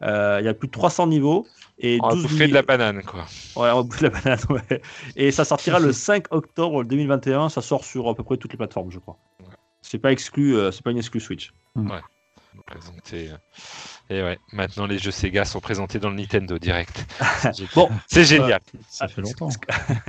[0.03, 1.47] Euh, il y a plus de 300 niveaux
[1.79, 3.21] et On va 12 bouffer mini- de la banane, quoi.
[3.57, 4.39] Ouais, on va bouffer de la banane,
[4.71, 4.83] ouais.
[5.17, 7.49] Et ça sortira le 5 octobre 2021.
[7.49, 9.17] Ça sort sur à peu près toutes les plateformes, je crois.
[9.41, 9.47] Ouais.
[9.83, 11.53] C'est pas exclu, euh, c'est pas une exclu Switch.
[12.67, 13.37] Présenté, euh,
[14.09, 17.05] Et ouais, maintenant les jeux Sega sont présentés dans le Nintendo Direct.
[17.75, 18.61] Bon, C'est génial.
[18.89, 19.51] Ça fait longtemps.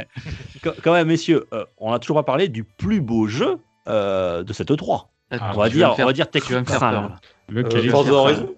[0.84, 4.54] quand même, messieurs, euh, on a toujours pas parlé du plus beau jeu euh, de
[4.54, 5.06] cette E3.
[5.32, 7.02] Ah, on va dire, faire- on va dire Tu vas me faire Ah, peur.
[7.02, 7.08] là.
[7.10, 7.20] là.
[7.50, 8.56] Lequel Euh, est Forza Horizon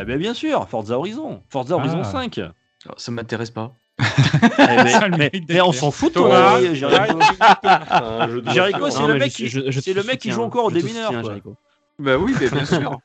[0.00, 1.42] Eh ben, bien sûr, Forza Horizon.
[1.50, 2.04] Forza Horizon Ah.
[2.04, 2.38] 5.
[2.38, 2.44] Eh,
[2.88, 3.72] Oh, Ça m'intéresse pas.
[3.98, 4.04] mais,
[5.08, 7.18] le mais- mais on s'en fout, toi, Jericho.
[7.64, 10.28] Un de Jericho, c'est le mec je- qui- je- je c'est te le mec qui
[10.28, 10.34] soutiens.
[10.34, 10.80] joue encore quoi.
[11.22, 11.56] Jericho.
[11.98, 12.98] Bah oui, mais bien sûr.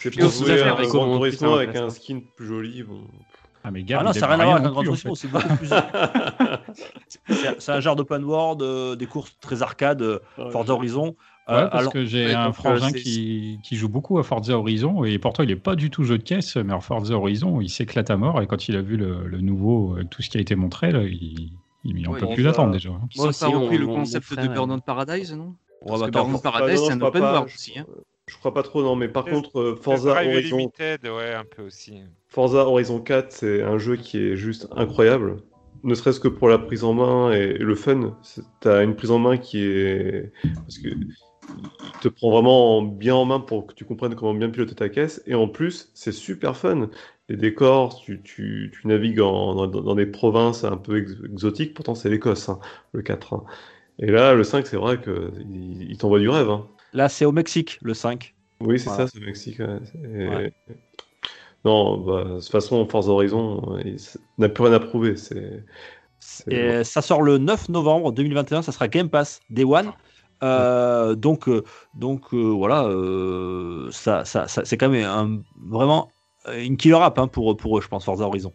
[0.00, 2.82] C'est Je pour jouer un Turismo putain, avec un skin plus joli.
[2.82, 3.02] Bon.
[3.64, 4.94] Ah, mais Gab, Ah non, ça n'a rien à voir avec un Gran plus, en
[4.96, 5.20] Turismo, fait.
[5.20, 5.68] c'est beaucoup plus.
[7.58, 10.18] c'est un genre d'open world, euh, des courses très arcade, euh,
[10.50, 11.14] Forza Horizon.
[11.48, 13.88] Euh, Ouais, parce alors, que j'ai ouais, un donc, frangin euh, c'est- qui, qui joue
[13.88, 16.72] beaucoup à Forza Horizon et pourtant il est pas du tout jeu de caisse, mais
[16.72, 19.96] en Forza Horizon il s'éclate à mort et quand il a vu le, le nouveau,
[19.96, 21.50] euh, tout ce qui a été montré, là, il,
[21.84, 22.90] il en Ouais, peut plus ça- l'attendre déjà.
[22.90, 23.00] hein.
[23.16, 25.46] Moi aussi, pas repris le concept de Burnout Paradise, non?
[25.46, 25.54] Ouais,
[25.88, 27.74] Parce bah, que Burnout Paradise, c'est un open world aussi.
[28.28, 31.62] Je crois pas trop, non, mais par contre, euh, Forza Horizon, Limited, ouais, un peu
[31.62, 32.00] aussi.
[32.28, 35.42] Forza Horizon 4, c'est un jeu qui est juste incroyable.
[35.84, 38.16] Ne serait-ce que pour la prise en main et le fun.
[38.60, 40.30] T'as une prise en main qui est.
[40.54, 40.88] Parce que.
[41.48, 44.88] Il te prend vraiment bien en main pour que tu comprennes comment bien piloter ta
[44.88, 45.22] caisse.
[45.26, 46.88] Et en plus, c'est super fun.
[47.28, 51.74] Les décors, tu, tu, tu navigues en- dans, dans des provinces un peu ex- exotiques.
[51.74, 52.58] Pourtant, c'est l'Écosse, hein,
[52.92, 53.34] le 4.
[53.34, 53.44] hein.
[53.98, 56.50] Et là, le 5, c'est vrai qu'il il t'envoie du rêve.
[56.50, 56.66] hein.
[56.92, 58.34] Là, c'est au Mexique, le 5.
[58.60, 59.06] Oui, c'est Voilà.
[59.06, 59.58] ça, c'est le Mexique.
[59.58, 59.78] ouais.
[60.04, 60.52] Et- Ouais.
[61.64, 63.96] Non, bah, de toute façon, Forza Horizon euh,
[64.38, 65.16] n'a plus rien à prouver.
[65.16, 65.62] C'est.
[66.50, 69.92] Et ça sort le 9 novembre 2021, ça sera Game Pass Day One.
[70.42, 71.62] Euh, donc, euh,
[71.94, 75.40] donc euh, voilà, euh, ça, ça, ça- c'est quand même un,
[75.70, 76.10] vraiment
[76.48, 78.52] euh, une killer app hein, pour, pour eux, je pense, Forza Horizon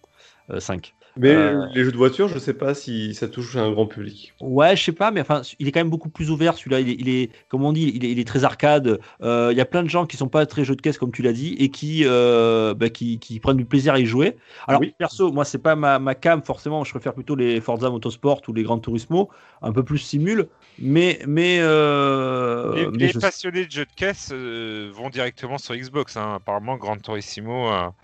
[0.49, 0.93] euh, 5.
[1.19, 4.33] Mais Euh, les jeux de voiture, je sais pas si ça touche un grand public.
[4.39, 6.55] Ouais, je sais pas, mais enfin, il est quand même beaucoup plus ouvert.
[6.55, 8.99] Celui-là, il est, il est, comme on dit, il est, il est très arcade.
[9.21, 11.11] Euh, Il y a plein de gens qui sont pas très jeux de caisse, comme
[11.11, 14.37] tu l'as dit, et qui, euh, bah, qui, qui prennent du plaisir à y jouer.
[14.67, 14.93] Alors, Oui.
[14.97, 16.83] perso, moi, c'est pas ma, ma cam, forcément.
[16.83, 19.29] Je préfère plutôt les Forza Motorsport ou les Gran Turismo,
[19.61, 20.47] un peu plus simul.
[20.79, 25.57] Mais, mais, euh, les mais les je- passionnés de jeux de caisse euh, vont directement
[25.57, 26.15] sur Xbox.
[26.17, 26.35] hein.
[26.35, 27.95] Apparemment, Gran Turismo a,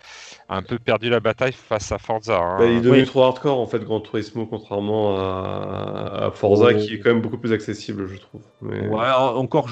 [0.49, 2.39] a un peu perdu la bataille face à Forza.
[2.39, 2.57] hein.
[2.57, 6.77] Bah, il est devenu trop hardcore en fait, Gran Turismo, contrairement à, à Forza, Oh.
[6.77, 8.41] qui est quand même beaucoup plus accessible, je trouve.
[8.61, 9.67] Mais- Ouais, encore,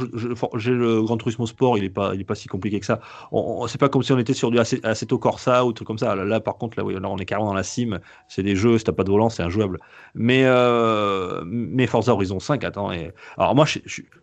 [0.58, 3.00] j'ai le Gran Turismo Sport, il est pas, il est pas si compliqué que ça.
[3.32, 5.88] On, on- c'est pas comme si on était sur du Asse- Assetto Corsa ou truc
[5.88, 6.16] comme ça.
[6.16, 8.00] Là, là, par contre, là, oui, là, on est carrément dans la sim.
[8.28, 9.80] C'est des jeux, si t'as pas de volant, c'est injouable.
[10.16, 12.92] Mais, euh, mais Forza Horizon 5, attends.
[12.92, 13.12] Et...
[13.38, 13.66] Alors moi,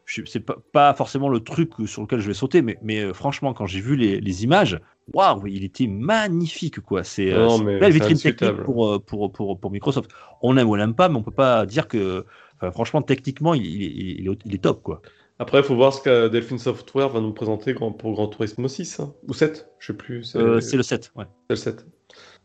[0.07, 3.53] c'est pas, pas forcément le truc sur lequel je vais sauter, mais, mais euh, franchement,
[3.55, 4.79] quand j'ai vu les, les images,
[5.15, 7.05] waouh, il était magnifique, quoi.
[7.05, 10.11] C'est euh, une belle vitrine technique pour, euh, pour, pour, pour Microsoft.
[10.43, 12.25] On aime ou on n'aime pas, mais on peut pas dire que,
[12.57, 15.03] enfin, franchement, techniquement, il, il est- il est, il est top, quoi.
[15.41, 18.99] Après, il faut voir ce que Delphine Software va nous présenter pour Grand Turismo 6
[19.01, 19.15] hein.
[19.29, 20.25] ou 7, je sais plus.
[20.25, 21.13] C'est Euh, le 7.
[21.15, 21.25] Ouais.
[21.49, 21.87] c'est le 7.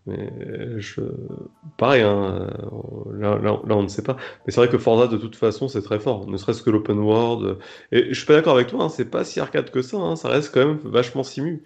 [0.05, 0.29] Mais
[0.79, 1.01] je...
[1.77, 2.49] pareil, hein,
[3.13, 4.17] là, là- là, on ne sait pas.
[4.45, 6.27] Mais c'est vrai que Forza, de toute façon, c'est très fort.
[6.29, 7.57] Ne serait-ce que l'open world.
[7.91, 9.97] Et je suis pas d'accord avec toi, hein, c'est pas si arcade que ça.
[9.97, 11.63] hein, ça reste quand même vachement simu.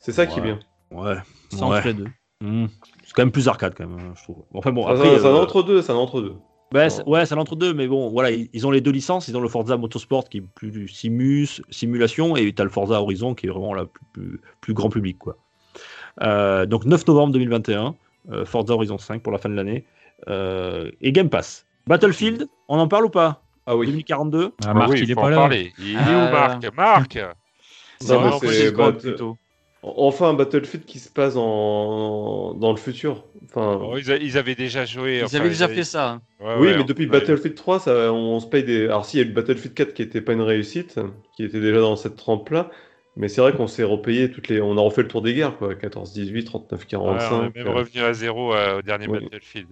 [0.00, 0.48] C'est ça qui est Ouais.
[0.48, 0.58] bien.
[0.90, 1.14] Ouais.
[1.50, 1.76] C'est Ouais.
[1.78, 2.06] entre les deux.
[2.42, 2.66] Hmm.
[3.04, 4.42] C'est quand même plus arcade quand même, hein, je trouve.
[4.54, 6.34] Enfin bon, Ça, après, ça, ça euh, en entre deux, ça en entre deux.
[6.72, 9.28] bah, c'est- ouais, c'est l'entre-deux, mais bon, voilà, ils, ils ont les deux licences.
[9.28, 12.70] Ils ont le Forza Motorsport qui est plus du simus, simulation, et tu as le
[12.70, 15.36] Forza Horizon qui est vraiment la plus, plus, plus grand public, quoi.
[16.22, 17.94] Euh, donc 9 novembre 2021,
[18.32, 19.84] euh, Forza Horizon 5 pour la fin de l'année,
[20.28, 21.66] euh, et Game Pass.
[21.86, 23.42] Battlefield, on en parle ou pas?
[23.66, 23.86] Ah oui.
[23.86, 25.36] 2042 Ah, Marc, oui, il est pas là.
[25.36, 25.72] parler.
[25.78, 26.08] Il est Ah.
[26.08, 27.16] où, Marc Marc
[28.08, 29.36] Non, c'est- c'est bah, plutôt
[29.82, 32.54] Enfin, un Battlefield qui se passe en...
[32.54, 33.24] dans le futur.
[33.44, 35.18] Enfin, ils, a- ils avaient déjà joué.
[35.20, 36.20] Ils enfin, avaient déjà fait ça.
[36.38, 37.10] Ouais, oui, ouais, mais on- depuis ouais.
[37.10, 38.84] Battlefield 3, ça, on se paye des.
[38.84, 41.00] Alors, si, il y a le Battlefield 4 qui n'était pas une réussite,
[41.34, 42.70] qui était déjà dans cette trempe-là.
[43.16, 44.60] Mais c'est vrai qu'on s'est repayé toutes les.
[44.60, 45.74] On a refait le tour des guerres, quoi.
[45.74, 47.32] 14, 18, 39, Ouais, 45.
[47.32, 49.08] on est même euh, revenu à zéro euh, au dernier.
[49.08, 49.68] Battlefield.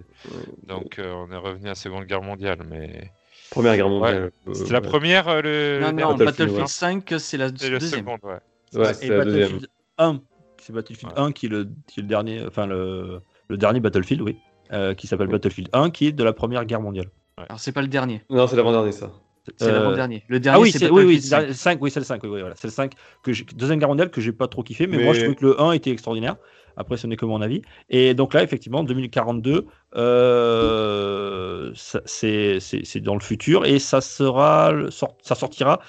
[0.67, 2.59] Donc euh, on est revenu à la Seconde Guerre mondiale.
[2.69, 3.11] Mais
[3.51, 4.31] Première guerre mondiale.
[4.47, 5.79] euh, c'était la première, euh, le.
[5.81, 6.67] Non, non, Battlefield, Battlefield ouais.
[6.67, 7.99] 5, c'est la c'est le deuxième.
[8.01, 8.33] second, ouais.
[8.73, 9.41] Ouais, et c'est la deuxième.
[9.43, 9.67] Battlefield
[9.99, 10.19] 1.
[10.61, 14.21] C'est Battlefield 1 qui est le, qui est le dernier, enfin le, le dernier Battlefield,
[14.21, 14.37] oui,
[14.73, 17.07] euh, qui s'appelle Battlefield 1, qui est de la Première Guerre mondiale.
[17.37, 18.21] Alors, c'est pas le dernier.
[18.29, 19.11] Non, c'est l'avant-dernier, ça.
[19.57, 20.23] C'est Euh, l'avant-dernier.
[20.27, 21.47] Le dernier, Ah oui, c'est oui, oui, Battlefield c'est 5.
[21.47, 22.91] le 5, oui, c'est le 5, oui, oui, voilà, c'est le 5
[23.23, 25.35] que j'ai- deuxième guerre mondiale que j'ai pas trop kiffé, mais, Mais- moi je trouvais
[25.35, 26.35] que le 1 était extraordinaire.
[26.75, 27.61] Après, ce n'est que mon avis.
[27.89, 29.65] Et donc là, effectivement, 2042,
[29.95, 35.79] euh, c'est dans le futur et ça sera, le- sort- ça sortira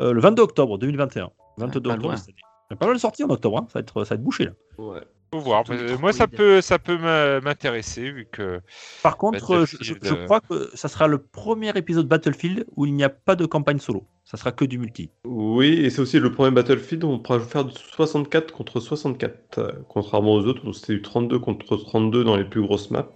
[0.00, 1.30] euh, le 22 octobre 2021.
[1.58, 2.16] 22 pas octobre loin.
[2.16, 2.36] cette année.
[2.70, 3.66] Il y a pas mal de sorties en octobre, hein.
[3.68, 4.52] ça, va être, ça va être bouché là.
[4.78, 5.00] Ouais.
[5.32, 5.64] Faut voir.
[5.68, 6.96] Mais moi, ça peut, ça peut
[7.42, 8.60] m'intéresser vu que.
[9.02, 13.08] Par contre, je, crois que ça sera le premier épisode Battlefield où il n'y a
[13.08, 14.06] pas de campagne solo.
[14.24, 15.10] Ça sera que du multi.
[15.24, 19.58] Oui, et c'est aussi le premier Battlefield où on pourra faire du 64 contre 64,
[19.58, 23.06] euh, contrairement aux autres où c'était du 32 contre 32 dans les plus grosses maps.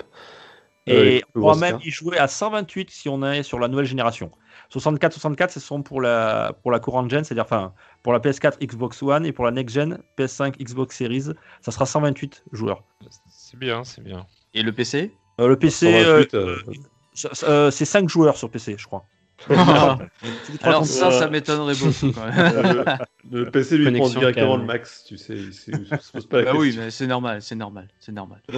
[0.89, 3.87] Euh, Et on pourra même y jouer à 128 si on est sur la nouvelle
[3.87, 4.31] génération.
[4.73, 7.73] 64-64, ce sont pour la, pour la courante gen, c'est-à-dire enfin,
[8.03, 11.31] pour la PS4, Xbox One et pour la next gen, PS5, Xbox Series,
[11.61, 12.85] ça sera 128 joueurs.
[13.29, 14.27] C'est bien, c'est bien.
[14.55, 16.77] Et le PC Euh, le PC, euh, 128,
[17.15, 19.05] ça- ça- euh, c'est 5 joueurs sur PC, je crois.
[20.63, 22.85] Alors ça, ça m'étonnerait beaucoup quand même.
[23.31, 24.61] le, le PC lui prend Connexion directement câble.
[24.63, 27.07] le max, tu sais, il, se- il se pose pas la Bah oui, mais c'est
[27.07, 28.43] normal, c'est normal, c'est normal.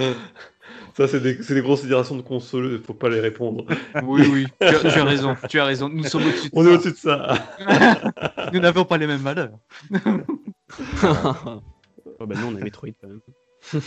[0.95, 3.65] Ça, c'est des, considérations de console, il faut pas les répondre.
[4.03, 5.89] Oui, oui, tu as, tu as raison, tu as raison.
[5.89, 7.33] Nous sommes au-dessus de On est au-dessus de ça.
[8.53, 9.51] Nous n'avons pas les mêmes valeurs.
[12.19, 13.19] Oh, bah, nous, on a Metroid quand même.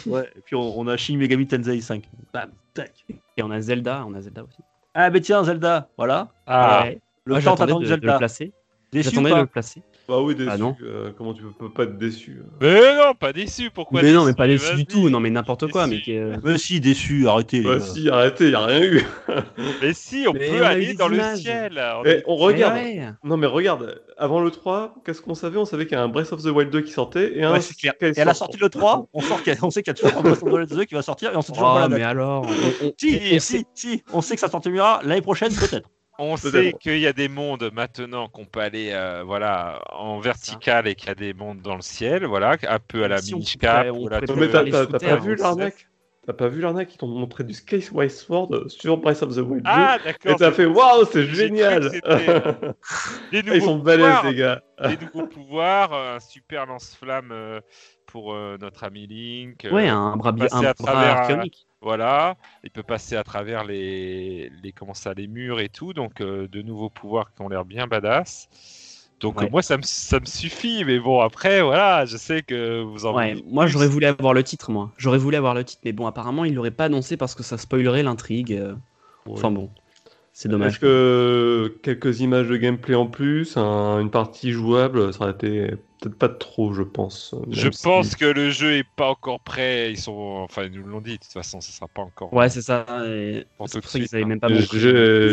[0.07, 2.05] Ouais, et puis on, on a Shin Megami Tensei 5.
[2.33, 2.93] Bam, tac.
[3.37, 4.59] Et on a Zelda, on a Zelda aussi.
[4.99, 6.29] Ah, ben tiens, Zelda, voilà.
[6.47, 6.99] Ah, Ouais.
[7.27, 8.19] Le Moi, temps j'attendais attendu de, de le Zelda.
[8.19, 8.53] placer.
[8.95, 9.83] J'attendais de le placer.
[10.09, 10.49] Bah oui, déçu.
[10.53, 10.77] Ah non.
[10.83, 12.47] euh, comment tu peux, pas être déçu euh.
[12.61, 13.71] mais non, pas déçu.
[13.71, 15.11] Pourquoi mais non, mais pas déçu du tout.
[15.11, 15.87] Non, mais n'importe quoi.
[15.89, 17.59] Mais que- Mais si, déçu, arrêtez.
[17.59, 17.85] les Bah gars.
[17.85, 19.03] si, arrêtez, y a rien eu.
[19.83, 21.83] Mais si, on Mais peut on aller dans le ciel.
[22.01, 22.75] On est- on regarde.
[22.75, 23.09] Mais ouais.
[23.25, 25.59] Non mais regarde, avant le 3, qu'est-ce qu'on savait?
[25.59, 27.53] On savait qu'il y a un Breath of the Wild 2 qui sortait et un
[27.53, 27.95] Ouais, clair.
[28.01, 29.97] Et à la sortie le 3, on, sort qu'il y a- on sait qu'il y
[29.97, 31.69] a toujours un Breath of the Wild 2 qui va sortir et on sait toujours
[31.75, 31.99] pas Oh, la date.
[31.99, 32.47] mais alors.
[32.99, 35.89] Si, si, si, on sait que ça sortira l'année prochaine, peut-être.
[36.19, 40.87] On sait qu'il y a des mondes maintenant qu'on peut aller euh, voilà, en vertical
[40.87, 43.33] et qu'il y a des mondes dans le ciel, voilà, un peu à la Si
[43.33, 43.41] Non
[44.37, 45.89] mais t'as pas vu l'arnaque
[46.27, 49.63] T'as pas vu l'arnaque Ils t'ont montré du Skyway Sword sur Breath of the Wild
[49.63, 51.89] 2 Ah, et t'as fait waouh, c'est génial.
[53.31, 54.61] Des Ils sont balèzes les gars.
[54.83, 57.61] Des nouveaux pouvoirs, euh, un super lance-flamme euh,
[58.17, 59.65] pour euh, notre ami Link.
[59.67, 61.67] euh, Ouais, un bras, un à bras travers, archéonique.
[61.83, 66.21] Voilà, il peut passer à travers les, les, comment ça, les murs et tout, donc
[66.23, 68.49] euh, de nouveaux pouvoirs qui ont l'air bien badass.
[69.21, 69.45] Donc Ouais.
[69.45, 73.05] euh, moi ça me, ça me suffit, mais bon après voilà, je sais que vous
[73.07, 74.93] en Ouais, moi j'aurais voulu avoir le titre, moi.
[74.97, 77.57] J'aurais voulu avoir le titre, mais bon, apparemment il l'aurait pas annoncé parce que ça
[77.59, 78.53] spoilerait l'intrigue.
[78.53, 78.75] euh.
[79.37, 79.71] Enfin bon,
[80.39, 80.73] c'est dommage.
[80.73, 85.69] Est-ce que quelques images de gameplay en plus, un- une partie jouable, ça aurait été
[85.99, 87.35] peut-être pas trop, je pense.
[87.51, 89.91] Je si- pense que le jeu est pas encore prêt.
[89.91, 90.13] Ils sont,
[90.45, 91.13] enfin, ils nous l'ont dit.
[91.13, 92.35] De toute façon, ça sera pas encore.
[92.35, 92.85] Ouais, c'est ça.
[93.07, 94.27] et Pour C'est tout pour de ça qu'ils suite, avaient hein.
[94.27, 94.49] même pas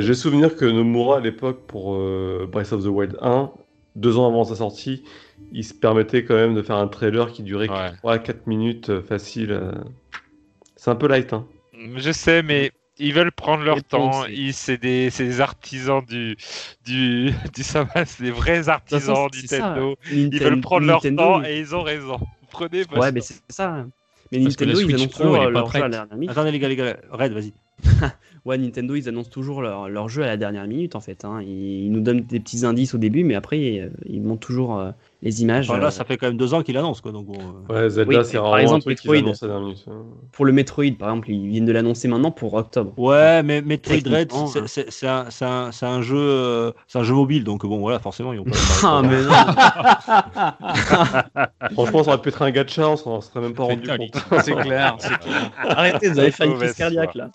[0.02, 3.52] J'ai- souvenir que Nomura à l'époque pour euh, Breath of the Wild 1,
[3.98, 5.04] deux ans avant sa sortie,
[5.52, 7.92] il se permettait quand même de faire un trailer qui durait Ouais.
[8.02, 9.52] 3-4 minutes euh, facile.
[9.52, 9.74] euh.
[10.78, 11.46] C'est un peu light, hein.
[11.98, 14.24] Je sais, mais ils veulent prendre leur temps.
[14.24, 16.36] c'est- Ils, c'est des, c'est des artisans du,
[16.86, 19.57] du, du c'est des vrais artisans ça.
[19.60, 19.95] Nintendo.
[20.11, 22.20] Ils veulent prendre leur temps et ils ont raison.
[22.52, 23.86] Prenez votre Ouais, mais c'est ça.
[24.32, 26.07] Mais Nintendo, ils annoncent leur pas leur.
[26.28, 27.53] Attendez, les gars, les gars, Red, vas-y.
[28.45, 31.24] Ouais, Nintendo, ils annoncent toujours leur, leur jeu à la dernière minute en fait.
[31.24, 31.40] hein.
[31.41, 34.78] Ils, ils nous donnent des petits indices au début, mais après, euh, ils montrent toujours
[34.80, 34.91] euh,
[35.22, 35.70] les images.
[35.70, 37.14] Enfin, là, euh, ça fait quand même deux ans qu'il annonce, quoi.
[37.14, 37.30] Donc,
[37.70, 39.28] Ouais, Zelda, Oui, c'est par exemple, un truc qu'ils Metroid.
[39.30, 39.86] annoncent à la dernière minute.
[39.90, 40.04] hein.
[40.34, 42.91] Pour le Metroid, par exemple, ils viennent de l'annoncer maintenant pour octobre.
[42.98, 44.66] Ouais, mais Metroid c'est- hein.
[44.68, 48.00] c'est un, c'est un, c'est un jeu, euh, c'est un jeu mobile, donc bon, voilà,
[48.00, 48.52] forcément, ils ont pas.
[48.84, 49.32] Ah, mais non
[51.76, 54.41] Franchement, ça aurait pu être un gacha, on s'en serait même pas rendu compte.
[54.44, 55.52] C'est clair, c'est clair.
[55.66, 57.30] Arrêtez, vous avez fait une crise cardiaque là.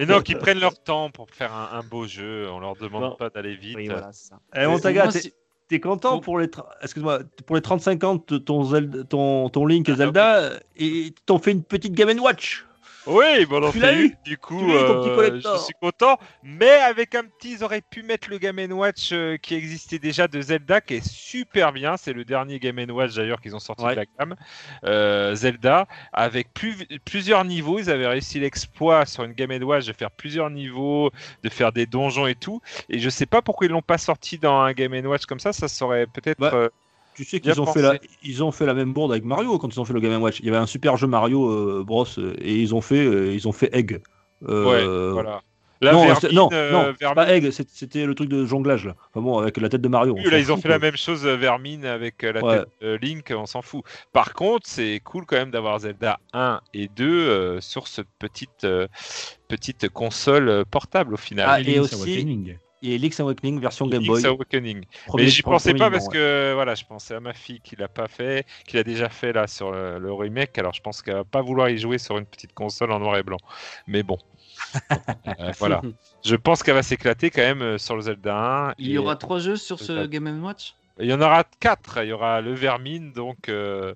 [0.00, 2.48] Mais non, qu'ils prennent leur temps pour faire un, un beau jeu.
[2.50, 3.16] On leur demande Non.
[3.16, 3.76] pas d'aller vite.
[3.76, 4.40] Oui, voilà, ça.
[4.56, 6.20] Eh, Montaga, t'es- content Bon.
[6.20, 7.80] pour les, tra- excuse-moi, pour les 30
[8.28, 12.18] de ton, Zelda, ton, ton Link et Ah, Zelda, et t'ont fait une petite Game
[12.18, 12.66] Watch.
[13.10, 16.18] Oui, bon, on fait eu Du coup, eu, euh, je suis content.
[16.42, 20.28] Mais avec un petit, ils auraient pu mettre le Game Watch euh, qui existait déjà
[20.28, 21.96] de Zelda, qui est super bien.
[21.96, 23.92] C'est le dernier Game Watch d'ailleurs qu'ils ont sorti Ouais.
[23.92, 24.36] de la gamme.
[24.84, 27.78] Euh, Zelda, avec plus- plusieurs niveaux.
[27.78, 31.10] Ils avaient réussi l'exploit sur une Game Watch de faire plusieurs niveaux,
[31.42, 32.60] de faire des donjons et tout.
[32.88, 35.52] Et je sais pas pourquoi ils l'ont pas sorti dans un Game Watch comme ça.
[35.52, 36.38] Ça serait peut-être.
[36.38, 36.68] Bah,
[37.14, 37.80] Tu sais qu'ils ont pensé.
[37.80, 40.00] fait, la, ils ont fait la même bourde avec Mario quand ils ont fait le
[40.00, 40.40] Game Watch.
[40.40, 43.32] Il y avait un super jeu Mario euh, Bros euh, et ils ont fait, euh,
[43.34, 44.00] ils ont fait Egg.
[44.48, 45.42] Euh, ouais, voilà.
[45.82, 48.96] Non, Vermine, non, non, Vermine- pas Egg, c'était le truc de jonglage là.
[49.14, 50.14] Enfin bon, avec la tête de Mario.
[50.14, 52.58] on là, ils ont fait la même chose Vermine avec la Ouais.
[52.58, 53.82] tête de Link, on s'en fout.
[54.12, 58.64] Par contre, c'est cool quand même d'avoir Zelda 1 et 2 euh, sur cette petite,
[58.64, 58.88] euh,
[59.48, 61.46] petite console portable au final.
[61.48, 62.58] Ah, Et et Link's aussi- Awakening.
[62.82, 64.22] Et Link's Awakening version Game Boy.
[64.22, 64.84] Link's Awakening.
[65.06, 66.12] premier- Mais j'y pensais pas parce ouais.
[66.14, 69.32] que voilà, je pensais à ma fille qui l'a pas fait, qui l'a déjà fait
[69.32, 70.56] là sur le, le remake.
[70.58, 73.16] Alors je pense qu'elle va pas vouloir y jouer sur une petite console en noir
[73.18, 73.38] et blanc.
[73.86, 74.18] Mais bon,
[74.90, 75.80] Euh, voilà.
[76.24, 78.74] Je pense qu'elle va s'éclater quand même euh, sur le Zelda 1.
[78.78, 80.06] Il y et- aura trois jeux sur ce.
[80.06, 80.74] Game Watch?
[81.00, 82.02] Il y en aura quatre.
[82.02, 83.94] Il y aura le Vermine, donc euh,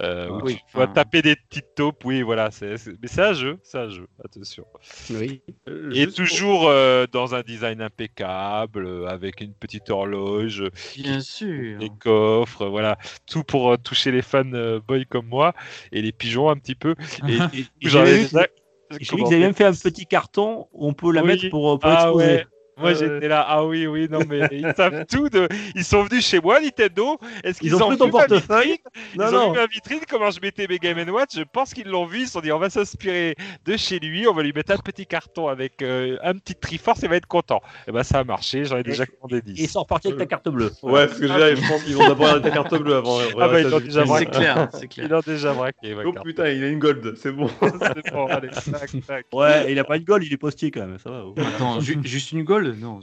[0.00, 2.04] euh, où Oui, tu dois enfin- taper des petites taupes.
[2.04, 2.50] Oui, voilà.
[2.50, 4.06] c'est c'est- Mais c'est un jeu, c'est un jeu.
[4.24, 4.64] Attention.
[5.10, 5.42] Oui.
[5.68, 10.64] Euh, Et toujours euh, dans un design impeccable, avec une petite horloge,
[10.96, 11.78] Bien sûr.
[11.78, 15.52] des coffres, voilà, tout pour euh, toucher les fans euh, boy comme moi
[15.92, 16.94] et les pigeons un petit peu.
[17.28, 19.24] Et, et Et vu, déjà j'ai vu que commenté.
[19.24, 21.28] vous avez même fait un petit carton où on peut la Oui.
[21.28, 22.26] mettre pour, pour Ah exposer.
[22.26, 22.46] ouais.
[22.78, 25.48] Moi Ouais, j'étais là, ah oui, oui, non mais ils savent tout de.
[25.74, 27.18] Ils sont venus chez moi, Nintendo.
[27.42, 28.78] Est-ce qu'ils Ils ont ton vu ma portefeuille vitrine
[29.16, 29.52] Non, ils ont non.
[29.52, 31.36] vu ma vitrine, comment je mettais mes Game Watch.
[31.36, 32.20] Je pense qu'ils l'ont vu.
[32.20, 33.34] Ils se sont dit, on va s'inspirer
[33.64, 34.26] de chez lui.
[34.28, 37.00] On va lui mettre un petit carton avec euh, un petit Triforce.
[37.02, 37.62] Il va être content.
[37.88, 38.64] Et ben ça a marché.
[38.66, 39.58] J'en ai déjà commandé 10.
[39.60, 40.70] Et ils sont repartis avec ta carte bleue.
[40.82, 43.18] Ouais, parce que j'ai- je pense qu'ils vont d'abord arrêter ta carte bleue avant.
[43.40, 44.26] Ah bah, ils l'ont déjà C'est braqué.
[44.26, 45.06] clair, c'est clair.
[45.08, 45.96] Ils ont déjà braqué.
[46.04, 46.26] Oh carte.
[46.26, 47.48] putain, il a une gold, c'est bon.
[48.06, 49.26] C'est bon, allez, tac, tac.
[49.32, 51.22] Ouais, il a pas une gold, il est postier quand même, ça va.
[51.38, 53.00] Attends, ju- juste une gold Non.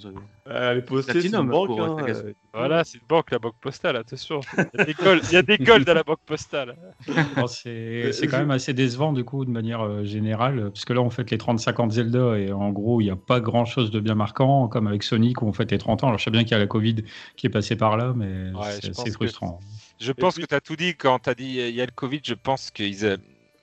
[0.48, 1.69] Euh, les postiers, c'est une banque.
[1.80, 4.41] hein, euh, Voilà, c'est une banque, la banque postale, attention.
[4.57, 6.76] Il y a des golds, y a des golds à la banque postale.
[7.38, 11.02] Bon, c'est quand même assez décevant du coup de manière euh, générale, parce que là
[11.02, 13.65] on fête les 35 ans de Zelda et en gros il n'y a pas grand
[13.65, 16.07] chose de bien marquant, comme avec Sonic où on fête les 30 ans.
[16.07, 16.95] Alors je sais bien qu'il y a la Covid
[17.38, 19.60] qui est passée par là, mais Ouais, c'est que- frustrant.
[19.99, 21.85] Je pense puis- que tu as tout dit quand tu as dit il y a
[21.85, 22.19] le Covid.
[22.23, 23.18] Je pense qu'ils,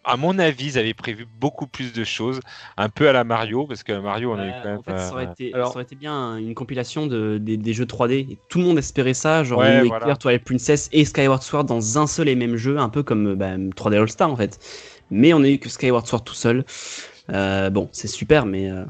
[0.04, 2.40] à mon avis, ils avaient prévu beaucoup plus de choses,
[2.76, 4.78] un peu à la Mario, parce que Mario, on a eu quand même.
[4.78, 7.56] en fait, ça aurait, euh, été, alors- ça aurait été bien une compilation de, des,
[7.56, 8.26] des jeux 3D.
[8.30, 10.16] Et tout le monde espérait ça, genre Ouais, Wind voilà.
[10.16, 13.34] Twilight Princess et Skyward Sword dans un seul et même jeu, un peu comme euh,
[13.36, 14.58] bah, 3D All Star en fait.
[15.10, 16.64] Mais on a eu que Skyward Sword tout seul.
[17.30, 18.70] Euh, bon, c'est super, mais.
[18.70, 18.84] euh,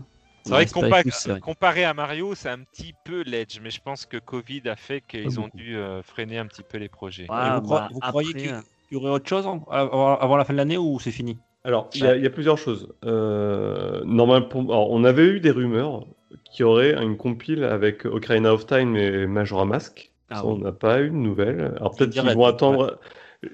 [0.44, 1.40] C'est vrai que espérait compa- plus, c'est vrai.
[1.40, 5.00] comparé à Mario, c'est un petit peu ledge, mais je pense que Covid a fait
[5.02, 7.26] qu'ils ont dû euh, freiner un petit peu les projets.
[7.26, 8.60] Vous, cro- bah, vous croyez après, euh,
[8.92, 11.38] y aurait autre chose avant, la fin de l'année ou c'est fini?
[11.64, 12.88] Alors, il y, a- il y a plusieurs choses.
[13.04, 14.62] Euh, normal pour...
[14.62, 16.06] alors, on avait eu des rumeurs
[16.44, 20.12] qu'il y aurait une compile avec Ocarina of Time et Majora Mask.
[20.30, 20.54] Ah Ça, oui.
[20.54, 21.74] on n'a pas eu de nouvelles.
[21.76, 22.98] Alors peut-être qu'ils vont attendre.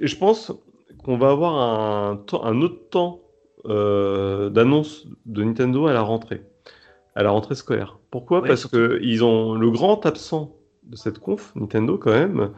[0.01, 0.53] Je pense
[1.05, 3.21] qu'on va avoir un, autre temps
[3.67, 6.43] euh, d'annonce de Nintendo à la rentrée,
[7.15, 7.99] à la rentrée scolaire.
[8.11, 8.41] Pourquoi?
[8.41, 12.51] Ouais, Parce que ils ont le grand absent de cette conf, Nintendo quand même.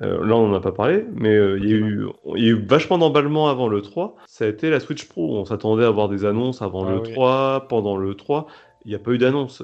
[0.00, 2.06] Euh, là, on n'en a pas parlé, mais euh, il y, a eu-
[2.36, 4.16] il y a eu vachement d'emballement avant le 3.
[4.26, 5.36] Ça a été la Switch Pro.
[5.38, 7.12] On s'attendait à avoir des annonces avant Ah le oui.
[7.12, 8.46] 3, pendant le 3.
[8.84, 9.62] Il n'y a pas eu d'annonce.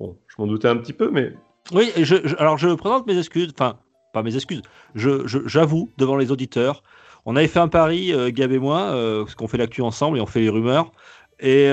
[0.00, 1.32] Bon, je m'en doutais un petit peu, mais
[1.72, 3.78] Oui, et je, je- alors je présente mes excuses, enfin,
[4.12, 4.60] pas mes excuses,
[4.94, 6.82] je- j'avoue devant les auditeurs,
[7.24, 8.90] on avait fait un pari, euh, Gab et moi,
[9.22, 10.92] parce qu'on fait l'actu ensemble et on fait les rumeurs,
[11.40, 11.68] et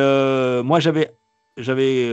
[0.63, 1.11] moi j'avais
[1.57, 2.09] j'avais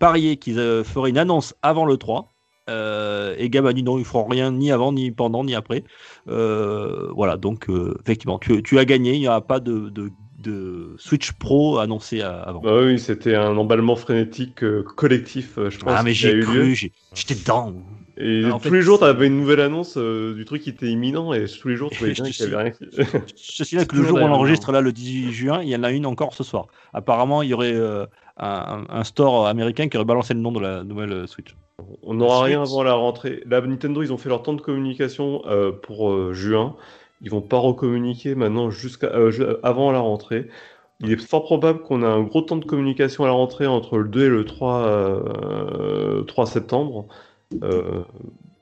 [0.00, 2.32] parié qu'ils feraient une annonce avant le 3,
[2.70, 5.84] euh, et Gab a dit non, ils feront rien ni avant, ni pendant, ni après.
[6.28, 10.10] Euh, voilà, donc euh, effectivement, tu, tu as gagné, il n'y aura pas de, de-
[10.42, 12.60] de Switch Pro annoncé avant.
[12.60, 15.82] bah oui, c'était un emballement frénétique euh, collectif, je pense.
[15.86, 16.74] ah mais a j'ai cru,
[17.14, 17.74] j'étais dedans.
[18.16, 20.62] Et Alors, en tous fait, les jours, c'est- t'avais une nouvelle annonce euh, du truc
[20.62, 22.72] qui était imminent et tous les jours, tu voyais bien qu'il y avait rien.
[23.36, 25.82] Je signale que le jour où on enregistre là le 18 juin, il y en
[25.82, 26.66] a une encore ce soir.
[26.92, 28.06] Apparemment, il y aurait euh,
[28.36, 31.56] un, un store américain qui aurait balancé le nom de la nouvelle Switch.
[32.02, 33.42] On n'aura rien avant la rentrée.
[33.46, 36.76] Là, Nintendo, ils ont fait leur temps de communication euh, pour euh, juin.
[37.22, 40.48] Ils vont pas recommuniquer maintenant jusqu'à euh, avant la rentrée.
[41.00, 43.98] Il est fort probable qu'on ait un gros temps de communication à la rentrée entre
[43.98, 47.06] le 2 et le 3, euh, 3 septembre.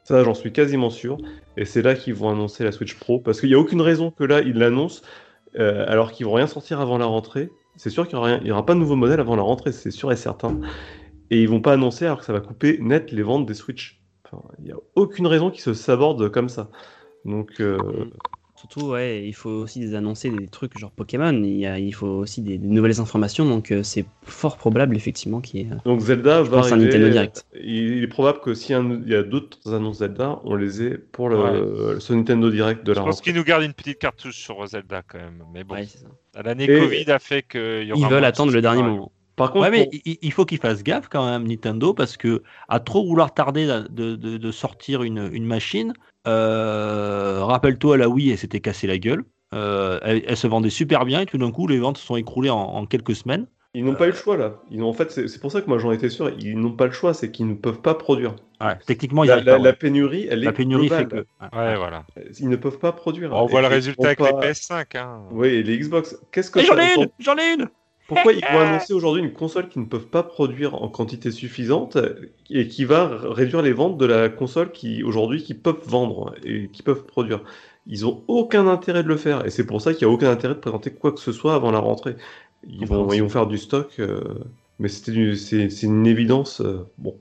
[0.05, 1.19] Ça, j'en suis quasiment sûr.
[1.57, 3.19] Et c'est là qu'ils vont annoncer la Switch Pro.
[3.19, 5.03] Parce qu'il n'y a aucune raison que là, ils l'annoncent
[5.57, 7.51] alors qu'ils vont rien sortir avant la rentrée.
[7.79, 10.11] C'est sûr qu'il n'y aura, aura pas de nouveau modèle avant la rentrée, c'est sûr
[10.11, 10.61] et certain.
[11.31, 14.01] Et ils vont pas annoncer alors que ça va couper net les ventes des Switch.
[14.25, 16.71] Enfin, il n'y a aucune raison qu'ils se sabordent comme ça.
[17.25, 18.11] Donc, euh,
[18.57, 21.33] Surtout, ouais, il faut aussi des annoncer des trucs genre Pokémon.
[21.33, 24.97] Il, y a, il faut aussi des, des nouvelles informations, donc euh, c'est fort probable
[24.97, 25.69] effectivement qu'il y ait.
[25.85, 26.87] donc Zelda Je va pense arriver.
[26.87, 27.47] Nintendo Direct.
[27.63, 30.57] Il est probable que s'il y a un- il y a d'autres annonces Zelda, on
[30.57, 31.37] les ait pour le,
[31.95, 32.01] Ouais.
[32.01, 33.31] ce Nintendo Direct de Je la pense rentrée.
[33.31, 35.45] qu'ils nous gardent une petite cartouche sur Zelda quand même.
[35.55, 35.87] Mais bon, Ouais,
[36.45, 39.13] l'année Covid a fait qu'il y aura Ils veulent attendre le dernier moment.
[39.39, 42.43] Par contre, Ouais, mais pour- il, faut qu'ils fassent gaffe quand même, Nintendo, parce que
[42.69, 45.95] à trop vouloir tarder de, de- de sortir une, une machine,
[46.27, 49.25] euh, rappelle-toi la Wii, elle s'était cassée la gueule.
[49.55, 52.17] Euh, elle, elle se vendait super bien et tout d'un coup, les ventes se sont
[52.17, 53.47] écroulées en, en quelques semaines.
[53.75, 54.57] ils n'ont pas eu le choix là.
[54.71, 56.31] Ils en fait, c'est pour ça que moi j'en étais sûr.
[56.39, 58.35] Ils n'ont pas le choix, c'est qu'ils ne peuvent pas produire.
[58.61, 61.17] Ouais, techniquement, ils La, la- pas, la pénurie, elle La est pénurie fait que.
[61.17, 62.05] Ouais, voilà.
[62.41, 63.33] Ils ne peuvent pas produire.
[63.33, 64.97] On voit le résultat avec les pas- PS5.
[64.99, 65.21] Hein.
[65.31, 66.19] Oui, et les Xbox.
[66.33, 67.69] Qu'est-ce que j'en ai une J'en ai une
[68.09, 71.97] Pourquoi ils vont annoncer aujourd'hui une console qu'ils ne peuvent pas produire en quantité suffisante
[72.51, 76.69] et qui va réduire les ventes de la console qui aujourd'hui qui peuvent vendre et
[76.71, 77.43] qui peuvent produire?
[77.87, 80.31] Ils ont aucun intérêt de le faire et c'est pour ça qu'il n'y a aucun
[80.31, 82.17] intérêt de présenter quoi que ce soit avant la rentrée.
[82.69, 84.21] Ils vont, ils vont faire du stock, euh,
[84.79, 86.61] mais c'est c'est une évidence.
[86.61, 87.17] euh, bon.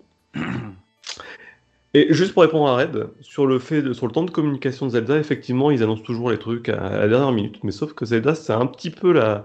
[1.93, 4.85] Et juste pour répondre à Red, sur le fait de, sur le temps de communication
[4.85, 7.93] de Zelda, effectivement, ils annoncent toujours les trucs à, à la dernière minute, mais sauf
[7.93, 9.43] que Zelda, c'est un petit peu la,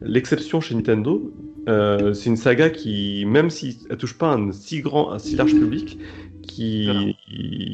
[0.00, 1.32] l'exception chez Nintendo.
[1.68, 5.36] Euh, c'est une saga qui, même si elle touche pas un si grand, un si
[5.36, 5.98] large public,
[6.42, 7.16] qui,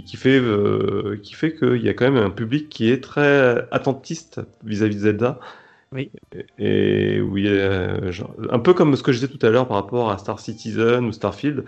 [0.07, 3.67] qui fait, euh, qui fait qu'il y a quand même un public qui est très
[3.71, 5.41] attentiste vis-à-vis de Zelda.
[5.93, 6.11] Oui.
[6.59, 9.69] Et, et oui, euh, genre- un peu comme ce que je disais tout à l'heure
[9.69, 11.65] par rapport à Star Citizen ou Starfield,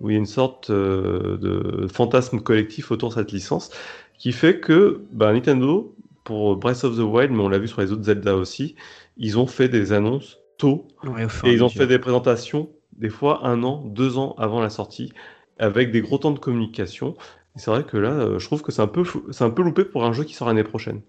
[0.00, 3.70] où il y a une sorte euh, de fantasme collectif autour de cette licence,
[4.18, 5.94] qui fait que bah, Nintendo,
[6.24, 8.76] pour Breath of the Wild, mais on l'a vu sur les autres Zelda aussi,
[9.16, 13.46] ils ont fait des annonces tôt Ouais, et ils ont fait des présentations, des fois
[13.46, 15.12] un an, deux ans avant la sortie,
[15.58, 17.14] avec des gros temps de communication.
[17.56, 19.84] C'est vrai que là, euh, je trouve que c'est un peu, c'est un peu loupé
[19.84, 21.02] pour un jeu qui sort l'année prochaine.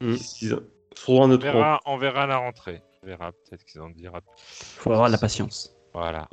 [0.00, 0.14] Mm.
[0.42, 0.58] Ils-
[1.08, 2.82] On autre verra, on verra à la rentrée.
[3.02, 4.20] On verra, peut-être qu'ils en dira.
[4.36, 5.74] faut avoir de la patience.
[5.92, 6.28] Voilà.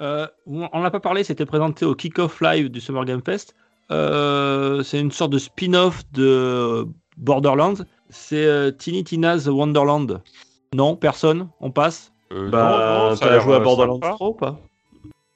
[0.00, 3.54] Euh, on n'a pas parlé, c'était présenté au Kick-Off Live du Summer Game Fest.
[3.90, 6.86] Euh, c'est une sorte de spin-off de
[7.16, 7.74] Borderlands.
[8.14, 10.22] C'est euh, Tiny Tina's Wonderland.
[10.74, 12.12] Non, personne, on passe?
[12.32, 14.14] Euh, Bah, non, non, ça a t'as joué à euh, Borderlands sympa.
[14.14, 14.60] 3 ou pas?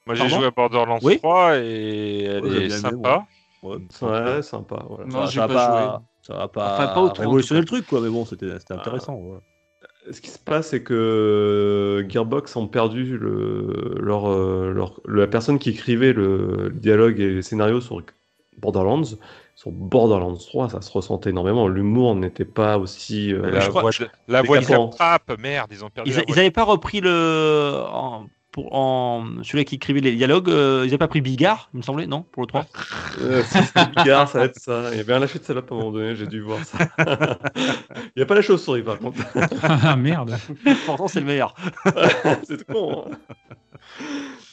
[0.06, 1.18] Moi, j'ai Pardon joué à Borderlands Oui.
[1.18, 3.26] 3 et elle Ouais, est bien aimé, sympa.
[3.62, 4.84] Ouais, sympa.
[4.88, 5.04] Voilà.
[5.06, 7.86] Non, ça, j'ai va pas pas, ça va pas, Enfin, pas autant, révolutionner le truc,
[7.86, 9.16] quoi, mais bon, c'était c'était intéressant.
[9.16, 9.40] voilà.
[10.10, 15.58] Ce qui se passe, c'est que Gearbox ont perdu le, leur, euh, leur- la personne
[15.58, 18.00] qui écrivait le, le dialogue et les scénarios sur
[18.58, 19.02] Borderlands.
[19.58, 21.66] Sur Borderlands 3, ça se ressentait énormément.
[21.66, 23.32] L'humour n'était pas aussi.
[23.34, 24.58] euh, la je crois- voix de, la voix.
[24.60, 27.82] Claptrap, merde, ils ont perdu Ils n'avaient pas repris le.
[27.92, 31.78] En, pour, en, celui qui écrivait les dialogues, euh, ils n'avaient pas pris Bigard, il
[31.78, 32.66] me semblait, non Pour le 3
[33.20, 34.90] Euh, si c'était Bigard, ça va être ça.
[34.92, 36.78] Il y avait un lâcher de salope à un moment donné, j'ai dû voir ça.
[37.56, 39.18] Il n'y a pas la chauve-souris par contre.
[39.64, 40.36] ah merde.
[40.86, 41.56] Pourtant, c'est le meilleur.
[42.44, 43.06] c'est tout con.
[43.10, 43.16] hein.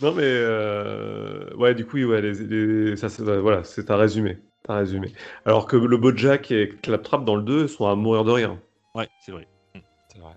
[0.02, 4.40] non mais euh, ouais, du coup, ouais, les, les- ça, c'est- voilà, c'est un résumé.
[4.68, 5.12] Résumé.
[5.46, 8.58] Alors que le Bojack et Claptrap dans le 2 sont à mourir de rire.
[8.96, 9.48] Ouais, c'est vrai.
[10.12, 10.34] C'est vrai.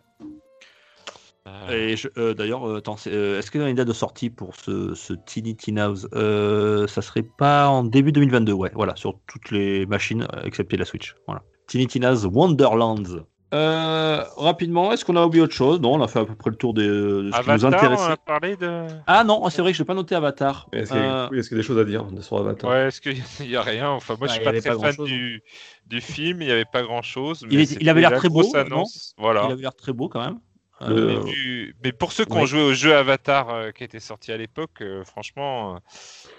[1.47, 4.29] Euh, Et je- euh, d'ailleurs, euh, euh, est-ce qu'il y a une date de sortie
[4.29, 9.19] pour ce, ce Tiny Tina's euh, Ça serait pas en début 2022, ouais, voilà, sur
[9.27, 11.15] toutes les machines, excepté la Switch.
[11.27, 11.43] Voilà.
[11.67, 13.25] Tiny Tina's Wonderlands.
[13.55, 15.81] Euh, rapidement, est-ce qu'on a oublié autre chose?
[15.81, 17.69] Non, on a fait à peu près le tour des- de, ce qui nous on
[17.69, 18.13] intéressait.
[18.13, 18.87] a parlé de.
[19.07, 20.69] Ah non, c'est vrai que je n'ai pas noté Avatar.
[20.73, 22.39] Est-ce qu'il y, a- Euh, oui, est-ce qu'il y a des choses à dire sur
[22.39, 22.71] Avatar?
[22.71, 23.89] Ouais, est-ce qu'il n'y a rien?
[23.89, 25.43] Enfin, moi, je il suis pas très pas fan du,
[25.87, 26.43] du film.
[26.43, 27.47] Il n'y avait pas grand-chose.
[27.51, 28.85] Il avait l'air la très beau, non?
[29.17, 29.45] Voilà.
[29.47, 30.39] Il avait l'air très beau quand même.
[30.81, 33.99] Euh, Mais, vu- mais pour ceux qui ont joué au jeu Avatar euh, qui était
[33.99, 35.79] sorti à l'époque, euh, franchement, euh,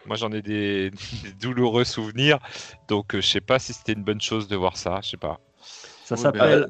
[0.05, 2.39] moi j'en ai des, des douloureux souvenirs.
[2.87, 4.99] Donc euh, je sais pas si c'était une bonne chose de voir ça.
[5.03, 5.39] Je sais pas.
[6.05, 6.67] ça s'appelle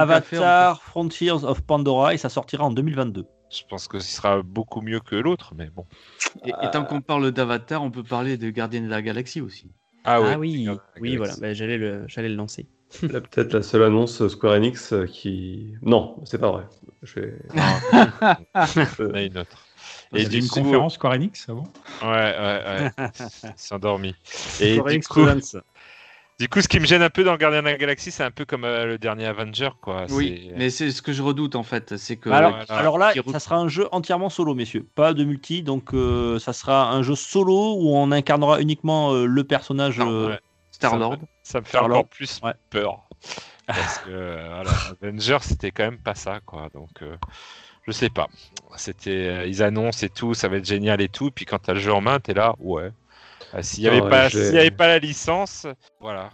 [0.00, 3.26] Avatar Frontiers of Pandora et ça sortira en 2022.
[3.50, 5.86] Je pense que ce sera beaucoup mieux que l'autre, mais bon.
[6.44, 9.70] Et, et tant qu'on parle d'Avatar, on peut parler de Gardien de la Galaxie aussi.
[10.04, 10.68] Ah, Ah, oui.
[11.00, 12.66] oui, voilà, bah, j'allais le, j'allais le lancer.
[13.02, 15.74] Là, peut-être la seule annonce Square Enix euh, qui.
[15.82, 16.64] Non, c'est pas vrai.
[17.02, 19.66] Je vais- Il y en a une autre.
[20.12, 21.64] Il y Et a du une coup- conférence Square Enix avant
[22.02, 23.08] Ouais, ouais, ouais.
[23.56, 24.14] Sont endormis.
[24.60, 25.20] Et Square du Enix coup.
[26.38, 28.30] Du coup, ce qui me gêne un peu dans Gardien de la Galaxie, c'est un
[28.30, 30.04] peu comme euh, le dernier Avenger, quoi.
[30.10, 33.12] Oui, C'est- mais c'est ce que je redoute en fait, c'est que alors, alors là,
[33.14, 34.86] Qui ça sera un jeu entièrement solo, messieurs.
[34.94, 39.24] Pas de multi, donc euh, ça sera un jeu solo où on incarnera uniquement euh,
[39.26, 39.98] le personnage.
[40.00, 40.40] Euh, ouais.
[40.70, 41.16] Star Lord.
[41.42, 41.98] Ça me fait Star-Lord.
[42.00, 42.52] encore plus Ouais.
[42.68, 43.08] peur.
[43.66, 44.70] Parce que euh, voilà,
[45.02, 46.68] Avenger, c'était quand même pas ça, quoi.
[46.74, 47.16] Donc, euh,
[47.86, 48.28] je sais pas.
[48.76, 51.30] C'était, euh, ils annoncent et tout, ça va être génial et tout.
[51.30, 52.90] Puis quand t'as le jeu en main, t'es là, ouais.
[53.52, 55.66] Ah, S'il n'y avait, Ah pas, j'ai- s'il y avait pas la licence,
[56.00, 56.30] voilà,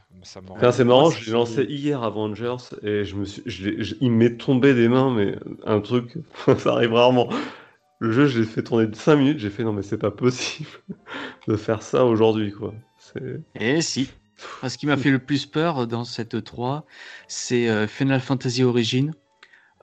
[0.60, 3.94] ça c'est marrant, je l'ai lancé hier Avengers et je me suis, je l'ai- je-
[4.00, 6.18] il m'est tombé des mains, mais un truc,
[6.58, 7.28] ça arrive rarement.
[8.00, 10.68] Le jeu, je l'ai fait tourner 5 minutes, j'ai fait non, mais c'est pas possible
[11.48, 12.74] de faire ça aujourd'hui, quoi.
[13.54, 14.10] Et si.
[14.62, 16.84] Moi, Ce qui m'a fait le plus peur dans cette 3,
[17.28, 19.12] c'est euh, Final Fantasy Origin.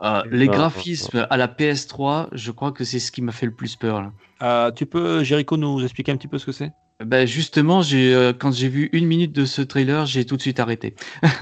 [0.01, 3.45] Euh, les Ah, graphismes à la PS3, je crois que c'est ce qui m'a fait
[3.45, 4.01] le plus peur.
[4.01, 4.13] Là.
[4.41, 6.71] euh, tu peux, Jericho, nous expliquer un petit peu ce que c'est?
[7.03, 10.41] Ben justement, j'ai, euh, quand j'ai vu une minute de ce trailer, j'ai tout de
[10.41, 10.95] suite arrêté.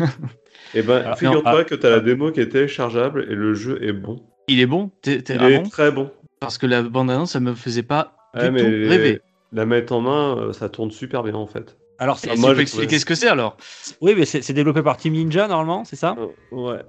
[0.74, 1.64] Eh ben, figure-toi ah.
[1.64, 4.22] que t'as la démo qui est téléchargeable et le jeu est bon.
[4.50, 5.70] Il est bon, t'es, t'es- Il ah est bon?
[5.70, 6.12] très bon.
[6.42, 9.22] Parce que la bande-annonce, ça me faisait pas du Ouais, mais tout les- rêver.
[9.54, 11.78] La mettre en main, euh, ça tourne super bien en fait.
[12.00, 13.56] Alors, c'est- Ah, si moi, tu peux expliquer ce que c'est alors
[14.02, 16.16] oui, mais c'est c'est développé par Team Ninja normalement, c'est ça?
[16.20, 16.82] Euh, Ouais.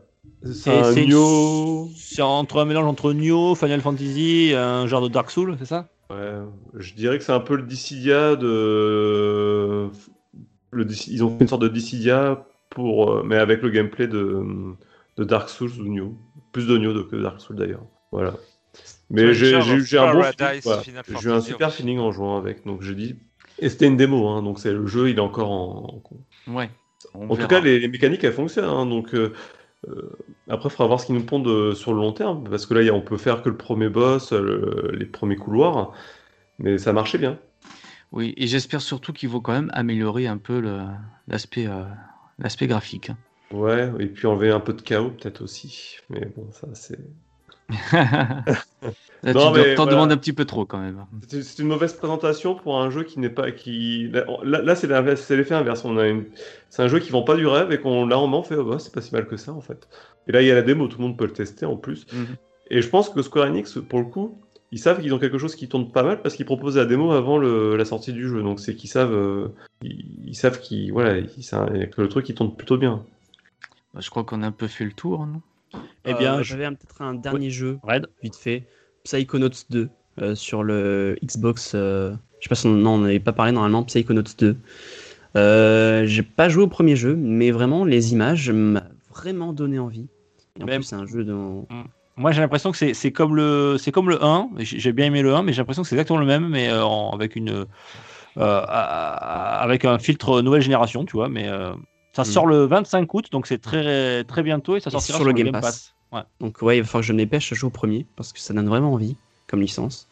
[0.52, 5.56] C'est un c'est- entre un mélange entre Nioh, Final Fantasy, un genre de Dark Souls,
[5.58, 5.86] c'est ça?
[6.10, 6.38] Ouais,
[6.74, 9.88] je dirais que c'est un peu le Dissidia de.
[10.70, 14.44] Le, ils ont fait une sorte de Dissidia pour, euh, mais avec le gameplay de,
[15.16, 16.16] de Dark Souls ou Nioh.
[16.52, 17.84] Plus de Nioh que Dark Souls d'ailleurs.
[18.12, 18.34] Voilà.
[19.10, 22.66] Mais j'ai eu un bon feeling, J'ai eu un super feeling en jouant avec.
[22.66, 23.16] Donc j'ai dit.
[23.58, 26.02] Et c'était une démo, hein, donc c'est le jeu, il est encore en.
[26.46, 26.70] Ouais.
[27.14, 28.66] En tout cas, les, les mécaniques elles fonctionnent.
[28.66, 29.32] hein, donc euh,
[29.88, 30.10] euh,
[30.48, 32.74] après, il faudra voir ce qu'ils nous pondent euh, sur le long terme, parce que
[32.74, 35.92] là, on peut faire que le premier boss, euh, le- les premiers couloirs,
[36.58, 37.38] mais ça marchait bien.
[38.12, 40.60] Oui, et j'espère surtout qu'ils vont quand même améliorer un peu
[41.26, 41.84] l'aspect euh,
[42.38, 43.10] l'aspect graphique.
[43.10, 43.18] hein.
[43.52, 45.96] Ouais, et puis enlever un peu de chaos peut-être aussi.
[46.10, 46.98] Mais bon, ça c'est.
[49.22, 49.74] Là, tu t'en voilà.
[49.86, 51.04] demandes un petit peu trop quand même.
[51.28, 54.08] C'est une mauvaise présentation pour un jeu qui n'est pas qui.
[54.08, 55.84] Là, là, c'est l'effet inverse.
[55.84, 56.26] On a une...
[56.70, 58.54] C'est un jeu qui vend pas du rêve et qu'on là on en fait.
[58.56, 59.88] Oh, bah, c'est pas si mal que ça en fait.
[60.28, 62.06] Et là il y a la démo, tout le monde peut le tester en plus.
[62.12, 62.36] Mhm.
[62.70, 64.38] Et je pense que Square Enix, pour le coup,
[64.70, 67.10] ils savent qu'ils ont quelque chose qui tourne pas mal parce qu'ils proposent la démo
[67.12, 68.42] avant le- la sortie du jeu.
[68.42, 69.48] Donc c'est qu'ils savent, euh,
[69.82, 73.04] ils, ils savent qu'ils, voilà, ils- ça- que le truc il tourne plutôt bien.
[73.94, 75.40] Bah, je crois qu'on a un peu fait le tour, non?
[76.04, 78.64] Eh bien, Euh, je- j'avais peut-être un dernier jeu, Red vite fait.
[79.04, 79.90] Psychonauts 2
[80.20, 81.72] euh, sur le Xbox.
[81.74, 83.82] euh, je sais pas nom, on n'avait pas parlé normalement.
[83.84, 84.56] Psychonauts 2.
[85.36, 88.80] Euh, J'ai pas joué au premier jeu, mais vraiment les images m'ont
[89.10, 90.08] vraiment donné envie.
[90.58, 91.66] Et en plus, c'est un jeu dont.
[92.16, 94.48] Moi, j'ai l'impression que c'est c'est comme le c'est comme le 1.
[94.58, 96.84] J'ai bien aimé le 1, mais j'ai l'impression que c'est exactement le même, mais euh,
[96.84, 97.66] en- avec une
[98.38, 101.28] euh, avec un filtre nouvelle génération, tu vois.
[101.28, 101.72] Mais euh,
[102.24, 102.32] ça Mm.
[102.32, 105.32] sort le 25 août, donc c'est très très bientôt et ça Et sortira sur le
[105.32, 105.94] Game Pass.
[106.12, 106.22] Ouais.
[106.40, 108.40] Donc ouais, il va falloir que je me dépêche à jouer au premier parce que
[108.40, 109.16] ça donne vraiment envie
[109.46, 110.08] comme licence.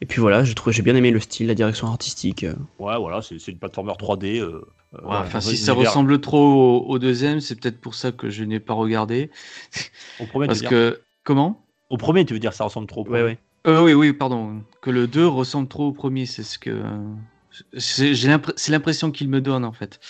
[0.00, 2.44] Et puis voilà, j'ai j'ai bien aimé le style, la direction artistique.
[2.44, 2.54] euh.
[2.78, 4.38] Ouais, voilà, c'est une plateforme 3D.
[4.40, 4.62] euh,
[4.94, 6.38] euh, Enfin, si ça ressemble trop
[6.84, 9.30] au, au deuxième, c'est peut-être pour ça que je n'ai pas regardé.
[10.20, 10.94] au premier, Parce tu veux dire.
[10.94, 11.00] que.
[11.24, 11.64] Comment?
[11.90, 13.04] Au premier, tu veux dire, ça ressemble trop.
[13.06, 13.38] au Ouais.
[13.66, 14.62] Euh, Oui, oui, pardon.
[14.82, 16.82] Que le 2 ressemble trop au premier, c'est ce que.
[17.78, 20.00] C'est l'impression qu'il me donne en fait.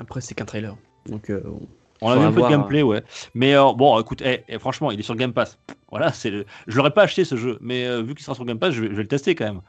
[0.00, 0.76] Après, c'est qu'un trailer.
[1.06, 1.42] Donc euh,
[2.02, 3.02] On a vu un peu de gameplay, ouais.
[3.34, 5.58] Mais euh, bon, écoute, eh, eh, franchement, il est sur Game Pass.
[5.90, 6.30] Voilà, c'est.
[6.30, 8.72] le- Je l'aurais pas acheté ce jeu, mais euh, vu qu'il sera sur Game Pass,
[8.74, 9.60] je vais, je vais le tester quand même.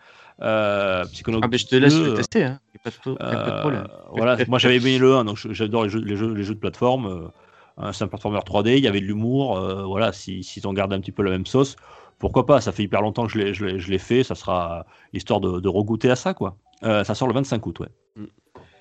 [0.41, 2.60] Euh, Ah, je te laisse 2, le tester, hein.
[2.76, 3.88] A a pas de Euh, problème.
[4.12, 6.60] voilà, moi j'avais aimé le 1, donc j'adore les jeux, les, jeux, les jeux de
[6.60, 7.06] plateforme.
[7.08, 7.28] euh,
[7.78, 9.58] hein, c'est un platformer 3D, il y avait de l'humour.
[9.58, 11.76] euh, voilà, si, si on garde un petit peu la même sauce,
[12.18, 14.36] pourquoi pas Ça fait hyper longtemps que je l'ai- je l'ai je l'ai fait, ça
[14.36, 16.56] sera histoire de, de regoûter à ça, quoi.
[16.84, 17.90] Euh, ça sort le 25 août, ouais.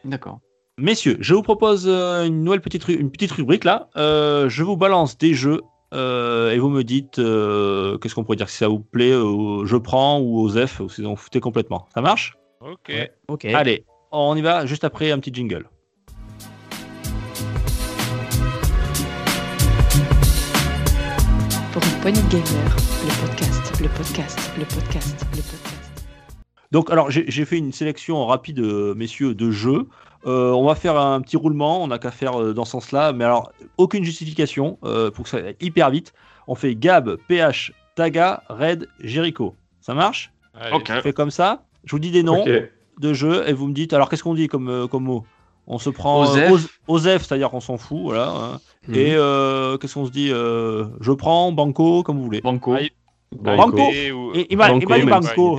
[0.05, 0.41] D'accord.
[0.81, 3.91] Messieurs, je vous propose euh, une nouvelle petite, une petite rubrique là.
[3.97, 5.61] Euh, je vous balance des jeux
[5.93, 9.67] euh, et vous me dites euh, qu'est-ce qu'on pourrait dire si ça vous plaît, euh,
[9.67, 11.87] je prends ou aux F ou si vous en foutez complètement.
[11.95, 12.35] Ça marche?
[12.63, 12.89] Ok.
[12.89, 13.13] Ouais.
[13.29, 13.45] ok.
[13.45, 15.69] Allez, on y va juste après un petit jingle.
[21.75, 25.70] Pour une poignée de gamers, le podcast, le podcast, le podcast, le podcast.
[26.73, 29.87] Donc, alors, j'ai fait une sélection rapide, euh, messieurs, de jeux.
[30.27, 33.13] Euh, on va faire un petit roulement, on n'a qu'à faire euh, dans ce sens-là,
[33.13, 36.13] mais alors, aucune justification euh, pour que ça aille hyper vite.
[36.47, 39.55] On fait Gab, PH, Taga, Red, Jericho.
[39.81, 40.31] Ça marche?
[40.55, 40.77] Allez.
[40.77, 40.91] Ok.
[40.99, 41.65] On fait comme ça.
[41.85, 42.45] Je vous dis des noms
[43.01, 45.25] de jeux et vous me dites, alors qu'est-ce qu'on dit comme, euh, comme mot?
[45.67, 46.51] On se prend Osef.
[46.51, 48.29] euh, Os- Osef, c'est-à-dire qu'on s'en fout, voilà.
[48.29, 48.61] hein.
[48.89, 48.95] Mhm.
[48.95, 52.41] Et euh, qu'est-ce qu'on se dit euh, Je prends Banco, comme vous voulez.
[52.43, 52.75] Banco.
[53.33, 53.79] Banco.
[53.93, 54.87] Et- ou- Et il m'a il
[55.21, 55.57] Banco,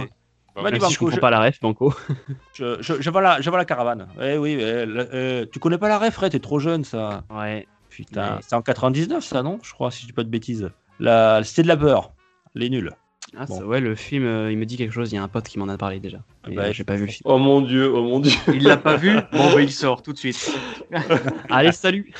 [0.55, 1.93] même si je comprends Je, pas la ref, Banco.
[2.53, 4.07] je, je, je vois la, je vois la caravane.
[4.21, 7.23] Eh oui, eh, le- euh, tu connais pas la ref, t'es trop jeune, ça.
[7.29, 7.67] Ouais.
[7.89, 9.59] Putain, Mais- c'est en 99, ça, non?
[9.63, 10.69] Je crois, si je dis pas de bêtises.
[10.99, 12.11] La Cité de la peur.
[12.55, 12.91] Les nuls.
[13.37, 13.59] Ah, Bon.
[13.59, 15.11] ça- ouais, le film, euh, il me dit quelque chose.
[15.11, 16.17] Il y a un pote qui m'en a parlé déjà.
[16.49, 17.21] Et, Bah, euh, j'ai pas vu le film.
[17.25, 18.33] Oh mon dieu, oh mon dieu.
[18.53, 19.13] Il l'a pas vu?
[19.31, 20.53] Bon, bah, il sort tout de suite.
[21.49, 22.13] Allez, salut.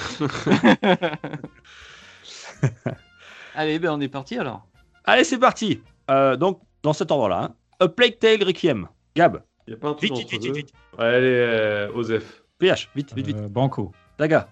[3.56, 4.66] Allez, ben, on est parti alors.
[5.04, 5.82] Allez, c'est parti.
[6.10, 7.56] Euh, donc, dans cet ordre-là, hein.
[7.82, 8.88] A Plague Tale Requiem.
[9.16, 10.74] Gab, Il y a pas un truc vite, vite, vite, vite, vite.
[10.98, 12.44] Ouais, allez, euh, Osef.
[12.60, 13.38] PH, vite, vite, vite.
[13.38, 13.92] Euh, Banco.
[14.20, 14.50] Daga,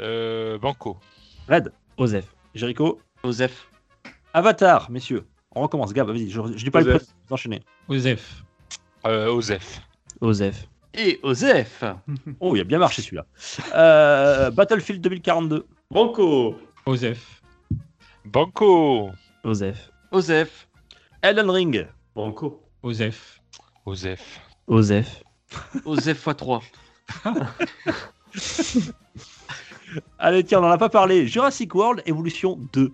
[0.00, 0.98] Euh, Banco.
[1.48, 2.24] Red, Osef.
[2.54, 3.68] Jericho, Osef.
[4.32, 5.24] Avatar, messieurs.
[5.54, 5.92] On recommence.
[5.92, 7.60] Gab, vas-y, je, je dis pas le prénom, vous enchaînez.
[7.88, 8.42] Osef.
[9.06, 9.80] Euh, Osef.
[10.20, 10.66] Osef.
[10.94, 11.84] Et Osef.
[12.40, 13.26] Oh, il a bien marché celui-là.
[13.74, 15.64] Euh, Battlefield 2042.
[15.92, 16.56] Banco.
[16.86, 17.40] Osef.
[18.24, 19.10] Banco.
[19.44, 19.90] Osef.
[20.10, 20.68] Osef.
[21.22, 21.86] Elden Ring.
[22.16, 22.62] Banco.
[22.84, 23.40] Osef.
[23.86, 24.40] Osef.
[24.66, 25.24] Osef.
[25.86, 26.62] Osef x3.
[30.18, 31.26] Allez, tiens, on en a pas parlé.
[31.26, 32.92] Jurassic World Evolution 2.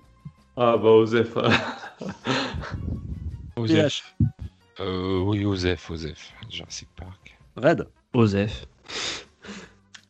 [0.57, 1.37] Ah bah Osef.
[3.57, 4.15] Osef.
[4.79, 6.35] Euh, oui, Osef, Osef.
[6.49, 7.37] Jurassic Park.
[7.57, 8.67] Red, Osef.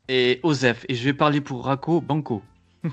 [0.08, 0.84] Et Osef.
[0.90, 2.42] Et je vais parler pour Rako, Banco.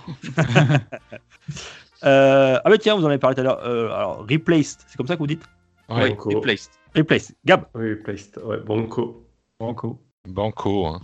[2.03, 3.59] Euh, ah, mais tiens, vous en avez parlé tout à l'heure.
[3.65, 5.41] Euh, alors, Replaced, c'est comme ça que vous dites?
[5.89, 6.09] Ouais.
[6.09, 6.29] Banco.
[6.29, 6.71] Replaced.
[6.95, 7.35] Replaced.
[7.45, 8.37] Gab, Oui, placed.
[8.43, 9.25] Ouais, Banco.
[9.59, 10.01] Banco.
[10.27, 10.85] Banco.
[10.87, 11.01] Hein.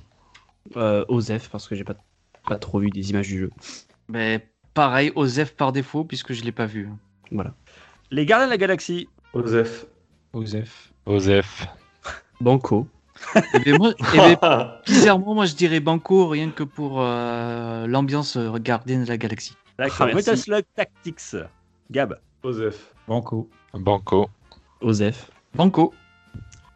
[0.76, 1.96] Euh, Osef, parce que j'ai pas,
[2.48, 3.50] pas trop vu des images du jeu.
[4.10, 6.90] Mais pareil, Osef par défaut, puisque je l'ai pas vu.
[8.12, 9.08] Les Gardiens de la Galaxie.
[9.34, 9.86] Osef.
[10.34, 10.94] Osef.
[11.06, 11.68] Osef.
[12.42, 12.88] Banco.
[13.54, 18.36] Et ben moi, eh ben, bizarrement, moi je dirais Banco rien que pour euh, l'ambiance
[18.36, 19.56] euh, Gardienne de la Galaxie.
[19.78, 19.98] D'accord.
[20.02, 20.16] Ah, merci.
[20.16, 21.36] Metal Slug Tactics.
[21.92, 22.20] Gab.
[22.44, 22.94] Osef.
[23.08, 23.50] Banco.
[23.74, 24.30] Banco.
[24.84, 25.32] Osef.
[25.56, 25.94] Banco.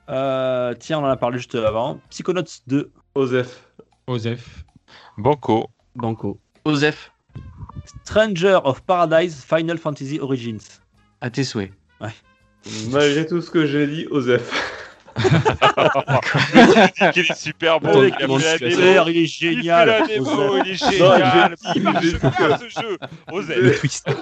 [0.10, 2.00] Euh, tiens, on en a parlé juste avant.
[2.10, 2.92] Psychonauts 2.
[3.16, 3.62] Osef.
[4.08, 4.66] Osef.
[5.18, 5.70] Banco.
[5.96, 6.40] Banco.
[6.66, 7.12] Osef.
[8.06, 10.82] Stranger of Paradise Final Fantasy Origins.
[11.22, 11.72] À tes souhaits.
[12.92, 14.74] Malgré tout ce que j'ai dit, Osef.
[17.16, 18.76] Il est super mec, il a il fait la est démo.
[18.82, 19.88] super, il est Il fait génial.
[19.88, 20.62] la démo, Osef.
[20.66, 21.56] il est génial.
[22.18, 22.98] veux ce jeu.
[23.32, 23.58] Osef.
[23.58, 24.08] Le twist.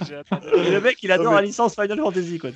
[0.00, 2.50] Le mec, il adore Non, mais- la licence Final Fantasy, quoi.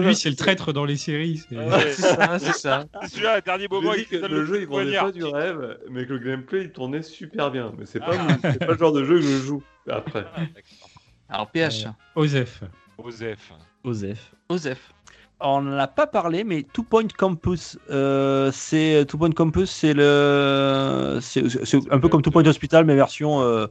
[0.00, 1.42] lui, c'est le traître dans les séries.
[1.48, 2.84] c'est- ça, c'est ça.
[3.10, 6.18] Celui-là, dernier moment, il donne le jeu il vendait pas du rêve, mais que le
[6.20, 7.72] gameplay il tournait super bien.
[7.78, 10.24] Mais c'est pas, pas le genre de jeu que je joue après.
[10.34, 10.40] Ah.
[11.28, 11.86] Alors PH.
[12.14, 12.62] Osef.
[12.98, 13.52] Osef.
[13.84, 14.18] Osef.
[14.48, 14.78] Osef.
[15.40, 19.94] On n'en a pas parlé, mais Two Point Campus, euh, c'est Two Point Campus, c'est
[19.94, 23.66] le, c'est c'est un peu comme Two Point Hospital, mais version euh,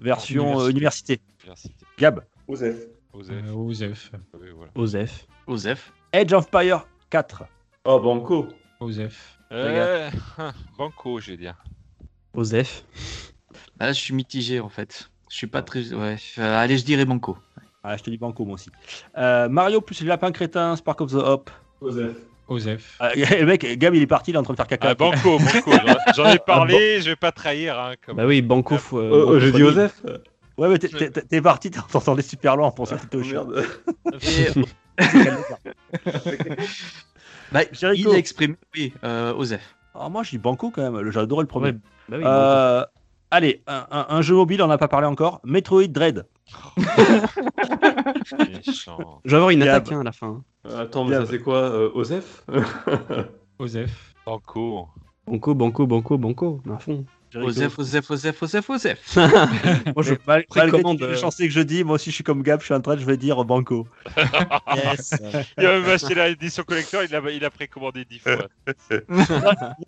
[0.00, 1.20] version euh, université.
[1.44, 1.74] Université.
[1.98, 2.76] Gab, Osef.
[3.12, 3.30] Osef.
[3.30, 4.12] Euh, Osef.
[4.34, 4.72] Oui, voilà.
[4.74, 5.26] Osef.
[5.46, 5.92] Osef.
[6.12, 7.44] Edge of Fire 4.
[7.84, 8.48] Oh, Banco.
[8.80, 9.38] Osef.
[9.52, 10.10] Euh,
[10.78, 11.62] Banco, je vais dire.
[12.34, 12.84] Osef.
[13.78, 15.10] Ah, Là, je suis mitigé en fait.
[15.30, 15.92] Je suis pas très.
[15.92, 16.16] Ouais.
[16.38, 17.36] Euh, allez, je dirais Banco.
[17.84, 18.70] Ah, je te dis banco moi aussi.
[19.18, 21.50] Euh, Mario plus les lapins crétins, Spark of the Hop.
[21.80, 22.12] Osef.
[22.48, 22.96] Osef.
[23.00, 24.90] Ah, le mec, Gab, il est parti, il est en train de faire caca.
[24.90, 25.72] Ah, Banco, Banco.
[26.16, 27.78] J'en- ai parlé, je vais pas trahir.
[27.78, 28.16] Hein, comme...
[28.16, 28.76] Bah oui, Banco.
[28.76, 30.02] faut- euh, Banco dit fois Osef.
[30.58, 33.44] Ouais, mais t'es- parti, t'entendais super loin, on pensait que t'étais au chien.
[33.44, 33.64] merde.
[34.22, 34.62] Et-
[37.52, 37.60] bah,
[37.94, 38.54] il a exprimé.
[38.74, 39.74] Oui, euh, Osef.
[39.94, 41.66] Ah, moi, je dis banco quand même, j'adorais le premier.
[41.70, 41.76] Ouais,
[42.08, 42.22] Bah oui.
[42.24, 42.84] Euh,
[43.30, 45.40] allez, un, un- un jeu mobile, on n'a pas parlé encore.
[45.44, 46.26] Metroid Dread.
[48.26, 49.68] Je vais avoir une Gab.
[49.82, 50.42] attaque hein, à la fin.
[50.64, 52.44] Attends, mais ça c'est quoi euh, Osef?
[53.58, 54.14] Osef.
[54.26, 54.88] Banco.
[55.26, 56.60] Banco, Banco, Banco, Banco.
[56.72, 57.04] À fond.
[57.34, 59.16] Osef, Osef, Osef, Osef, Osef.
[59.16, 62.42] Moi, je, mal- précommande, les euh, chansons que je dis, moi aussi, je suis comme
[62.42, 63.86] Gab, je suis en train de, je vais dire banco.
[64.76, 65.14] yes.
[65.56, 68.48] Il a même acheté l'édition collector, il a, il a précommandé 10 fois.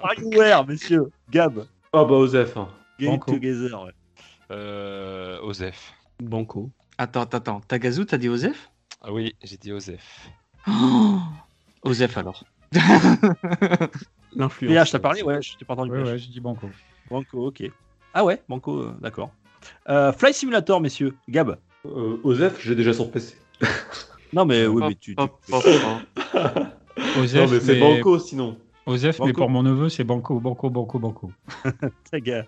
[0.01, 1.11] Hardware, messieurs.
[1.31, 1.67] Gab.
[1.93, 2.57] Oh bah Osef.
[2.57, 2.69] hein.
[2.99, 3.33] Get Banco.
[3.33, 3.83] together.
[3.83, 3.93] ouais.
[4.51, 5.93] Euh, Osef.
[6.21, 6.71] Banco.
[6.99, 7.61] Attends, attends, attends.
[7.61, 8.71] Tagazu, t'as dit Osef?
[9.03, 10.29] Ah oui, j'ai dit Osef.
[10.69, 11.19] Oh
[11.83, 12.45] Osef alors.
[14.37, 14.75] L'influence.
[14.75, 15.93] PH, t'as parlé Ouais, je t'ai pas entendu.
[15.93, 16.69] Ouais, ouais, j'ai dit Banco.
[17.11, 17.65] Banco, ok.
[18.15, 19.31] Ah ouais, banco, euh, d'accord.
[19.89, 21.17] Euh, Fly Simulator, messieurs.
[21.29, 21.59] Gab.
[21.85, 23.37] Euh, Osef, j'ai déjà sur PC.
[24.33, 25.17] Non, mais oui, mais tu.
[25.53, 25.85] Osef,
[26.17, 28.57] non mais c'est Banco sinon.
[28.87, 31.33] Osef, mais pour mon neveu, c'est Banco, Banco, Banco, Banco.
[32.11, 32.47] Ta gueule.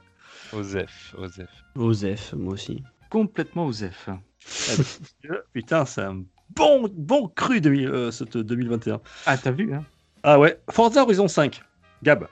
[0.53, 1.51] Osef, Osef.
[1.75, 2.83] Osef, moi aussi
[3.17, 4.11] complètement aux F.
[4.11, 6.23] Ah, putain, c'est un
[6.55, 8.93] bon, bon cru 2021.
[8.93, 9.87] Euh, euh, ah, t'as vu, hein
[10.23, 11.63] Ah ouais, Forza Horizon 5,
[12.03, 12.29] Gab.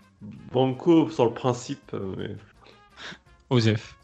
[0.52, 1.94] Banco sur le principe.
[1.94, 2.36] Euh, mais...
[3.48, 3.97] Osef.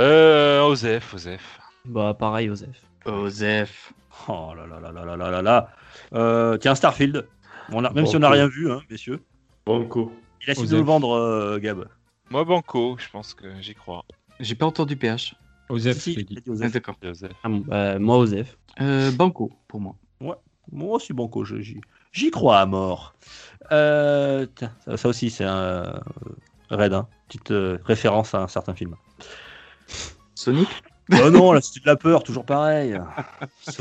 [0.00, 1.60] Euh, Osef, Osef.
[1.84, 2.82] Bah, pareil, Osef.
[3.04, 3.92] Osef.
[4.26, 5.68] Oh là là là là là là
[6.10, 7.28] là tiens, Starfield.
[7.70, 9.22] Même si on n'a rien vu, hein, messieurs.
[9.64, 10.12] Banco.
[10.44, 11.86] Il a su nous le vendre, Gab.
[12.30, 14.04] Moi, Banco, je pense que j'y crois.
[14.40, 15.36] J'ai pas entendu PH.
[15.68, 16.44] Osef, Si, je l'ai il a dit.
[16.44, 16.66] dit Osef.
[16.66, 16.96] Ah, D'accord.
[17.42, 18.56] Ah bah, moi, Osef.
[18.80, 19.96] Euh, Banco pour moi.
[20.72, 21.80] Moi aussi, Banco, je- j'y
[22.10, 23.14] j'y crois à mort.
[23.70, 25.92] Euh, tiens, ça, ça aussi, c'est un euh,
[26.70, 27.06] raid, hein.
[27.28, 28.96] petite euh, référence à un certain film.
[30.34, 30.68] Sonic
[31.12, 32.98] oh non, là, c'était de la peur, toujours pareil.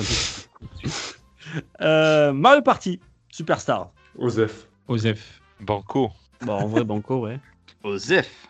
[1.81, 2.99] Euh, Mario Party,
[3.29, 3.91] Superstar.
[4.17, 4.67] Osef.
[4.87, 5.41] Osef.
[5.59, 6.11] Banco.
[6.41, 7.39] Bah, en vrai, Banco, ouais.
[7.83, 8.47] Osef.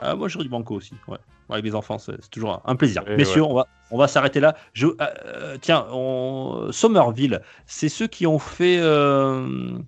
[0.00, 0.94] Ah, moi, j'aurais du Banco aussi.
[1.08, 1.18] Ouais.
[1.54, 3.02] Avec les enfants, c'est toujours un plaisir.
[3.08, 3.48] Et Messieurs, ouais.
[3.50, 4.54] on va, on va s'arrêter là.
[4.72, 6.68] Je, euh, euh, tiens, on...
[6.70, 9.78] Somerville, c'est ceux qui ont fait, euh,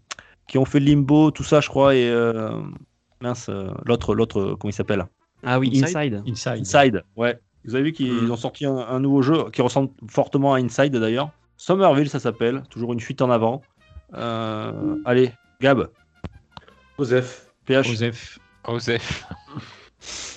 [0.49, 2.61] qui ont fait Limbo, tout ça, je crois, et euh,
[3.21, 5.05] mince, euh, l'autre, l'autre, comment il s'appelle?
[5.45, 6.23] Ah oui, Inside Inside.
[6.27, 6.61] Inside.
[6.61, 7.03] Inside.
[7.17, 7.39] Ouais.
[7.65, 8.31] Vous avez vu qu'ils Mm.
[8.31, 11.31] ont sorti un, un nouveau jeu qui ressemble fortement à Inside d'ailleurs.
[11.57, 12.63] Somerville, ça s'appelle.
[12.71, 13.63] Toujours une fuite en avant.
[14.15, 15.89] Euh, allez, Gab,
[16.99, 17.49] Osef.
[17.65, 17.91] PH.
[17.91, 18.39] Osef.
[18.69, 19.25] Osef.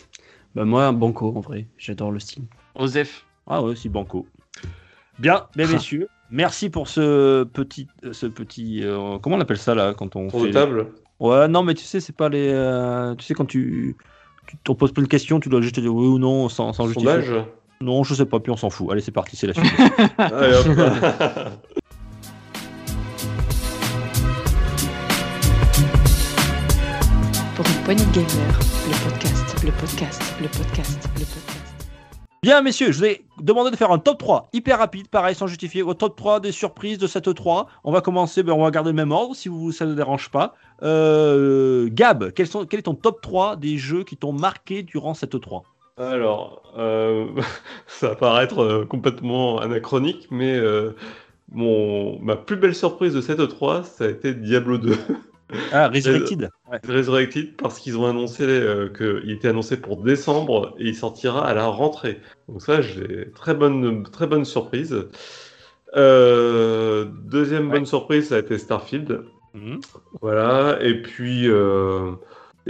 [0.55, 1.67] Bah, moi, Banco, en vrai.
[1.77, 2.43] J'adore le style.
[2.75, 3.25] Osef.
[3.47, 4.27] Ah ouais, si Banco.
[5.19, 9.93] Bien, mais messieurs, merci pour ce petit, ce petit, euh, comment on appelle ça là
[9.93, 10.87] quand on Tour fait de table.
[11.19, 13.97] Ouais, non, mais tu sais, c'est pas les, euh, tu sais quand tu,
[14.47, 16.87] tu t'en poses pas une question, tu dois juste dire oui ou non sans, sans
[16.87, 17.21] justifier.
[17.21, 17.45] Sondage.
[17.81, 18.89] Non, je sais pas, puis on s'en fout.
[18.91, 19.65] Allez, c'est parti, c'est la suite.
[20.17, 20.67] Allez, hop.
[27.55, 31.75] Pour une poignée de gamers, le podcast, le podcast, le podcast, le podcast.
[32.41, 35.47] Bien, messieurs, je vous ai demandé de faire un top 3 hyper rapide, pareil, sans
[35.47, 35.83] justifier.
[35.83, 37.67] Au top 3 des surprises de cette 3.
[37.83, 40.29] On va commencer, ben, on va garder le même ordre si vous, ça ne dérange
[40.29, 40.55] pas.
[40.81, 45.13] Euh, Gab, quels sont, quel est ton top 3 des jeux qui t'ont marqué durant
[45.13, 45.63] cette 3
[45.97, 47.25] Alors, euh,
[47.87, 50.95] ça va paraître euh, complètement anachronique, mais euh,
[51.51, 54.95] mon, ma plus belle surprise de cette 3, ça a été Diablo 2.
[55.71, 56.79] Ah, Resurrected ouais.
[56.87, 61.53] Resurrected parce qu'ils ont annoncé euh, qu'il était annoncé pour décembre et il sortira à
[61.53, 62.19] la rentrée.
[62.47, 65.07] Donc ça, j'ai très bonne, très bonne surprise.
[65.95, 67.77] Euh, deuxième Ouais.
[67.77, 69.23] bonne surprise, ça a été Starfield.
[69.55, 69.79] Mhm.
[70.21, 72.11] Voilà, et puis euh,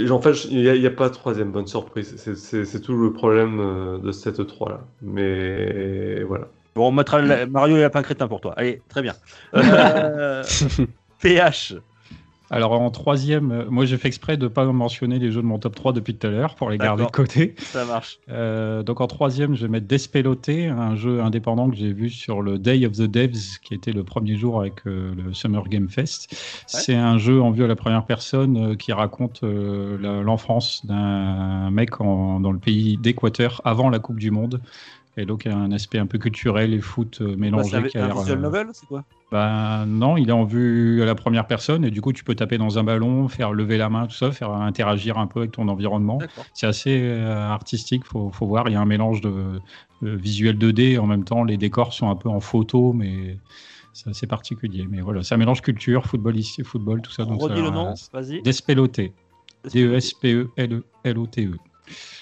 [0.10, 2.16] en fait, il n'y a, pas de troisième bonne surprise.
[2.16, 4.80] C'est- tout le problème euh, de cette 3 là.
[5.02, 6.48] Mais voilà.
[6.76, 8.54] Bon, on mettra la- Mario et Lapin Crétin pour toi.
[8.56, 9.14] Allez, très bien.
[9.54, 10.44] Euh,
[11.22, 11.74] PH.
[12.52, 15.60] Alors en troisième, euh, moi j'ai fait exprès de pas mentionner les jeux de mon
[15.60, 17.56] top 3 depuis tout à l'heure pour les garder de côté.
[17.60, 18.20] Ça marche.
[18.30, 22.42] Euh, donc en troisième, je vais mettre Despelote, un jeu indépendant que j'ai vu sur
[22.42, 25.90] le Day of the Devs, qui était le premier jour avec euh, le Summer Game
[25.90, 26.36] Fest.
[26.68, 32.00] C'est un jeu en vue à la première personne euh, qui raconte l'enfance d'un mec
[32.02, 34.62] en- dans le pays d'Équateur avant la Coupe du Monde.
[35.20, 37.90] Et donc il y a un aspect un peu culturel et foot euh, Bah, mélangé.
[37.92, 39.04] c'est un, un visual euh, novel, c'est quoi?
[39.32, 42.34] Bah, non, il est en vue à la première personne et du coup tu peux
[42.34, 45.52] taper dans un ballon, faire lever la main, tout ça, faire interagir un peu avec
[45.52, 46.18] ton environnement.
[46.54, 48.68] C'est assez euh, artistique, faut, faut voir.
[48.70, 49.60] Il y a un mélange de,
[50.02, 51.44] de visuel 2D en même temps.
[51.44, 53.38] Les décors sont un peu en photo, mais
[53.94, 54.88] c'est assez particulier.
[54.90, 57.26] Mais voilà, ça mélange culture, football ici, football, tout ça.
[57.26, 58.42] Donc Redis ça- le nom, vas-y.
[58.42, 59.00] Despelote.
[59.72, 61.52] D-E-S-P-E-L-O-T-E.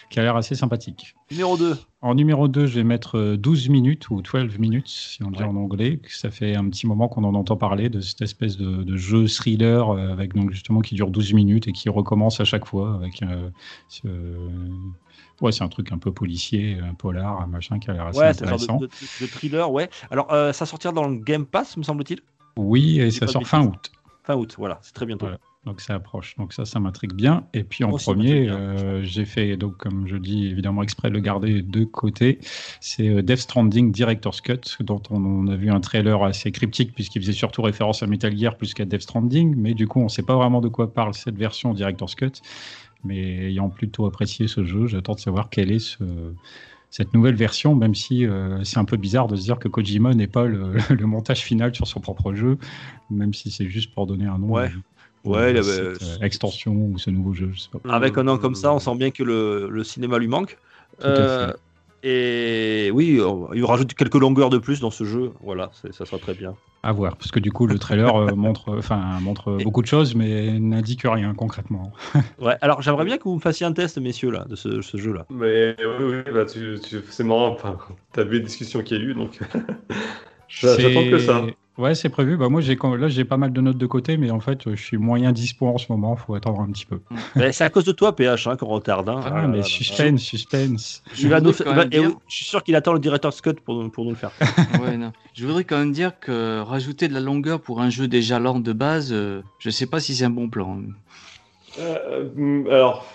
[0.10, 1.16] Qui a l'air assez sympathique.
[1.32, 1.78] Numéro 2.
[2.02, 5.36] En numéro 2, je vais mettre euh, 12 minutes ou 12 minutes, si on le
[5.36, 5.50] dit Ouais.
[5.50, 6.00] en anglais.
[6.08, 9.28] Ça fait un petit moment qu'on en entend parler de cette espèce de, de jeu
[9.28, 12.96] thriller euh, avec donc justement qui dure 12 minutes et qui recommence à chaque fois
[12.96, 13.50] avec euh,
[13.90, 14.08] ce-
[15.42, 18.20] ouais, c'est un truc un peu policier, un polar, un machin qui a l'air assez
[18.20, 18.78] Ouais, intéressant.
[18.78, 18.92] de, de-
[19.26, 19.90] de thriller, ouais.
[20.10, 22.20] Alors, euh, ça sortira dans le Game Pass, me semble-t-il?
[22.58, 23.92] Oui, et ça sort fin août.
[24.24, 25.26] Fin août, voilà, c'est très bientôt.
[25.26, 25.40] Voilà.
[25.68, 26.38] Donc ça approche.
[26.38, 27.44] Donc ça, ça m'intrigue bien.
[27.54, 31.14] Et puis en ça premier, euh, j'ai fait, donc comme je dis, évidemment exprès de
[31.14, 32.40] le garder de côté.
[32.80, 36.96] C'est euh, Death Stranding Director's Cut, dont on, on a vu un trailer assez cryptique
[36.96, 39.56] puisqu'il faisait surtout référence à Metal Gear plus qu'à Death Stranding.
[39.58, 42.42] Mais du coup, on ne sait pas vraiment de quoi parle cette version Director's Cut.
[43.04, 46.06] Mais ayant plutôt apprécié ce jeu, j'attends de savoir quelle est ce,
[46.92, 50.14] cette nouvelle version, même si euh, c'est un peu bizarre de se dire que Kojima
[50.14, 52.58] n'est pas le, le montage final sur son propre jeu,
[53.10, 54.48] même si c'est juste pour donner un nom.
[54.48, 54.72] Ouais.
[55.28, 57.80] Ouais, il avait- cette euh, extension ou ce nouveau jeu, je sais pas.
[57.94, 60.58] Avec un nom comme ça, on sent bien que le, le cinéma lui manque.
[61.00, 61.54] Tout à Euh,
[62.04, 63.20] et oui,
[63.54, 65.32] il rajoute quelques longueurs de plus dans ce jeu.
[65.42, 66.56] Voilà, ça sera très bien.
[66.84, 69.88] À voir, parce que du coup le trailer euh, montre, enfin montre Et- beaucoup de
[69.88, 71.92] choses, mais n'indique rien concrètement.
[72.40, 74.98] Ouais, alors j'aimerais bien que vous me fassiez un test, messieurs, là, de ce, ce
[74.98, 75.26] jeu-là.
[75.32, 77.58] Mais oui, oui, bah, tu, tu- c'est marrant.
[78.14, 79.40] T'as vu les discussions qu'il y a eu, donc
[80.48, 81.46] j'a- j'attends que ça.
[81.78, 82.38] Ouais, c'est prévu.
[82.38, 84.82] Bah, moi, j'ai là, j'ai pas mal de notes de côté, mais en fait, je
[84.82, 86.16] suis moyen dispo en ce moment.
[86.16, 87.00] faut attendre un petit peu.
[87.36, 89.08] Mais C'est à cause de toi, PH, hein, qu'on retarde.
[89.10, 89.20] hein.
[89.24, 89.64] Ah, mais là là.
[89.64, 91.04] suspense, suspense.
[91.06, 91.52] Va Je nous-
[91.86, 94.32] dire- suis sûr qu'il attend le directeur Scott pour, nous- pour nous le faire.
[94.82, 95.12] Ouais, non.
[95.36, 98.60] Je voudrais quand même dire que rajouter de la longueur pour un jeu déjà lent
[98.60, 100.80] de base, euh, je sais pas si c'est un bon plan.
[101.80, 103.06] Euh, hum, alors,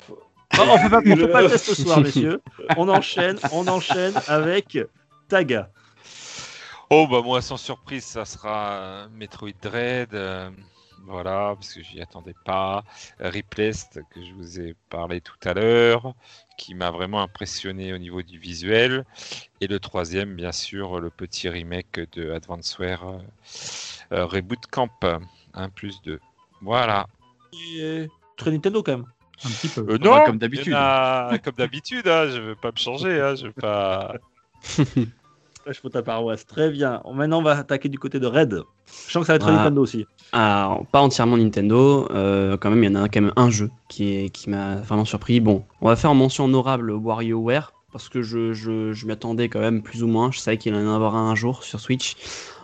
[0.58, 2.40] Oh, on pas, on fait pas le test ce soir, messieurs.
[2.76, 4.78] On enchaîne, on enchaîne avec
[5.28, 5.70] Taga.
[6.94, 10.50] Oh bah moi sans surprise ça sera euh, Metroid Dread, euh,
[11.06, 12.84] voilà parce que j'y attendais pas.
[13.18, 16.12] Replaced que je vous ai parlé tout à l'heure,
[16.58, 19.06] qui m'a vraiment impressionné au niveau du visuel.
[19.62, 23.22] Et le troisième bien sûr le petit remake de Advanceware
[24.12, 24.90] euh, Reboot Camp
[25.54, 26.20] 1 plus 2.
[26.60, 27.06] Voilà.
[27.54, 28.06] Et...
[28.36, 29.06] Très Nintendo quand même.
[29.46, 29.86] Un petit peu.
[29.88, 30.76] Euh, non, comme d'habitude.
[31.42, 34.14] Comme d'habitude, hein, je veux pas me changer, hein, je veux pas.
[35.66, 36.46] Je faut ta paroisse.
[36.46, 37.02] Très bien.
[37.14, 38.62] Maintenant, on va attaquer du côté de Red.
[39.06, 39.52] Je sens que ça va être Ah.
[39.52, 40.06] Nintendo aussi.
[40.32, 43.70] Alors, pas entièrement Nintendo, euh, quand même, il y en a quand même un jeu
[43.88, 45.40] qui, est, qui m'a vraiment surpris.
[45.40, 49.48] Bon, on va faire en mention honorable WarioWare, parce que je, je, je m'y attendais
[49.48, 50.30] quand même plus ou moins.
[50.32, 52.16] Je savais qu'il allait en avoir un un jour sur Switch.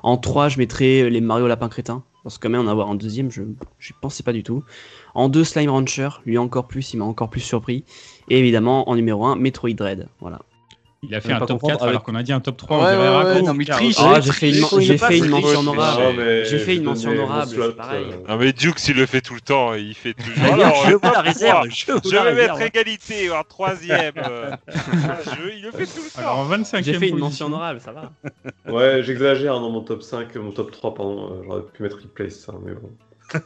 [0.03, 2.95] En 3, je mettrais les Mario Lapin Crétin, parce que quand même en avoir un
[2.95, 3.57] deuxième, je n'y
[4.01, 4.65] pensais pas du tout.
[5.15, 7.85] En 2, Slime Rancher, lui encore plus, il m'a encore plus surpris.
[8.29, 10.09] Et évidemment, en numéro 1, Metroid Dread.
[10.21, 10.41] Voilà.
[11.05, 12.77] Il a fait un top confondre 4 avec- alors qu'on a dit un top 3.
[12.79, 13.95] Ouais, on dirait ouais, ouais, non, mais il triche.
[13.99, 16.45] Ah, j'ai fait une, triche, j'ai il fait est une pas mention honorable.
[16.45, 18.07] J'ai fait une mention honorable, c'est pareil.
[18.13, 20.55] euh, Non mais Dukes il le fait tout le temps, il fait toujours.
[20.55, 21.69] Alors, je euh, veux la réserve.
[21.71, 24.15] Je, vais mettre égalité en troisième.
[24.17, 26.41] euh, un jeu, il le fait tout le Alors temps.
[26.41, 28.11] en 25 J'ai fait une mention honorable, ça va.
[28.69, 31.33] Ouais, j'exagère dans mon top 5, mon top 3, pardon.
[31.33, 32.91] euh, J'aurais pu mettre Replace, hein, mais bon.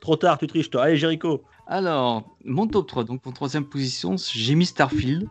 [0.00, 0.84] Trop tard, tu triches, toi.
[0.84, 1.42] Allez, Jericho.
[1.66, 5.26] Alors, mon top 3, donc en troisième position, j'ai mis Starfield.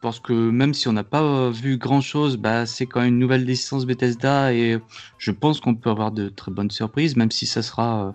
[0.00, 3.08] Parce que même si on n'a pas euh, vu grand chose, bah, c'est quand même
[3.14, 4.78] une nouvelle licence Bethesda et
[5.18, 8.12] je pense qu'on peut avoir de très bonnes surprises, même si ça sera euh,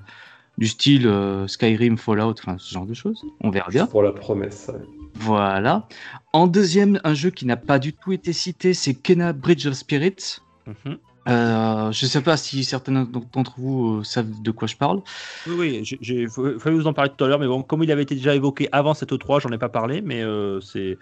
[0.57, 3.21] du style euh, Skyrim, Fallout, enfin ce genre de choses.
[3.41, 3.85] On verra bien.
[3.85, 4.69] Pour la promesse.
[4.73, 4.79] ouais.
[5.15, 5.87] Voilà.
[6.31, 9.73] En deuxième, un jeu qui n'a pas du tout été cité, c'est Kena Bridge of
[9.73, 10.37] Spirits.
[10.65, 10.97] Mhm.
[11.29, 15.01] Euh, je sais pas si certains d'entre vous euh, savent de quoi je parle.
[15.47, 17.81] Oui, oui, j'ai- j'ai fa- fallu vous en parler tout à l'heure, mais bon, comme
[17.83, 20.97] il avait été déjà évoqué avant cette E3, j'en ai pas parlé, mais euh, c'est.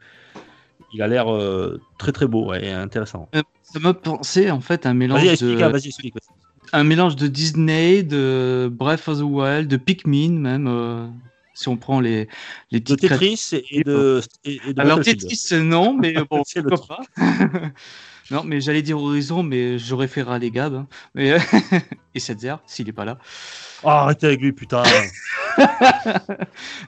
[0.93, 3.30] Il a l'air euh, très très beau ouais, et intéressant.
[3.63, 6.13] Ça m'a pensé en fait un mélange Vas-y, explique, de hein, vas-y, explique.
[6.15, 6.35] vas-y.
[6.80, 10.68] un mélange de Disney, de Breath of the Wild, de Pikmin même.
[10.68, 11.07] euh,
[11.53, 12.27] si on prend les
[12.72, 14.22] les De Tetris et, de.
[14.45, 14.99] Et, et de Alors.
[15.01, 17.01] Tetris euh, non, mais bon, C'est le pourquoi pas.
[18.32, 20.74] non, mais j'allais dire Horizon, mais j'aurais fait râler Gab.
[20.74, 20.88] hein.
[21.16, 21.38] Mais
[22.16, 23.18] et Setzer s'il est pas là.
[23.84, 24.84] Oh, arrêtez avec lui, putain.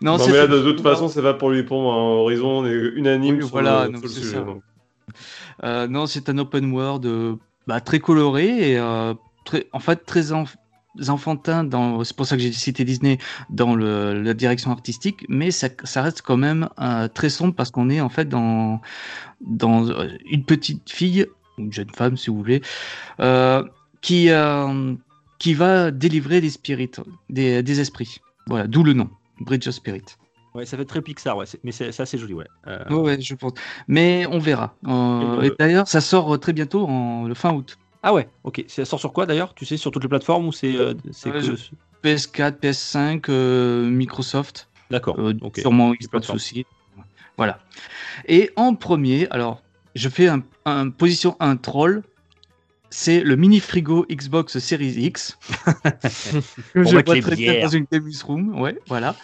[0.01, 1.95] Non, Non, c'est mais là, de toute façon, c'est pas pour lui pour moi.
[1.95, 1.97] hein.
[1.97, 4.37] Horizon, on est unanime Oui, sur voilà, le, donc sur le c'est sujet.
[4.37, 4.41] ça.
[4.41, 4.61] donc.
[5.63, 7.35] Euh, non, c'est un open world euh,
[7.67, 9.13] bah, très coloré et euh,
[9.45, 10.31] très, en fait très
[11.07, 11.63] enfantin.
[11.63, 13.17] Dans, c'est pour ça que j'ai cité Disney
[13.49, 17.71] dans le, la direction artistique, mais ça, ça reste quand même euh, très sombre parce
[17.71, 18.81] qu'on est en fait dans
[19.41, 21.25] dans euh, une petite fille,
[21.57, 22.61] une jeune femme si vous voulez,
[23.19, 23.63] euh,
[24.01, 24.93] qui euh,
[25.39, 26.91] qui va délivrer des spirits,
[27.29, 28.19] des, des esprits.
[28.47, 29.09] Voilà, d'où le nom,
[29.41, 30.03] Bridge of Spirit.
[30.55, 31.45] Ouais, ça fait très Pixar, ouais.
[31.63, 32.45] Mais c'est c'est assez joli, ouais.
[32.67, 33.53] Euh, Ouais, ouais, je pense.
[33.87, 34.75] Mais on verra.
[34.87, 37.77] Euh, Et et le- d'ailleurs, ça sort très bientôt, en le fin août.
[38.03, 38.65] Ah ouais, ok.
[38.67, 39.53] Ça sort sur quoi d'ailleurs?
[39.55, 40.75] Tu sais, sur toutes les plateformes ou c'est.
[40.75, 40.93] euh,
[41.25, 41.57] Ouais, que-
[42.03, 45.15] PS4, PS5, euh, Microsoft, D'accord.
[45.19, 45.59] euh, ok.
[45.59, 46.65] sûrement Xbox aussi.
[47.37, 47.59] Voilà.
[48.27, 49.63] Et en premier, alors,
[49.95, 52.03] je fais un, un position 1 troll.
[52.89, 55.39] C'est le mini frigo Xbox Series X.
[56.73, 58.59] que je mettre vois très bien dans une Games Room.
[58.61, 59.15] Ouais, voilà.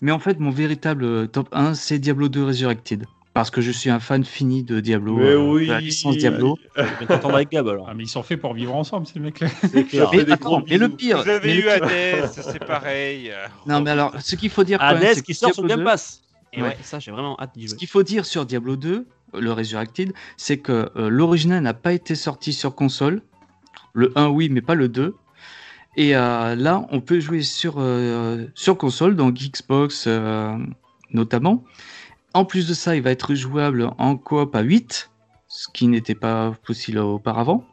[0.00, 3.04] Mais en fait, mon véritable euh, top 1, c'est Diablo 2 Resurrected.
[3.32, 5.16] Parce que je suis un fan fini de Diablo.
[5.16, 5.66] Mais euh, oui.
[5.66, 6.58] de la licence Diablo.
[6.76, 7.86] Je vais t'entendre avec Gab alors.
[7.88, 9.48] Ah, mais ils sont faits pour vivre ensemble, ces mecs-là.
[9.72, 11.22] Mais, attends, mais le pire.
[11.22, 13.32] Vous avez eu Hades, c'est pareil.
[13.66, 15.84] Non, mais alors, ce qu'il faut dire quand même, Hades qui sort sur Game 2
[15.84, 16.22] Pass.
[16.52, 16.68] Et Ouais.
[16.68, 19.06] ouais, ça, j'ai vraiment hâte d'y Ce qu'il faut dire sur Diablo 2,
[19.38, 23.22] le Resurrected, c'est que euh, l'original n'a pas été sorti sur console.
[23.92, 25.14] Le 1, oui, mais pas le 2.
[25.96, 30.56] Et euh, là, on peut jouer sur, euh, sur console, donc Xbox euh,
[31.12, 31.64] notamment.
[32.34, 35.10] En plus de ça, il va être jouable en coop à 8,
[35.48, 37.64] ce qui n'était pas possible auparavant.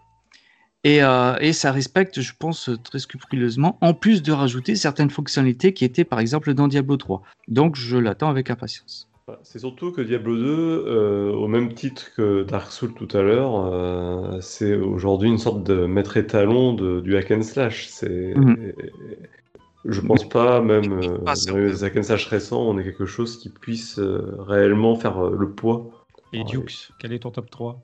[0.84, 5.74] Et, euh, et ça respecte, je pense, très scrupuleusement, en plus de rajouter certaines fonctionnalités
[5.74, 7.22] qui étaient par exemple dans Diablo 3.
[7.48, 9.10] Donc je l'attends avec impatience.
[9.44, 10.46] C'est surtout que Diablo 2,
[10.88, 15.64] euh, au même titre que Dark Souls tout à l'heure, euh, c'est aujourd'hui une sorte
[15.66, 17.88] de maître étalon de, du hack and slash.
[17.90, 18.72] C'est, Mhm.
[19.86, 23.06] Je pense pas, même euh, pas dans les hack and slash récents, on ait quelque
[23.06, 25.90] chose qui puisse euh, réellement faire euh, le poids.
[26.34, 26.44] Et.
[26.44, 27.80] Dukes, quel est ton top 3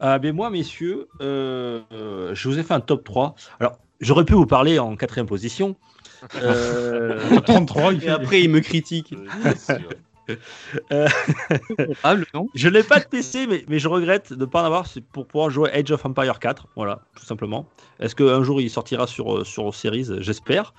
[0.00, 3.34] Ah, mais moi, messieurs, euh, euh, je vous ai fait un top 3.
[3.60, 5.76] Alors, j'aurais pu vous parler en quatrième position.
[6.36, 9.14] Euh, 33, il Et après, il me critique.
[10.92, 11.06] Euh,
[12.02, 14.62] Ah, le nom je n'ai pas de PC, mais, mais je regrette de ne pas
[14.62, 16.66] en avoir pour pouvoir jouer Age of Empire 4.
[16.76, 17.66] Voilà, tout simplement.
[18.00, 20.74] Est-ce qu'un jour il sortira sur, euh, sur Series J'espère.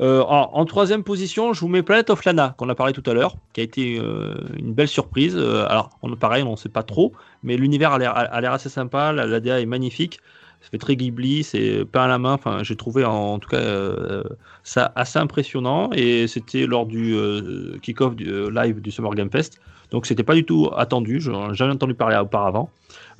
[0.00, 3.02] Euh, en, en troisième position, je vous mets Planet of Lana, qu'on a parlé tout
[3.06, 5.36] à l'heure, qui a été euh, une belle surprise.
[5.36, 7.12] Alors, on, pareil, on ne sait pas trop,
[7.42, 10.20] mais l'univers a l'air- a a l'air assez sympa, la, la DA est magnifique.
[10.60, 12.34] Ça fait très Ghibli, c'est peint à la main.
[12.34, 14.22] Enfin, j'ai trouvé en, tout cas euh,
[14.62, 19.30] ça assez impressionnant et c'était lors du euh, kick-off du euh, live du Summer Game
[19.30, 19.58] Fest.
[19.90, 22.70] Donc c'était pas du tout attendu, je n'en ai jamais entendu parler auparavant.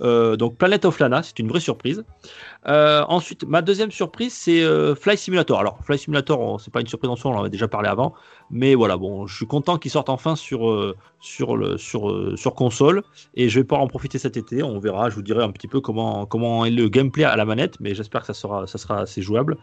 [0.03, 2.05] Euh, donc Planet of Lana, c'est une vraie surprise.
[2.67, 5.59] Euh, ensuite, ma deuxième surprise, c'est euh, Fly Simulator.
[5.59, 8.15] Alors Fly Simulator, c'est pas une surprise en soi, on en avait déjà parlé avant,
[8.51, 12.55] mais voilà, bon, je suis content qu'il sorte enfin sur euh, sur le sur sur
[12.55, 13.03] console
[13.35, 14.63] et je vais pouvoir en profiter cet été.
[14.63, 17.45] On verra, je vous dirai un petit peu comment comment est le gameplay à la
[17.45, 19.57] manette, mais j'espère que ça sera ça sera assez jouable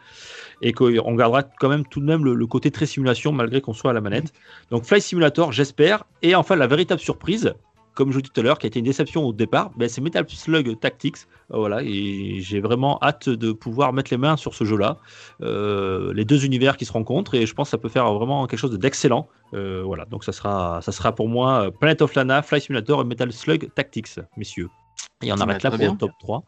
[0.61, 3.73] et qu'on gardera quand même tout de même le, le côté très simulation malgré qu'on
[3.73, 4.33] soit à la manette.
[4.71, 6.03] Donc Fly Simulator, j'espère.
[6.21, 7.53] Et enfin, la véritable surprise,
[7.97, 9.89] comme je vous dis tout à l'heure, qui a été une déception au départ, ben,
[9.89, 11.17] c'est Metal Slug Tactics.
[11.51, 14.99] Euh, voilà, et j'ai vraiment hâte de pouvoir mettre les mains sur ce jeu-là.
[15.41, 18.45] Euh, les deux univers qui se rencontrent, et je pense que ça peut faire vraiment
[18.45, 19.27] quelque chose d'excellent.
[19.55, 23.03] Euh, voilà, donc ça sera, ça sera pour moi Planet of Lana, Fly Simulator et
[23.03, 24.69] Metal Slug Tactics, messieurs.
[25.23, 25.95] Et on arrête là pour le bien.
[25.95, 26.43] top 3.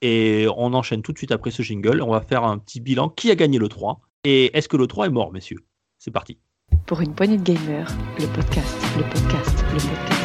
[0.00, 2.00] Et on enchaîne tout de suite après ce jingle.
[2.00, 3.10] On va faire un petit bilan.
[3.10, 5.60] Qui a gagné le 3 Et est-ce que le 3 est mort, messieurs?
[5.98, 6.38] C'est parti.
[6.86, 10.23] Pour une poignée de gamers, le podcast, le podcast, le podcast.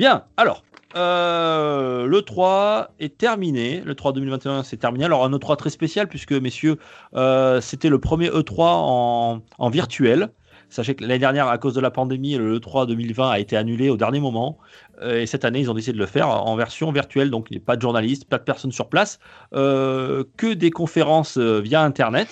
[0.00, 0.62] Bien, alors,
[0.96, 3.82] euh, le 3 est terminé.
[3.84, 5.04] Le 3 2021, c'est terminé.
[5.04, 6.78] Alors, un E3 très spécial, puisque, messieurs,
[7.14, 10.30] euh, c'était le premier E3 en, virtuel.
[10.70, 13.90] Sachez que l'année dernière, à cause de la pandémie, le E3 2020 a été annulé
[13.90, 14.56] au dernier moment.
[15.02, 17.30] Euh, et cette année, ils ont décidé de le faire en version virtuelle.
[17.30, 19.18] Donc, il n'y a pas de journalistes, pas de personnes sur place,
[19.52, 22.28] que des conférences via Internet.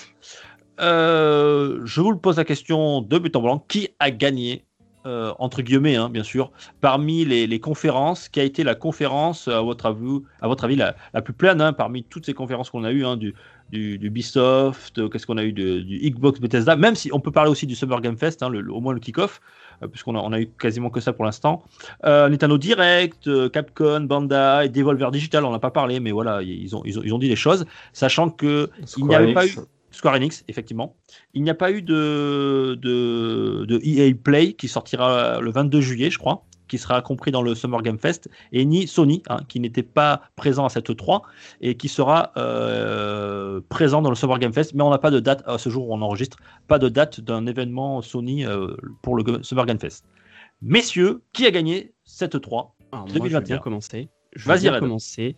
[0.79, 3.65] Euh, je vous le pose la question de but en blanc.
[3.67, 4.63] Qui a gagné
[5.05, 6.51] euh, entre guillemets, hein, bien sûr,
[6.81, 10.75] parmi les, les conférences, qui a été la conférence, à votre avis, à votre avis
[10.75, 13.33] la, la plus pleine hein, parmi toutes ces conférences qu'on a eues, hein, du,
[13.71, 17.21] du, du Ubisoft, euh, qu'est-ce qu'on a eu de- du Xbox Bethesda, même si on
[17.21, 19.39] peut parler aussi du Summer Game Fest, hein, le- le- au moins le kick-off,
[19.81, 21.63] euh, puisqu'on a, on a eu quasiment que ça pour l'instant.
[22.03, 26.99] Nintendo Direct, Capcom, Bandai, Devolver Digital, on n'a pas parlé, mais voilà, ils ont, ils
[26.99, 29.49] ont, ils ont dit les choses, sachant que il n'y avait pas eu
[29.91, 30.95] Square Enix, effectivement.
[31.33, 36.09] Il n'y a pas eu de, de, de EA Play qui sortira le 22 juillet,
[36.09, 39.59] je crois, qui sera compris dans le Summer Game Fest, et ni Sony, hein, qui
[39.59, 41.23] n'était pas présent à cette 3
[41.61, 44.73] et qui sera euh, présent dans le Summer Game Fest.
[44.75, 46.37] Mais on n'a pas de date, à ce jour où on enregistre,
[46.67, 50.05] pas de date d'un événement Sony euh, pour le Summer Game Fest.
[50.61, 53.55] Messieurs, qui a gagné cette 3 Alors, moi, je vais 2021.
[53.55, 54.09] bien commencer.
[54.35, 55.35] Je Vas-y, vais bien commencer.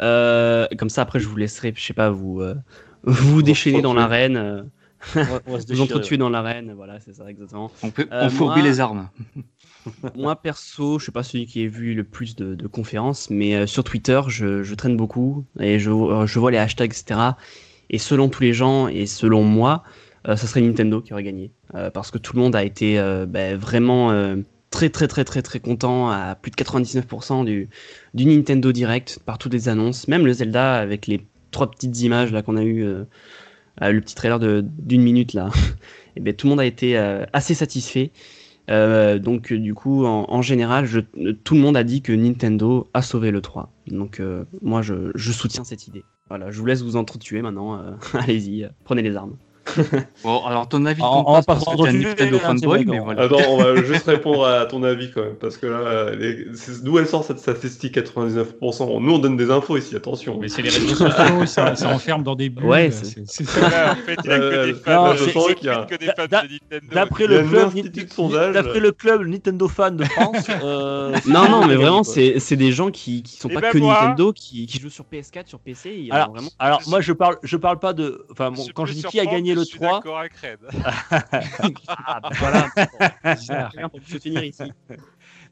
[0.00, 2.42] Euh, comme ça, après, je vous laisserai, je sais pas, vous
[3.04, 4.62] vous déchaîner dans l'arène, euh,
[5.16, 6.72] On on vous entretuer dans l'arène.
[6.76, 7.70] Voilà, c'est ça exactement.
[7.82, 9.08] On peut Euh, on fourbit moi- les armes.
[10.14, 13.56] Moi, perso, je suis pas celui qui ait vu le plus de, de conférences, mais
[13.56, 17.18] euh, sur Twitter, je, je traîne beaucoup et je, euh, je vois les hashtags, etc.
[17.90, 19.82] Et selon tous les gens et selon moi,
[20.28, 21.50] euh, ça serait Nintendo qui aurait gagné.
[21.74, 24.36] Euh, parce que tout le monde a été euh, ben, vraiment euh,
[24.70, 27.68] très, très, très, très, très content à plus de 99% du,
[28.14, 30.06] du Nintendo Direct par toutes les annonces.
[30.06, 33.04] Même le Zelda avec les trois petites images là qu'on a eu, euh,
[33.82, 35.50] euh, le petit trailer d'une minute là.
[36.16, 38.10] et ben, tout le monde a été euh, assez satisfait.
[38.68, 40.88] Donc du coup, en, général,
[41.44, 43.70] tout le monde a dit que Nintendo a sauvé le 3.
[43.88, 44.22] Donc
[44.62, 46.04] moi, je, soutiens cette idée.
[46.30, 47.98] Voilà, je vous laisse vous entretuer maintenant.
[48.14, 49.36] Allez-y, prenez les armes.
[50.24, 53.22] Bon, alors ton avis On- va pas parce que un Nintendo hein, fanboy, mais voilà.
[53.22, 56.46] Attends, on va juste répondre à ton avis quand même, parce que là, euh, les-
[56.82, 60.38] d'où elle sort cette statistique 99% Nous, on donne des infos ici, attention.
[60.40, 62.66] Mais c'est les réseaux sociaux, ça, ça enferme dans des bulles.
[62.66, 65.14] Ouais, c'est- Voilà, en fait, il n'y a que Euh, des non, fans.
[65.16, 66.94] je de- sens qu'il y a- que des fans de Nintendo.
[66.94, 70.46] D'après le, club, d'après le club Nintendo Fan de France.
[70.62, 73.94] euh, Non, non, mais vraiment, c'est des gens qui, qui sont pas ben que moi.
[74.02, 76.08] Nintendo, qui, qui jouent sur PS4, sur PC.
[76.10, 76.28] A
[76.58, 78.24] Alors, moi je parle, je parle pas de.
[78.30, 80.58] Enfin, quand je dis qui a gagné le je suis 3, d'accord avec Red.
[81.88, 82.68] Ah, bah, voilà.
[83.22, 84.74] Très bien pour se finir ici.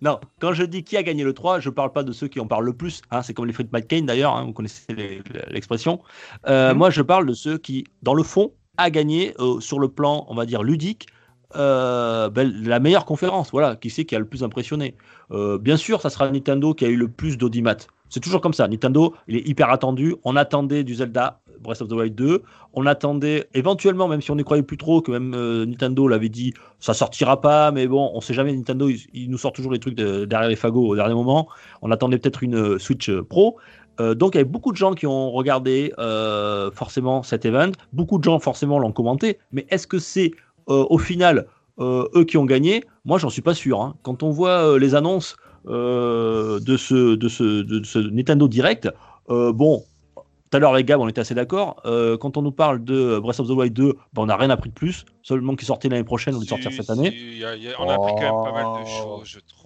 [0.03, 2.41] non, quand je dis qui a gagné le 3, je parle pas de ceux qui
[2.41, 3.03] en parlent le plus.
[3.11, 4.85] hein, c'est comme les frites McCain d'ailleurs, hein, vous connaissez
[5.49, 6.03] l'expression.
[6.47, 6.79] Euh, Mhm.
[6.79, 10.25] Moi je parle de ceux qui, dans le fond, a gagné euh, sur le plan,
[10.29, 11.07] on va dire, ludique.
[11.57, 14.97] euh, ben, la meilleure conférence, voilà, qui c'est qui a le plus impressionné.
[15.33, 17.77] Euh, bien sûr, ça sera Nintendo qui a eu le plus d'audimat.
[18.11, 18.69] C'est toujours comme ça.
[18.69, 20.17] Nintendo, il est hyper attendu.
[20.25, 22.43] On attendait du Zelda Breath of the Wild 2.
[22.75, 26.29] On attendait éventuellement, même si on n'y croyait plus trop, que même euh, Nintendo l'avait
[26.29, 28.53] dit, ça sortira pas, mais bon, on sait jamais.
[28.53, 31.49] Nintendo, il, nous sort toujours les trucs de- derrière les fagots au dernier moment.
[31.83, 33.57] On attendait peut-être une euh, Switch euh, Pro.
[34.17, 35.93] Donc il y avait beaucoup de gens qui ont regardé
[36.73, 37.71] forcément cet event.
[37.93, 39.39] Beaucoup de gens forcément l'ont commenté.
[39.53, 40.31] Mais est-ce que c'est
[40.67, 41.47] au final
[41.79, 42.83] eux qui ont gagné?
[43.05, 43.83] Moi, j'en suis pas sûr.
[43.83, 43.97] hein.
[44.03, 48.89] Quand on voit les annonces de, ce, de, ce, de ce Nintendo Direct,
[49.31, 49.85] euh, bon,
[50.17, 51.81] tout à l'heure, les gars, on était assez d'accord.
[51.87, 54.51] Euh, quand on nous parle de Breath of the Wild 2, ben, on n'a rien
[54.51, 55.05] appris de plus.
[55.23, 57.13] Seulement qu'il sortait l'année prochaine, on Si, va sortir cette si, année.
[57.15, 59.19] il y a- il y a- on a appris quand même pas mal de Oh.
[59.21, 59.57] choses, je trouve.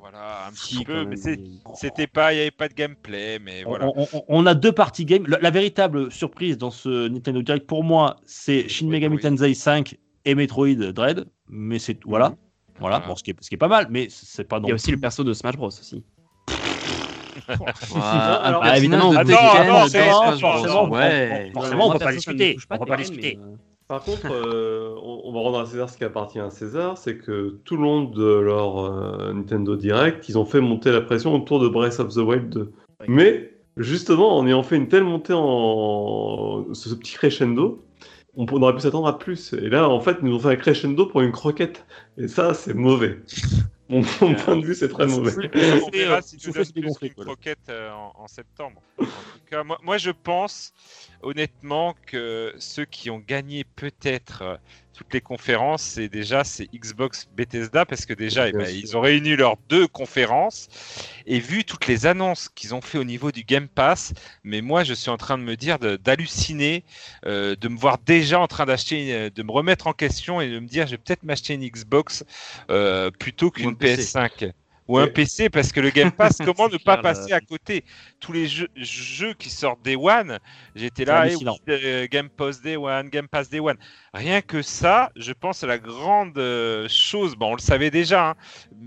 [0.00, 3.70] Voilà, un petit peu, mais c'était pas, il n'y avait pas de gameplay, mais On-
[3.70, 3.86] voilà.
[3.96, 5.24] On, on- on a deux parties game.
[5.26, 9.18] La, la véritable surprise dans ce Nintendo Direct, pour moi, c'est Shin Megami.
[9.18, 9.96] Tensei 5
[10.26, 11.24] et Metroid Dread.
[11.48, 12.34] Mais c'est voilà,
[12.80, 13.00] voilà.
[13.00, 14.66] Bon, ce qui est, ce qui est pas mal, mais c'est pas non.
[14.66, 16.02] Il y a aussi le perso de Smash Bros aussi.
[17.46, 19.14] Voilà, Alors, personnage évidemment, on
[21.92, 22.56] peut pas discuter.
[22.70, 23.38] On peut pas discuter.
[23.40, 23.56] euh,
[23.88, 27.18] Par contre, euh, on, on va rendre à César ce qui appartient à César, c'est
[27.18, 31.34] que tout le long de leur euh, Nintendo Direct, ils ont fait monter la pression
[31.34, 32.60] autour de Breath of the Wild 2.
[32.60, 32.68] Ouais.
[33.08, 37.84] Mais justement, en ayant fait une telle montée en ce, ce petit crescendo,
[38.36, 39.52] on, aurait pu s'attendre à plus.
[39.52, 41.84] Et là, en fait, ils nous ont fait un crescendo pour une croquette.
[42.18, 43.18] Et ça, c'est mauvais.
[43.90, 45.30] Mon, mon point de vue, c'est très mauvais.
[45.84, 47.12] On verra si tu qu'une voilà.
[47.18, 48.80] croquette euh, en, en septembre.
[48.98, 49.10] En tout
[49.50, 50.72] cas, moi, moi, je pense
[51.20, 54.56] honnêtement que ceux qui ont gagné peut-être euh,
[54.94, 59.00] toutes les conférences, c'est déjà c'est Xbox Bethesda parce que déjà eh ben, ils ont
[59.00, 60.68] réuni leurs deux conférences.
[61.26, 64.12] Et vu toutes les annonces qu'ils ont fait au niveau du Game Pass,
[64.44, 66.84] mais moi je suis en train de me dire de- d'halluciner,
[67.26, 70.48] euh, de me voir déjà en train d'acheter, une- de me remettre en question et
[70.48, 72.24] de me dire je vais peut-être m'acheter une Xbox
[72.70, 74.02] euh, plutôt qu'une un PC.
[74.02, 74.52] PS5
[74.88, 77.36] ou un Et- PC parce que le Game Pass, comment ne pas clair, passer là.
[77.36, 77.84] à côté
[78.20, 80.38] tous les jeux, jeux qui sortent Day One
[80.74, 81.56] J'étais là, eh hallucinant.
[81.66, 83.76] oui, euh, Game Pass Day One, Game Pass Day One.
[84.12, 87.34] Rien que ça, je pense à la grande euh, chose.
[87.36, 88.34] Bon, on le savait déjà, hein,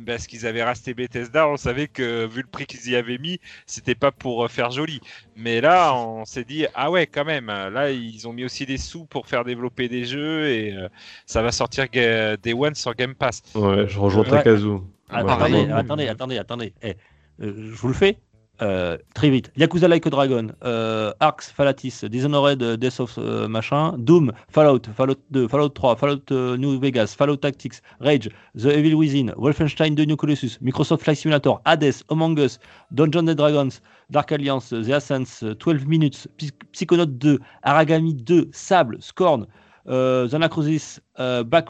[0.06, 1.48] parce qu'ils avaient racheté Bethesda.
[1.48, 4.72] On savait que vu le prix qu'ils y avaient mis, c'était pas pour euh, faire
[4.72, 5.02] joli.
[5.36, 7.48] Mais là, on s'est dit ah ouais, quand même.
[7.48, 10.88] Là, ils ont mis aussi des sous pour faire développer des jeux et euh,
[11.26, 13.42] ça va sortir Day One sur Game Pass.
[13.56, 14.30] Ouais, je rejoins Ouais.
[14.30, 14.80] Takazu.
[15.10, 16.74] Ah, attendez, attendez, attendez, attendez.
[16.84, 16.96] Eh,
[17.42, 18.18] euh, je vous le fais
[18.62, 19.52] euh, très vite.
[19.56, 23.16] Yakuza Like a Dragon, euh, Arx, Falatis, Dishonored, euh, Death of
[23.48, 28.96] machin, Doom, Fallout, Fallout 2, Fallout 3, Fallout New Vegas, Fallout Tactics, Rage, The Evil
[28.96, 32.60] Within, Wolfenstein 2 New Colossus, Microsoft Flight Simulator, Hades, Among Us,
[32.92, 33.80] Dungeons and Dragons,
[34.10, 39.46] Dark Alliance, The Ascents, euh, 12 Minutes, Psy- Psychonaut 2, Aragami 2, Sable, Scorn,
[39.86, 41.00] The Anacrosis,
[41.46, 41.70] Back,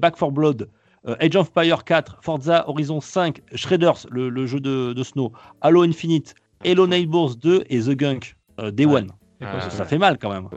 [0.00, 0.68] Back for Blood,
[1.20, 5.82] Age of Empire 4, Forza Horizon 5, Shredders, le, le jeu de, de Snow, Halo
[5.82, 8.96] Infinite, Hello Neighbors 2 et The Gunk, euh, Day Ouais.
[9.02, 9.10] One.
[9.42, 10.48] Ah, ça, ça fait mal quand même.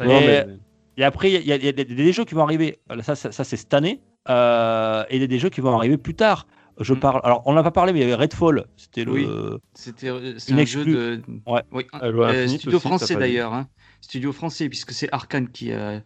[0.00, 0.46] Et- mais-
[0.98, 3.00] Et après, il y, a- il y a des- des jeux qui vont arriver, euh,
[3.02, 4.00] ça, ça, ça, c'est cette année,
[4.30, 6.46] euh, et il y a des jeux qui vont arriver plus tard.
[6.80, 7.00] Je Mm.
[7.00, 9.12] parle, alors on n'a pas parlé, mais il y avait Redfall, c'était le.
[9.12, 9.26] Oui.
[9.74, 11.62] C'était euh, un jeu de Ouais.
[11.72, 13.66] oui, euh, studio aussi, français d'ailleurs, hein.
[14.00, 15.98] Studio français puisque c'est Arkane qui euh,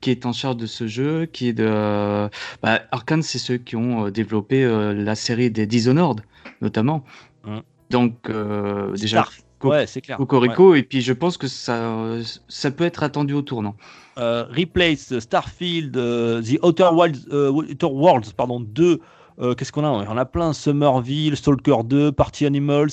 [0.00, 2.28] qui est en charge de ce jeu, qui est de
[2.62, 6.20] bah, Arkane, c'est ceux qui ont euh, développé euh, la série des Dishonored
[6.60, 7.04] notamment.
[7.44, 7.58] Mm.
[7.90, 9.32] Donc euh, déjà Star.
[9.62, 10.18] Ouais, c'est clair.
[10.20, 10.26] Ouais.
[10.26, 13.76] Cocorico et puis je pense que ça euh, ça peut être attendu au tournant.
[14.18, 16.90] euh, Replace, Starfield, euh, The Outer
[17.32, 17.50] euh,
[17.82, 19.00] Worlds, pardon, 2.
[19.40, 19.88] euh, Qu'est-ce qu'on a?
[19.88, 20.52] On a plein.
[20.52, 22.90] Summerville, Stalker 2, Party Animals.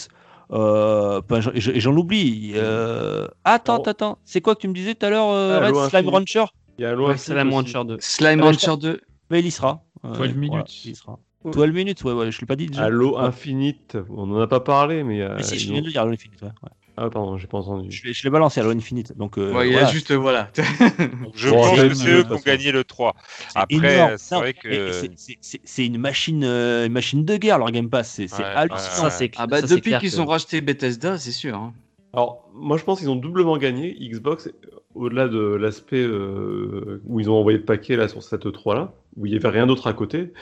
[0.54, 2.52] Euh, ben, j'en- et j'en oublie.
[2.56, 3.82] Euh, attends, Oh.
[3.82, 4.18] attends, attends.
[4.26, 6.10] C'est quoi que tu me disais tout à l'heure, euh, Ah, Slime.
[6.10, 6.46] Rancher?
[6.78, 7.32] Il y a Ouais, aussi.
[7.34, 7.98] Rancher 2.
[8.00, 9.00] Slime Rancher 2.
[9.30, 9.82] Mais il y sera.
[10.04, 10.50] Euh, 12 minutes.
[10.52, 11.20] voilà, il y sera.
[11.46, 12.84] 12 minutes, ouais, ouais, je l'ai pas dit déjà.
[12.84, 13.18] Halo.
[13.18, 15.22] Infinite, on n'en a pas parlé, mais.
[15.22, 16.42] euh, Mais si, je viens de le dire, Halo Infinite.
[16.42, 16.70] ouais, ouais.
[17.04, 17.90] Ah, pardon, j'ai pas entendu.
[17.90, 19.18] Je l'ai- je l'ai balancé Halo Infinite.
[19.18, 19.88] Donc, euh, Ouais, il y voilà.
[19.88, 20.52] a juste voilà.
[21.00, 23.16] Donc, je Bon, pense que c'est eux qui ont gagné le 3.
[23.50, 24.92] C'est Après, c'est vrai que.
[25.64, 28.12] c'est- une machine, euh, une machine de guerre, leur Game Pass.
[28.28, 29.06] C'est Ouais, hallucinant.
[29.06, 31.56] ouais, Ça, c'est ah bah ça, depuis qu'ils que- ont racheté Bethesda, c'est sûr.
[31.56, 31.74] hein.
[32.14, 34.52] Alors, moi je pense qu'ils ont doublement gagné Xbox, euh,
[34.96, 38.94] au-delà de l'aspect euh, où ils ont envoyé le paquet là sur cette 3 là,
[39.16, 40.34] où il n'y avait rien d'autre à côté,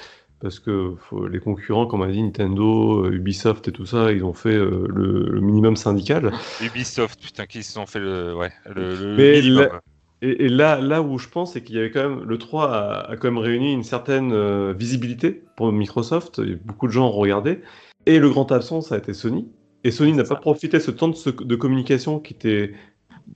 [0.42, 4.12] parce que faut- les concurrents, comme on a dit, Nintendo, euh, Ubisoft et tout ça,
[4.12, 6.32] ils ont fait euh, le, le minimum syndical.
[6.64, 9.68] Ubisoft, putain, qui se sont fait le, ouais, le, le Mais minimum.
[9.72, 9.82] la-
[10.22, 12.70] Et, et là, là où je pense, c'est qu'il y avait quand même le 3
[12.72, 16.42] a, a quand même réuni une certaine euh, visibilité pour Microsoft.
[16.66, 17.62] Beaucoup de gens ont regardé.
[18.06, 19.48] Et le grand absent, ça a été Sony.
[19.86, 22.74] Et Sony n'a pas profité de ce temps de, ce- de communication qui était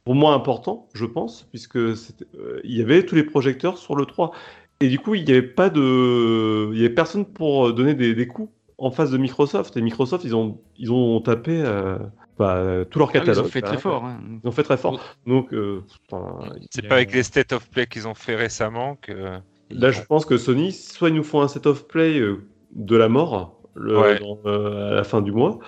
[0.03, 1.95] pour moi important, je pense, puisque euh,
[2.65, 4.31] il y avait tous les projecteurs sur le 3.
[4.83, 8.13] Et du coup, il n'y avait pas de, il y avait personne pour donner des,
[8.15, 9.77] des coups en face de Microsoft.
[9.77, 11.61] Et Microsoft, ils ont, ils ont tapé.
[11.63, 11.97] euh,
[12.37, 13.43] bah, tout leur Ah oui, catalogue.
[13.45, 14.03] ils ont fait bah, très fort.
[14.05, 14.19] hein.
[14.43, 14.99] Ils ont fait très fort.
[15.25, 16.39] Donc, euh, C'est pas
[16.89, 19.37] a- avec les State of Play qu'ils ont fait récemment que.
[19.69, 22.43] là, je pense que Sony, soit ils nous font un set of play euh,
[22.75, 24.19] de la mort le- Ouais.
[24.19, 25.59] dans, euh, à la fin du mois,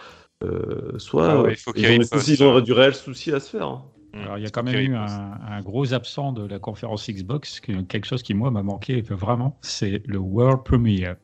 [0.44, 2.14] euh, soit Ah ouais, il faut ils, qu'ils ont des ripostent.
[2.20, 3.68] soucis, ils ont du réel souci à se faire.
[3.68, 3.86] hein.
[4.16, 5.06] Alors, il y a quand même eu un,
[5.50, 9.58] un gros absent de la conférence Xbox, que- quelque chose qui, moi, m'a manqué vraiment,
[9.62, 11.16] c'est le World Premiere.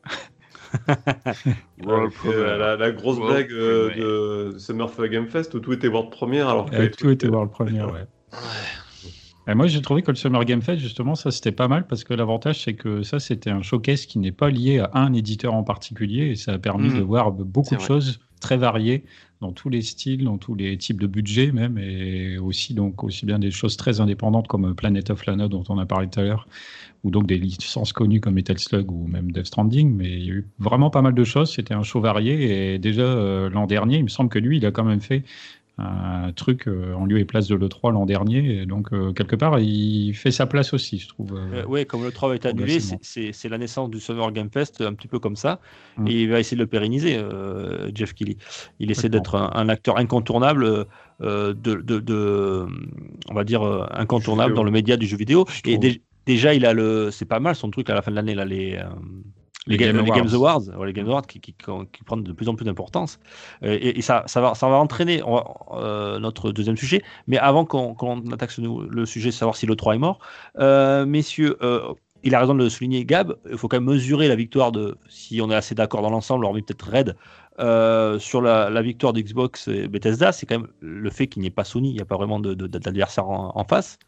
[1.84, 5.72] World Avec, euh, la, la grosse World blague euh, de Summer Game Fest où tout
[5.72, 8.06] était World Premiere alors que Euh, tout était World Premiere, ouais.
[9.48, 12.04] Et moi, j'ai trouvé que le Summer Game Fest, justement, ça c'était pas mal parce
[12.04, 15.54] que l'avantage, c'est que ça, c'était un showcase qui n'est pas lié à un éditeur
[15.54, 16.98] en particulier et ça a permis Mhm.
[16.98, 17.86] de voir beaucoup de vrai.
[17.86, 19.04] choses très variées
[19.40, 23.26] dans tous les styles, dans tous les types de budgets même et aussi, donc, aussi
[23.26, 26.22] bien des choses très indépendantes comme Planet of Lana dont on a parlé tout à
[26.24, 26.46] l'heure
[27.04, 29.92] ou donc des licences connues comme Metal Slug ou même Death Stranding.
[29.94, 31.52] Mais il y a eu vraiment pas mal de choses.
[31.52, 34.66] C'était un show varié et déjà euh, l'an dernier, il me semble que lui, il
[34.66, 35.24] a quand même fait
[35.78, 38.60] un truc euh, en lieu et place de l'E3 l'an dernier.
[38.62, 41.34] Et donc, euh, quelque part, il fait sa place aussi, je trouve.
[41.34, 41.64] euh.
[41.64, 42.78] Ouais, comme le 3 va être annulé,
[43.32, 45.60] c'est- la naissance du Summer Game Fest, un petit peu comme ça.
[45.96, 46.06] Mm.
[46.08, 48.36] Et il va essayer de le pérenniser, euh, Jeff Kelly.
[48.80, 50.86] Il essaie d'être un, un acteur incontournable,
[51.20, 52.66] de, de, de-
[53.30, 53.62] on va dire,
[53.92, 55.44] incontournable dans le média du jeu vidéo.
[55.48, 57.10] Je Et dé- déjà, il a le.
[57.12, 58.78] C'est pas mal son truc à la fin de l'année, là, les.
[59.66, 60.62] Les, Les Ga- Game les Games Awards.
[60.76, 63.20] Ouais, les Games Awards qui, qui, qui prennent de plus en plus d'importance.
[63.62, 65.44] Et, et ça, ça, va, ça va entraîner on va-
[65.74, 67.02] euh, notre deuxième sujet.
[67.28, 67.94] Mais avant qu'on
[68.32, 70.18] attaque le sujet, savoir si le 3 est mort,
[70.58, 71.94] euh, messieurs, euh,
[72.24, 73.36] il a raison de le souligner, Gab.
[73.50, 76.44] Il faut quand même mesurer la victoire de, si on est assez d'accord dans l'ensemble,
[76.44, 77.16] hormis peut-être Red,
[77.58, 81.50] euh, sur la, victoire d'Xbox et Bethesda, c'est quand même le fait qu'il n'y ait
[81.50, 83.98] pas Sony, il n'y a pas vraiment d'adversaire en, en face.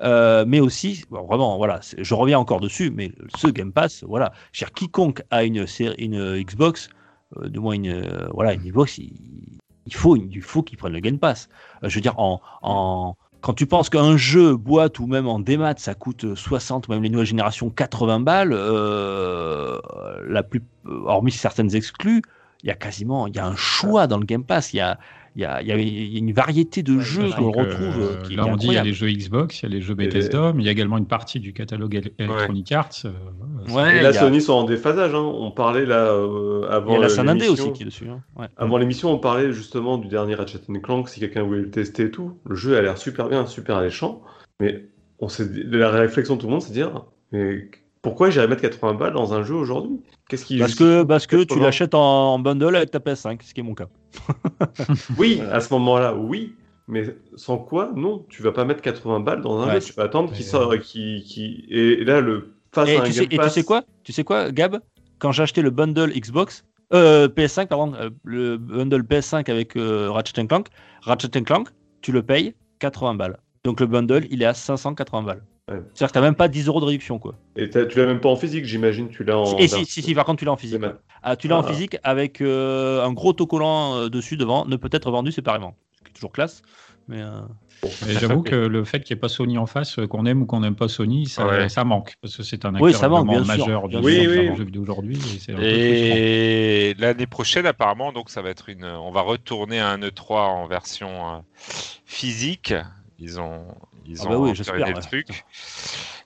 [0.00, 4.72] Euh, mais aussi, vraiment, voilà, je reviens encore dessus, mais ce Game Pass, voilà, dire,
[4.72, 5.66] quiconque a une,
[5.98, 6.88] une Xbox,
[7.36, 11.18] euh, moins une, euh, voilà, une Xbox, il, faut, il faut qu'il prenne le Game
[11.18, 11.48] Pass.
[11.82, 15.38] Euh, je veux dire, en, en, quand tu penses qu'un jeu boîte ou même en
[15.38, 19.78] démat, ça coûte 60, même les nouvelles générations 80 balles, euh,
[20.26, 22.22] la plus, hormis certaines exclus,
[22.62, 24.72] il y a quasiment, il y a un choix dans le Game Pass.
[24.72, 24.98] Il y a,
[25.36, 28.34] il y a, il y a- une variété de jeux qu'on retrouve euh, euh, qui,
[28.34, 30.06] là, on dit il y a les jeux Xbox, il y a les jeux Et
[30.06, 32.90] Bethesda, mais il y a également une partie du catalogue El- Electronic Arts.
[33.04, 33.12] euh,
[33.72, 35.14] Ouais, Et là, a- Sony sont en déphasage.
[35.14, 35.18] hein.
[35.22, 38.08] On parlait là euh, Il y avant a la San aussi qui est dessus.
[38.08, 38.22] hein.
[38.36, 38.46] Ouais.
[38.56, 42.10] Avant l'émission, on parlait justement du dernier Ratchet Clank, si quelqu'un voulait le tester et
[42.10, 42.38] tout.
[42.44, 44.22] Le jeu a l'air super bien, super alléchant.
[44.60, 44.86] Mais
[45.20, 45.28] on
[45.70, 47.70] la réflexion de tout le monde, c'est de dire mais
[48.02, 50.00] pourquoi j'irais mettre 80 balles dans un jeu aujourd'hui?
[50.28, 51.64] Qu'est-ce qui Parce que, parce que tu 80?
[51.64, 53.86] l'achètes en, en bundle avec ta PS5, ce qui est mon cas.
[55.18, 56.54] Oui, à ce moment-là, oui.
[56.86, 57.04] Mais
[57.36, 59.88] sans quoi, non, tu vas pas mettre 80 balles dans un Ouais, jeu.
[59.88, 61.66] Tu vas attendre qu'il sorte, qui, qui...
[61.68, 63.82] Et là, le face Et à un tu, sais, Game et tu sais quoi?
[64.04, 64.80] Tu sais quoi, Gab?
[65.18, 66.64] Quand j'ai acheté le bundle Xbox,
[66.94, 70.68] euh, PS5, pardon, euh, le bundle PS5 avec euh, Ratchet Clank,
[71.02, 71.68] Ratchet Clank,
[72.00, 73.38] tu le payes 80 balles.
[73.64, 75.42] Donc le bundle, il est à 580 balles.
[75.68, 75.80] Ouais.
[75.94, 77.34] C'est-à-dire que tu même pas 10 euros de réduction, quoi.
[77.56, 79.08] Et t'as- tu l'as même pas en physique, j'imagine.
[79.10, 79.56] Tu l'as en.
[79.58, 80.80] Et si, si, si, par contre, tu l'as en physique.
[81.22, 81.68] Ah, tu l'as en Ah.
[81.68, 85.74] physique avec euh, un gros autocollant euh, dessus devant, ne peut être vendu séparément.
[85.98, 86.62] Ce qui est toujours classe.
[87.10, 87.40] Mais euh,
[88.06, 90.46] j'avoue que le fait qu'il n'y ait pas Sony en face, euh, qu'on aime ou
[90.46, 91.68] qu'on n'aime pas Sony, ça, Ouais.
[91.70, 92.14] ça manque.
[92.20, 93.88] Parce que c'est un acteur Oui, ça manque, vraiment bien sûr, majeur sûr.
[93.88, 94.56] du Oui, oui.
[94.56, 95.18] jeu vidéo aujourd'hui.
[95.58, 98.84] et l'année prochaine, apparemment, donc ça va être une.
[98.84, 101.42] On va retourner à un E3 en version
[102.04, 102.74] physique.
[103.18, 103.66] Ils ont,
[104.04, 105.00] ils Ah ont bah oui, entériné j'espère, le ouais.
[105.00, 105.44] truc.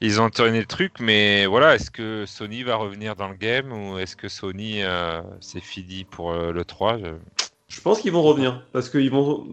[0.00, 3.72] Ils ont entériné le truc, mais voilà, est-ce que Sony va revenir dans le game
[3.72, 7.06] ou est-ce que Sony euh, c'est fini pour euh, le 3 Je-
[7.68, 9.46] Je pense qu'ils vont revenir parce qu'ils vont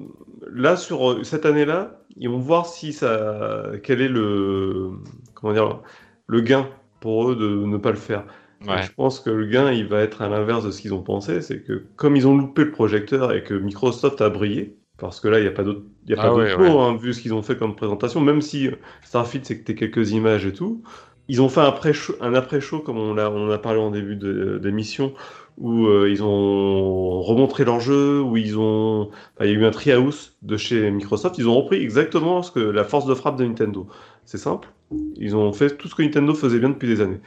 [0.51, 4.91] là sur euh, cette année-là, ils vont voir si ça quel est le
[5.33, 5.81] comment dire
[6.27, 8.25] le gain pour eux de ne pas le faire.
[8.61, 8.81] Ouais.
[8.81, 11.41] Je pense que le gain, il va être à l'inverse de ce qu'ils ont pensé,
[11.41, 15.27] c'est que comme ils ont loupé le projecteur et que Microsoft a brillé, parce que
[15.27, 17.33] là, il n'y a pas d'autre a Ah pas ouais, mot, hein, vu ce qu'ils
[17.33, 18.71] ont fait comme présentation, même si euh,
[19.03, 20.81] Starfield, c'était quelques images et tout.
[21.27, 23.91] Ils ont fait un après-show, un après-show comme on, l'a- on en a parlé en
[23.91, 25.13] début d'émission,
[25.57, 29.65] où euh, ils ont remontré leur jeu, où ils ont, enfin, il y a eu
[29.65, 31.37] un treehouse de chez Microsoft.
[31.37, 33.87] Ils ont repris exactement ce que la force de frappe de Nintendo.
[34.25, 34.69] C'est simple.
[35.17, 37.19] Ils ont fait tout ce que Nintendo faisait bien depuis des années.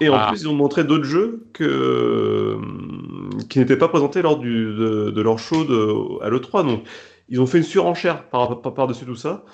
[0.00, 0.28] Et en Ah.
[0.28, 2.56] plus, ils ont montré d'autres jeux que,
[3.48, 6.64] qui n'étaient pas présentés lors du, de, de leur show de, à l'E3.
[6.66, 6.84] Donc,
[7.28, 9.44] ils ont fait une surenchère par, par, par-dessus tout ça.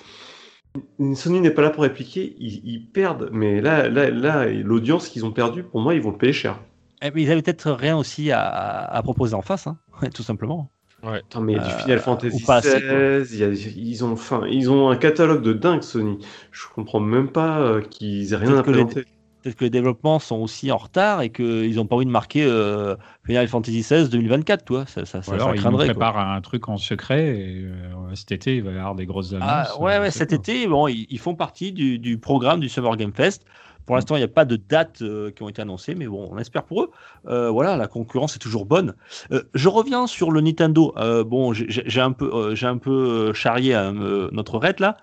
[1.15, 3.29] Sony n'est pas là pour répliquer, ils, ils perdent.
[3.31, 6.59] Mais là, là, là l'audience qu'ils ont perdue, pour moi, ils vont le payer cher.
[7.01, 8.41] eh, mais ils avaient peut-être rien aussi à,
[8.85, 9.77] à proposer en face, hein,
[10.13, 10.69] tout simplement.
[11.01, 13.19] Attends, mais il y a du Euh, Final Fantasy assez, quoi.
[13.21, 13.47] XVI, il y a-
[13.77, 16.19] ils, ont, enfin, ils ont un catalogue de dingue, Sony.
[16.51, 19.05] Je comprends même pas euh, qu'ils aient rien à les- présenter.
[19.41, 22.43] Peut-être que les développements sont aussi en retard et qu'ils n'ont pas envie de marquer
[22.45, 22.95] euh,
[23.25, 24.85] Final Fantasy XVI 2024, toi.
[24.87, 25.85] Ça, ça, Ou ça, alors, ça ils nous craindrait.
[25.87, 25.93] quoi.
[25.93, 29.33] préparent un truc en secret et euh, cet été, il va y avoir des grosses
[29.33, 29.47] annonces.
[29.49, 32.69] Ah, ouais, euh, ouais, cet été, bon, ils, ils font partie du, du programme du
[32.69, 33.43] Summer Game Fest.
[33.85, 36.29] Pour l'instant, il n'y a pas de dates euh, qui ont été annoncées, mais bon,
[36.31, 36.91] on espère pour eux.
[37.27, 38.93] Euh, voilà, la concurrence est toujours bonne.
[39.31, 40.93] Euh, je reviens sur le Nintendo.
[41.25, 44.97] Bon, j'ai- un peu, j'ai un peu charrié euh, notre raid là,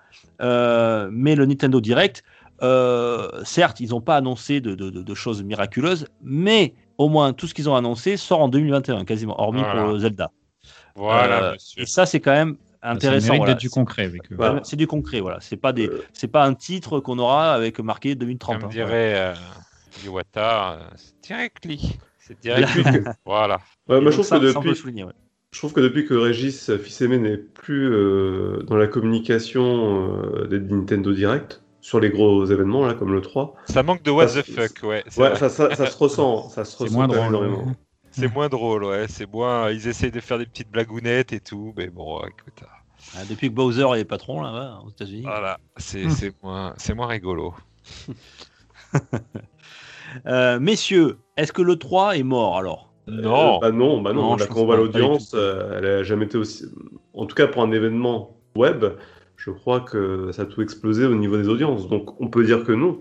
[1.11, 2.23] mais le Nintendo Direct,
[2.63, 7.33] euh, certes, ils n'ont pas annoncé de, de- de- de choses miraculeuses, mais au moins
[7.33, 9.83] tout ce qu'ils ont annoncé sort en 2021, quasiment, hormis Voilà.
[9.85, 10.31] pour Zelda.
[10.95, 13.35] Voilà, Euh, et ça, c'est quand même intéressant.
[13.37, 13.53] voilà.
[13.53, 14.37] d'être du concret avec eux.
[14.63, 15.37] C'est du concret, voilà.
[15.41, 16.03] C'est pas des, Euh.
[16.13, 18.59] c'est pas un titre qu'on aura avec marqué 2030.
[18.59, 18.71] Comme hein.
[18.71, 19.33] dirait euh,
[20.05, 21.97] Iwata, euh, c'est directly.
[22.19, 22.83] C'est directly.
[23.25, 23.59] voilà.
[23.87, 25.13] Ouais, Et moi, je trouve, ça, que depuis, souligner, ouais.
[25.51, 30.59] je trouve que depuis que Régis Fils-Aimé n'est plus euh, dans la communication euh, des
[30.59, 34.41] Nintendo Direct, sur les gros événements, là, comme le 3, Ça manque de what Ça,
[34.41, 35.03] the c'est- fuck, ouais.
[35.17, 36.49] ouais, ça, ça, ça se ressent.
[36.49, 37.27] Ça se C'est ressent moins drôle.
[37.27, 37.65] énormément.
[38.11, 39.05] C'est moins drôle, ouais.
[39.07, 39.71] C'est moins.
[39.71, 42.61] Ils essayent de faire des petites blagounettes et tout, mais bon, écoute.
[43.15, 45.21] Ah, depuis que Bowser est patron là, ouais, aux États-Unis.
[45.21, 46.09] Voilà, c'est Hmm.
[46.09, 47.53] c'est moins, c'est moins rigolo.
[50.25, 52.89] Euh, messieurs, est-ce que le 3 est mort alors?
[53.07, 53.57] Non.
[53.57, 54.35] Euh, bah non, bah non.
[54.37, 56.65] Non, voit pas, l'audience, euh, elle a jamais été aussi.
[57.13, 58.85] En tout cas, pour un événement web,
[59.47, 61.87] je crois que ça a tout explosé au niveau des audiences.
[61.87, 62.99] Donc, on peut dire que non.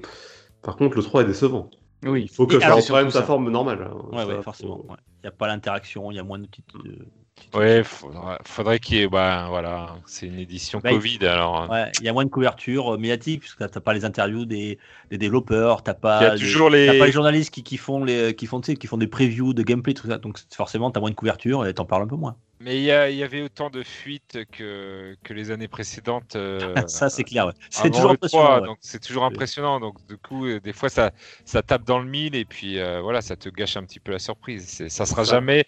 [0.62, 1.70] Par contre, le 3 est décevant.
[2.04, 2.22] Oui.
[2.22, 3.88] Il faut que Et ça reprenne sa forme normale.
[3.90, 4.16] hein.
[4.26, 4.78] Ouais, forcément.
[4.88, 4.96] ouais.
[5.22, 6.66] Il n'y a pas l'interaction, il y a moins de petites.
[6.84, 9.08] de- petites- Ouais, faudrait, faudrait qu'il y ait.
[9.08, 11.56] Bah, voilà, c'est une édition Bah, il- Covid alors.
[11.62, 11.68] hein.
[11.70, 14.44] Ouais, il y a moins de couverture euh, médiatique, puisque tu n'as pas les interviews
[14.44, 14.78] des,
[15.10, 16.98] des développeurs, Il y pas, a des- toujours t'as les.
[16.98, 19.94] pas les journalistes qui, qui font, les, qui, font, qui font des previews de gameplay,
[19.94, 20.18] tout ça.
[20.18, 22.36] Donc forcément, tu as moins de couverture et tu en parles un peu moins.
[22.58, 26.36] Mais il y, avait autant de fuites que, que les années précédentes.
[26.36, 27.46] euh, ça, c'est clair.
[27.46, 27.52] ouais.
[27.68, 28.44] C'est toujours impressionnant.
[28.46, 28.66] 3, ouais.
[28.66, 29.78] donc c'est toujours impressionnant.
[29.78, 31.10] Donc du coup, euh, des fois ça,
[31.44, 34.12] ça tape dans le mille et puis euh, voilà, ça te gâche un petit peu
[34.12, 34.86] la surprise.
[34.88, 35.32] Ça sera Ça.
[35.32, 35.64] jamais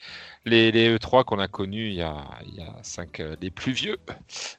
[0.47, 2.17] les, les E3 qu'on a connus il y a,
[2.47, 3.99] il y a cinq, euh, les plus vieux.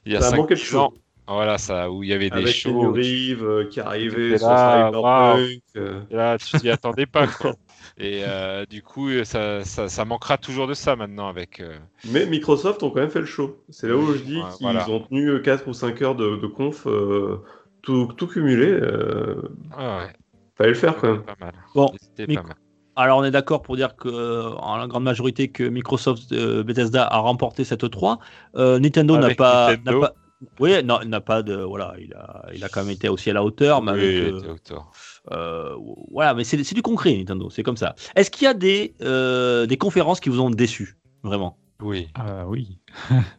[0.06, 0.92] Il y a Ça cinq, ans.
[1.26, 2.96] Voilà, ça, où il y avait des Avec shows.
[2.96, 5.62] Euh, qui arrivait là, Cyberpunk.
[5.76, 7.28] euh, Et là, tu t'y attendais pas.
[7.28, 7.54] Quoi.
[8.02, 11.60] Et euh, du coup, ça, ça, ça manquera toujours de ça maintenant avec.
[11.60, 11.76] euh,
[12.10, 13.62] Mais Microsoft ont quand même fait le show.
[13.68, 14.88] C'est là où je dis Ouais, qu'ils voilà.
[14.88, 17.42] ont tenu 4 ou 5 heures de, de conf, euh,
[17.82, 18.66] tout, tout cumulé.
[18.70, 19.34] euh,
[19.76, 20.12] ah ouais,
[20.56, 21.22] fallait le faire quand même.
[21.22, 21.52] Pas mal.
[21.74, 21.92] Bon,
[22.26, 22.54] pas mal.
[22.96, 26.62] Alors on est d'accord pour dire que euh, en la grande majorité que Microsoft euh,
[26.62, 28.18] Bethesda a remporté cette 3.
[28.56, 30.00] Euh, Nintendo n'a pas, Nintendo.
[30.00, 30.14] n'a pas-
[30.58, 33.44] oui, n'a pas de voilà, il a, il a quand même été aussi à la
[33.44, 34.90] hauteur, mais Oui, avec, il euh, était auteur.
[35.32, 35.76] Euh,
[36.10, 37.94] voilà, mais c'est c'est du concret Nintendo, c'est comme ça.
[38.16, 41.56] Est-ce qu'il y a des euh, des conférences qui vous ont déçu vraiment?
[41.80, 42.08] Oui.
[42.14, 42.78] Ah oui.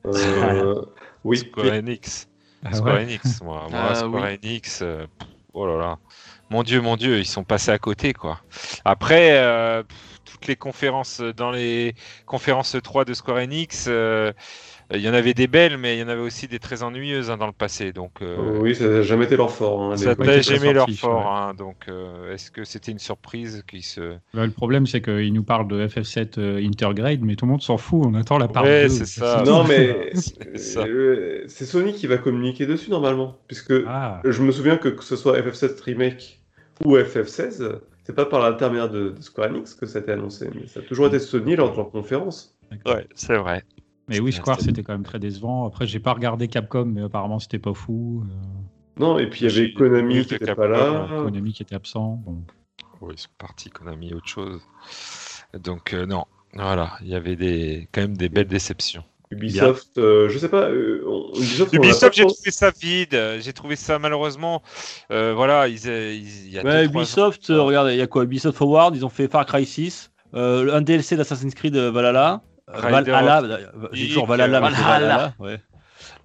[0.05, 0.81] Euh,
[1.23, 1.37] oui.
[1.37, 2.27] Square Enix.
[2.63, 3.03] Ah Square ouais.
[3.03, 3.67] Enix, moi.
[3.71, 4.39] moi Ah, Square oui.
[4.43, 5.05] Enix, euh,
[5.53, 5.97] oh là là.
[6.49, 8.41] Mon Dieu, mon Dieu, ils sont passés à côté, quoi.
[8.83, 9.83] Après, euh,
[10.25, 11.95] toutes les conférences, dans les
[12.25, 14.33] conférences 3 de Square Enix, euh,
[14.93, 17.29] il y en avait des belles, mais il y en avait aussi des très ennuyeuses
[17.29, 17.93] hein, dans le passé.
[17.93, 19.81] Donc, euh, Oui, ça n'a jamais été leur fort.
[19.81, 21.19] hein, ça n'a été jamais leur sorti, fort.
[21.25, 21.31] ouais.
[21.31, 24.01] hein, donc, euh, est-ce que c'était une surprise qui se.
[24.33, 27.61] Là, le problème, c'est qu'il nous parle de FF7 euh, Intergrade, mais tout le monde
[27.61, 28.01] s'en fout.
[28.05, 28.89] On attend la part Ouais, 2.
[28.89, 29.43] c'est ça.
[29.45, 30.11] Non, mais
[30.55, 33.37] C'est euh, Sony qui va communiquer dessus normalement.
[33.47, 36.41] Puisque Ah, je me souviens que que ce soit FF7 Remake
[36.85, 40.49] ou FF16, c'est pas par l'intermédiaire de, de Square Enix que ça a été annoncé.
[40.55, 42.55] Mais ça a toujours été Sony lors de leur conférence.
[42.85, 43.63] Ouais, c'est vrai.
[44.07, 45.65] Mais oui, Square, C'était- c'était quand même très décevant.
[45.65, 48.23] Après, j'ai pas regardé Capcom, mais apparemment, c'était pas fou.
[48.25, 51.07] Euh, Non, et puis il y avait Konami qui était Capcom, pas là.
[51.23, 52.21] Konami qui était absent.
[52.25, 52.43] Bon.
[53.01, 54.61] Oui, ils sont partis, mis autre chose.
[55.57, 56.25] Donc, euh, non.
[56.53, 59.03] Voilà, il y avait des, quand même des belles déceptions.
[59.31, 60.69] Ubisoft, euh, je sais pas.
[60.69, 63.17] euh, on- Ubisoft, j'ai trouvé ça vide.
[63.39, 64.61] J'ai trouvé ça malheureusement.
[65.09, 68.07] euh, voilà, ils, ils- il y a Ouais, deux, Ubisoft, ans- regardez, il y a
[68.07, 68.25] quoi?
[68.25, 72.50] Ubisoft Forward, ils ont fait Far Cry 6, euh, un DLC d'Assassin's Creed Valhalla, euh,
[72.79, 73.41] Valhalla,
[73.93, 75.17] j'ai toujours Valhalla, mais Valhalla.
[75.17, 75.59] Valhalla, ouais.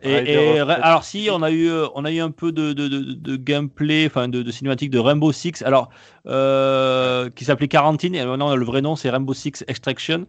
[0.03, 0.11] Et,
[0.55, 3.01] et alors si on a eu euh, on a eu un peu de, de, de,
[3.13, 5.91] de gameplay enfin de, de cinématique de Rainbow Six alors
[6.27, 10.27] euh, qui s'appelait Quarantine et maintenant le vrai nom c'est Rainbow Six Extraction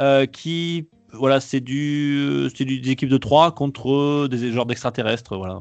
[0.00, 5.36] euh, qui voilà c'est du c'est du- des équipes de 3 contre des genres d'extraterrestres
[5.36, 5.60] voilà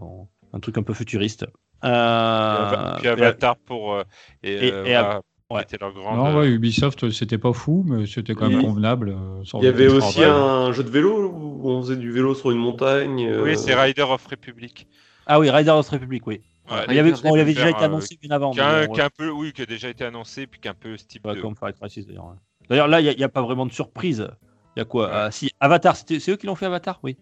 [0.54, 1.46] un truc un peu futuriste
[1.86, 3.94] euh, Puis Avatar pour.
[3.94, 4.04] euh,
[4.44, 5.60] et, et- euh, et voilà, ouais.
[5.66, 6.18] qui était leur grande.
[6.18, 8.66] Non, ouais, Ubisoft, c'était pas fou, mais c'était quand même Oui.
[8.66, 9.10] convenable.
[9.10, 12.52] euh, Il y avait aussi un jeu de vélo où on faisait du vélo sur
[12.52, 13.26] une montagne.
[13.28, 14.88] euh, Oui, c'est Rider of Republic.
[15.28, 17.64] ah oui Riders of Republic oui Ouais, il y avait, Rider bon, il avait faire,
[17.66, 20.06] déjà été euh, annoncé bien avant un- bon, un peu, oui, qui a déjà été
[20.06, 21.42] annoncé, puis qui a un peu ce type Ouais, de.
[21.42, 22.36] comme Far Cry 6 d'ailleurs.
[22.70, 24.28] D'ailleurs, là, il n'y a, pas vraiment de surprise.
[24.76, 25.12] Il y a quoi Ouais.
[25.16, 27.00] Ah, Si, Avatar, c'était- c'est eux qui l'ont fait Avatar?
[27.02, 27.18] Oui.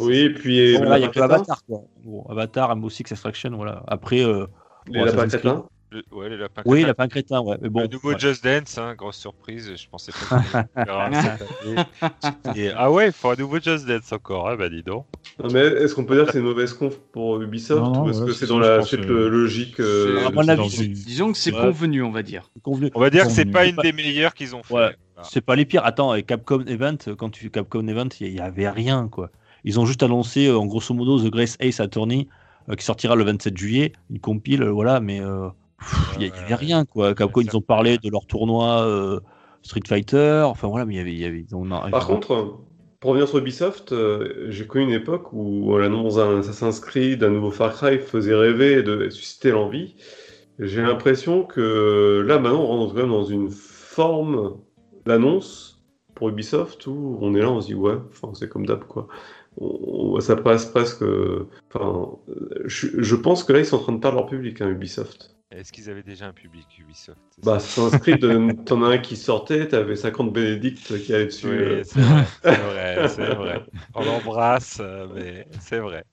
[0.00, 1.20] Oui, puis et Bon, là, il n'y a que.
[1.20, 1.62] Avatar.
[1.66, 1.82] Quoi.
[2.02, 3.82] Bon, Avatar, Rainbow Six Extraction, voilà.
[3.88, 4.46] Après, euh,
[4.86, 5.06] Les bon,
[5.90, 6.86] Le- ouais, les lapins Oui, crétins.
[6.88, 7.56] Lapin Crétin, ouais.
[7.62, 7.80] Mais bon.
[7.80, 8.18] le nouveau ouais.
[8.18, 9.72] Just Dance, hein, grosse surprise.
[9.74, 10.66] Je pensais pas.
[12.56, 14.48] Et- Ah ouais, il faut un nouveau Just Dance encore.
[14.48, 15.06] Ah bah dis donc.
[15.42, 18.10] Non, mais est-ce qu'on peut dire que c'est une mauvaise conf pour Ubisoft Non, ou
[18.10, 21.38] est-ce ouais, que c'est dans la suite euh, logique euh, à mon avis, Disons que
[21.38, 21.60] c'est Ouais.
[21.60, 22.50] convenu, on va dire.
[22.62, 22.90] Convenu.
[22.94, 23.52] On va dire que c'est Convenu.
[23.52, 24.74] pas une Pas- des meilleures qu'ils ont fait.
[24.74, 24.80] Ouais.
[25.14, 25.28] Voilà.
[25.28, 25.84] C'est pas les pires.
[25.84, 29.30] Attends, et Capcom Event, quand tu fais Capcom Event, il y, avait rien, quoi.
[29.64, 32.28] Ils ont juste annoncé, euh, en grosso modo, The Grace Ace Attorney,
[32.68, 35.48] euh, qui sortira le 27 juillet, une compile, voilà, mais euh,
[36.16, 37.14] il y, a- il y avait rien, quoi.
[37.14, 39.20] Capcom, ils ont parlé de leur tournoi euh,
[39.62, 41.12] Street Fighter, enfin voilà, mais il y avait.
[41.12, 42.58] il y avait ils ont- Par contre,
[43.00, 47.30] pour revenir sur Ubisoft, euh, j'ai connu une époque où l'annonce d'un Assassin's Creed, d'un
[47.30, 49.94] nouveau Far Cry faisait rêver et de susciter l'envie.
[50.58, 54.56] J'ai l'impression que là, maintenant, on rentre quand même dans une forme
[55.06, 55.80] d'annonce
[56.16, 59.06] pour Ubisoft où on est là, on se dit ouais, enfin, c'est comme d'hab quoi.
[60.20, 61.02] Ça passe presque.
[61.02, 64.26] euh, Enfin, euh, je, je pense que là, ils sont en train de perdre leur
[64.26, 65.37] public, hein, Ubisoft.
[65.50, 67.56] Est-ce qu'ils avaient déjà un public Ubisoft Bah,
[68.02, 71.48] Creed, euh, t'en as un qui sortait, t'avais 50 Bénédicte qui allait dessus.
[71.48, 71.82] Oui, euh.
[71.84, 72.00] c'est
[72.56, 73.64] vrai, c'est vrai.
[73.94, 76.04] On l'embrasse, euh, mais c'est vrai.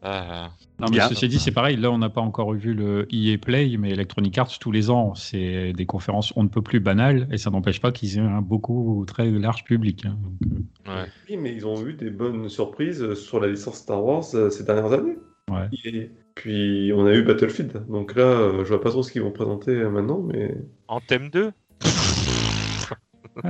[0.00, 1.08] Ah, Non, mais Bien.
[1.08, 1.76] ceci dit, c'est pareil.
[1.76, 5.14] Là, on n'a pas encore vu le EA Play, mais Electronic Arts, tous les ans,
[5.16, 8.42] c'est des conférences on ne peut plus banales, et ça n'empêche pas qu'ils aient un
[8.42, 10.04] beaucoup très large public.
[10.06, 10.16] hein.
[10.22, 11.06] Donc, ouais.
[11.28, 14.62] Oui, mais ils ont eu des bonnes surprises sur la licence Star Wars euh, ces
[14.62, 15.16] dernières années.
[15.50, 15.68] Ouais.
[15.84, 17.86] Et puis on a eu Battlefield.
[17.88, 20.54] Donc là, euh, je vois pas trop ce qu'ils vont présenter euh, maintenant, mais.
[20.88, 21.52] En thème 2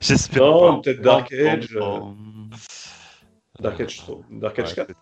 [0.00, 1.76] J'espère Non, peut-être Dark Age.
[1.76, 2.16] euh, Bon,
[3.60, 4.24] Dark Age, trop.
[4.30, 4.94] Dark Age Ouais, 4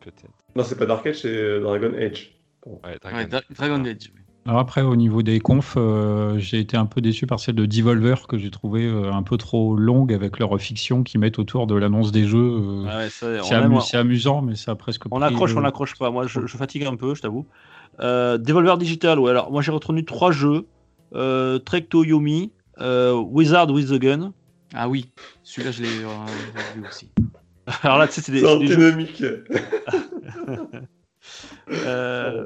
[0.00, 0.24] Peut-être.
[0.54, 2.38] Non, c'est pas Dark Age, c'est euh, Dragon Age.
[2.66, 4.10] Ouais, Dragon Ouais, Dra- Dragon Age.
[4.14, 4.20] oui.
[4.46, 7.64] Alors après, au niveau des confs, euh, j'ai été un peu déçu par celle de
[7.64, 11.66] Devolver que j'ai trouvé euh, un peu trop longue avec leur fiction qu'ils mettent autour
[11.66, 12.38] de l'annonce des jeux.
[12.60, 15.04] euh, Ouais, ça, c'est amu- amusant, mais ça a presque.
[15.10, 16.10] on pris accroche, on accroche pas.
[16.10, 17.46] Moi, je, je fatigue un peu, je t'avoue.
[18.00, 19.30] Euh, Devolver Digital, ouais.
[19.30, 20.66] Alors, moi, j'ai retenu trois jeux
[21.14, 24.32] euh, Trek to Yomi, euh, Wizard with the Gun.
[24.74, 25.10] Ah oui,
[25.42, 27.08] celui-là, je l'ai euh, vu aussi.
[27.82, 29.44] Alors là, tu sais, c'est des, C'est jeux.
[31.70, 32.44] Euh,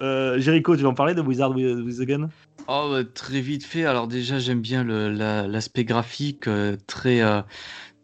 [0.00, 2.28] euh, Jericho, tu vas en parler de Wizard with, with the Gun?
[2.68, 3.84] Oh, bah, très vite fait.
[3.84, 7.40] Alors déjà, j'aime bien la- l'aspect graphique, euh, très, euh,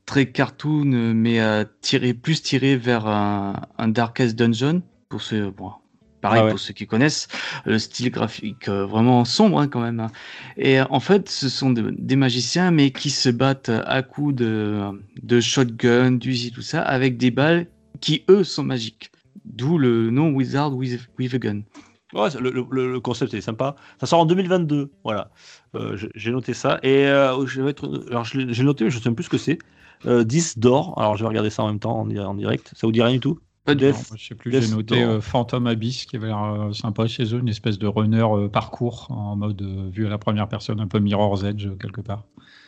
[0.06, 0.84] très cartoon,
[1.14, 4.82] mais euh, tiré, plus tiré vers un, un Darkest Dungeon.
[5.10, 5.70] Pour ceux, bon,
[6.22, 6.50] pareil Ah ouais.
[6.50, 7.28] pour ceux qui connaissent,
[7.66, 10.00] le style graphique euh, vraiment sombre hein, quand même.
[10.00, 10.10] hein.
[10.56, 14.80] Et en fait, ce sont de- des magiciens, mais qui se battent à coups de,
[15.22, 17.66] de shotgun, d'usi, tout ça, avec des balles
[18.00, 19.10] qui, eux, sont magiques.
[19.44, 21.62] D'où le nom Wizard with, with a Gun.
[22.14, 23.74] Ouais, le, le- le concept est sympa.
[24.00, 24.90] Ça sort en 2022.
[25.04, 25.30] Voilà.
[25.74, 26.78] Euh, j'ai- noté ça.
[26.82, 29.30] Et euh, je vais être- alors, j'ai noté, mais je ne sais même plus ce
[29.30, 29.58] que c'est.
[30.06, 30.94] Euh, 10 d'or.
[30.98, 32.72] Alors, je vais regarder ça en même temps en, di- en direct.
[32.76, 33.38] Ça vous dit rien du tout?
[33.64, 37.34] Pas du je sais plus, j'ai noté euh, Phantom Abyss qui avait l'air sympa chez
[37.34, 40.98] eux, une espèce de runner parcours en mode vue à la première personne, un peu
[40.98, 42.24] Mirror's Edge quelque part.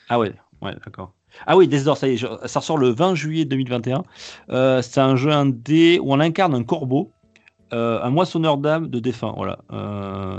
[0.08, 0.32] Ah ouais,
[0.62, 1.12] ouais, d'accord.
[1.46, 4.04] Ah oui, Death Door, ça y est, je- ça ressort le 20 juillet 2021.
[4.48, 7.12] Euh, c'est un jeu indé où on incarne un corbeau,
[7.72, 9.32] euh, un moissonneur d'âme de défunt.
[9.36, 9.58] Voilà.
[9.72, 10.38] Euh,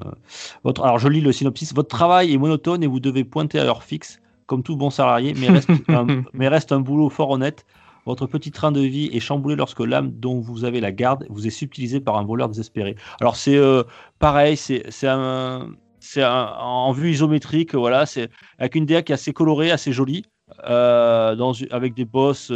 [0.64, 1.74] votre, alors je lis le synopsis.
[1.74, 5.34] Votre travail est monotone et vous devez pointer à l'heure fixe, comme tout bon salarié,
[5.38, 7.66] mais reste, un, mais reste un boulot fort honnête.
[8.06, 11.46] Votre petit train de vie est chamboulé lorsque l'âme dont vous avez la garde vous
[11.46, 12.96] est subtilisée par un voleur désespéré.
[13.20, 13.84] Alors c'est euh,
[14.20, 15.68] pareil, c'est un,
[16.00, 19.92] c'est un- en vue isométrique, voilà, c'est avec une DA qui est assez colorée, assez
[19.92, 20.24] jolie,
[20.70, 22.50] dans, avec des boss,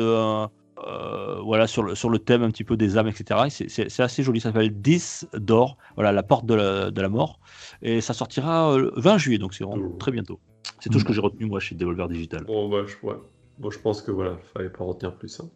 [0.87, 3.39] euh, voilà, sur le, sur le thème un petit peu des âmes, etc.
[3.47, 7.09] Et c'est- assez joli, ça s'appelle 10 d'or, voilà, la porte de la, de la
[7.09, 7.39] mort,
[7.81, 9.97] et ça sortira euh, le 20 juillet, donc c'est vraiment Mmh.
[9.97, 10.39] très bientôt.
[10.79, 12.43] C'est tout ce que j'ai retenu moi chez Devolver Digital.
[12.45, 13.15] Bon, bah, je, ouais.
[13.59, 15.39] bon, je pense que voilà, fallait pas retenir plus.
[15.41, 15.49] hein.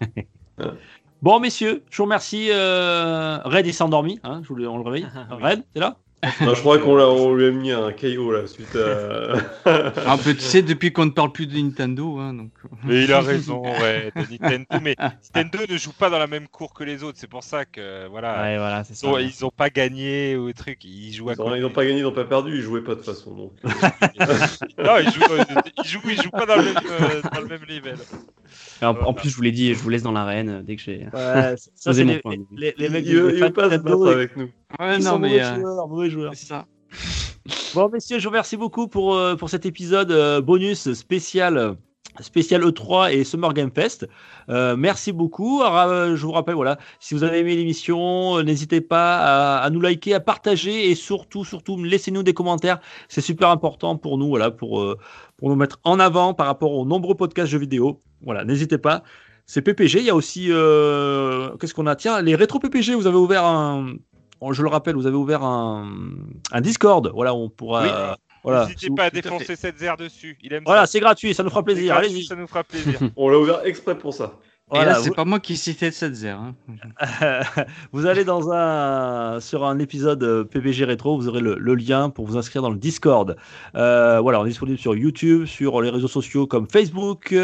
[1.20, 2.48] Bon, messieurs, je vous remercie.
[2.52, 5.06] Euh, Red, il s'est endormi, hein, je on le réveille.
[5.30, 5.98] Red, t'es là?
[6.40, 10.10] Non, je crois qu'on l'a- on lui a mis un KO là suite à.
[10.12, 12.50] Un peu, tu sais, depuis qu'on ne parle plus de Nintendo, hein, donc.
[12.84, 14.66] Mais il a raison, ouais, de Nintendo.
[14.82, 14.96] Mais
[15.34, 18.08] Nintendo ne joue pas dans la même cour que les autres, c'est pour ça que
[18.08, 18.42] voilà.
[18.42, 19.06] Ouais, voilà, c'est Ils ça.
[19.06, 21.58] ont, ils ont pas gagné ou truc, ils jouent à Ils ont, côté.
[21.58, 23.34] ils ont pas gagné, ils ont pas perdu, ils jouaient pas de toute façon.
[23.36, 23.52] Donc.
[24.78, 25.22] Non, ils jouent,
[25.84, 27.96] ils jouent, ils jouent pas dans le même, euh, dans le même level.
[28.82, 30.82] En, en plus, je vous l'ai dit, je vous laisse dans l'arène euh, dès que
[30.82, 31.06] j'ai.
[31.12, 33.68] Ouais, ça, c'est mon les, les, les mecs il veut, les il fans veut pas
[33.68, 34.48] de se battre ils- Ouais, avec nous.
[34.80, 35.28] ils non, sont mais.
[35.28, 36.32] mauvais euh, joueurs, mauvais joueurs.
[36.34, 36.66] c'est ça.
[37.74, 41.76] Bon, messieurs, je vous remercie beaucoup pour, euh, pour cet épisode euh, bonus spécial.
[42.20, 44.08] Spécial E3 et Summer Game Fest.
[44.48, 45.62] Euh, merci beaucoup.
[45.62, 49.58] Alors, euh, je vous rappelle, voilà, si vous avez aimé l'émission, euh, n'hésitez pas à,
[49.58, 52.80] à nous liker, à partager et surtout, surtout, laissez-nous des commentaires.
[53.08, 54.98] C'est super important pour nous, voilà, pour, euh,
[55.36, 58.00] pour nous mettre en avant par rapport aux nombreux podcasts jeux vidéo.
[58.22, 59.02] Voilà, n'hésitez pas.
[59.46, 60.00] C'est PPG.
[60.00, 61.96] Il y a aussi, euh, qu'est-ce qu'on a?
[61.96, 62.94] Tiens, les rétro PPG.
[62.94, 63.94] Vous avez ouvert un,
[64.40, 65.90] on- je le rappelle, vous avez ouvert un,
[66.52, 67.10] un Discord.
[67.14, 67.82] Voilà, on pourra.
[67.82, 67.88] Oui.
[68.44, 68.66] voilà.
[68.66, 70.36] N'hésitez pas à défoncer cette zère dessus.
[70.42, 71.94] Il aime Voilà, c'est gratuit, ça nous fera plaisir.
[71.94, 72.24] gratuit, Allez-y.
[72.26, 72.98] Ça nous fera plaisir.
[73.16, 74.34] On l'a ouvert exprès pour ça.
[74.70, 76.38] Et Voilà, là, c'est vous- pas moi qui citais cette zère.
[76.40, 76.54] hein.
[77.92, 82.10] vous allez dans un sur un épisode euh, PPG rétro, vous aurez le, le lien
[82.10, 83.36] pour vous inscrire dans le Discord.
[83.76, 87.34] Euh, voilà, on est disponible sur YouTube, sur les réseaux sociaux comme Facebook,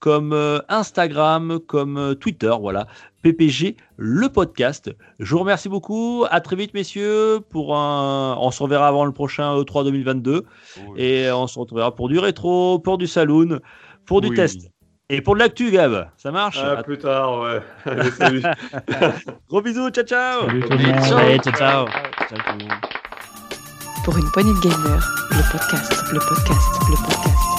[0.00, 2.52] comme euh, Instagram, comme euh, Twitter.
[2.60, 2.88] Voilà,
[3.22, 4.90] PPG le podcast.
[5.20, 6.24] Je vous remercie beaucoup.
[6.30, 7.38] À très vite, messieurs.
[7.48, 10.42] Pour un, on se reverra avant le prochain E E3 2022
[10.88, 11.00] Oui.
[11.00, 13.60] et on se retrouvera pour du rétro, pour du saloon,
[14.04, 14.34] pour du Oui.
[14.34, 14.68] test.
[15.14, 17.60] Et pour de l'actu, Gab, ça marche À plus tard, ouais.
[17.84, 18.42] Allez, salut.
[19.46, 21.04] Gros bisous, ciao ciao Salut tout le monde.
[21.04, 21.18] ciao.
[21.18, 21.86] Allez, ciao, ciao.
[21.86, 22.72] Ciao, tout le monde.
[24.06, 27.51] Pour une poignée de podcast, le podcast, le podcast, le podcast.